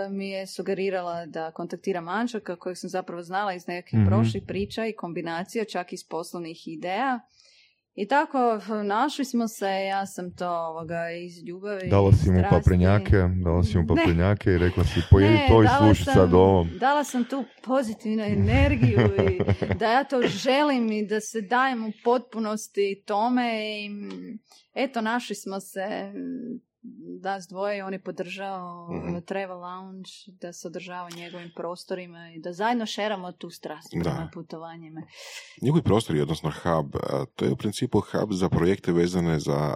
mi 0.10 0.30
je 0.30 0.48
sugerirala 0.48 1.26
da 1.26 1.52
kontaktiram 1.52 2.08
Anđaka 2.08 2.56
kojeg 2.56 2.78
sam 2.78 2.90
zapravo 2.90 3.24
znala 3.24 3.54
iz 3.54 3.68
nekih 3.68 4.00
Mhm. 4.00 4.08
prošlih 4.08 4.44
priča 4.48 4.86
i 4.86 4.94
kombinacija, 4.94 5.66
čak 5.66 5.94
iz 5.94 6.04
poslovnih 6.04 6.68
ideja. 6.68 7.20
I 8.02 8.08
tako, 8.08 8.60
našli 8.84 9.26
smo 9.26 9.47
se, 9.47 9.66
ja 9.66 10.06
sam 10.06 10.36
to 10.36 10.50
ovoga, 10.50 11.12
iz 11.12 11.43
ljubavi. 11.47 11.89
Dala 11.89 12.12
si 12.12 12.32
mu 12.32 12.43
paprenjake, 12.50 13.18
dala 13.43 13.64
si 13.64 13.78
mu 13.78 13.88
paprenjake 13.88 14.52
i 14.52 14.58
rekla 14.58 14.84
si 14.84 15.02
pojedi 15.12 15.34
Ne, 15.34 15.45
to 15.50 15.64
i 15.64 15.68
slušaj 15.78 16.06
sam- 16.06 16.14
sad 16.14 16.34
ovo. 16.34 16.68
Dala 16.80 17.04
sam 17.04 17.24
tu 17.24 17.43
pozitivnu 17.64 18.24
energiju 18.24 19.00
i 19.30 19.39
da 19.80 19.91
ja 19.91 20.04
to 20.04 20.22
želim 20.22 20.91
i 20.91 21.08
da 21.08 21.20
se 21.20 21.41
dajem 21.41 21.86
u 21.86 21.91
potpunosti 22.04 23.04
tome 23.06 23.52
i 23.80 23.89
eto 24.74 25.02
našli 25.02 25.36
smo 25.36 25.60
se 25.60 26.14
nas 27.22 27.48
dvoje, 27.48 27.86
on 27.86 27.94
je 27.94 28.04
podržao 28.04 28.88
Mhm. 28.92 29.18
Travel 29.26 29.60
Lounge, 29.60 30.10
da 30.28 30.54
se 30.54 30.68
održava 30.68 31.10
njegovim 31.10 31.52
prostorima 31.56 32.32
i 32.36 32.40
da 32.40 32.54
zajedno 32.54 32.86
šeramo 32.86 33.32
tu 33.32 33.50
strast 33.50 33.88
prema 34.04 34.30
putovanjima. 34.34 35.02
Njegovi 35.62 35.84
prostori, 35.84 36.22
odnosno 36.22 36.52
hub, 36.64 36.96
to 37.36 37.46
je 37.46 37.52
u 37.52 37.58
principu 37.58 38.02
hub 38.02 38.32
za 38.32 38.50
projekte 38.50 38.92
vezane 38.92 39.40
za 39.40 39.74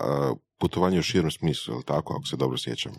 putovanje 0.57 0.99
u 0.99 1.03
širem 1.03 1.31
smislu, 1.31 1.73
je 1.73 1.77
li 1.77 1.83
tako, 1.83 2.13
ako 2.13 2.25
se 2.25 2.37
dobro 2.37 2.57
sjećam? 2.57 2.93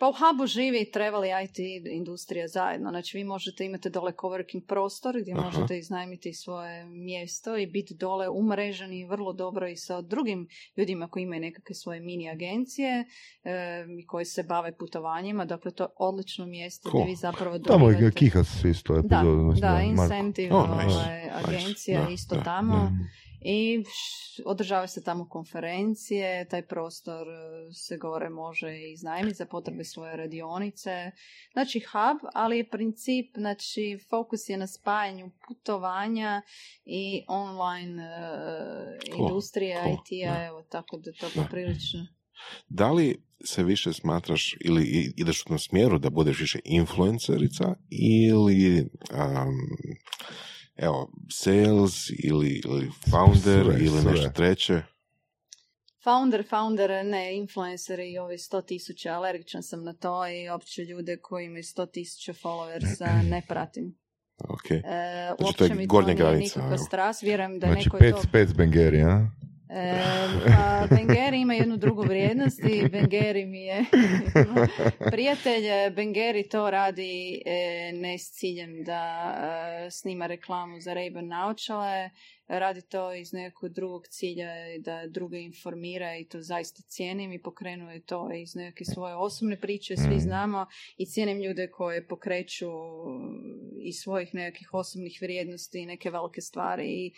Pa 0.00 0.08
u 0.08 0.12
hubu 0.12 0.46
živi 0.46 0.90
travel 0.90 1.24
i 1.24 1.28
IT 1.44 1.58
industrija 1.92 2.48
zajedno. 2.48 2.90
Znači 2.90 3.16
vi 3.16 3.24
možete 3.24 3.64
imati 3.64 3.90
dole 3.90 4.12
coworking 4.12 4.66
prostor 4.66 5.20
gdje 5.20 5.32
Aha. 5.32 5.42
možete 5.44 5.78
iznajmiti 5.78 6.32
svoje 6.34 6.84
mjesto 6.86 7.56
i 7.56 7.66
biti 7.66 7.94
dole 7.94 8.28
umreženi 8.28 9.04
vrlo 9.04 9.32
dobro 9.32 9.68
i 9.68 9.76
sa 9.76 10.00
drugim 10.00 10.48
ljudima 10.76 11.08
koji 11.08 11.22
imaju 11.22 11.40
nekakve 11.40 11.74
svoje 11.74 12.00
mini 12.00 12.30
agencije 12.30 13.04
e, 13.44 13.86
i 14.00 14.06
koji 14.06 14.24
se 14.24 14.42
bave 14.42 14.76
putovanjima. 14.76 15.44
Dakle, 15.44 15.70
to 15.70 15.84
je 15.84 15.88
odlično 15.96 16.46
mjesto 16.46 16.90
Cool. 16.90 17.02
gdje 17.02 17.10
vi 17.10 17.16
zapravo 17.16 17.58
Tamo 17.58 17.90
je. 17.90 18.12
Kihas 18.12 18.64
isto 18.64 18.92
Da, 18.92 18.98
epizodu. 18.98 19.42
mislim, 19.42 19.60
da, 19.60 19.72
Marko. 19.72 19.90
Incentive 19.90 20.54
Oh, 20.54 20.70
nice, 20.70 20.96
ovaj, 20.96 21.22
nice. 21.24 21.30
agencija 21.44 22.04
Da, 22.04 22.10
isto 22.10 22.34
da, 22.34 22.42
tamo. 22.42 22.90
I 23.42 23.84
održavaju 24.44 24.88
se 24.88 25.04
tamo 25.04 25.28
konferencije, 25.28 26.48
taj 26.48 26.66
prostor 26.66 27.28
e, 27.28 27.72
se 27.72 27.96
gore 27.96 28.28
može 28.28 28.90
iznajmiti 28.92 29.36
za 29.36 29.46
potrebe 29.46 29.84
svoje 29.84 30.16
radionice. 30.16 31.10
Znači 31.52 31.80
hub, 31.80 32.30
ali 32.34 32.56
je 32.56 32.68
princip, 32.68 33.36
znači 33.36 33.98
fokus 34.10 34.48
je 34.48 34.56
na 34.56 34.66
spajanju 34.66 35.30
putovanja 35.48 36.42
i 36.84 37.24
online 37.28 38.02
e, 38.02 38.98
Cool, 39.12 39.28
industrije 39.28 39.76
cool, 39.82 39.94
IT-a, 39.94 40.46
evo 40.46 40.62
tako 40.62 40.96
da 40.96 41.12
to 41.12 41.30
poprilično. 41.34 42.06
Da 42.68 42.92
li 42.92 43.22
se 43.44 43.62
više 43.62 43.92
smatraš 43.92 44.56
ili 44.60 45.12
ideš 45.16 45.42
u 45.42 45.44
tom 45.44 45.58
smjeru 45.58 45.98
da 45.98 46.10
budeš 46.10 46.40
više 46.40 46.58
influencerica 46.64 47.74
ili 47.90 48.80
um, 48.80 49.54
evo, 50.76 51.12
sales 51.30 52.10
ili, 52.24 52.62
ili 52.64 52.90
founder 53.10 53.64
Sve, 53.64 53.78
ili 53.80 54.00
sve. 54.00 54.12
nešto 54.12 54.28
treće? 54.30 54.82
Founder, 56.04 56.44
founder, 56.48 56.90
ne, 57.06 57.36
influenceri 57.36 58.12
i 58.12 58.18
ovi 58.18 58.36
100 58.36 58.66
tisuća, 58.66 59.12
alergičan 59.12 59.62
sam 59.62 59.84
na 59.84 59.92
to 59.92 60.28
i 60.28 60.48
opće 60.48 60.82
ljude 60.84 61.16
koji 61.16 61.46
imaju 61.46 61.62
100 61.62 61.90
tisuća 61.90 62.32
followersa 62.32 63.22
ne 63.30 63.42
pratim. 63.48 63.98
Ok. 64.48 64.70
E, 64.70 64.82
to 65.38 65.44
uopće 65.44 65.64
je 65.64 65.74
mi 65.74 65.86
to 65.86 65.88
gornja 65.88 66.06
nije 66.06 66.16
granica, 66.16 66.42
nikakva 66.42 66.76
evo. 66.76 66.84
strast, 66.84 67.22
vjerujem 67.22 67.58
da 67.58 67.66
je 67.66 67.72
Znači 67.72 67.84
neko 67.86 67.96
pet, 67.98 68.14
to... 68.14 68.22
pet 68.32 68.56
Bengeri, 68.56 69.02
a? 69.02 69.30
E, 69.72 70.02
pa 70.46 70.86
Bengeri 70.96 71.40
ima 71.40 71.54
jednu 71.54 71.76
drugu 71.76 72.02
vrijednost 72.02 72.60
i 72.64 72.88
Bengeri 72.88 73.46
mi 73.46 73.60
je 73.60 73.84
prijatelj. 75.10 75.90
Bengeri 75.94 76.48
to 76.48 76.70
radi 76.70 77.42
e, 77.46 77.92
ne 77.94 78.18
s 78.18 78.32
ciljem 78.32 78.84
da 78.84 79.34
e, 79.86 79.90
snima 79.90 80.26
reklamu 80.26 80.80
za 80.80 80.94
Ray-Ban 80.94 81.28
naočale, 81.28 82.10
radi 82.58 82.82
to 82.82 83.14
iz 83.14 83.32
nekog 83.32 83.68
drugog 83.68 84.06
cilja 84.06 84.74
i 84.74 84.78
da 84.78 85.06
druge 85.06 85.40
informira 85.40 86.16
i 86.16 86.24
to 86.24 86.42
zaista 86.42 86.82
cijenim 86.82 87.32
i 87.32 87.42
pokrenuje 87.42 88.00
to 88.00 88.32
iz 88.32 88.54
neke 88.54 88.84
svoje 88.84 89.14
osobne 89.14 89.60
priče, 89.60 89.96
svi 89.96 90.16
Mm. 90.16 90.20
znamo 90.20 90.66
i 90.96 91.06
cijenim 91.06 91.40
ljude 91.42 91.70
koje 91.70 92.08
pokreću 92.08 92.70
iz 93.82 93.96
svojih 93.96 94.34
nekakvih 94.34 94.74
osobnih 94.74 95.18
vrijednosti 95.22 95.78
i 95.78 95.86
neke 95.86 96.10
velike 96.10 96.40
stvari 96.40 96.86
i 96.86 97.12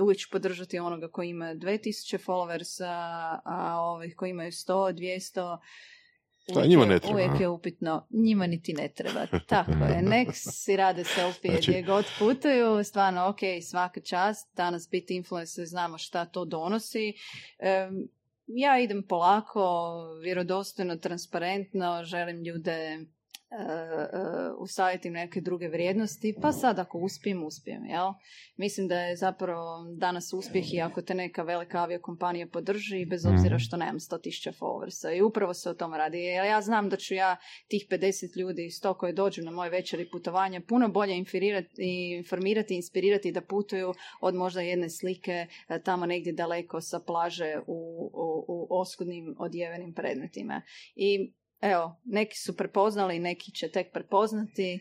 uvijek 0.00 0.18
ću 0.18 0.28
podržati 0.32 0.78
onoga 0.78 1.08
koji 1.08 1.28
ima 1.28 1.54
2000 1.54 2.18
followersa, 2.18 3.38
a 3.44 3.80
ovih 3.80 4.14
koji 4.16 4.30
imaju 4.30 4.52
100, 4.52 4.92
200, 4.92 5.34
Da, 5.34 5.60
uvijek 6.48 6.68
njima 6.68 6.86
ne 6.86 6.98
treba, 6.98 7.14
Uvijek 7.14 7.40
je 7.40 7.48
upitno, 7.48 8.06
njima 8.10 8.46
niti 8.46 8.72
ne 8.72 8.88
treba. 8.88 9.26
Tako 9.46 9.70
je, 9.70 10.02
nek 10.02 10.28
si 10.32 10.76
rade 10.76 11.04
selfie 11.04 11.50
Znači- 11.50 11.70
gdje 11.70 11.82
god 11.82 12.04
putuju, 12.18 12.84
stvarno 12.84 13.26
ok, 13.28 13.38
svaka 13.62 14.00
čast, 14.00 14.56
danas 14.56 14.88
biti 14.90 15.16
influencer, 15.16 15.66
znamo 15.66 15.98
šta 15.98 16.24
to 16.24 16.44
donosi. 16.44 17.12
Em, 17.58 18.08
ja 18.46 18.78
idem 18.80 19.02
polako, 19.02 19.94
vjerodostojno, 20.22 20.96
transparentno, 20.96 22.04
želim 22.04 22.42
ljude 22.44 23.06
usaditi 24.58 25.10
neke 25.10 25.40
druge 25.40 25.68
vrijednosti, 25.68 26.34
pa 26.42 26.52
sad 26.52 26.78
ako 26.78 26.98
uspijem, 26.98 27.44
uspijem, 27.44 27.84
jel? 27.86 28.12
Mislim 28.56 28.88
da 28.88 29.00
je 29.00 29.16
zapravo 29.16 29.84
danas 29.98 30.32
uspjeh 30.32 30.74
i 30.74 30.80
ako 30.80 31.02
te 31.02 31.14
neka 31.14 31.42
velika 31.42 31.78
aviokompanija 31.78 32.46
podrži, 32.46 33.04
bez 33.04 33.26
obzira 33.26 33.54
Mhm. 33.54 33.62
što 33.62 33.76
nemam 33.76 33.98
100.000 33.98 34.52
followersa. 34.60 35.16
I 35.16 35.22
upravo 35.22 35.54
se 35.54 35.70
o 35.70 35.74
tom 35.74 35.94
radi. 35.94 36.18
Jer 36.18 36.46
ja 36.46 36.60
znam 36.60 36.88
da 36.88 36.96
ću 36.96 37.14
ja 37.14 37.36
tih 37.68 37.86
50 37.90 38.36
ljudi, 38.36 38.70
100 38.70 38.94
koji 38.98 39.12
dođu 39.12 39.42
na 39.42 39.50
moje 39.50 39.70
večeri 39.70 40.10
putovanja, 40.10 40.60
puno 40.68 40.88
bolje 40.88 41.16
informirati, 41.16 41.82
informirati 42.18 42.74
i 42.74 42.76
inspirirati 42.76 43.32
da 43.32 43.40
putuju 43.40 43.94
od 44.20 44.34
možda 44.34 44.60
jedne 44.60 44.90
slike 44.90 45.46
e, 45.68 45.82
tamo 45.82 46.06
negdje 46.06 46.32
daleko 46.32 46.80
sa 46.80 47.00
plaže 47.00 47.58
u, 47.66 48.10
u, 48.14 48.44
u 48.48 48.66
oskudnim 48.80 49.34
odjevenim 49.38 49.94
predmetima. 49.94 50.62
I 50.96 51.32
Evo, 51.64 52.00
neki 52.04 52.38
su 52.38 52.56
prepoznali, 52.56 53.18
neki 53.18 53.52
će 53.52 53.68
tek 53.68 53.92
prepoznati, 53.92 54.80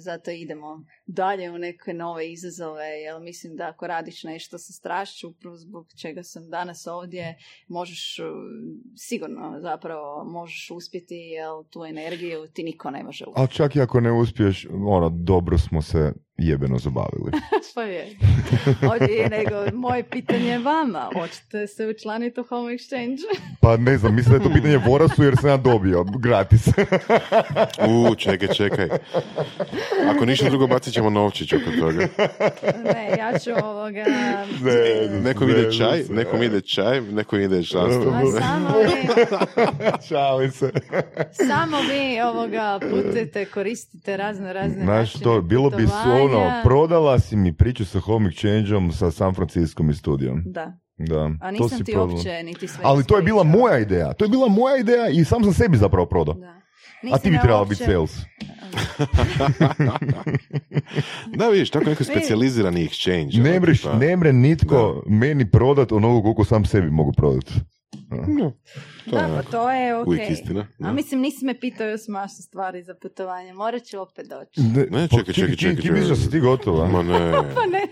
zato 0.00 0.30
idemo 0.30 0.84
dalje 1.06 1.50
u 1.50 1.58
neke 1.58 1.94
nove 1.94 2.32
izazove, 2.32 2.86
jer 2.86 3.20
mislim 3.20 3.56
da 3.56 3.68
ako 3.68 3.86
radiš 3.86 4.24
nešto 4.24 4.58
sa 4.58 4.72
strašću, 4.72 5.28
upravo 5.28 5.56
zbog 5.56 5.86
čega 6.00 6.22
sam 6.22 6.50
danas 6.50 6.86
ovdje, 6.86 7.38
možeš, 7.68 8.16
sigurno 8.96 9.60
zapravo 9.60 10.24
možeš 10.24 10.70
uspjeti, 10.70 11.14
jer 11.14 11.48
tu 11.70 11.84
energiju 11.84 12.46
ti 12.52 12.62
niko 12.62 12.90
ne 12.90 13.02
može 13.02 13.24
uzeti. 13.24 13.40
Ali 13.40 13.48
čak 13.48 13.76
i 13.76 13.80
ako 13.80 14.00
ne 14.00 14.12
uspiješ, 14.12 14.66
ono, 14.70 15.08
dobro 15.08 15.58
smo 15.58 15.82
se 15.82 16.12
jebeno 16.36 16.78
zabavili. 16.78 17.30
Pa 17.74 17.82
je. 17.82 18.06
Ovdje 18.90 19.14
je 19.16 19.28
nego, 19.28 19.76
moje 19.76 20.10
pitanje 20.10 20.58
vama, 20.58 21.10
hoćete 21.14 21.66
se 21.66 21.86
učlaniti 21.86 22.40
u 22.40 22.44
Home 22.44 22.72
Exchange? 22.72 23.18
Pa 23.60 23.76
ne 23.76 23.98
znam, 23.98 24.14
mislim 24.14 24.38
da 24.38 24.44
je 24.44 24.48
to 24.48 24.54
pitanje 24.54 24.78
Vorasu 24.86 25.22
jer 25.22 25.36
sam 25.36 25.50
ja 25.50 25.56
dobio 25.56 26.04
gratis. 26.04 26.68
U, 27.88 28.14
čekaj, 28.14 28.48
čekaj. 28.48 28.88
Ako 30.14 30.24
ništa 30.24 30.48
drugo, 30.48 30.66
bacit 30.66 30.94
ćemo 30.94 31.10
novčić 31.10 31.52
oko 31.52 31.70
toga. 31.80 32.08
ne, 32.84 33.16
ja 33.18 33.38
ću 33.38 33.50
ovoga... 33.64 34.04
Ne, 34.62 35.20
Nekom 35.20 35.50
ide 35.50 35.72
čaj, 35.72 36.02
nekom 36.10 36.42
ide 36.42 36.60
čaj, 36.60 37.00
nekom 37.00 37.40
ide 37.40 37.62
članstvo. 37.62 38.12
Samo 38.40 40.38
vi, 40.38 40.50
se. 40.58 40.70
samo 41.32 41.76
vi 41.80 42.20
ovoga 42.20 42.80
putujete, 42.90 43.44
koristite 43.44 44.16
razne 44.16 44.52
razne 44.52 44.84
Znaš 44.84 44.86
načine 44.86 45.20
što, 45.20 45.40
bilo 45.40 45.70
bi 45.70 45.86
su 45.86 46.10
ono, 46.22 46.52
prodala 46.64 47.18
si 47.18 47.36
mi 47.36 47.56
priču 47.56 47.84
sa 47.84 48.00
Home 48.00 48.30
Exchange-om 48.30 48.92
sa 48.92 49.10
San 49.10 49.34
Franciskom 49.34 49.90
i 49.90 49.94
studijom. 49.94 50.42
Da, 50.46 50.72
Da, 50.98 51.30
a 51.40 51.46
to 51.46 51.50
nisam 51.50 51.78
si 51.78 51.84
ti 51.84 51.92
prodala. 51.92 52.12
uopće 52.14 52.42
niti 52.42 52.68
sve 52.68 52.80
Ali 52.84 53.04
to 53.04 53.16
je 53.16 53.22
bila 53.22 53.42
moja 53.44 53.78
ideja, 53.78 54.12
to 54.12 54.24
je 54.24 54.28
bila 54.28 54.48
moja 54.48 54.76
ideja 54.76 55.08
i 55.08 55.24
sam 55.24 55.44
sam 55.44 55.52
sebi 55.52 55.76
zapravo 55.76 56.06
prodao. 56.06 56.34
Da. 56.34 56.63
A 57.06 57.18
ti 57.18 57.30
bi 57.30 57.38
trebala 57.38 57.64
biti 57.64 57.84
sales. 57.84 58.16
Da, 61.28 61.48
vidiš, 61.48 61.70
tako 61.70 61.84
neko 61.84 62.00
Vidi. 62.00 62.12
specijalizirani 62.12 62.88
exchange. 62.88 63.38
Ne 63.38 63.50
ono, 63.50 63.60
mreš, 63.60 63.84
ne 63.94 64.16
mre 64.16 64.32
nitko 64.32 65.02
meni 65.06 65.50
prodat 65.50 65.92
onoliko 65.92 66.22
koliko 66.22 66.44
sam 66.44 66.64
sebi 66.64 66.90
mogu 66.90 67.12
prodat. 67.12 67.50
No, 68.28 68.52
to 69.04 69.10
Da, 69.10 69.18
je 69.18 69.34
pa 69.34 69.42
to 69.42 69.70
je 69.70 69.96
ok. 69.96 70.06
uvijek 70.06 70.30
istina. 70.30 70.66
da. 70.78 70.88
A 70.88 70.92
mislim, 70.92 71.20
nisi 71.20 71.44
me 71.44 71.60
pitao 71.60 71.86
još 71.86 72.00
masu 72.08 72.42
stvari 72.42 72.82
za 72.82 72.94
putovanje. 72.94 73.52
Morat 73.54 73.82
ću 73.82 74.00
opet 74.00 74.26
doći. 74.28 74.60
Ne, 74.62 74.86
Ne, 74.90 75.08
pa 75.08 75.16
čekaj, 75.16 75.34
čekaj, 75.34 75.50
ti- 75.50 75.56
čekaj, 75.56 75.76
Ti 75.76 75.90
misliš 75.90 76.08
da 76.08 76.16
si 76.16 76.30
ti 76.30 76.40
gotova? 76.40 76.88
Ma 76.88 77.02
ne, 77.02 77.32
Pa 77.54 77.66
ne. 77.66 77.86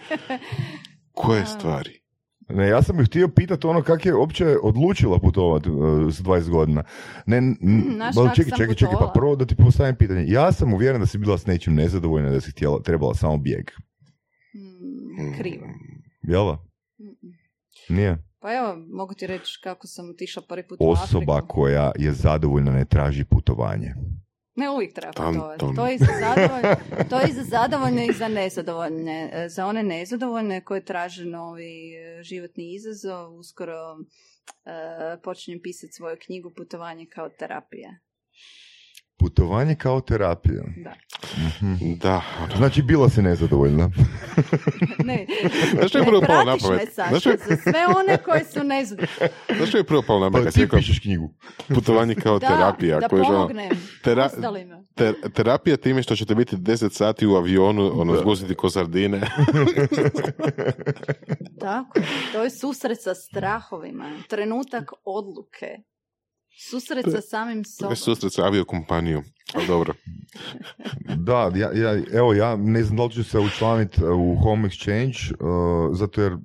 koje 1.13 1.47
stvari? 1.47 2.02
Ne, 2.49 2.69
ja 2.69 2.83
sam 2.83 2.99
ju 2.99 3.05
htio 3.05 3.29
pitati 3.29 3.67
ono 3.67 3.83
kak 3.83 4.07
je 4.07 4.15
uopće 4.15 4.57
odlučila 4.63 5.19
putovati 5.19 5.69
s 6.11 6.21
20 6.21 6.51
godina. 6.51 6.85
Ne, 7.27 7.37
n- 7.37 7.57
znaš 7.95 8.17
ali 8.17 8.29
kak 8.29 8.37
čekaj, 8.37 8.59
čekaj, 8.59 8.75
čekaj, 8.75 8.97
pa 9.01 9.11
prvo 9.15 9.37
da 9.37 9.47
ti 9.47 9.57
postavim 9.57 9.97
pitanje. 9.97 10.25
Ja 10.29 10.53
sam 10.53 10.75
uvjeren 10.75 11.01
da 11.01 11.07
si 11.07 11.19
bila 11.19 11.39
s 11.39 11.47
nečim 11.47 11.75
nezadovoljna, 11.75 12.31
da 12.31 12.41
si 12.41 12.51
htjela, 12.51 12.83
trebala 12.83 13.15
samo 13.15 13.37
bijeg. 13.39 13.71
Mm, 14.55 15.39
krivo. 15.39 15.67
Jel 16.23 16.45
da? 16.47 16.59
Nije. 17.89 18.19
Pa 18.41 18.55
evo, 18.55 18.77
mogu 18.89 19.15
ti 19.15 19.27
reći 19.27 19.61
kako 19.63 19.87
sam 19.87 20.11
otišla 20.11 20.43
prvi 20.49 20.69
put 20.69 20.79
u 20.81 20.91
Osoba 20.91 21.33
Afriku. 21.33 21.49
koja 21.49 21.93
je 21.97 22.13
zadovoljna 22.13 22.73
ne 22.73 22.85
traži 22.85 23.25
putovanje. 23.25 23.95
Ne 24.55 24.71
uvijek 24.71 24.95
treba 24.95 25.13
putovati. 25.13 25.77
To 25.77 25.87
je, 25.87 25.99
za 25.99 26.07
zadovoljne, 26.21 26.77
to 27.11 27.21
je 27.21 27.33
za 27.33 27.43
zadovoljne 27.43 28.07
i 28.07 28.13
za 28.13 28.29
nezadovoljne. 28.29 29.31
E, 29.33 29.49
Za 29.49 29.67
one 29.67 29.83
nezadovoljne 29.83 30.65
koje 30.65 30.85
traže 30.85 31.25
novi 31.25 31.95
e, 31.95 32.23
životni 32.23 32.75
izazov, 32.75 33.35
uskoro 33.35 33.97
e, 34.65 35.17
počinjem 35.23 35.61
pisati 35.63 35.93
svoju 35.93 36.17
knjigu 36.27 36.51
Putovanje 36.57 37.07
kao 37.07 37.29
terapija. 37.29 37.99
Putovanje 39.17 39.75
kao 39.75 40.01
terapija. 40.01 40.63
Da. 40.77 40.95
Mhm. 41.39 41.95
Da, 41.95 42.23
Znači, 42.57 42.83
bila 42.83 43.09
si 43.09 43.23
nezadovoljna. 43.23 43.91
Ne, 45.05 45.27
Znaš 45.73 45.89
što 45.89 45.99
je 45.99 46.05
prvo 46.05 46.21
palo 46.23 46.39
na 46.39 46.45
pratiš 46.45 46.63
pamet? 46.63 46.81
me, 46.81 46.87
Saša, 46.87 47.09
Znaš 47.09 47.21
što- 47.21 47.31
za 47.49 47.57
sve 47.59 47.73
one 47.99 48.19
koji 48.19 48.41
su 48.45 48.65
nezadovoljni. 48.65 49.09
Znaš 49.57 49.69
što 49.69 49.79
je 49.79 49.85
prvo 49.85 50.03
palo 50.03 50.21
na 50.21 50.31
pamet? 50.31 50.45
Pa 50.47 50.51
ti 50.53 50.69
pišeš 50.69 50.99
knjigu. 51.01 51.31
putovanje 51.69 52.15
kao 52.15 52.39
Da, 52.39 52.49
terapija. 52.49 53.01
da 53.01 53.09
koje 53.09 53.23
ono- 53.23 53.31
pomognem 53.31 53.71
tera- 54.05 54.29
ter- 54.95 55.33
terapija 55.33 55.77
time 55.77 56.03
što 56.03 56.17
ćete 56.17 56.35
biti 56.35 56.57
10 56.57 56.91
sati 56.91 57.27
u 57.27 57.35
avionu, 57.35 57.91
ono, 57.95 58.17
zgusiti 58.17 58.55
ko 58.55 58.71
sardine. 58.71 59.21
Tako, 61.61 62.01
to 62.33 62.43
je 62.43 62.51
susret 62.53 62.99
sa 63.01 63.15
strahovima, 63.17 64.05
trenutak 64.29 64.85
odluke, 65.05 65.67
susret 66.61 67.05
sa 67.07 67.21
samim 67.21 67.65
To 67.65 67.71
sobom. 67.71 67.93
je 67.93 67.97
susret 67.97 68.33
sa 68.33 68.45
aviokompanijom. 68.45 69.25
Ali 69.55 69.67
dobro. 69.67 69.95
Da, 71.19 71.51
ja, 71.55 71.71
ja, 71.75 72.03
evo 72.13 72.35
ja 72.35 72.57
ne 72.57 72.83
znam 72.83 72.97
da 72.97 73.05
li 73.05 73.13
ću 73.13 73.25
se 73.25 73.39
učlaniti 73.39 74.05
u 74.05 74.37
Home 74.37 74.69
Exchange, 74.69 75.33
uh, 75.33 75.97
zato 75.97 76.23
jer 76.23 76.37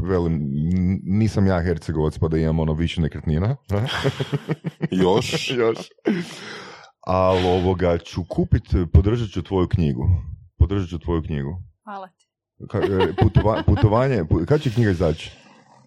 velim, 0.00 0.40
nisam 1.02 1.46
ja 1.46 1.62
Hercegovac 1.62 2.18
pa 2.18 2.28
da 2.28 2.38
imam 2.38 2.58
ono 2.58 2.72
više 2.72 3.00
nekretnina. 3.00 3.56
Još. 5.04 5.50
Još. 5.58 5.78
Ali 7.00 7.44
ovoga 7.46 7.98
ću 7.98 8.24
kupit, 8.24 8.62
podržat 8.92 9.28
ću 9.28 9.42
tvoju 9.42 9.68
knjigu. 9.68 10.08
Podržat 10.58 10.88
ću 10.90 10.98
tvoju 10.98 11.22
knjigu. 11.22 11.62
Hvala 11.84 12.08
ti. 12.08 12.26
Ka, 12.68 12.78
e, 12.78 12.82
putova- 13.14 13.62
putovanje, 13.64 14.16
pu- 14.20 14.46
kad 14.46 14.62
će 14.62 14.70
knjiga 14.70 14.90
izaći? 14.90 15.30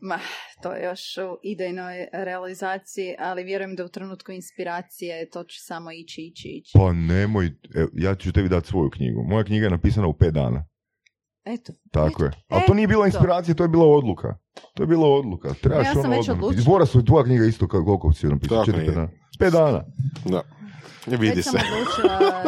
Ma, 0.05 0.19
to 0.61 0.73
je 0.73 0.83
još 0.83 1.17
u 1.17 1.37
idejnoj 1.43 2.07
realizaciji, 2.13 3.15
ali 3.19 3.43
vjerujem 3.43 3.75
da 3.75 3.85
u 3.85 3.89
trenutku 3.89 4.31
inspiracije 4.31 5.29
to 5.29 5.43
će 5.43 5.57
samo 5.59 5.91
ići, 5.91 6.21
ići, 6.21 6.47
ići. 6.47 6.71
Pa 6.73 6.93
nemoj, 6.93 7.45
e, 7.45 7.85
ja 7.93 8.15
ću 8.15 8.31
tebi 8.31 8.49
dati 8.49 8.67
svoju 8.67 8.89
knjigu. 8.89 9.23
Moja 9.23 9.43
knjiga 9.43 9.65
je 9.65 9.69
napisana 9.69 10.07
u 10.07 10.13
pet 10.13 10.33
dana. 10.33 10.65
Eto. 11.45 11.73
Tako 11.91 12.23
je. 12.23 12.31
Ali 12.49 12.63
to 12.67 12.73
nije 12.73 12.87
bila 12.87 13.05
inspiracija, 13.05 13.55
to 13.55 13.63
je 13.63 13.67
bila 13.67 13.85
odluka. 13.85 14.37
To 14.73 14.83
je 14.83 14.87
bila 14.87 15.07
odluka. 15.07 15.53
Trebaš 15.61 15.87
Ja 15.87 15.93
sam 15.93 16.05
ono 16.05 16.17
već 16.17 16.29
odlučila. 16.29 16.85
Su 16.85 17.05
tvoja 17.05 17.23
knjiga 17.23 17.45
isto 17.45 17.67
kao 17.67 17.85
koliko 17.85 18.13
si 18.13 18.27
napisao? 18.27 18.57
Tako 18.57 18.71
Četiri, 18.71 18.85
pet 18.85 18.95
dana. 18.95 19.09
Pet 19.39 19.53
dana. 19.53 19.85
Da. 20.25 20.41
Vidi 21.07 21.27
Već 21.27 21.35
se. 21.35 21.51
sam 21.51 21.59
odlučila, 21.73 22.43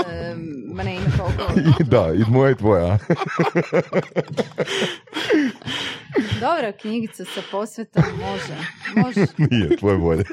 ma 0.74 0.84
ne 0.84 0.98
koliko. 1.18 1.84
da, 1.84 2.14
i 2.14 2.32
moja 2.32 2.52
i 2.52 2.56
tvoja. 2.56 2.98
Dobra 6.40 6.72
knjigica 6.72 7.26
sa 7.26 7.42
posvetom, 7.52 8.04
može. 8.20 8.56
Može. 8.96 9.26
nije, 9.52 9.78
tvoje 9.78 9.98
bolje. 9.98 10.24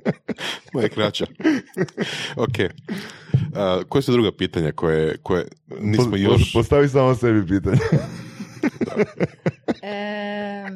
Moje 0.72 0.88
kraća. 0.88 1.26
ok. 2.36 2.48
Uh, 2.48 3.84
koje 3.88 4.02
su 4.02 4.12
druga 4.12 4.32
pitanja 4.32 4.72
koje, 4.72 5.16
koje 5.16 5.44
nismo 5.80 6.10
Po- 6.10 6.16
još... 6.16 6.52
Postavi 6.52 6.88
samo 6.88 7.14
sebi 7.14 7.46
pitanje. 7.48 7.78
Em, 9.82 10.74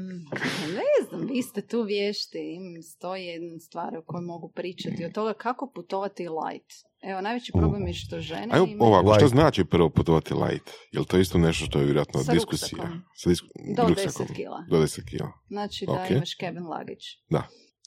ne 0.69 0.86
vi 1.17 1.43
ste 1.43 1.67
tu 1.67 1.83
vješti. 1.83 2.39
Im 2.55 2.83
stoji 2.83 3.25
jedna 3.25 3.59
stvar 3.59 3.97
o 3.97 4.03
kojoj 4.03 4.25
mogu 4.25 4.49
pričati. 4.49 5.05
Od 5.05 5.13
toga 5.13 5.35
kako 5.35 5.71
putovati 5.75 6.23
light. 6.29 6.71
Evo, 7.03 7.21
najveći 7.21 7.53
problem 7.53 7.87
je 7.87 7.95
što 7.95 8.21
žene 8.21 8.49
Ajmo 8.51 8.67
imaju... 8.67 8.83
ovako, 8.83 9.15
što 9.15 9.25
Light. 9.25 9.35
znači 9.35 9.65
prvo 9.65 9.91
putovati 9.91 10.35
light? 10.35 10.71
Je 10.93 11.01
li 11.01 11.07
to 11.07 11.19
isto 11.19 11.39
nešto 11.39 11.65
što 11.67 11.79
je 11.79 11.85
vjerojatno 11.85 12.21
Sa 12.21 12.33
diskusija? 12.33 12.83
Sa 13.17 13.29
disku... 13.31 13.47
Do 13.77 13.89
ruksakom. 13.89 14.27
10 14.27 14.35
kila. 14.37 14.65
Do 14.71 14.77
10 14.77 15.11
kila. 15.11 15.33
Znači 15.49 15.87
da 15.87 15.93
Ok. 15.93 16.11
imaš 16.11 16.37
cabin 16.41 16.63
luggage. 16.63 17.07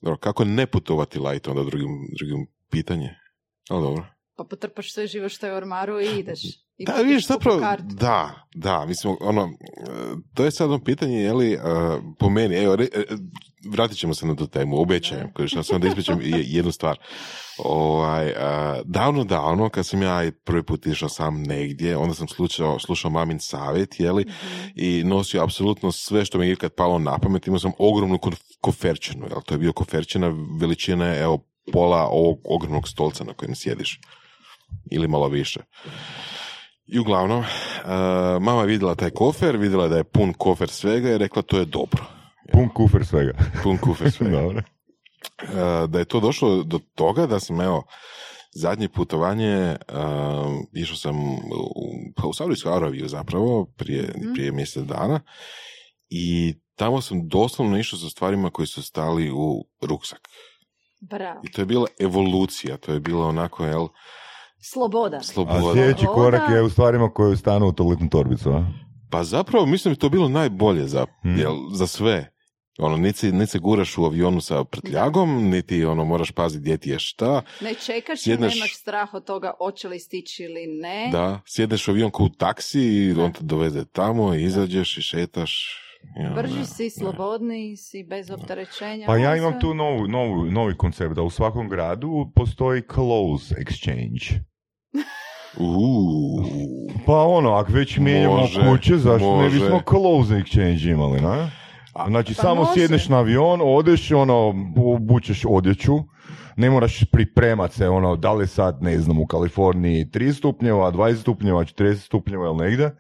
Dobro, 0.02 0.18
kako 0.18 0.46
ne 0.46 0.68
putovati 0.68 1.20
light, 1.20 1.48
onda 1.48 1.64
drugim, 1.64 1.90
drugim 2.20 2.48
pitanje. 2.72 3.10
Ali 3.70 3.82
dobro. 3.82 4.06
Pa 4.40 4.44
potrpaš 4.46 4.94
sve 4.94 5.08
živo 5.08 5.30
što 5.30 5.46
je 5.48 5.54
u 5.54 5.58
ormaru 5.58 6.00
i 6.02 6.20
ideš. 6.20 6.40
I 6.78 6.86
Da, 6.86 6.94
vidiš, 6.94 7.28
zapravo, 7.28 7.60
da, 7.82 8.48
da, 8.56 8.86
mislim, 8.86 9.16
ono, 9.22 9.42
e, 9.42 9.92
to 10.34 10.46
je 10.46 10.52
sad 10.52 10.70
ono 10.70 10.80
pitanje, 10.80 11.18
je 11.18 11.34
li, 11.34 11.54
e, 11.54 11.60
po 12.20 12.30
meni, 12.30 12.56
evo, 12.56 12.76
re- 12.76 12.88
e, 12.94 13.04
vratit 13.68 13.98
ćemo 13.98 14.14
se 14.14 14.26
na 14.26 14.36
tu 14.36 14.48
temu, 14.48 14.82
obećajem, 14.82 15.34
koji 15.34 15.48
što 15.48 15.64
sam 15.64 15.82
da 15.82 15.88
ispričam 15.88 16.22
je- 16.22 16.44
jednu 16.46 16.72
stvar. 16.72 16.98
Ovaj, 17.58 18.28
e, 18.28 18.34
davno, 18.86 19.24
davno, 19.24 19.70
kad 19.70 19.86
sam 19.86 20.02
ja 20.02 20.32
prvi 20.44 20.64
put 20.64 20.86
išao 20.86 21.10
sam 21.10 21.44
negdje, 21.44 21.98
onda 21.98 22.14
sam 22.14 22.28
slušao, 22.28 22.80
slušao 22.80 23.12
mamin 23.12 23.40
savjet, 23.40 24.00
je 24.00 24.12
li, 24.12 24.24
Mhm. 24.24 24.68
i 24.76 25.04
nosio 25.04 25.44
apsolutno 25.44 25.92
sve 25.92 26.26
što 26.26 26.38
mi 26.38 26.48
je 26.48 26.54
ikad 26.54 26.72
palo 26.74 27.00
na 27.00 27.18
pamet, 27.18 27.48
imao 27.48 27.60
sam 27.60 27.72
ogromnu 27.80 28.18
kof- 28.18 28.58
koferčinu, 28.62 29.26
jel, 29.26 29.42
to 29.42 29.54
je 29.54 29.58
bio 29.58 29.74
koferčina 29.74 30.28
veličine, 30.60 31.20
evo, 31.20 31.46
pola 31.72 32.08
ovog 32.08 32.40
ogromnog 32.46 32.88
stolca 32.88 33.24
na 33.24 33.34
kojem 33.34 33.56
sjediš, 33.56 34.00
ili 34.92 35.08
malo 35.08 35.28
više. 35.28 35.60
I 36.86 37.00
uglavnom, 37.00 37.40
uh, 37.40 37.46
mama 38.42 38.62
je 38.62 38.68
vidjela 38.68 38.96
taj 38.96 39.10
kofer, 39.10 39.58
vidjela 39.58 39.88
da 39.88 39.98
je 39.98 40.04
pun 40.04 40.34
kofer 40.34 40.70
svega 40.70 41.10
i 41.10 41.18
rekla 41.18 41.42
to 41.42 41.58
je 41.60 41.66
dobro. 41.66 42.04
Pun 42.52 42.70
kufer 42.70 43.06
svega. 43.06 43.34
Pun 43.64 43.78
kofer 43.78 44.12
svega. 44.12 44.38
Dobro. 44.42 44.64
Uh, 45.44 45.90
da 45.90 46.00
je 46.00 46.06
to 46.06 46.20
došlo 46.20 46.64
do 46.64 46.80
toga 46.96 47.26
da 47.28 47.40
sam, 47.40 47.62
evo, 47.62 47.84
zadnje 48.56 48.90
putovanje, 48.90 49.76
uh, 49.90 50.54
išao 50.74 50.96
sam 50.96 51.34
u, 51.36 51.40
pa 52.16 52.28
u 52.28 52.34
Saudijsku 52.34 52.70
Arabiju 52.70 53.08
zapravo, 53.08 53.66
prije, 53.78 54.14
Mhm. 54.18 54.34
prije 54.34 54.52
mjesec 54.52 54.84
dana 54.84 55.20
i 56.10 56.56
tamo 56.76 57.02
sam 57.02 57.28
doslovno 57.28 57.78
išao 57.80 58.00
sa 58.00 58.10
stvarima 58.10 58.50
koji 58.50 58.68
su 58.68 58.84
stali 58.84 59.32
u 59.32 59.66
ruksak. 59.82 60.20
Bravo. 61.02 61.42
I 61.44 61.52
to 61.52 61.62
je 61.62 61.66
bila 61.66 61.88
evolucija, 62.00 62.78
to 62.78 62.94
je 62.94 63.00
bilo 63.00 63.28
onako, 63.28 63.66
jel, 63.66 63.88
Sloboda. 64.62 65.18
A 65.18 65.24
sloboda. 65.24 65.74
sljedeći 65.74 66.00
Sloboda. 66.00 66.14
korak 66.16 66.50
je 66.50 66.62
u 66.62 66.70
stvarima 66.70 67.10
koje 67.10 67.38
stanu 67.38 67.68
u 67.68 67.72
toaletnu 67.72 68.10
torbicu, 68.10 68.50
a? 68.50 68.66
Pa 69.12 69.24
zapravo 69.24 69.66
mislim 69.66 69.90
da 69.90 69.96
je 69.96 70.00
to 70.00 70.10
bilo 70.10 70.28
najbolje 70.30 70.88
za, 70.88 71.06
Hmm. 71.22 71.38
jel, 71.38 71.56
za 71.72 71.88
sve. 71.88 72.32
Ono, 72.80 72.98
niti, 72.98 73.18
se- 73.18 73.32
niti 73.32 73.48
se 73.48 73.60
guraš 73.60 73.98
u 73.98 74.06
avionu 74.06 74.42
sa 74.42 74.64
prtljagom, 74.64 75.50
niti 75.50 75.86
ono, 75.86 76.06
moraš 76.06 76.32
paziti 76.32 76.62
gdje 76.62 76.78
ti 76.78 76.90
je 76.90 77.00
šta. 77.00 77.42
Ne 77.62 77.74
čekaš 77.76 78.20
i 78.20 78.24
Sjedneš- 78.24 78.56
nemaš 78.56 78.76
strah 78.76 79.14
od 79.14 79.26
toga 79.26 79.54
hoće 79.58 79.88
li 79.88 80.00
stići 80.00 80.44
ili 80.44 80.68
ne. 80.74 81.10
Da, 81.12 81.42
sjedneš 81.46 81.88
u 81.88 81.92
avion 81.92 82.12
kao 82.12 82.26
u 82.26 82.30
taksi 82.30 82.82
i 82.82 83.12
on 83.14 83.32
te 83.34 83.40
doveze 83.42 83.86
tamo 83.86 84.36
i 84.36 84.44
izađeš 84.44 84.98
i 84.98 85.02
šetaš. 85.02 85.76
I 86.18 86.26
ono, 86.26 86.36
Brži 86.36 86.56
ne, 86.56 86.66
si, 86.66 86.84
ne. 86.84 86.90
slobodniji 86.90 87.78
si, 87.78 88.04
bez 88.04 88.32
opterećenja. 88.32 89.06
Pa 89.08 89.18
ja 89.18 89.36
imam 89.36 89.60
tu 89.60 89.74
novu, 89.74 90.08
novu, 90.08 90.46
novi 90.46 90.78
koncept 90.78 91.16
da 91.16 91.22
u 91.22 91.30
svakom 91.30 91.70
gradu 91.70 92.32
postoji 92.36 92.82
clothes 92.94 93.52
exchange. 93.52 94.40
Uuu. 95.60 96.44
Pa 97.06 97.24
ono, 97.24 97.52
ako 97.52 97.72
već 97.72 97.98
mijenjamo 97.98 98.36
Može, 98.36 98.62
kuće, 98.62 98.98
zašto 98.98 99.28
ne 99.28 99.44
može. 99.44 99.60
bismo 99.60 99.82
clothes 99.90 100.38
exchange 100.38 100.92
imali, 100.92 101.22
ne? 101.22 101.52
A- 101.94 102.08
Znači, 102.08 102.36
Pa 102.36 102.42
samo 102.42 102.56
može. 102.56 102.72
sjedneš 102.74 103.10
na 103.10 103.18
avion, 103.18 103.60
odeš, 103.64 104.12
ono, 104.12 104.54
obučeš 104.78 105.46
odjeću, 105.48 105.96
ne 106.56 106.70
moraš 106.70 107.04
pripremat 107.12 107.74
se, 107.74 107.90
ono, 107.90 108.16
da 108.16 108.34
li 108.34 108.48
sad, 108.48 108.78
ne 108.82 109.00
znam, 109.00 109.20
u 109.20 109.28
Kaliforniji 109.28 110.06
3 110.06 110.34
stupnjeva, 110.34 110.92
20 110.92 111.16
stupnjeva, 111.16 111.64
40 111.64 111.96
stupnjeva 111.96 112.46
ili 112.48 112.58
negdje. 112.58 112.96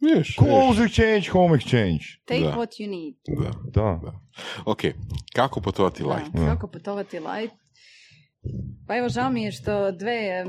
Vidiš, 0.00 0.36
Clothes 0.36 0.78
exchange, 0.78 1.28
home 1.28 1.54
exchange. 1.56 2.00
Take 2.24 2.40
Da. 2.40 2.52
what 2.52 2.80
you 2.80 2.88
need. 2.88 3.14
vidiš. 3.28 3.54
Da. 3.64 4.00
Da. 4.02 4.12
Ok, 4.64 4.80
kako 5.34 5.60
putovati 5.60 6.02
Da, 6.02 6.08
light? 6.08 6.32
Da. 6.32 6.46
Kako 6.46 6.66
putovati 6.66 7.18
light? 7.18 7.54
Pa 8.86 8.96
evo, 8.96 9.08
žao 9.08 9.30
mi 9.30 9.42
je 9.42 9.52
što 9.52 9.92
dve 9.92 10.12
e, 10.12 10.44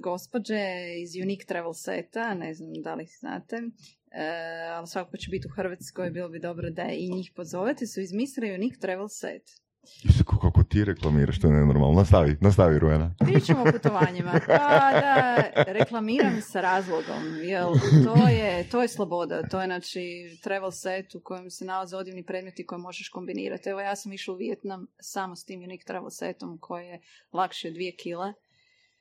gospođe 0.00 0.60
iz 1.02 1.10
Unique 1.22 1.46
Travel 1.46 1.72
Seta, 1.72 2.34
ne 2.34 2.54
znam 2.54 2.72
da 2.82 2.94
li 2.94 3.06
znate, 3.20 3.56
e, 3.56 4.28
ali 4.72 4.86
svakako 4.86 5.16
će 5.16 5.30
biti 5.30 5.48
u 5.48 5.54
Hrvatskoj, 5.54 6.10
bilo 6.10 6.28
bi 6.28 6.38
dobro 6.38 6.70
da 6.70 6.82
i 6.82 7.10
njih 7.10 7.32
pozovete, 7.36 7.86
su 7.86 8.00
izmislili 8.00 8.54
Unique 8.54 8.80
Travel 8.80 9.08
Set. 9.08 9.61
Isu, 10.04 10.24
kako 10.24 10.62
ti 10.64 10.84
reklamiraš, 10.84 11.40
to 11.40 11.46
je 11.46 11.52
nenormalno. 11.52 11.98
Nastavi, 11.98 12.36
nastavi, 12.40 12.78
Rujana. 12.78 13.14
Pričamo 13.18 13.62
o 13.62 13.72
putovanjima. 13.72 14.32
Pa 14.46 14.90
da, 15.00 15.42
reklamiram 15.66 16.40
sa 16.40 16.60
razlogom, 16.60 17.22
jel 17.42 17.72
to 18.04 18.28
je, 18.28 18.68
to 18.68 18.82
je 18.82 18.88
sloboda, 18.88 19.42
to 19.42 19.60
je 19.60 19.66
znači 19.66 20.02
travel 20.42 20.70
set 20.70 21.14
u 21.14 21.20
kojem 21.20 21.50
se 21.50 21.64
nalaze 21.64 21.96
odivni 21.96 22.22
predmeti 22.22 22.66
koje 22.66 22.78
možeš 22.78 23.08
kombinirati. 23.08 23.68
Evo 23.68 23.80
ja 23.80 23.96
sam 23.96 24.12
išla 24.12 24.34
u 24.34 24.36
Vijetnam 24.36 24.86
samo 25.00 25.36
s 25.36 25.44
tim 25.44 25.62
unique 25.62 25.84
travel 25.84 26.10
setom 26.10 26.58
koji 26.60 26.86
je 26.86 27.00
lakši 27.32 27.68
od 27.68 27.74
dvije 27.74 27.96
kile. 27.96 28.32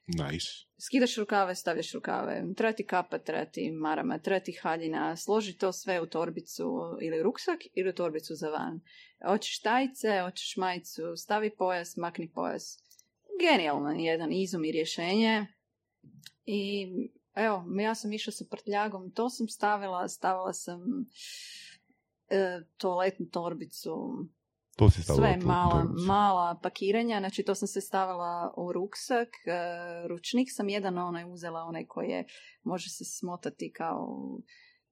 Nice. 0.08 0.48
Skidaš 0.80 1.18
rukave, 1.18 1.56
stavljaš 1.56 1.94
rukave, 1.94 2.44
treba 2.58 2.74
ti 2.74 2.86
kapa, 2.86 3.20
treba 3.20 3.46
ti 3.46 3.72
marama, 3.72 4.20
treba 4.20 4.40
ti 4.40 4.52
haljina, 4.62 5.16
složi 5.16 5.58
to 5.58 5.72
sve 5.72 6.02
u 6.02 6.06
torbicu 6.06 6.98
ili 7.02 7.24
ruksak 7.24 7.60
ili 7.74 7.90
u 7.90 7.94
torbicu 7.94 8.36
za 8.36 8.50
van. 8.50 8.82
Hoćeš 9.28 9.60
tajice, 9.60 10.22
hoćeš 10.24 10.58
majicu, 10.58 11.02
stavi 11.18 11.56
pojas, 11.58 11.98
makni 11.98 12.32
pojas. 12.32 12.80
Genijalno 13.42 13.92
jedan 13.92 14.32
izum 14.32 14.66
i 14.66 14.72
rješenje. 14.72 15.46
I 16.46 16.88
evo, 17.36 17.66
ja 17.82 17.96
sam 17.96 18.14
išla 18.14 18.34
sa 18.34 18.46
prtljagom, 18.52 19.12
to 19.12 19.30
sam 19.30 19.48
stavila, 19.48 20.08
stavila 20.08 20.54
sam 20.54 20.82
e, 22.30 22.62
toaletnu 22.78 23.26
torbicu, 23.30 24.26
To 24.72 24.90
si 24.90 25.04
stavila 25.04 25.28
sve 25.28 25.40
tu- 25.40 25.48
mala, 25.48 25.82
tu- 25.82 25.90
mala 25.98 26.56
pakiranja, 26.56 27.20
znači 27.20 27.44
to 27.44 27.56
sam 27.56 27.68
se 27.68 27.82
stavila 27.82 28.54
u 28.58 28.72
ruksak, 28.74 29.28
e, 29.28 29.52
ručnik 30.08 30.48
sam 30.52 30.70
jedan 30.70 30.98
onaj 31.00 31.24
uzela, 31.26 31.62
onaj 31.62 31.86
koji 31.86 32.10
je, 32.10 32.26
može 32.64 32.90
se 32.90 33.06
smotati 33.06 33.72
kao, 33.72 34.18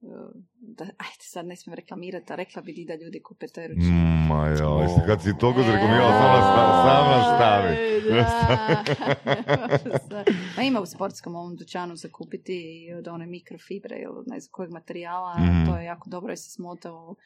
e, 0.02 0.06
da, 0.54 0.84
ajde 0.84 0.94
sad 1.22 1.46
ne 1.46 1.56
smijem 1.56 1.76
reklamirati, 1.76 2.32
a 2.32 2.36
rekla 2.36 2.62
bi 2.62 2.84
da 2.88 2.94
ljudi 2.96 3.22
kupe 3.22 3.46
taj 3.48 3.68
ručnik. 3.68 3.84
Mm, 3.86 4.28
Ma 4.28 4.48
joj, 4.48 4.84
O. 4.86 5.02
kad 5.06 5.22
si 5.22 5.38
toliko 5.38 5.62
zreklamirala, 5.62 6.12
samo 6.12 6.28
nastavi. 6.30 6.80
Samo 6.82 7.10
nastavi. 7.12 7.76
Da. 10.08 10.24
Ma 10.56 10.62
ima 10.62 10.80
u 10.80 10.86
sportskom 10.86 11.34
ovom 11.36 11.56
dućanu 11.56 11.96
za 11.96 12.08
kupiti 12.08 12.52
i 12.80 12.94
od 12.94 13.08
one 13.08 13.26
mikrofibre 13.28 13.96
ili 13.96 14.12
od 14.12 14.24
ne 14.28 14.40
znam 14.40 14.50
kojeg 14.52 14.70
materijala, 14.72 15.34
Mhm. 15.36 15.66
to 15.66 15.76
je 15.76 15.84
jako 15.84 16.10
dobro 16.10 16.30
jer 16.30 16.38
se 16.38 16.50
smota 16.50 16.92
u... 16.92 17.16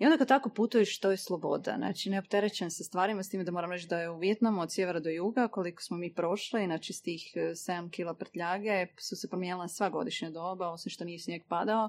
I 0.00 0.04
onda 0.04 0.18
kad 0.18 0.28
tako 0.28 0.50
putuješ, 0.50 1.00
to 1.00 1.10
je 1.10 1.16
sloboda. 1.16 1.74
Znači, 1.76 2.10
neopterećen 2.10 2.70
sa 2.70 2.84
stvarima, 2.84 3.22
s 3.22 3.28
time 3.28 3.44
da 3.44 3.52
moram 3.52 3.72
reći 3.72 3.86
da 3.86 4.00
je 4.00 4.10
u 4.10 4.18
Vjetnamu 4.18 4.60
od 4.60 4.72
sjevera 4.72 5.00
do 5.00 5.10
juga, 5.10 5.48
koliko 5.48 5.82
smo 5.82 5.96
mi 5.96 6.14
prošli, 6.14 6.64
znači 6.64 6.92
s 6.92 7.02
tih 7.02 7.32
7 7.36 7.90
kila 7.90 8.14
prtljage, 8.14 8.86
su 9.08 9.16
se 9.16 9.28
promijenila 9.28 9.68
sva 9.68 9.90
godišnja 9.90 10.30
doba, 10.30 10.68
osim 10.68 10.90
što 10.90 11.04
nije 11.04 11.18
snijeg 11.18 11.42
padao. 11.48 11.88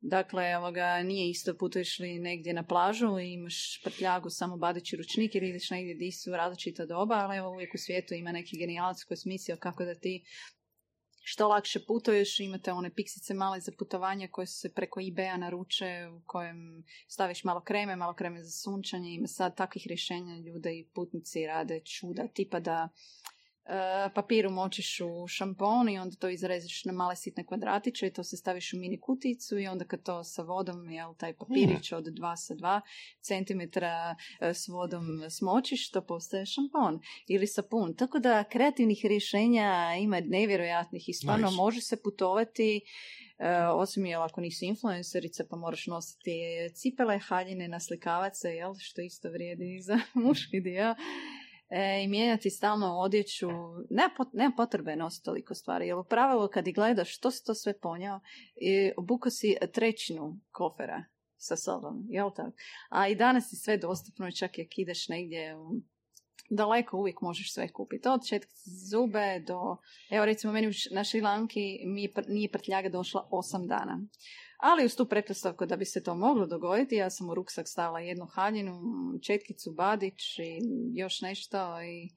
Dakle, 0.00 0.56
ovoga, 0.56 1.02
nije 1.02 1.30
isto 1.30 1.56
putuješ 1.56 1.98
li 1.98 2.18
negdje 2.18 2.52
na 2.54 2.66
plažu 2.66 3.18
i 3.18 3.32
imaš 3.32 3.80
prtljagu 3.84 4.30
samo 4.30 4.56
badeći 4.56 4.96
ručnik 4.96 5.34
ili 5.34 5.48
ideš 5.48 5.70
negdje 5.70 5.94
gdje 5.94 6.12
su 6.12 6.30
različita 6.30 6.86
doba, 6.86 7.14
ali 7.14 7.36
evo 7.36 7.50
uvijek 7.50 7.74
u 7.74 7.78
svijetu 7.78 8.14
ima 8.14 8.32
neki 8.32 8.58
genijalac 8.58 9.04
koji 9.04 9.18
smislio 9.18 9.56
kako 9.56 9.84
da 9.84 9.94
ti 9.94 10.24
što 11.22 11.48
lakše 11.48 11.84
putuješ, 11.86 12.40
imate 12.40 12.72
one 12.72 12.90
piksice 12.94 13.34
male 13.34 13.60
za 13.60 13.72
putovanje 13.78 14.28
koje 14.28 14.46
se 14.46 14.72
preko 14.74 15.00
eBaya 15.00 15.36
naruče 15.36 16.08
u 16.16 16.20
kojem 16.26 16.84
staviš 17.08 17.44
malo 17.44 17.60
kreme, 17.60 17.96
malo 17.96 18.14
kreme 18.14 18.42
za 18.42 18.50
sunčanje, 18.50 19.14
ima 19.14 19.26
sad 19.26 19.56
takvih 19.56 19.86
rješenja 19.86 20.36
ljude 20.36 20.72
i 20.78 20.88
putnici 20.94 21.46
rade 21.46 21.80
čuda, 21.80 22.28
tipa 22.34 22.60
da 22.60 22.88
papir 24.14 24.46
umočiš 24.46 25.00
u 25.00 25.26
šampon 25.26 25.88
i 25.88 25.98
onda 25.98 26.16
to 26.16 26.28
izreziš 26.28 26.84
na 26.84 26.92
male 26.92 27.16
sitne 27.16 27.46
kvadratiće 27.46 28.06
i 28.06 28.12
to 28.12 28.24
se 28.24 28.36
staviš 28.36 28.72
u 28.72 28.76
mini 28.76 29.00
kuticu 29.00 29.58
i 29.58 29.66
onda 29.66 29.84
kad 29.84 30.02
to 30.02 30.24
sa 30.24 30.42
vodom, 30.42 30.90
jel, 30.90 31.14
taj 31.14 31.32
papirić 31.32 31.92
od 31.92 32.04
2 32.04 32.36
sa 32.36 32.54
2 32.54 32.80
centimetra 33.20 34.16
e, 34.40 34.54
s 34.54 34.68
vodom 34.68 35.06
smočiš, 35.30 35.90
to 35.90 36.00
postaje 36.00 36.46
šampon 36.46 37.00
ili 37.28 37.46
sapun. 37.46 37.94
Tako 37.94 38.18
da 38.18 38.44
kreativnih 38.44 39.00
rješenja 39.04 39.96
ima 40.00 40.20
nevjerojatnih 40.20 41.08
i 41.08 41.12
stvarno 41.12 41.46
Nice. 41.46 41.56
može 41.56 41.80
se 41.80 42.02
putovati 42.02 42.80
e, 43.38 43.56
osim 43.66 44.06
jel 44.06 44.22
ako 44.22 44.40
nisi 44.40 44.66
influencerica 44.66 45.44
pa 45.50 45.56
moraš 45.56 45.86
nositi 45.86 46.30
cipele, 46.74 47.18
haljine, 47.18 47.68
naslikavati 47.68 48.38
se, 48.38 48.48
jel, 48.48 48.74
što 48.78 49.00
isto 49.00 49.30
vrijedi 49.30 49.74
i 49.74 49.82
za 49.82 50.00
muški 50.24 50.60
dio. 50.60 50.94
E, 51.70 52.02
I 52.04 52.08
mijenjati 52.08 52.50
stalno 52.50 52.98
odjeću. 52.98 53.48
Nema, 53.90 54.10
pot- 54.18 54.30
nema 54.32 54.54
potrebe 54.56 54.96
nositi 54.96 55.24
toliko 55.24 55.54
stvari. 55.54 55.86
Jer 55.86 55.96
u 55.96 56.04
pravilu 56.04 56.48
kad 56.48 56.68
ih 56.68 56.74
gledaš 56.74 57.16
što 57.16 57.30
si 57.30 57.44
to 57.44 57.54
sve 57.54 57.78
ponjao, 57.78 58.20
i 58.56 58.92
obuko 58.96 59.30
si 59.30 59.56
trećinu 59.72 60.40
kofera 60.50 61.04
sa 61.36 61.56
sobom, 61.56 62.06
jel 62.08 62.30
tako? 62.36 62.52
A 62.88 63.08
i 63.08 63.14
danas 63.14 63.52
je 63.52 63.56
sve 63.56 63.76
dostupno 63.76 64.28
i 64.28 64.36
čak 64.36 64.58
i 64.58 64.62
ako 64.62 64.74
ideš 64.76 65.08
negdje 65.08 65.56
daleko 66.50 66.96
uvijek 66.96 67.20
možeš 67.20 67.54
sve 67.54 67.72
kupiti. 67.72 68.08
Od 68.08 68.26
četkice 68.26 68.70
zube 68.90 69.40
do... 69.46 69.76
Evo 70.10 70.24
recimo 70.24 70.52
meni 70.52 70.70
na 70.90 71.04
Šrilanki 71.04 71.80
mi 71.86 72.08
pr- 72.08 72.28
nije 72.28 72.50
prtljaga 72.50 72.88
došla 72.88 73.28
osam 73.30 73.66
dana. 73.66 74.00
Ali 74.62 74.84
uz 74.84 74.96
tu 74.96 75.04
pretpostavku 75.06 75.66
da 75.66 75.76
bi 75.76 75.84
se 75.84 76.02
to 76.02 76.14
moglo 76.16 76.46
dogoditi, 76.46 76.94
ja 76.94 77.10
sam 77.10 77.30
u 77.30 77.34
ruksak 77.34 77.68
stavila 77.68 78.00
jednu 78.00 78.26
haljinu, 78.26 78.80
četkicu, 79.22 79.72
badić 79.72 80.38
i 80.38 80.58
još 80.94 81.20
nešto 81.20 81.82
i 81.82 82.08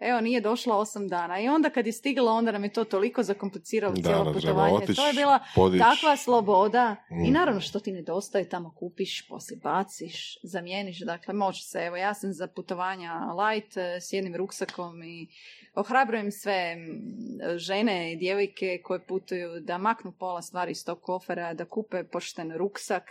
evo 0.00 0.20
nije 0.20 0.40
došla 0.40 0.76
osam 0.76 1.08
dana. 1.08 1.40
I 1.40 1.48
onda 1.48 1.70
kad 1.70 1.86
je 1.86 1.92
stigla, 1.92 2.32
onda 2.32 2.52
nam 2.52 2.64
je 2.64 2.72
to 2.72 2.84
toliko 2.84 3.22
zakompliciralo 3.22 3.94
Da, 3.94 4.02
cijelo 4.02 4.32
putovanje. 4.32 4.74
otići, 4.74 4.94
to 4.94 5.06
je 5.06 5.12
bila 5.12 5.38
podići. 5.54 5.78
takva 5.80 6.16
sloboda 6.16 6.96
i 7.12 7.30
Mm. 7.30 7.32
naravno 7.32 7.60
što 7.60 7.80
ti 7.80 7.92
nedostaje 7.92 8.48
tamo 8.48 8.74
kupiš, 8.74 9.28
poslije 9.28 9.60
baciš, 9.60 10.38
zamijeniš, 10.42 11.00
dakle 11.00 11.34
može 11.34 11.62
se, 11.62 11.78
evo 11.78 11.96
ja 11.96 12.14
sam 12.14 12.32
za 12.32 12.46
putovanja 12.46 13.12
light 13.32 13.76
eh, 13.76 14.00
s 14.00 14.12
jednim 14.12 14.36
ruksakom 14.36 15.02
i 15.02 15.28
ohrabrujem 15.76 16.30
sve 16.32 16.76
mm, 16.76 17.58
žene 17.58 18.12
i 18.12 18.16
djevojke 18.16 18.80
koje 18.82 19.00
putuju 19.00 19.60
da 19.60 19.78
maknu 19.78 20.12
pola 20.12 20.42
stvari 20.42 20.72
iz 20.72 20.84
tog 20.84 21.02
kofera, 21.02 21.54
da 21.54 21.64
kupe 21.64 22.04
pošten 22.04 22.52
ruksak 22.56 23.10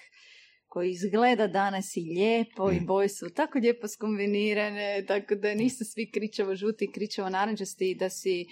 koji 0.75 0.91
izgleda 0.91 1.47
danas 1.49 1.97
i 1.97 2.01
lijepo 2.01 2.71
i 2.71 2.75
Mm. 2.75 2.85
boje 2.85 3.09
su 3.09 3.29
tako 3.29 3.59
lijepo 3.59 3.87
skombinirane, 3.87 5.05
tako 5.07 5.35
da 5.35 5.53
nisu 5.53 5.85
svi 5.85 6.11
kričavo 6.11 6.55
žuti, 6.55 6.91
kričavo 6.91 7.29
naranđasti, 7.29 7.95
da 7.95 8.09
si 8.09 8.45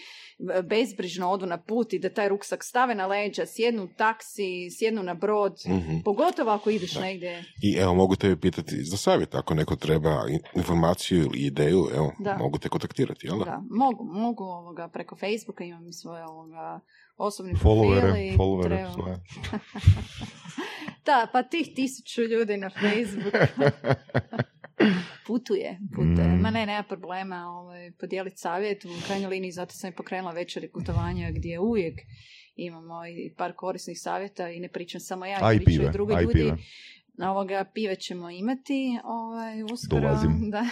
bezbrižno 0.63 1.29
odu 1.29 1.45
na 1.45 1.57
put 1.59 1.93
i 1.93 1.99
da 1.99 2.09
taj 2.09 2.29
ruksak 2.29 2.63
stave 2.63 2.95
na 2.95 3.07
leđa, 3.07 3.45
sjednu 3.47 3.83
u 3.83 3.87
taksi, 3.89 4.43
sjednu 4.71 5.03
na 5.03 5.13
brod, 5.15 5.55
Mhm. 5.67 5.97
pogotovo 5.99 6.51
ako 6.51 6.69
ideš 6.69 6.93
Da. 6.93 7.01
negdje. 7.01 7.43
I 7.63 7.75
evo, 7.75 7.93
mogu 7.93 8.15
te 8.15 8.35
pitati 8.37 8.83
za 8.83 8.97
savjet, 8.97 9.35
ako 9.35 9.53
neko 9.53 9.75
treba 9.75 10.25
in- 10.29 10.39
informaciju 10.55 11.19
ili 11.19 11.39
ideju, 11.39 11.87
evo, 11.95 12.11
Da. 12.19 12.37
mogu 12.37 12.57
te 12.59 12.69
kontaktirati, 12.69 13.27
jel 13.27 13.37
da? 13.39 13.45
Da, 13.45 13.61
mogu, 13.71 14.03
mogu 14.05 14.43
ovoga, 14.43 14.87
preko 14.87 15.15
Facebooka 15.15 15.63
imam 15.63 15.87
i 15.87 15.93
svoje 15.93 16.23
ovoga, 16.25 16.79
osobni 17.17 17.53
profil 17.53 17.71
i 18.17 18.37
followere 18.37 18.63
treba- 18.67 18.93
svoje. 18.93 19.17
Da, 21.05 21.27
pa 21.31 21.43
tih 21.43 21.67
tisuću 21.75 22.21
ljudi 22.21 22.57
na 22.57 22.69
Facebooku 22.69 23.37
putuje, 25.27 25.79
putuje. 25.95 26.27
Mm. 26.27 26.41
Ma 26.41 26.51
ne, 26.51 26.65
nema 26.65 26.83
problema 26.83 27.45
ovaj, 27.47 27.91
podijeliti 27.91 28.37
savjet. 28.37 28.85
U 28.85 28.89
krajnjoj 29.05 29.29
liniji 29.29 29.51
zato 29.51 29.73
sam 29.73 29.89
i 29.89 29.95
pokrenula 29.95 30.33
večeri 30.33 30.71
putovanja 30.71 31.31
gdje 31.31 31.59
uvijek 31.59 31.99
imamo 32.55 33.07
i 33.07 33.33
par 33.37 33.53
korisnih 33.55 33.97
savjeta 33.99 34.49
i 34.49 34.59
ne 34.59 34.69
pričam 34.69 35.01
samo 35.01 35.25
ja, 35.25 35.53
i 35.53 35.57
pričaju 35.57 35.79
pive, 35.79 35.91
drugi 35.91 36.13
i 36.13 36.21
ljudi. 36.21 36.33
pive. 36.33 36.57
Ovoga 37.29 37.65
pive 37.73 37.95
ćemo 37.95 38.29
imati 38.29 38.99
ovaj, 39.03 39.63
uskoro. 39.63 40.01
Dolazim. 40.01 40.31
Da. 40.51 40.65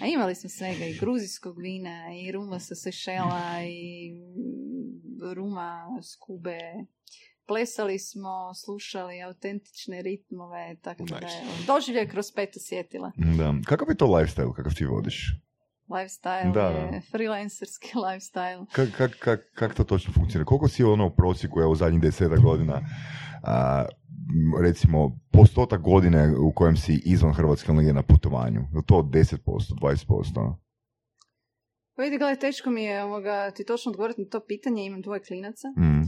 A 0.00 0.06
imali 0.06 0.34
smo 0.34 0.50
svega 0.50 0.84
i 0.84 0.98
gruzijskog 1.00 1.58
vina, 1.58 2.04
i 2.22 2.32
ruma 2.32 2.58
sa 2.58 2.74
Sešela, 2.74 3.62
i 3.68 4.12
ruma 5.34 5.98
s 6.02 6.16
Kube. 6.16 6.60
Plesali 7.50 7.98
smo, 7.98 8.54
slušali 8.54 9.22
autentične 9.22 10.02
ritmove, 10.02 10.76
tako 10.82 11.04
da 11.04 11.14
Nice. 11.14 11.26
je 11.26 11.42
doživljaj 11.66 12.08
kroz 12.08 12.32
pet 12.32 12.56
osjetila. 12.56 13.12
Da. 13.38 13.54
Kakav 13.66 13.88
je 13.88 13.96
to 13.96 14.06
lifestyle 14.06 14.54
kakav 14.54 14.74
ti 14.74 14.84
vodiš? 14.86 15.34
Lifestyle 15.88 16.52
Da, 16.52 16.66
je 16.66 16.90
da. 16.90 17.00
freelancerski 17.10 17.88
lifestyle. 18.06 18.66
Kak, 18.72 18.88
kak, 18.96 19.16
kak, 19.18 19.40
kak 19.54 19.74
to 19.74 19.84
točno 19.84 20.12
funkcionira? 20.12 20.46
Koliko 20.46 20.68
si 20.68 20.84
ono 20.84 21.06
u 21.06 21.10
prosjeku 21.10 21.60
evo, 21.60 21.72
u 21.72 21.76
zadnjih 21.76 22.02
deseta 22.02 22.36
godina 22.38 22.80
a, 23.42 23.84
recimo 24.60 25.18
postotak 25.32 25.80
godine 25.82 26.34
u 26.38 26.52
kojem 26.52 26.76
si 26.76 27.02
izvan 27.04 27.32
Hrvatske 27.32 27.72
negdje 27.72 27.92
na 27.92 28.02
putovanju? 28.02 28.60
Je 28.60 28.82
to 28.86 28.94
10%, 29.04 29.36
20%? 29.74 30.54
Pa 31.94 32.02
vidi, 32.02 32.18
gledaj, 32.18 32.38
teško 32.38 32.70
mi 32.70 32.82
je 32.84 33.04
ovoga, 33.04 33.50
ti 33.50 33.64
točno 33.64 33.90
odgovoriti 33.90 34.20
na 34.20 34.28
to 34.28 34.40
pitanje, 34.40 34.84
imam 34.84 35.02
dvoje 35.02 35.20
klinaca. 35.20 35.68
Mm. 35.68 36.02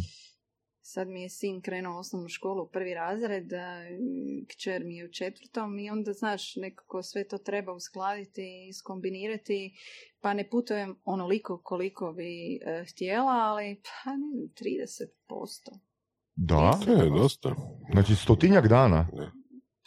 Sad 0.85 1.09
mi 1.09 1.23
je 1.23 1.29
sin 1.29 1.61
krenuo 1.63 1.97
u 1.97 1.99
osnovnu 1.99 2.29
školu 2.29 2.63
u 2.63 2.69
prvi 2.69 2.95
razred, 2.95 3.53
a 3.53 3.81
mm, 3.91 4.47
kćer 4.49 4.85
mi 4.85 4.97
je 4.97 5.05
u 5.05 5.13
četvrtom 5.13 5.79
i 5.79 5.91
onda, 5.91 6.13
znaš, 6.13 6.57
nekako 6.57 7.03
sve 7.03 7.29
to 7.29 7.39
treba 7.39 7.73
uskladiti 7.73 8.67
i 8.69 8.73
skombinirati, 8.73 9.75
pa 10.21 10.35
ne 10.35 10.51
putujem 10.51 10.97
onoliko 11.05 11.61
koliko 11.63 12.13
bi 12.13 12.55
e, 12.57 12.85
htjela, 12.91 13.33
ali 13.33 13.81
pa 13.83 14.11
ne 14.11 14.17
znam, 14.33 14.49
30%. 15.31 15.79
Da? 16.35 16.79
To 16.85 16.93
je 16.93 17.11
dosta. 17.11 17.55
Znači 17.93 18.15
stotinjak 18.15 18.69
dana, 18.69 19.09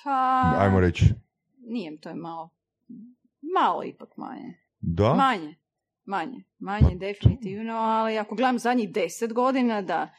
Pa, 0.04 0.54
ajmo 0.58 0.80
reći. 0.80 1.06
nije, 1.58 1.98
to 2.00 2.10
je 2.10 2.16
malo, 2.16 2.50
malo 3.56 3.84
ipak 3.84 4.18
manje. 4.18 4.54
Da? 4.80 5.14
Manje, 5.14 5.56
manje, 6.06 6.44
manje 6.60 6.90
Pa- 6.90 6.96
definitivno, 6.96 7.74
ali 7.74 8.18
ako 8.18 8.36
gledam 8.36 8.60
zadnjih 8.60 8.92
deset 8.92 9.34
godina, 9.34 9.82
da. 9.82 10.10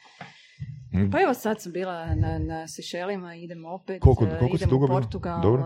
Mm. 0.93 1.11
Pa 1.11 1.21
evo 1.21 1.33
sad 1.35 1.61
sam 1.61 1.71
bila 1.71 2.15
na, 2.15 2.39
na 2.39 2.67
Sešelima, 2.67 3.35
idem 3.35 3.65
opet, 3.67 4.01
Koliko- 4.01 4.25
e, 4.25 4.39
koliko 4.39 4.55
idem 4.55 4.69
u? 4.69 4.87
Portugal, 4.87 5.41
Dobro. 5.41 5.61
e, 5.61 5.65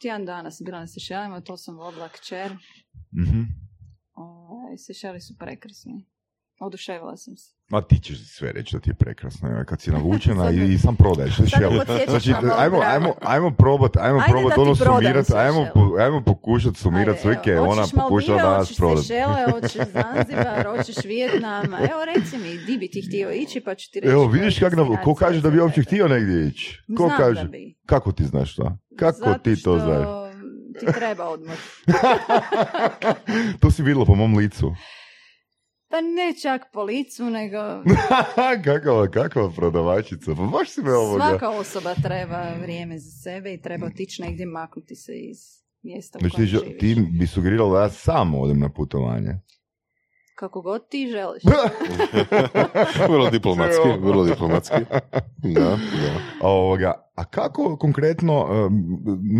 tjedan 0.00 0.24
dana 0.24 0.50
sam 0.50 0.64
bila 0.64 0.80
na 0.80 0.86
Sešelima, 0.86 1.40
to 1.40 1.56
sam 1.56 1.76
vodila 1.76 2.08
kćer. 2.08 2.52
Mhm. 3.14 3.40
Ovaj, 4.14 4.76
Sešeli 4.78 5.20
su 5.20 5.34
prekrasni. 5.38 6.06
Oduševila 6.64 7.16
sam 7.16 7.36
se. 7.36 7.54
Ma 7.68 7.80
ti 7.80 7.98
ćeš 7.98 8.18
sve 8.36 8.52
reći 8.52 8.76
da 8.76 8.80
ti 8.80 8.90
je 8.90 8.94
prekrasno, 8.94 9.64
kad 9.66 9.80
si 9.80 9.90
navučena 9.90 10.50
i, 10.56 10.72
i 10.72 10.78
sam 10.78 10.96
prodaješ. 10.96 11.36
Znači, 11.36 11.56
znači, 12.08 12.32
ajmo, 12.58 12.80
ajmo, 12.84 13.14
ajmo 13.20 13.50
probat, 13.50 13.96
ajmo 13.96 14.18
Ajde 14.18 14.30
probat 14.32 14.58
ono 14.58 14.74
sumirat, 14.74 15.30
ajmo, 15.30 15.66
po- 15.74 15.96
ajmo 16.00 16.22
pokušat 16.24 16.76
sumirat 16.76 17.18
sve 17.20 17.42
ke 17.42 17.58
ona 17.58 17.82
hoćeš 17.82 17.92
pokušala 17.94 18.36
Maldive, 18.36 18.50
danas 18.52 18.68
hoćeš 18.68 18.76
prodat. 18.76 19.04
Sešele, 19.04 19.44
hoćeš 19.52 19.72
Zanzibar, 19.92 20.66
hoćeš 20.66 21.04
Vijetnam. 21.04 21.74
Evo 21.74 22.04
reci 22.14 22.38
mi, 22.38 22.58
di 22.66 22.78
bi 22.78 22.88
ti 22.88 23.02
htio 23.08 23.30
ići 23.32 23.60
pa 23.60 23.74
ću 23.74 23.90
ti 23.90 24.00
reći. 24.00 24.12
Evo, 24.12 24.26
vidiš 24.26 24.58
kak 24.58 24.72
nam, 24.76 24.96
ko 25.04 25.14
kaže 25.14 25.40
da 25.40 25.50
bi 25.50 25.60
uopće 25.60 25.82
htio 25.82 26.08
negdje 26.08 26.46
ići? 26.46 26.82
Ko 26.96 27.06
Znam 27.06 27.18
kaže? 27.18 27.42
da 27.42 27.48
bi. 27.48 27.74
Kako 27.86 28.12
ti 28.12 28.24
znaš 28.24 28.56
to? 28.56 28.78
Kako 28.98 29.18
Zato 29.18 29.38
ti 29.38 29.54
to 29.54 29.60
što 29.60 29.78
znaš? 29.78 30.06
ti 30.80 30.86
treba 30.94 31.28
odmor. 31.28 31.56
to 33.60 33.70
si 33.70 33.82
vidjela 33.82 34.04
po 34.04 34.14
mom 34.14 34.36
licu. 34.36 34.74
Pa 35.94 36.00
ne 36.00 36.34
čak 36.42 36.72
po 36.72 36.82
licu, 36.82 37.30
nego 37.30 37.58
kakva, 38.64 39.08
kakva 39.10 39.50
prodavačica. 39.56 40.34
Pa 40.34 40.42
baš 40.42 40.70
si 40.70 40.82
me 40.82 40.92
ovoga. 40.92 41.28
svaka 41.28 41.50
osoba 41.50 41.94
treba 42.02 42.52
vrijeme 42.62 42.98
za 42.98 43.10
sebe 43.10 43.54
i 43.54 43.60
treba 43.60 43.86
otići 43.86 44.22
negdje 44.22 44.46
maknuti 44.46 44.94
se 44.94 45.12
iz 45.16 45.38
mjesta 45.82 46.18
u 46.18 46.20
kojem 46.20 46.32
ti, 46.32 46.46
živiš. 46.46 46.78
ti 46.80 46.96
bi 47.18 47.26
sugerirala 47.26 47.78
da 47.78 47.84
ja 47.84 47.90
sam 47.90 48.34
odem 48.34 48.58
na 48.58 48.68
putovanje. 48.68 49.40
Kako 50.34 50.62
god 50.62 50.88
ti 50.88 51.08
želiš. 51.12 51.42
vrlo 53.10 53.30
diplomatski, 53.30 53.88
vrlo 54.00 54.24
diplomatski. 54.24 54.76
Da, 55.54 55.60
da. 55.60 55.78
A, 56.40 56.48
ovoga, 56.48 57.03
a 57.14 57.24
kako 57.24 57.76
konkretno, 57.76 58.46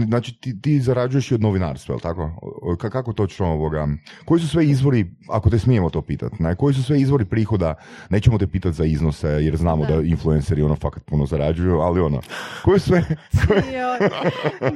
znači 0.07 0.41
ti, 0.41 0.61
ti 0.61 0.81
zarađuješ 0.81 1.31
i 1.31 1.35
od 1.35 1.41
novinarstva, 1.43 1.93
jel 1.93 2.01
tako? 2.01 2.31
Kako 2.79 3.13
točno 3.13 3.47
ovoga, 3.47 3.89
koji 4.25 4.41
su 4.41 4.49
sve 4.49 4.67
izvori, 4.67 5.07
ako 5.29 5.51
te 5.51 5.59
smijemo 5.59 5.91
to 5.91 6.03
pitati, 6.03 6.43
ne, 6.43 6.57
koji 6.57 6.75
su 6.75 6.83
sve 6.83 7.01
izvori 7.01 7.25
prihoda, 7.25 7.75
nećemo 8.11 8.39
te 8.39 8.47
pitati 8.47 8.77
za 8.77 8.85
iznose, 8.85 9.29
jer 9.29 9.57
znamo 9.57 9.87
da, 9.87 9.97
Da. 9.97 10.03
influenceri 10.03 10.63
ono 10.63 10.77
fakat 10.77 11.05
puno 11.05 11.27
zarađuju, 11.27 11.79
ali 11.81 12.01
ono, 12.01 12.21
koji 12.65 12.81
su 12.81 12.87
sve, 12.87 13.05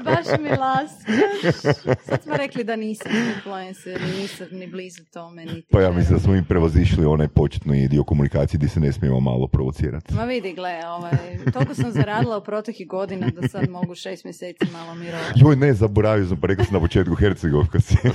baš 0.05 0.27
mi 0.41 0.49
laskaš. 0.49 1.77
Sad 2.05 2.23
smo 2.23 2.37
rekli 2.37 2.65
da 2.65 2.77
nisam 2.77 3.13
influencer 3.37 4.01
nisam 4.21 4.47
ni 4.53 4.67
blizu 4.67 5.05
tome. 5.13 5.45
Niti 5.45 5.69
pa 5.71 5.81
ja 5.81 5.93
mislim 5.93 6.19
da 6.19 6.23
smo 6.25 6.35
im 6.35 6.45
prevazišli 6.45 7.07
onaj 7.07 7.29
početni 7.29 7.89
dio 7.89 8.05
komunikacije 8.05 8.59
gdje 8.59 8.69
se 8.69 8.81
ne 8.81 8.93
smijemo 8.93 9.21
malo 9.21 9.47
provocirati. 9.47 10.15
Ma 10.15 10.25
vidi, 10.25 10.53
gle, 10.53 10.81
ovaj, 10.89 11.13
toliko 11.53 11.75
sam 11.75 11.93
zaradila 11.93 12.39
u 12.39 12.45
proteklih 12.45 12.88
godina 12.89 13.31
da 13.31 13.49
sad 13.49 13.71
mogu 13.77 13.95
šest 13.95 14.25
mjeseci 14.25 14.65
malo 14.73 14.95
mirovati. 14.95 15.41
Joj, 15.41 15.57
ne, 15.57 15.75
zaboravio 15.75 16.27
sam, 16.27 16.41
pa 16.41 16.47
rekao 16.47 16.65
sam 16.65 16.75
na 16.75 16.81
početku 16.81 17.15
Hercegovka 17.15 17.81
si. 17.81 17.97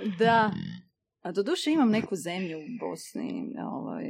Da. 0.18 0.50
A 1.22 1.32
doduše 1.32 1.70
imam 1.72 1.90
neku 1.90 2.16
zemlju 2.16 2.58
u 2.58 2.62
Bosni. 2.80 3.54
Ovaj, 3.66 4.04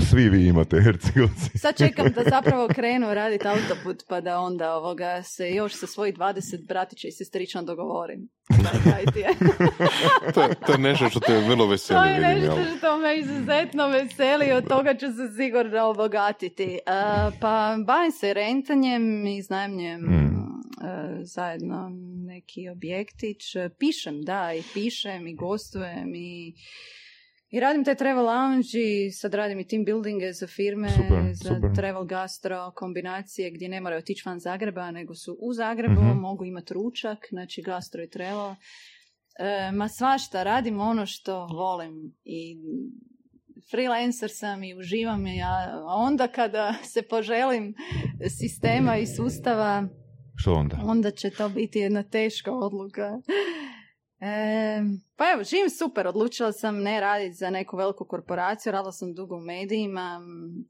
Svi 0.00 0.28
vi 0.28 0.46
imate 0.46 0.80
Hercegovci. 0.80 1.58
Sad 1.58 1.76
čekam 1.78 2.06
da 2.06 2.22
zapravo 2.26 2.68
krenu 2.68 3.14
raditi 3.14 3.48
autoput 3.48 4.02
pa 4.08 4.20
da 4.20 4.38
onda 4.40 4.74
ovoga 4.74 5.22
se 5.24 5.50
još 5.50 5.72
sa 5.74 5.86
svojih 5.86 6.14
20 6.14 6.34
bratića 6.68 7.08
i 7.08 7.12
sestrična 7.12 7.62
dogovorim. 7.62 8.28
To, 10.34 10.42
je- 10.42 10.54
to 10.56 10.72
je 10.72 10.78
nešto 10.80 11.08
što 11.08 11.20
te 11.20 11.38
vrlo 11.40 11.66
veseli, 11.66 11.98
To 11.98 12.04
je 12.04 12.18
vidim, 12.18 12.40
nešto 12.40 12.60
jel? 12.60 12.76
što 12.78 12.98
me 12.98 13.16
izuzetno 13.16 13.88
veseli 13.88 14.46
i 14.46 14.52
od 14.52 14.66
toga 14.66 14.94
ću 14.94 15.06
se 15.08 15.34
sigurno 15.36 15.82
obogatiti. 15.84 16.78
A, 16.86 17.30
pa 17.40 17.76
bavim 17.86 18.12
se 18.12 18.34
rentanjem 18.34 19.02
i 19.28 19.42
znajemljem 19.42 20.00
Mm. 20.00 20.61
Zajedno 21.22 21.90
neki 22.26 22.68
objektić. 22.68 23.42
Pišem, 23.78 24.22
da, 24.22 24.54
i 24.54 24.62
pišem 24.74 25.26
i 25.26 25.34
gostujem 25.34 26.14
i 26.14 26.54
i 27.50 27.60
radim 27.60 27.84
taj 27.84 27.94
travel 27.94 28.24
lounge 28.24 28.68
i 28.74 29.10
sad 29.10 29.34
radim 29.34 29.60
i 29.60 29.66
team 29.66 29.84
buildinge 29.84 30.32
za 30.32 30.46
firme, 30.46 30.88
Super, 30.88 31.22
za 31.34 31.54
super. 31.54 31.74
travel 31.74 32.04
gastro 32.04 32.72
kombinacije 32.76 33.50
gdje 33.50 33.68
ne 33.68 33.80
moraju 33.80 33.98
otići 33.98 34.22
van 34.26 34.38
Zagreba, 34.38 34.90
nego 34.90 35.14
su 35.14 35.36
u 35.40 35.52
Zagrebu, 35.52 36.00
Mhm. 36.02 36.18
mogu 36.18 36.44
imati 36.44 36.74
ručak, 36.74 37.18
znači 37.30 37.62
gastro 37.62 38.02
i 38.02 38.10
travel. 38.10 38.54
E, 39.38 39.72
ma 39.72 39.88
svašta, 39.88 40.42
radim 40.42 40.80
ono 40.80 41.06
što 41.06 41.46
volim 41.46 42.14
i 42.24 42.56
freelancer 43.70 44.30
sam 44.32 44.64
i 44.64 44.74
uživam 44.74 45.26
je, 45.26 45.42
a 45.44 45.84
onda 45.86 46.28
kada 46.28 46.74
se 46.92 47.02
poželim 47.02 47.74
sistema 48.40 48.96
i 48.96 49.06
sustava, 49.06 49.88
Što 50.42 50.54
onda? 50.54 50.78
onda 50.84 51.10
će 51.10 51.30
to 51.30 51.48
biti 51.48 51.78
jedna 51.78 52.02
teška 52.02 52.52
odluka. 52.52 53.10
E, 54.24 54.82
pa 55.16 55.24
evo, 55.34 55.44
živim 55.44 55.70
super, 55.70 56.06
odlučila 56.06 56.52
sam 56.52 56.82
ne 56.82 57.00
raditi 57.00 57.34
za 57.34 57.50
neku 57.50 57.76
veliku 57.76 58.04
korporaciju, 58.04 58.72
radila 58.72 58.92
sam 58.92 59.14
dugo 59.14 59.36
u 59.36 59.40
medijima, 59.40 60.20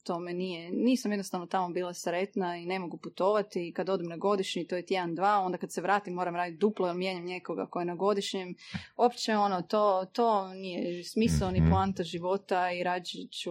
to 0.05 0.21
me 0.21 0.33
nije, 0.33 0.71
nisam 0.73 1.13
jednostavno 1.13 1.47
tamo 1.47 1.69
bila 1.69 1.95
sretna 1.95 2.57
i 2.57 2.67
ne 2.67 2.79
mogu 2.79 2.97
putovati 2.97 3.69
i 3.69 3.73
kad 3.73 3.89
odem 3.89 4.07
na 4.07 4.17
godišnji, 4.17 4.67
to 4.67 4.77
je 4.77 4.87
tjedan, 4.87 5.15
dva, 5.15 5.39
onda 5.39 5.59
kad 5.59 5.73
se 5.73 5.81
vratim 5.81 6.15
moram 6.15 6.37
raditi 6.37 6.59
duplo 6.59 6.87
jer 6.87 6.97
mijenjam 6.97 7.25
nekoga 7.25 7.67
koji 7.67 7.81
je 7.83 7.87
na 7.87 7.95
godišnjem. 7.95 8.55
Opće 8.97 9.37
ono, 9.37 9.63
to, 9.63 10.07
to 10.13 10.55
nije 10.55 11.05
smisao 11.05 11.51
ni 11.51 11.61
Mhm. 11.61 11.71
poanta 11.71 12.03
života 12.03 12.73
i 12.73 12.83
rađe 12.83 13.19
ću 13.43 13.51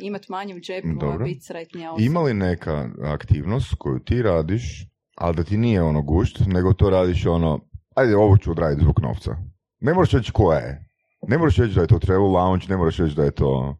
imat 0.00 0.28
manje 0.28 0.54
u 0.54 0.60
džepu, 0.60 0.88
a 1.12 1.18
biti 1.24 1.40
sretnija 1.40 1.92
osoba. 1.92 2.04
Ima 2.04 2.20
li 2.20 2.34
neka 2.34 2.90
aktivnost 3.04 3.74
koju 3.78 3.98
ti 3.98 4.22
radiš, 4.22 4.90
ali 5.20 5.36
da 5.36 5.44
ti 5.44 5.56
nije 5.56 5.82
ono 5.82 6.02
gušt, 6.02 6.40
nego 6.46 6.72
to 6.72 6.90
radiš 6.90 7.26
ono, 7.26 7.60
ajde 7.96 8.16
ovo 8.16 8.36
ću 8.36 8.50
odraditi 8.50 8.82
zbog 8.82 9.00
novca. 9.02 9.36
Ne 9.80 9.94
moraš 9.94 10.10
reći 10.10 10.32
koja 10.32 10.58
je. 10.58 10.88
Ne 11.28 11.38
moraš 11.38 11.56
reći 11.56 11.74
da 11.74 11.80
je 11.80 11.86
to 11.86 11.98
travel 11.98 12.32
lounge, 12.32 12.66
ne 12.68 12.76
moraš 12.76 12.96
reći 12.96 13.16
da 13.16 13.24
je 13.24 13.30
to... 13.30 13.76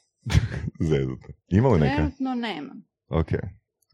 Zezate. 0.88 1.32
Ima 1.48 1.68
li 1.68 1.80
neka? 1.80 1.96
Trenutno 1.96 2.34
nemam. 2.34 2.82
Ok. 3.08 3.28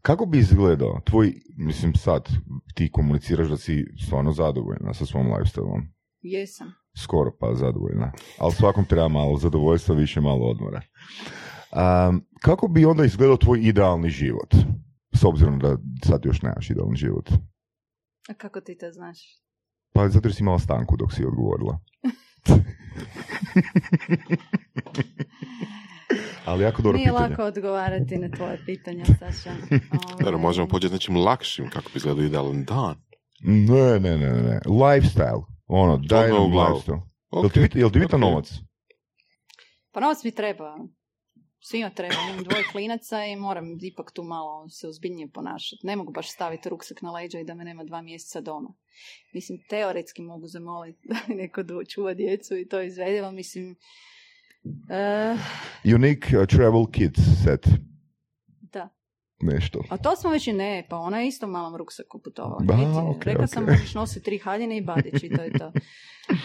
Kako 0.01 0.25
bi 0.25 0.37
izgledao 0.37 1.01
tvoj, 1.05 1.33
mislim 1.57 1.93
sad, 1.95 2.29
ti 2.75 2.91
komuniciraš 2.91 3.47
da 3.47 3.57
si 3.57 3.85
stvarno 4.05 4.31
zadovoljna 4.31 4.93
sa 4.93 5.05
svom 5.05 5.27
lifestyle 5.27 5.81
Jesam. 6.21 6.73
skoro 6.97 7.31
pa 7.39 7.55
zadovoljna. 7.55 8.11
Ali 8.39 8.51
svakom 8.51 8.85
treba 8.85 9.07
malo 9.07 9.37
zadovoljstva, 9.37 9.95
više 9.95 10.21
malo 10.21 10.45
odmora. 10.45 10.81
Um, 11.71 12.25
kako 12.41 12.67
bi 12.67 12.85
onda 12.85 13.05
izgledao 13.05 13.37
tvoj 13.37 13.59
idealni 13.61 14.09
život? 14.09 14.53
S 15.23 15.25
obzirom 15.25 15.59
da 15.59 15.77
sad 16.05 16.25
još 16.25 16.41
nemaš 16.41 16.69
idealni 16.69 16.95
život. 16.95 17.29
A 18.29 18.33
kako 18.33 18.61
ti 18.61 18.77
to 18.77 18.91
znaš? 18.91 19.17
Pa 19.93 20.09
zato 20.09 20.27
jer 20.27 20.35
si 20.35 20.43
imala 20.43 20.59
stanku 20.59 20.97
dok 20.97 21.13
si 21.13 21.25
odgovorila. 21.25 21.79
Ali 26.45 26.63
jako 26.63 26.81
dobro 26.81 26.97
Nije 26.97 27.09
pitanje. 27.09 27.29
lako 27.29 27.43
odgovarati 27.43 28.17
na 28.17 28.29
tvoje 28.29 28.59
pitanja, 28.65 29.05
Saša. 29.19 29.51
Dobro, 30.11 30.27
Ovaj, 30.27 30.41
možemo 30.41 30.67
početi 30.67 30.93
nečim 30.93 31.17
lakšim, 31.17 31.69
kako 31.69 31.85
bi 31.85 31.97
izgledao 31.97 32.23
idealan 32.23 32.63
dan. 32.63 32.95
Ne, 33.41 33.99
ne, 33.99 34.17
ne, 34.17 34.31
ne. 34.33 34.59
Lifestyle. 34.65 35.43
Ono, 35.67 35.97
daj 35.97 36.29
nam 36.29 36.51
glavu. 36.51 36.75
lifestyle. 36.75 37.01
Jel 37.31 37.45
Ok, 37.45 37.53
ti, 37.53 37.59
bit- 37.59 37.75
jel 37.75 37.89
ti 37.91 37.99
bitan 37.99 38.23
ok. 38.23 38.29
novac? 38.29 38.53
Pa 39.91 39.99
novac 39.99 40.23
mi 40.23 40.31
treba. 40.31 40.75
Svima 41.65 41.89
treba. 41.89 42.15
Imam 42.29 42.43
dvoje 42.43 42.63
klinaca 42.71 43.25
i 43.25 43.35
moram 43.35 43.77
ipak 43.81 44.11
tu 44.11 44.23
malo 44.23 44.69
se 44.69 44.87
ozbiljnije 44.87 45.27
ponašati. 45.27 45.87
Ne 45.87 45.95
mogu 45.95 46.11
baš 46.11 46.31
staviti 46.31 46.69
ruksak 46.69 47.01
na 47.01 47.11
leđa 47.11 47.39
i 47.39 47.43
da 47.43 47.53
me 47.53 47.63
nema 47.63 47.83
dva 47.83 48.01
mjeseca 48.01 48.41
doma. 48.41 48.73
Mislim, 49.33 49.59
teoretski 49.69 50.21
mogu 50.21 50.47
zamoliti 50.47 51.07
da 51.09 51.15
mi 51.27 51.35
neko 51.35 51.63
čuva 51.89 52.13
djecu 52.13 52.57
i 52.57 52.67
to 52.67 52.79
je 52.79 52.87
izvedivo. 52.87 53.31
Mislim, 53.31 53.75
eh, 54.89 55.37
Unique 55.95 56.39
uh, 56.39 56.47
travel 56.47 56.85
kit 56.85 57.15
set. 57.43 57.67
da. 58.61 58.89
Nešto. 59.41 59.83
A 59.89 59.97
to 59.97 60.15
smo 60.15 60.29
već 60.29 60.47
i 60.47 60.53
ne, 60.53 60.85
pa 60.89 60.97
ona 60.97 61.19
je 61.19 61.27
isto 61.27 61.47
malom 61.47 61.75
ruksaku 61.75 62.19
putovala. 62.19 62.59
Da, 62.63 62.73
Vidite, 62.73 62.99
ok, 62.99 63.23
Rekla 63.23 63.43
ok. 63.43 63.49
sam 63.49 63.65
možeš 63.65 63.93
nositi 63.93 64.25
tri 64.25 64.37
haljine 64.37 64.77
i 64.77 64.81
badić 64.81 65.23
i 65.23 65.29
to 65.29 65.43
je 65.43 65.51
to. 65.59 65.71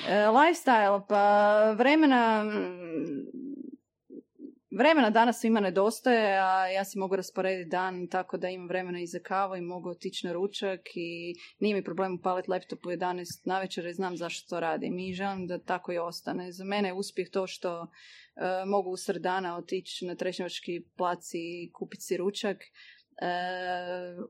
E, 0.09 0.27
lifestyle, 0.27 1.03
pa 1.09 1.73
vremena 1.79 2.45
mm, 2.45 3.48
vremena 4.79 5.11
danas 5.11 5.41
svima 5.41 5.61
nedostaje, 5.61 6.39
a 6.39 6.67
ja 6.67 6.85
si 6.85 6.99
mogu 6.99 7.17
rasporediti 7.17 7.71
dan 7.71 8.09
tako 8.09 8.37
da 8.37 8.49
imam 8.49 8.69
vremena 8.69 9.01
i 9.01 9.07
za 9.07 9.19
kavu 9.19 9.57
i 9.57 9.61
mogu 9.61 9.91
otići 9.91 10.27
na 10.27 10.33
ručak 10.33 10.81
i 10.95 11.35
nije 11.59 11.75
mi 11.75 11.85
problem 11.85 12.15
upaliti 12.15 12.51
laptop 12.51 12.87
u 12.87 12.89
11 12.89 13.25
navečer 13.45 13.87
i 13.87 13.93
znam 13.93 14.17
zašto 14.17 14.49
to 14.49 14.61
radim 14.61 14.99
i 14.99 15.13
želim 15.13 15.47
da 15.47 15.59
tako 15.59 15.93
i 15.93 15.99
ostane. 15.99 16.53
Za 16.53 16.65
mene 16.65 16.89
je 16.89 16.93
uspjeh 16.93 17.29
to 17.31 17.47
što 17.47 17.83
e, 17.83 17.87
mogu 18.67 18.91
usred 18.91 19.23
dana 19.23 19.57
otići 19.57 20.07
na 20.07 20.15
Trešnjevački 20.15 20.85
plac 20.97 21.31
i 21.35 21.71
kupiti 21.73 22.03
si 22.03 22.17
ručak, 22.17 22.57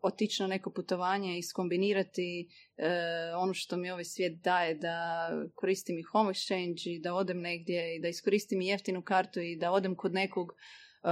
otići 0.02 0.42
na 0.42 0.48
neko 0.48 0.70
putovanje 0.70 1.38
i 1.38 1.42
skombinirati 1.42 2.48
e, 2.76 2.88
ono 3.36 3.54
što 3.54 3.76
mi 3.76 3.90
ovaj 3.90 4.04
svijet 4.04 4.40
daje, 4.42 4.74
da 4.74 5.28
koristim 5.54 5.98
i 5.98 6.02
home 6.02 6.30
exchange 6.30 6.96
i 6.96 7.00
da 7.00 7.14
odem 7.14 7.40
negdje 7.40 7.96
i 7.96 8.00
da 8.00 8.08
iskoristim 8.08 8.60
i 8.60 8.66
jeftinu 8.66 9.02
kartu 9.02 9.40
i 9.40 9.56
da 9.56 9.72
odem 9.72 9.96
kod 9.96 10.12
nekog 10.12 10.48
e, 10.48 11.08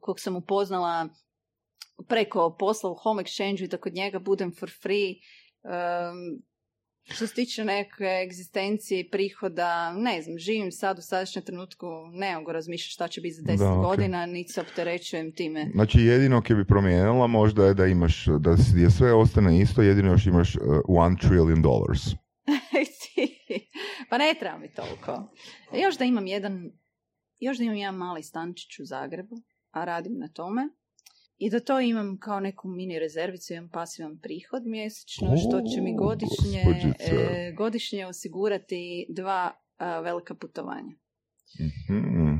kog 0.00 0.20
sam 0.20 0.36
upoznala 0.36 1.08
preko 2.08 2.56
posla 2.58 2.90
u 2.90 2.94
home 2.94 3.22
exchange 3.22 3.64
i 3.64 3.68
da 3.68 3.76
kod 3.76 3.94
njega 3.94 4.18
budem 4.18 4.52
for 4.54 4.70
free. 4.82 5.14
Um, 5.62 6.42
Što 7.04 7.26
se 7.26 7.34
tiče 7.34 7.64
neke 7.64 8.04
egzistencije 8.24 9.00
i 9.00 9.10
prihoda, 9.10 9.92
ne 9.92 10.22
znam, 10.22 10.38
živim 10.38 10.72
sad 10.72 10.98
u 10.98 11.02
sadašnjem 11.02 11.44
trenutku, 11.44 11.86
ne 12.12 12.36
mogu 12.36 12.52
razmišljati 12.52 12.92
šta 12.92 13.08
će 13.08 13.20
biti 13.20 13.34
za 13.34 13.42
deset 13.42 13.58
Da, 13.58 13.72
ok. 13.72 13.86
godina, 13.86 14.26
niti 14.26 14.52
se 14.52 14.60
opterećujem 14.60 15.32
time. 15.32 15.70
Znači 15.74 16.00
jedino 16.00 16.42
koje 16.42 16.56
bi 16.56 16.66
promijenila 16.66 17.26
možda 17.26 17.66
je 17.66 17.74
da 17.74 17.86
imaš, 17.86 18.26
da 18.40 18.50
je 18.76 18.90
sve 18.90 19.12
ostane 19.12 19.60
isto, 19.60 19.82
jedino 19.82 20.10
još 20.10 20.26
imaš 20.26 20.56
uh, 20.56 20.62
one 20.88 21.16
trillion 21.20 21.62
dollars. 21.62 22.00
pa 24.10 24.18
ne 24.18 24.34
treba 24.40 24.58
mi 24.58 24.74
toliko. 24.74 25.32
Još 25.82 25.98
da 25.98 26.04
imam 26.04 26.26
jedan, 26.26 26.70
još 27.38 27.58
da 27.58 27.64
imam 27.64 27.76
jedan 27.76 27.94
mali 27.94 28.22
stančić 28.22 28.78
u 28.78 28.84
Zagrebu, 28.84 29.36
a 29.70 29.84
radim 29.84 30.18
na 30.18 30.28
tome. 30.28 30.68
I 31.40 31.50
da 31.50 31.60
to 31.60 31.80
imam 31.80 32.18
kao 32.18 32.40
neku 32.40 32.68
mini 32.68 32.98
rezervicu, 32.98 33.52
jedan 33.52 33.68
pasivan 33.68 34.18
prihod 34.18 34.66
mjesečno, 34.66 35.36
što 35.38 35.62
će 35.64 35.80
mi 35.80 35.96
godišnje, 35.96 36.62
e, 37.00 37.52
godišnje 37.52 38.06
osigurati 38.06 39.06
dva 39.08 39.52
a, 39.78 40.00
velika 40.00 40.34
putovanja. 40.34 40.94
Hmm. 41.86 42.38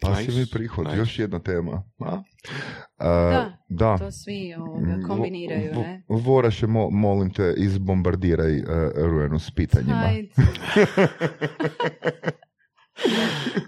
Pasivni 0.00 0.36
Nice, 0.36 0.50
prihod, 0.52 0.86
nice. 0.86 0.98
još 0.98 1.18
jedna 1.18 1.38
tema. 1.40 1.82
A? 2.00 2.22
A, 2.98 3.30
Da, 3.30 3.58
da. 3.68 3.98
To 3.98 4.10
svi 4.10 4.54
ovoga, 4.54 4.86
Mm, 4.88 5.02
kombiniraju, 5.02 5.72
vo- 5.74 5.82
ne? 5.82 6.02
vo- 6.08 6.16
Voraše, 6.16 6.66
mo, 6.66 6.90
molim 6.90 7.30
te, 7.30 7.54
izbombardiraj 7.58 8.56
uh, 8.56 8.64
Ruenu 8.96 9.38
s 9.38 9.50
pitanjima. 9.50 10.12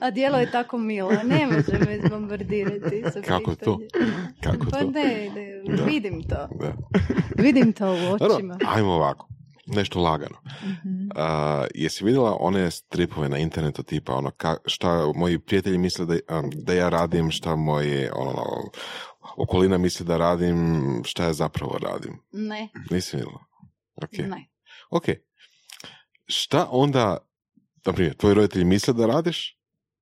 A 0.01 0.11
dijelo 0.11 0.39
je 0.39 0.51
tako 0.51 0.79
milo, 0.79 1.11
ne 1.25 1.47
može 1.47 1.79
me 1.79 1.99
zbombardirati 2.07 3.03
sa 3.13 3.21
Kako 3.23 3.55
to? 3.55 3.79
Kako 4.43 4.67
Pa 4.71 4.79
to? 4.79 4.91
ne, 4.91 5.31
ne, 5.31 5.85
vidim 5.85 6.23
to. 6.23 6.49
Da. 6.55 6.75
Vidim 7.39 7.73
to 7.73 7.93
u 7.93 8.19
Dobro, 8.19 8.35
očima. 8.35 8.59
ajmo 8.67 8.93
ovako. 8.93 9.29
Nešto 9.67 10.01
lagano. 10.01 10.37
Mhm. 10.63 11.09
A, 11.15 11.65
jesi 11.75 12.05
vidjela 12.05 12.37
one 12.41 12.71
stripove 12.71 13.29
na 13.29 13.39
internetu 13.39 13.83
tipa 13.83 14.15
ono 14.15 14.31
ka, 14.31 14.57
šta 14.67 15.13
moji 15.15 15.39
prijatelji 15.39 15.79
misle 15.79 16.07
da, 16.07 16.17
da 16.55 16.73
ja 16.73 16.89
radim, 16.89 17.31
šta 17.31 17.57
moje 17.57 18.13
ono, 18.15 18.45
okolina 19.37 19.79
misli 19.79 20.07
da 20.07 20.17
radim, 20.17 20.57
šta 21.05 21.25
ja 21.25 21.33
zapravo 21.33 21.79
radim. 21.83 22.19
Ne, 22.33 22.69
Nisi 22.91 23.17
vidjela? 23.17 23.39
Ok. 23.97 24.13
ne. 24.19 24.49
Ok. 24.91 25.05
Šta 26.27 26.69
onda, 26.71 27.19
na 27.86 27.93
primjer, 27.93 28.16
tvoji 28.16 28.35
roditelji 28.35 28.65
misle 28.65 28.94
da 28.94 29.06
radiš, 29.06 29.59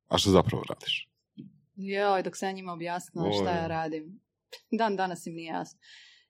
a 0.09 0.19
što 0.19 0.31
zapravo 0.31 0.65
radiš? 0.69 1.09
Joj, 1.77 2.23
dok 2.23 2.37
sam 2.37 2.49
ja 2.49 2.53
njima 2.53 2.73
objasnila 2.73 3.33
šta 3.33 3.51
ja 3.51 3.67
radim. 3.67 4.21
Dan 4.71 4.97
danas 4.97 5.27
im 5.27 5.35
nije 5.35 5.53
jasno. 5.53 5.81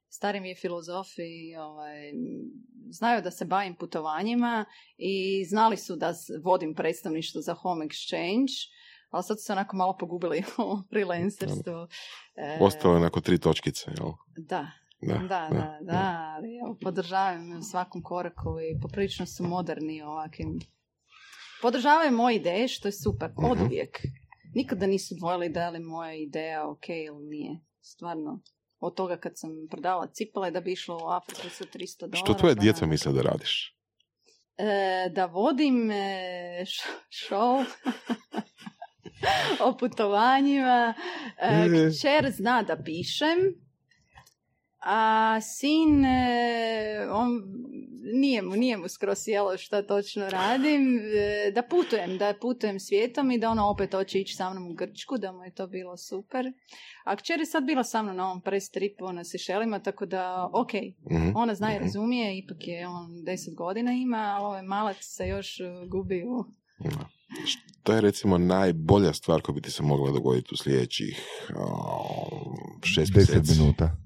Stari 0.09 0.41
mi 0.41 0.49
je 0.49 0.55
filozof 0.55 1.07
i 1.19 1.57
ovaj, 1.57 2.13
znaju 2.91 3.23
da 3.23 3.31
se 3.31 3.45
bavim 3.45 3.75
putovanjima 3.75 4.65
i 4.97 5.45
znali 5.45 5.77
su 5.77 5.97
da 5.97 6.15
vodim 6.43 6.75
predstavništvo 6.75 7.41
za 7.41 7.55
Home 7.55 7.87
Exchange, 7.87 8.53
ali 9.11 9.23
sad 9.23 9.41
su 9.41 9.45
se 9.45 9.53
onako 9.53 9.77
malo 9.77 9.97
pogubili 10.01 10.39
u 10.67 10.83
freelancerstvu. 10.89 11.73
E, 12.35 12.59
Ostalo 12.61 12.95
je 12.95 13.01
onako 13.01 13.21
tri 13.21 13.39
točkice, 13.39 13.91
jel? 13.99 14.09
Da, 14.37 14.67
Da, 15.01 15.19
da, 15.19 15.49
da, 15.51 15.79
da, 15.81 16.35
ali 16.37 16.49
podržavam 16.81 17.59
u 17.59 17.63
svakom 17.63 18.03
koraku 18.03 18.61
i 18.61 18.81
poprilično 18.81 19.27
su 19.27 19.45
moderni 19.45 20.03
ovakvim. 20.03 20.59
Podržavaju 21.63 22.13
moje 22.13 22.37
ideje, 22.37 22.69
što 22.69 22.89
je 22.89 22.93
super, 22.95 23.31
od 23.39 23.57
Mhm. 23.57 23.67
uvijek. 23.67 24.01
Nikada 24.55 24.87
nisu 24.87 25.15
dvojili 25.15 25.49
da 25.49 25.71
li 25.71 25.81
moja 25.81 26.15
ideja 26.15 26.69
ok 26.69 26.89
ili 26.89 27.23
nije. 27.23 27.59
Stvarno. 27.83 28.41
Od 28.81 28.95
toga 28.95 29.17
kad 29.17 29.33
sam 29.35 29.51
prodavala 29.71 30.07
cipele 30.07 30.51
da 30.51 30.61
bi 30.61 30.73
išlo 30.73 30.97
u 30.97 31.09
Afriku 31.09 31.49
sa 31.51 31.65
300 31.65 32.01
dolara. 32.01 32.17
Što 32.17 32.35
tvoje 32.35 32.55
djeca 32.55 32.87
misle 32.87 33.13
da 33.13 33.23
radiš? 33.23 33.77
E, 34.57 34.65
da 35.11 35.27
vodim 35.27 35.91
e, 35.91 36.65
show 37.11 37.65
o 39.67 39.77
putovanjima. 39.77 40.95
E, 41.39 41.67
E. 41.67 41.91
kćer 41.91 42.31
zna 42.31 42.63
da 42.63 42.77
pišem, 42.77 43.39
a 44.79 45.41
sin, 45.41 46.05
e, 46.05 47.07
on 47.11 47.29
nije 48.05 48.43
mu, 48.43 48.57
nije 48.57 48.77
mu 48.77 48.89
skroz 48.89 49.19
sjelo 49.19 49.57
šta 49.57 49.83
točno 49.83 50.29
radim, 50.31 50.99
e, 50.99 51.51
da 51.51 51.63
putujem, 51.63 52.19
da 52.19 52.35
putujem 52.41 52.81
svijetom 52.81 53.31
i 53.31 53.39
da 53.39 53.51
ona 53.51 53.69
opet 53.69 53.93
hoće 53.93 54.21
ići 54.21 54.35
sa 54.35 54.51
mnom 54.51 54.67
u 54.67 54.75
Grčku, 54.75 55.19
da 55.19 55.33
mu 55.33 55.45
je 55.45 55.51
to 55.51 55.67
bilo 55.67 55.97
super. 55.97 56.47
A 57.05 57.17
kćer 57.17 57.41
je 57.41 57.47
sad 57.47 57.65
bila 57.65 57.85
sa 57.85 58.03
mnom 58.03 58.17
na 58.17 58.27
ovom 58.27 58.41
press 58.41 58.71
tripu 58.71 59.13
na 59.13 59.25
Sešelima, 59.25 59.79
tako 59.79 60.07
da, 60.07 60.23
ok, 60.55 60.73
Mhm. 61.11 61.31
ona 61.35 61.55
zna 61.55 61.73
i 61.73 61.75
Mhm. 61.75 61.85
razumije, 61.85 62.39
ipak 62.39 62.57
je 62.61 62.89
on 62.89 63.25
deset 63.25 63.55
godina 63.55 63.93
ima, 63.93 64.17
ali 64.31 64.45
ovaj 64.45 64.63
malac 64.63 64.97
se 65.01 65.29
još 65.29 65.61
uh, 65.61 65.89
gubi 65.89 66.25
u... 66.25 66.45
To 67.83 67.93
je 67.93 68.01
recimo 68.01 68.39
najbolja 68.39 69.13
stvar 69.13 69.41
koja 69.41 69.55
bi 69.55 69.61
ti 69.61 69.71
se 69.71 69.83
mogla 69.83 70.11
dogoditi 70.11 70.49
u 70.53 70.57
sljedećih 70.57 71.21
o, 71.57 72.57
šest 72.85 73.15
mjeseci. 73.15 73.53
minuta. 73.53 73.97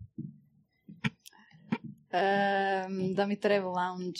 Em, 2.16 3.14
da 3.14 3.26
mi 3.26 3.40
treba 3.40 3.66
lounge 3.66 4.18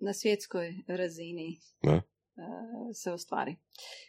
na 0.00 0.12
svjetskoj 0.12 0.74
razini 0.86 1.60
Da. 1.82 1.92
e, 1.92 2.02
se 2.94 3.12
ostvari. 3.12 3.56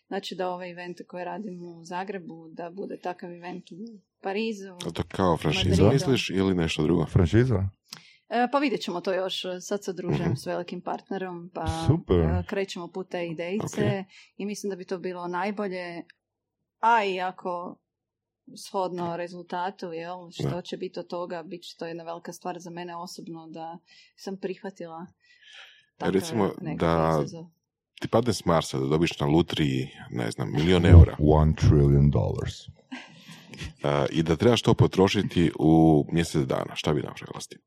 Znači 0.08 0.36
da 0.36 0.50
ove 0.50 0.70
evente 0.70 1.06
koje 1.06 1.26
radim 1.26 1.62
u 1.64 1.84
Zagrebu, 1.84 2.48
da 2.52 2.70
bude 2.70 3.00
takav 3.00 3.32
event 3.32 3.72
u 3.72 3.76
Parizu. 4.22 4.74
A 4.88 4.92
to 4.94 5.04
kao 5.08 5.38
franšiza 5.38 5.90
misliš 5.90 6.30
ili 6.30 6.56
nešto 6.56 6.84
drugo? 6.84 7.06
Franšiza? 7.06 7.70
E, 8.30 8.48
pa 8.52 8.60
vidjet 8.60 8.82
ćemo 8.82 9.02
to 9.02 9.14
još. 9.14 9.42
Sad 9.62 9.84
se 9.84 9.92
odružujem 9.92 10.38
s 10.38 10.46
velikim 10.46 10.82
partnerom, 10.82 11.52
pa 11.54 11.66
Super. 11.88 12.46
krećemo 12.48 12.88
put 12.88 13.10
te 13.10 13.28
idejice 13.28 14.04
i 14.38 14.46
mislim 14.46 14.70
da 14.70 14.76
bi 14.76 14.86
to 14.86 14.98
bilo 14.98 15.28
najbolje, 15.28 16.04
a 16.80 17.04
i 17.04 17.22
ako 17.22 17.80
shodno 18.60 19.18
rezultatu, 19.18 19.86
jel, 19.88 20.32
što 20.32 20.49
Da. 20.49 20.61
će 20.61 20.78
biti 20.78 20.99
od 20.99 21.07
toga, 21.07 21.44
bit 21.44 21.64
će 21.64 21.78
to 21.78 21.86
jedna 21.86 22.03
velika 22.03 22.34
stvar 22.34 22.60
za 22.60 22.70
mene 22.70 22.95
osobno 22.95 23.48
da 23.48 23.78
sam 24.15 24.38
prihvatila 24.38 25.06
takav 25.98 26.14
recimo 26.14 26.49
da- 26.80 27.20
izazov. 27.20 27.45
Ti 28.02 28.07
padne 28.07 28.34
s 28.34 28.45
Marsa 28.45 28.80
da 28.80 28.88
dobiš 28.88 29.20
na 29.20 29.28
lutriji, 29.28 29.90
ne 30.10 30.32
znam, 30.32 30.52
milion 30.52 30.86
eura 30.86 31.15
One 31.20 31.53
trillion 31.56 32.10
dollars. 32.10 32.53
a, 33.84 34.06
i 34.11 34.24
da 34.24 34.36
trebaš 34.36 34.61
to 34.61 34.74
potrošiti 34.74 35.52
u 35.60 35.72
mjesec 36.11 36.41
dana. 36.41 36.76
Šta 36.76 36.94
bi 36.94 37.02
napravila 37.02 37.41
s 37.41 37.48
tim? 37.48 37.60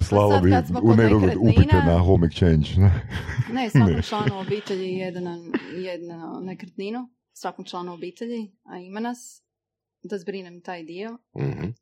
Slala 0.00 0.32
sad 0.32 0.42
bi 0.42 0.50
u 0.82 0.94
nedogled 0.94 1.36
upite 1.38 1.76
na 1.76 1.98
home 1.98 2.26
exchange. 2.26 2.90
Ne, 3.52 3.70
svakom 3.70 3.92
Ne. 3.96 4.02
članu 4.02 4.38
obitelji 4.40 4.88
jedan, 4.88 5.24
jednu 5.76 6.14
nekretninu, 6.42 7.08
svakom 7.34 7.64
članu 7.64 7.92
obitelji, 7.92 8.52
a 8.64 8.78
ima 8.78 9.00
nas, 9.00 9.42
da 10.02 10.18
zbrinem 10.18 10.60
taj 10.60 10.82
dio. 10.82 11.18
Mhm. 11.38 11.64
E, 11.64 11.74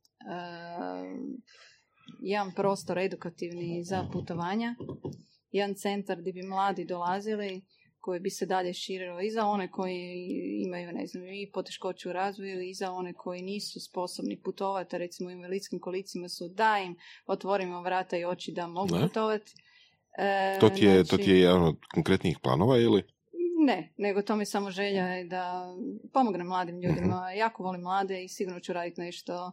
jedan 2.21 2.53
prostor 2.55 2.99
edukativni 2.99 3.85
za 3.85 4.09
putovanja, 4.13 4.75
jedan 5.51 5.75
centar 5.75 6.21
gdje 6.21 6.33
bi 6.33 6.43
mladi 6.43 6.85
dolazili, 6.85 7.63
koji 8.01 8.21
bi 8.21 8.31
se 8.31 8.47
dalje 8.47 8.75
širilo 8.75 9.21
i 9.21 9.31
za 9.31 9.47
one 9.47 9.71
koji 9.71 10.29
imaju, 10.67 10.93
ne 10.93 11.07
znam, 11.07 11.27
i 11.27 11.51
poteškoće 11.53 12.09
u 12.09 12.13
razvoju 12.13 12.63
i 12.63 12.75
za 12.75 12.93
one 12.93 13.13
koji 13.13 13.43
nisu 13.43 13.81
sposobni 13.81 14.41
putovati, 14.41 14.99
recimo 14.99 15.29
u 15.29 15.33
invalidskim 15.33 15.81
kolicima 15.81 16.29
su 16.29 16.49
da 16.49 16.79
im 16.87 16.97
otvorimo 17.27 17.83
vrata 17.83 18.17
i 18.17 18.25
oči 18.25 18.53
da 18.53 18.67
mogu 18.67 18.97
putovati. 19.03 19.53
E, 20.19 20.59
To, 20.61 20.69
ti 20.69 20.85
je, 20.85 20.99
to 20.99 21.05
znači- 21.05 21.25
ti 21.25 21.31
je 21.31 21.41
jedan 21.41 21.63
od 21.63 21.77
konkretnijih 21.95 22.39
planova 22.43 22.79
ili? 22.79 23.03
Ne, 23.67 23.93
nego 23.97 24.23
to 24.23 24.37
mi 24.37 24.47
samo 24.47 24.71
želja 24.71 25.07
je 25.07 25.25
da 25.25 25.75
pomognem 26.13 26.47
mladim 26.47 26.81
ljudima. 26.81 27.33
Jako 27.33 27.63
volim 27.63 27.81
mlade 27.81 28.25
i 28.25 28.29
sigurno 28.29 28.61
ću 28.61 28.73
raditi 28.73 29.01
nešto 29.01 29.53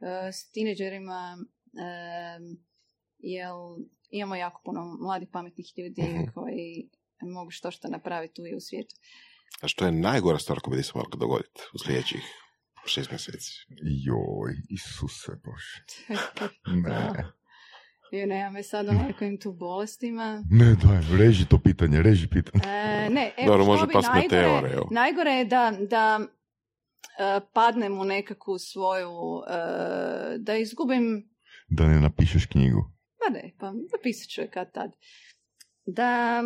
e, 0.00 0.32
s 0.32 0.50
tineđerima, 0.50 1.38
e, 1.38 2.38
jer 3.18 3.50
imamo 4.10 4.34
jako 4.34 4.62
puno 4.64 4.96
mladih 5.00 5.28
pametnih 5.32 5.66
ljudi 5.78 6.02
Mhm. 6.02 6.30
koji 6.34 6.88
mogu 7.22 7.50
što 7.50 7.70
što 7.70 7.88
napraviti 7.88 8.34
tu 8.34 8.42
i 8.46 8.56
u 8.56 8.60
svijetu. 8.60 8.94
A 9.60 9.68
što 9.68 9.86
je 9.86 9.92
najgora 9.92 10.38
stvar 10.38 10.60
koja 10.60 10.76
bi 10.76 10.82
se 10.82 10.92
mogla 10.94 11.18
dogoditi 11.18 11.60
u 11.74 11.78
sljedećih 11.78 12.22
šest 12.86 13.10
mjeseci? 13.10 13.52
Joj, 13.82 14.54
Isuse 14.70 15.32
Bože. 15.44 15.84
Ne. 16.88 17.24
I 18.12 18.26
nema 18.26 18.50
me 18.50 18.62
sad 18.62 18.88
o 18.88 18.92
nekim 18.92 19.38
tu 19.40 19.52
bolestima. 19.52 20.44
Ne, 20.50 20.64
daj, 20.64 21.18
reži 21.18 21.46
to 21.46 21.58
pitanje, 21.58 22.02
reži 22.02 22.28
pitanje. 22.28 22.64
E, 22.66 23.08
ne, 23.10 23.32
evo, 23.36 23.46
Dobro, 23.46 23.62
što 23.64 23.72
može 23.72 23.86
bi 23.86 23.92
past 23.92 24.08
najgore, 24.08 24.42
meteor, 24.42 24.72
evo. 24.72 24.88
najgore 24.90 25.30
je 25.30 25.44
da, 25.44 25.72
da 25.90 26.20
e, 26.20 27.40
padnem 27.52 28.00
u 28.00 28.04
nekakvu 28.04 28.58
svoju, 28.58 29.42
e, 29.48 30.38
da 30.38 30.56
izgubim 30.56 31.28
Da 31.68 31.86
ne 31.86 32.00
napišeš 32.00 32.46
knjigu. 32.46 32.90
Pa 33.18 33.32
ne, 33.32 33.54
pa 33.58 33.72
napisat 33.92 34.28
ću 34.28 34.40
je 34.40 34.50
kad 34.50 34.72
tad. 34.72 34.90
Da 35.86 36.42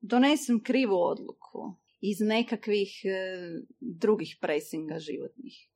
donesem 0.00 0.62
krivu 0.62 0.94
odluku 0.94 1.74
iz 2.00 2.20
nekakvih 2.20 3.02
e, 3.04 3.08
drugih 3.80 4.36
presinga 4.40 4.98
životnih. 4.98 5.68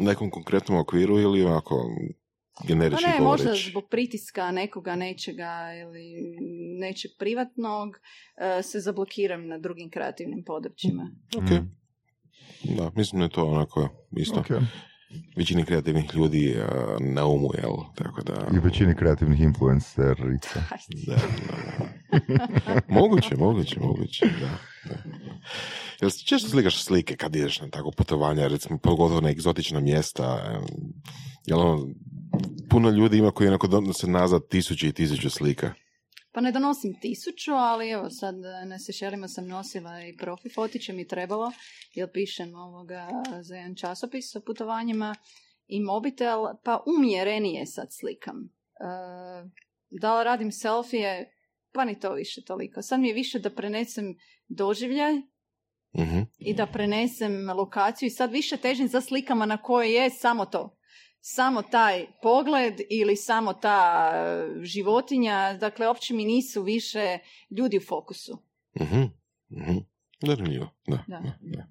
U 0.00 0.04
nekom 0.04 0.30
konkretnom 0.30 0.78
okviru 0.78 1.18
ili 1.18 1.44
onako 1.44 1.90
generički 2.64 3.04
Pa 3.04 3.10
ne, 3.10 3.20
možda 3.20 3.44
govoreći. 3.44 3.70
zbog 3.70 3.84
pritiska 3.90 4.50
nekoga, 4.50 4.96
nečega 4.96 5.72
ili 5.82 6.36
nečeg 6.80 7.10
privatnog 7.18 7.96
e, 8.36 8.62
se 8.62 8.80
zablokiram 8.80 9.46
na 9.46 9.58
drugim 9.58 9.90
kreativnim 9.90 10.44
područjima. 10.44 11.10
Ok. 11.36 11.50
Mm. 11.50 11.76
Da, 12.76 12.90
mislim 12.94 13.18
da 13.18 13.24
je 13.24 13.30
to 13.30 13.46
onako 13.46 13.88
isto. 14.16 14.40
Ok. 14.40 14.46
Većini 15.36 15.64
kreativnih 15.64 16.14
ljudi 16.14 16.56
a, 16.58 16.96
na 17.00 17.26
umu, 17.26 17.48
jel? 17.62 17.72
Tako 17.94 18.22
da... 18.22 18.48
I 18.56 18.58
većini 18.58 18.94
kreativnih 18.96 19.40
influencerica. 19.40 20.62
Da, 21.06 21.14
da, 21.14 21.20
da. 22.68 22.80
moguće, 23.00 23.36
moguće, 23.36 23.80
moguće, 23.80 24.26
da. 24.26 24.58
da. 24.88 24.98
Jel 26.00 26.10
si 26.10 26.26
često 26.26 26.48
slikaš 26.48 26.84
slike 26.84 27.16
kad 27.16 27.36
ideš 27.36 27.60
na 27.60 27.68
tako 27.68 27.90
putovanja, 27.96 28.48
recimo 28.48 28.78
pogotovo 28.78 29.20
na 29.20 29.30
egzotična 29.30 29.80
mjesta? 29.80 30.60
Jel 31.46 31.60
ono, 31.60 31.88
puno 32.70 32.90
ljudi 32.90 33.18
ima 33.18 33.30
koji 33.30 33.48
onako 33.48 33.66
donose 33.66 34.06
nazad 34.06 34.48
tisuće 34.48 34.88
i 34.88 34.92
tisuće 34.92 35.30
slika. 35.30 35.74
Pa 36.32 36.40
ne 36.40 36.52
donosim 36.52 37.00
tisuću, 37.00 37.52
ali 37.52 37.90
evo 37.90 38.10
sad 38.10 38.34
e, 38.34 38.66
na 38.66 38.78
Sešelima 38.78 39.28
sam 39.28 39.46
nosila 39.46 40.02
i 40.06 40.16
profi 40.16 40.48
fotiće 40.54 40.92
mi 40.92 41.08
trebalo, 41.08 41.52
jer 41.94 42.08
pišem 42.12 42.54
ovoga 42.54 43.08
za 43.42 43.56
jedan 43.56 43.74
časopis 43.74 44.36
o 44.36 44.40
putovanjima 44.40 45.14
i 45.66 45.80
mobitel, 45.80 46.38
pa 46.64 46.82
umjerenije 46.98 47.66
sad 47.66 47.86
slikam. 47.90 48.36
E, 48.44 48.48
da 49.90 50.18
li 50.18 50.24
radim 50.24 50.52
selfije? 50.52 51.32
Pa 51.72 51.84
ni 51.84 52.00
to 52.00 52.12
više 52.12 52.44
toliko. 52.44 52.82
Sad 52.82 53.00
mi 53.00 53.08
je 53.08 53.14
više 53.14 53.38
da 53.38 53.50
prenesem 53.50 54.14
doživljaj 54.48 55.12
Mhm. 55.98 56.18
i 56.38 56.54
da 56.54 56.66
prenesem 56.66 57.50
lokaciju 57.50 58.06
i 58.06 58.10
sad 58.10 58.32
više 58.32 58.56
težim 58.56 58.88
za 58.88 59.00
slikama 59.00 59.46
na 59.46 59.56
koje 59.62 59.92
je 59.92 60.10
samo 60.10 60.46
to. 60.46 60.75
Samo 61.20 61.62
taj 61.62 62.06
pogled 62.22 62.74
ili 62.90 63.16
samo 63.16 63.52
ta 63.52 64.10
e, 64.14 64.64
životinja, 64.64 65.54
dakle, 65.54 65.86
uopće 65.86 66.14
mi 66.14 66.24
nisu 66.24 66.62
više 66.62 67.18
ljudi 67.50 67.76
u 67.76 67.86
fokusu. 67.88 68.38
Mhm. 68.80 69.02
Mhm. 69.50 69.76
Zanimljivo, 70.22 70.68
da. 70.86 70.98
Da. 71.06 71.18
da, 71.18 71.32
da. 71.40 71.66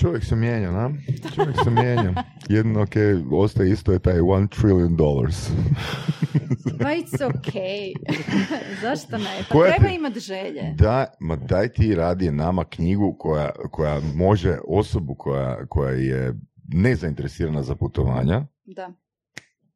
Čovjek 0.00 0.24
se 0.24 0.36
mijenja, 0.36 0.70
na? 0.70 0.90
Čovjek 1.34 1.56
se 1.64 1.70
mijenja. 1.72 2.14
Jedno, 2.48 2.82
ok, 2.82 2.90
ostaje 3.32 3.70
isto 3.70 3.92
je 3.92 3.98
taj 3.98 4.20
one 4.20 4.46
trillion 4.50 4.96
dollars. 4.96 5.48
Pa 6.78 6.84
it's 6.86 7.20
okay. 7.22 7.92
Zašto 8.82 9.18
ne? 9.18 9.24
Pa 9.40 9.52
Koja 9.52 9.70
treba 9.70 9.88
ti- 9.88 9.94
imati 9.94 10.20
želje. 10.20 10.74
Da, 10.74 11.06
ma 11.20 11.36
daj 11.36 11.68
ti 11.68 11.94
radi 11.94 12.30
nama 12.30 12.64
knjigu 12.64 13.16
koja, 13.18 13.50
koja 13.70 14.00
može 14.14 14.58
osobu 14.68 15.14
koja, 15.14 15.66
koja 15.66 15.90
je 15.92 16.34
nezainteresirana 16.68 17.62
za 17.62 17.74
putovanja 17.74 18.46
Da. 18.64 18.92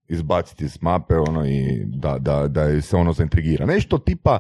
izbaciti 0.09 0.65
iz 0.65 0.79
mape 0.83 1.15
ono 1.15 1.47
i 1.47 1.85
da, 1.87 2.19
da, 2.19 2.49
da 2.49 2.83
se 2.83 2.97
ono 2.97 3.13
zaintrigira. 3.13 3.67
Nešto 3.67 3.99
tipa 3.99 4.39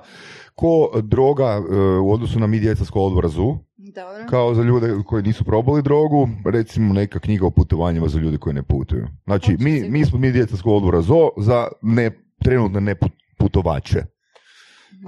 ko 0.54 1.00
droga 1.02 1.44
e, 1.44 1.74
u 1.98 2.12
odnosu 2.12 2.38
na 2.40 2.46
mi 2.46 2.60
djeca 2.60 2.84
s 2.84 2.90
odbora 2.94 3.28
ZU, 3.28 3.58
Dobro. 3.76 4.26
kao 4.30 4.54
za 4.54 4.62
ljude 4.62 4.88
koji 5.06 5.22
nisu 5.22 5.44
probali 5.44 5.82
drogu, 5.82 6.28
recimo 6.46 6.94
neka 6.94 7.18
knjiga 7.18 7.46
o 7.46 7.50
putovanjima 7.50 8.08
za 8.08 8.18
ljude 8.18 8.38
koji 8.38 8.54
ne 8.54 8.62
putuju. 8.62 9.06
Znači, 9.24 9.56
mi, 9.60 9.90
mi 9.90 10.04
smo 10.04 10.18
mi 10.18 10.32
djeca 10.32 10.56
s 10.56 10.60
odbora 10.64 11.00
ZO 11.02 11.30
za 11.38 11.68
ne, 11.82 12.10
trenutno 12.44 12.80
ne 12.80 12.94
put- 12.94 13.12
putovače. 13.38 14.02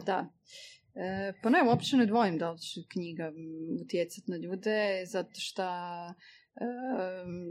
Da. 0.06 0.26
E, 0.94 1.32
pa 1.42 1.50
ne, 1.50 1.58
uopće 1.68 1.96
ne 1.96 2.06
dvojim 2.06 2.38
da 2.38 2.50
li 2.50 2.58
će 2.58 2.80
knjiga 2.92 3.32
utjecati 3.82 4.30
na 4.30 4.36
ljude, 4.36 5.04
zato 5.06 5.30
što 5.34 5.62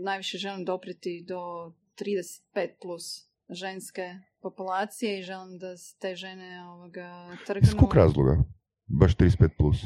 najviše 0.03 0.37
želim 0.37 0.65
dopriti 0.65 1.25
do 1.27 1.71
35 1.99 2.69
plus 2.81 3.27
ženske 3.49 4.15
populacije 4.41 5.19
i 5.19 5.23
želim 5.23 5.57
da 5.57 5.67
te 5.99 6.15
žene 6.15 6.69
ovoga 6.69 7.37
trgnu. 7.47 7.67
Iz 7.67 7.75
kog 7.79 7.95
razloga? 7.95 8.43
Baš 8.85 9.15
35+. 9.15 9.49
Plus. 9.57 9.77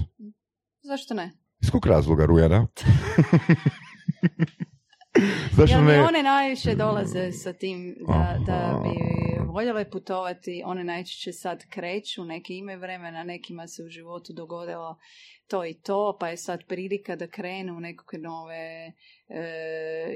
Zašto 0.81 1.13
ne? 1.13 1.31
Iz 1.61 1.69
kog 1.69 1.85
razloga, 1.85 2.25
Rujana? 2.25 2.67
Zašto 5.57 5.81
ne? 5.81 6.01
one 6.03 6.23
najviše 6.23 6.75
dolaze 6.75 7.31
sa 7.31 7.53
tim 7.53 7.95
da, 8.07 8.37
da 8.45 8.81
bi 8.83 8.99
voljele 9.47 9.89
putovati, 9.89 10.61
one 10.65 10.83
najčešće 10.83 11.31
sad 11.31 11.65
kreću, 11.69 12.25
neki 12.25 12.57
imaju 12.57 12.79
vremena, 12.79 13.23
nekima 13.23 13.67
se 13.67 13.83
u 13.83 13.89
životu 13.89 14.33
dogodilo 14.33 14.97
to 15.47 15.65
i 15.65 15.73
to, 15.73 16.17
pa 16.19 16.27
je 16.27 16.37
sad 16.37 16.63
prilika 16.67 17.15
da 17.15 17.27
krenu 17.27 17.77
u 17.77 17.79
nekakve 17.79 18.19
nove 18.19 18.55
e, 18.55 18.93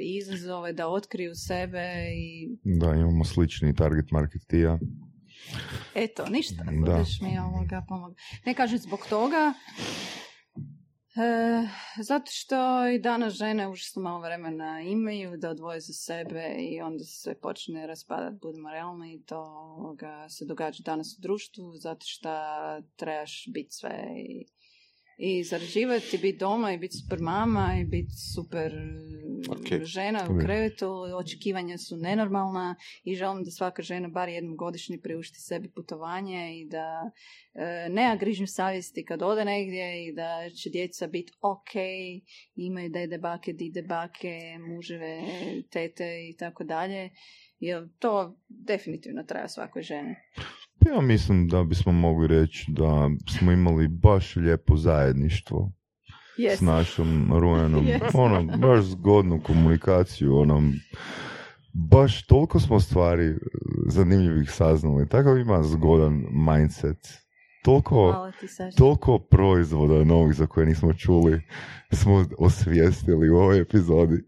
izazove, 0.01 0.73
da 0.73 0.87
otkriju 0.87 1.35
sebe 1.35 1.93
i 2.15 2.49
Da, 2.63 2.93
imamo 2.93 3.25
slični 3.25 3.75
target 3.75 4.11
market 4.11 4.41
ti 4.47 4.57
i 4.57 4.61
ja. 4.61 4.79
eto, 5.95 6.25
ništa, 6.29 6.63
Da. 6.63 6.71
budeš 6.71 7.21
mi 7.21 7.39
ovoga 7.39 7.85
pomog. 7.87 8.15
Ne 8.45 8.53
kažem 8.53 8.77
zbog 8.77 8.99
toga, 9.09 9.53
E, 11.15 11.67
zato 12.01 12.31
što 12.31 12.87
i 12.87 12.99
danas 12.99 13.33
žene 13.33 13.69
užasno 13.69 14.01
malo 14.01 14.19
vremena 14.19 14.81
imaju 14.81 15.37
da 15.37 15.49
odvoje 15.49 15.79
za 15.79 15.93
sebe 15.93 16.55
i 16.59 16.81
onda 16.81 17.03
se 17.03 17.35
počne 17.41 17.87
raspadati, 17.87 18.37
budemo 18.41 18.71
realni, 18.71 19.13
i 19.13 19.23
to 19.23 19.39
ovoga, 19.77 20.29
se 20.29 20.45
događa 20.45 20.83
danas 20.85 21.15
u 21.17 21.21
društvu 21.21 21.73
zato 21.75 22.05
što 22.05 22.29
trebaš 22.95 23.45
biti 23.53 23.71
sve 23.71 24.05
i, 24.17 24.45
i 25.21 25.43
zarađivati, 25.43 26.17
biti 26.17 26.37
doma 26.37 26.73
i 26.73 26.77
biti 26.77 26.97
super 26.97 27.19
mama 27.19 27.75
i 27.81 27.85
biti 27.85 28.13
super 28.33 28.73
Ok. 29.49 29.83
žena 29.83 30.27
u 30.29 30.39
krevetu, 30.39 30.89
očekivanja 31.15 31.77
su 31.77 31.97
nenormalna 31.97 32.75
i 33.03 33.15
želim 33.15 33.43
da 33.43 33.51
svaka 33.51 33.81
žena 33.81 34.07
bar 34.07 34.29
jednom 34.29 34.55
godišnje 34.55 34.97
priušti 34.97 35.39
sebi 35.39 35.71
putovanje 35.71 36.59
i 36.59 36.65
da 36.65 37.11
e, 37.53 37.89
nema 37.89 38.15
grižnju 38.15 38.47
savjesti 38.47 39.05
kad 39.05 39.21
ode 39.21 39.45
negdje 39.45 40.07
i 40.07 40.13
da 40.13 40.49
će 40.49 40.69
djeca 40.69 41.07
biti 41.07 41.33
ok, 41.41 41.71
imaju 42.55 42.89
dede 42.89 43.17
bake, 43.17 43.53
dide 43.53 43.81
bake, 43.81 44.39
muževe, 44.67 45.21
tete 45.71 46.29
i 46.29 46.35
tako 46.37 46.63
dalje. 46.63 47.09
Jer 47.59 47.87
to 47.99 48.37
definitivno 48.47 49.23
treba 49.23 49.47
svakoj 49.47 49.81
ženi. 49.81 50.15
Ja 50.95 51.01
mislim 51.01 51.47
da 51.47 51.63
bismo 51.63 51.91
mogli 51.91 52.27
reći 52.27 52.65
da 52.71 53.09
smo 53.37 53.51
imali 53.51 53.87
baš 53.87 54.35
lijepo 54.35 54.77
zajedništvo 54.77 55.71
s 56.37 56.41
Yes. 56.41 56.61
našom 56.61 57.29
Rujanom. 57.39 57.87
Jesmo. 57.87 58.21
Ono, 58.21 58.57
baš 58.57 58.85
zgodnu 58.85 59.41
komunikaciju, 59.43 60.37
ono, 60.37 60.63
baš 61.73 62.25
toliko 62.25 62.59
smo 62.59 62.79
stvari 62.79 63.25
e, 63.25 63.35
zanimljivih 63.87 64.51
saznali. 64.51 65.09
Takav 65.09 65.37
ima 65.37 65.63
zgodan 65.63 66.25
mindset. 66.31 66.97
Toliko, 67.63 68.31
toliko 68.77 69.19
proizvoda 69.19 70.03
novih 70.03 70.35
za 70.35 70.47
koje 70.47 70.65
nismo 70.65 70.93
čuli 70.93 71.41
smo 71.91 72.25
osvijestili 72.37 73.29
u 73.29 73.35
ovoj 73.35 73.59
epizodi. 73.59 74.23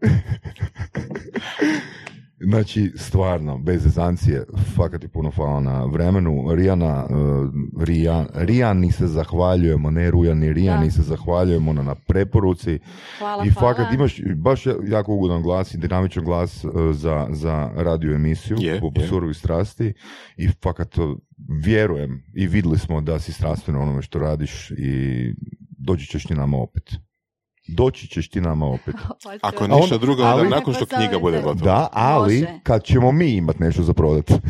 Znači, 2.44 2.92
stvarno, 2.96 3.58
bez 3.58 3.82
zezancije, 3.82 4.44
fakat 4.76 5.00
ti 5.00 5.08
puno 5.08 5.30
hvala 5.30 5.60
na 5.60 5.84
vremenu. 5.84 6.54
Rijana, 6.54 7.04
uh, 7.04 7.50
Rija, 7.84 8.26
Rijani 8.34 8.92
se 8.92 9.06
zahvaljujemo, 9.06 9.90
ne 9.90 10.10
Rujani, 10.10 10.52
Rijani 10.52 10.86
Da. 10.86 10.90
se 10.90 11.02
zahvaljujemo 11.02 11.72
na, 11.72 11.82
na 11.82 11.94
preporuci. 11.94 12.78
Hvala, 13.18 13.44
I 13.46 13.50
hvala. 13.50 13.74
fakat 13.74 13.94
imaš 13.94 14.20
baš 14.36 14.66
jako 14.66 15.14
ugodan 15.14 15.42
glas 15.42 15.74
i 15.74 15.78
dinamičan 15.78 16.24
glas 16.24 16.64
uh, 16.64 16.72
za, 16.92 17.28
za 17.30 17.70
radio 17.76 18.14
emisiju 18.14 18.56
Je, 18.60 18.80
po 18.80 19.00
surovi 19.08 19.34
strasti 19.34 19.92
i 20.36 20.48
fakat 20.48 20.98
uh, 20.98 21.18
vjerujem 21.64 22.22
i 22.34 22.46
vidjeli 22.46 22.78
smo 22.78 23.00
da 23.00 23.18
si 23.18 23.32
strastveno 23.32 23.78
u 23.78 23.82
onome 23.82 24.02
što 24.02 24.18
radiš 24.18 24.70
i 24.70 25.34
doći 25.78 26.06
ćeš 26.06 26.24
ti 26.24 26.34
nama 26.34 26.56
opet. 26.56 26.94
Doći 27.72 28.06
ćeš 28.08 28.28
ti 28.28 28.40
nama 28.40 28.66
opet. 28.66 28.94
Pa 29.24 29.30
Ako 29.40 29.66
ništa 29.66 29.84
onda- 29.84 29.98
drugo, 29.98 30.22
ali- 30.22 30.42
onda 30.42 30.56
nakon 30.56 30.74
što 30.74 30.86
knjiga 30.86 31.18
bude 31.18 31.36
gotova. 31.38 31.64
Da, 31.64 31.88
ali 31.92 32.34
Može. 32.34 32.60
kad 32.62 32.84
ćemo 32.84 33.12
mi 33.12 33.30
imat 33.30 33.58
nešto 33.58 33.82
za 33.82 33.92
prodat. 33.92 34.30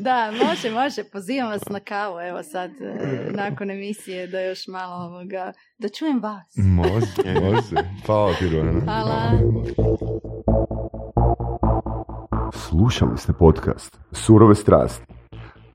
Da, 0.00 0.32
može, 0.38 0.70
može. 0.72 1.04
Pozivam 1.04 1.48
vas 1.48 1.62
na 1.66 1.80
kavu, 1.80 2.20
evo 2.20 2.42
sad, 2.42 2.70
e, 2.72 2.94
nakon 3.30 3.70
emisije, 3.70 4.26
da 4.26 4.40
još 4.40 4.66
malo 4.68 4.94
ovoga, 4.96 5.52
da 5.78 5.88
čujem 5.88 6.20
vas. 6.20 6.52
može, 6.56 7.40
može. 7.42 7.76
Hvala 8.06 8.34
ti, 8.34 8.48
Rojana. 8.48 8.80
Hvala. 8.80 9.32
Slušali 12.52 13.18
ste 13.18 13.32
podcast 13.32 13.98
Surove 14.12 14.54
strasti. 14.54 15.06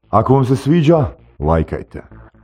Ako 0.10 0.34
vam 0.34 0.46
se 0.46 0.56
sviđa, 0.56 1.06
lajkajte. 1.40 2.04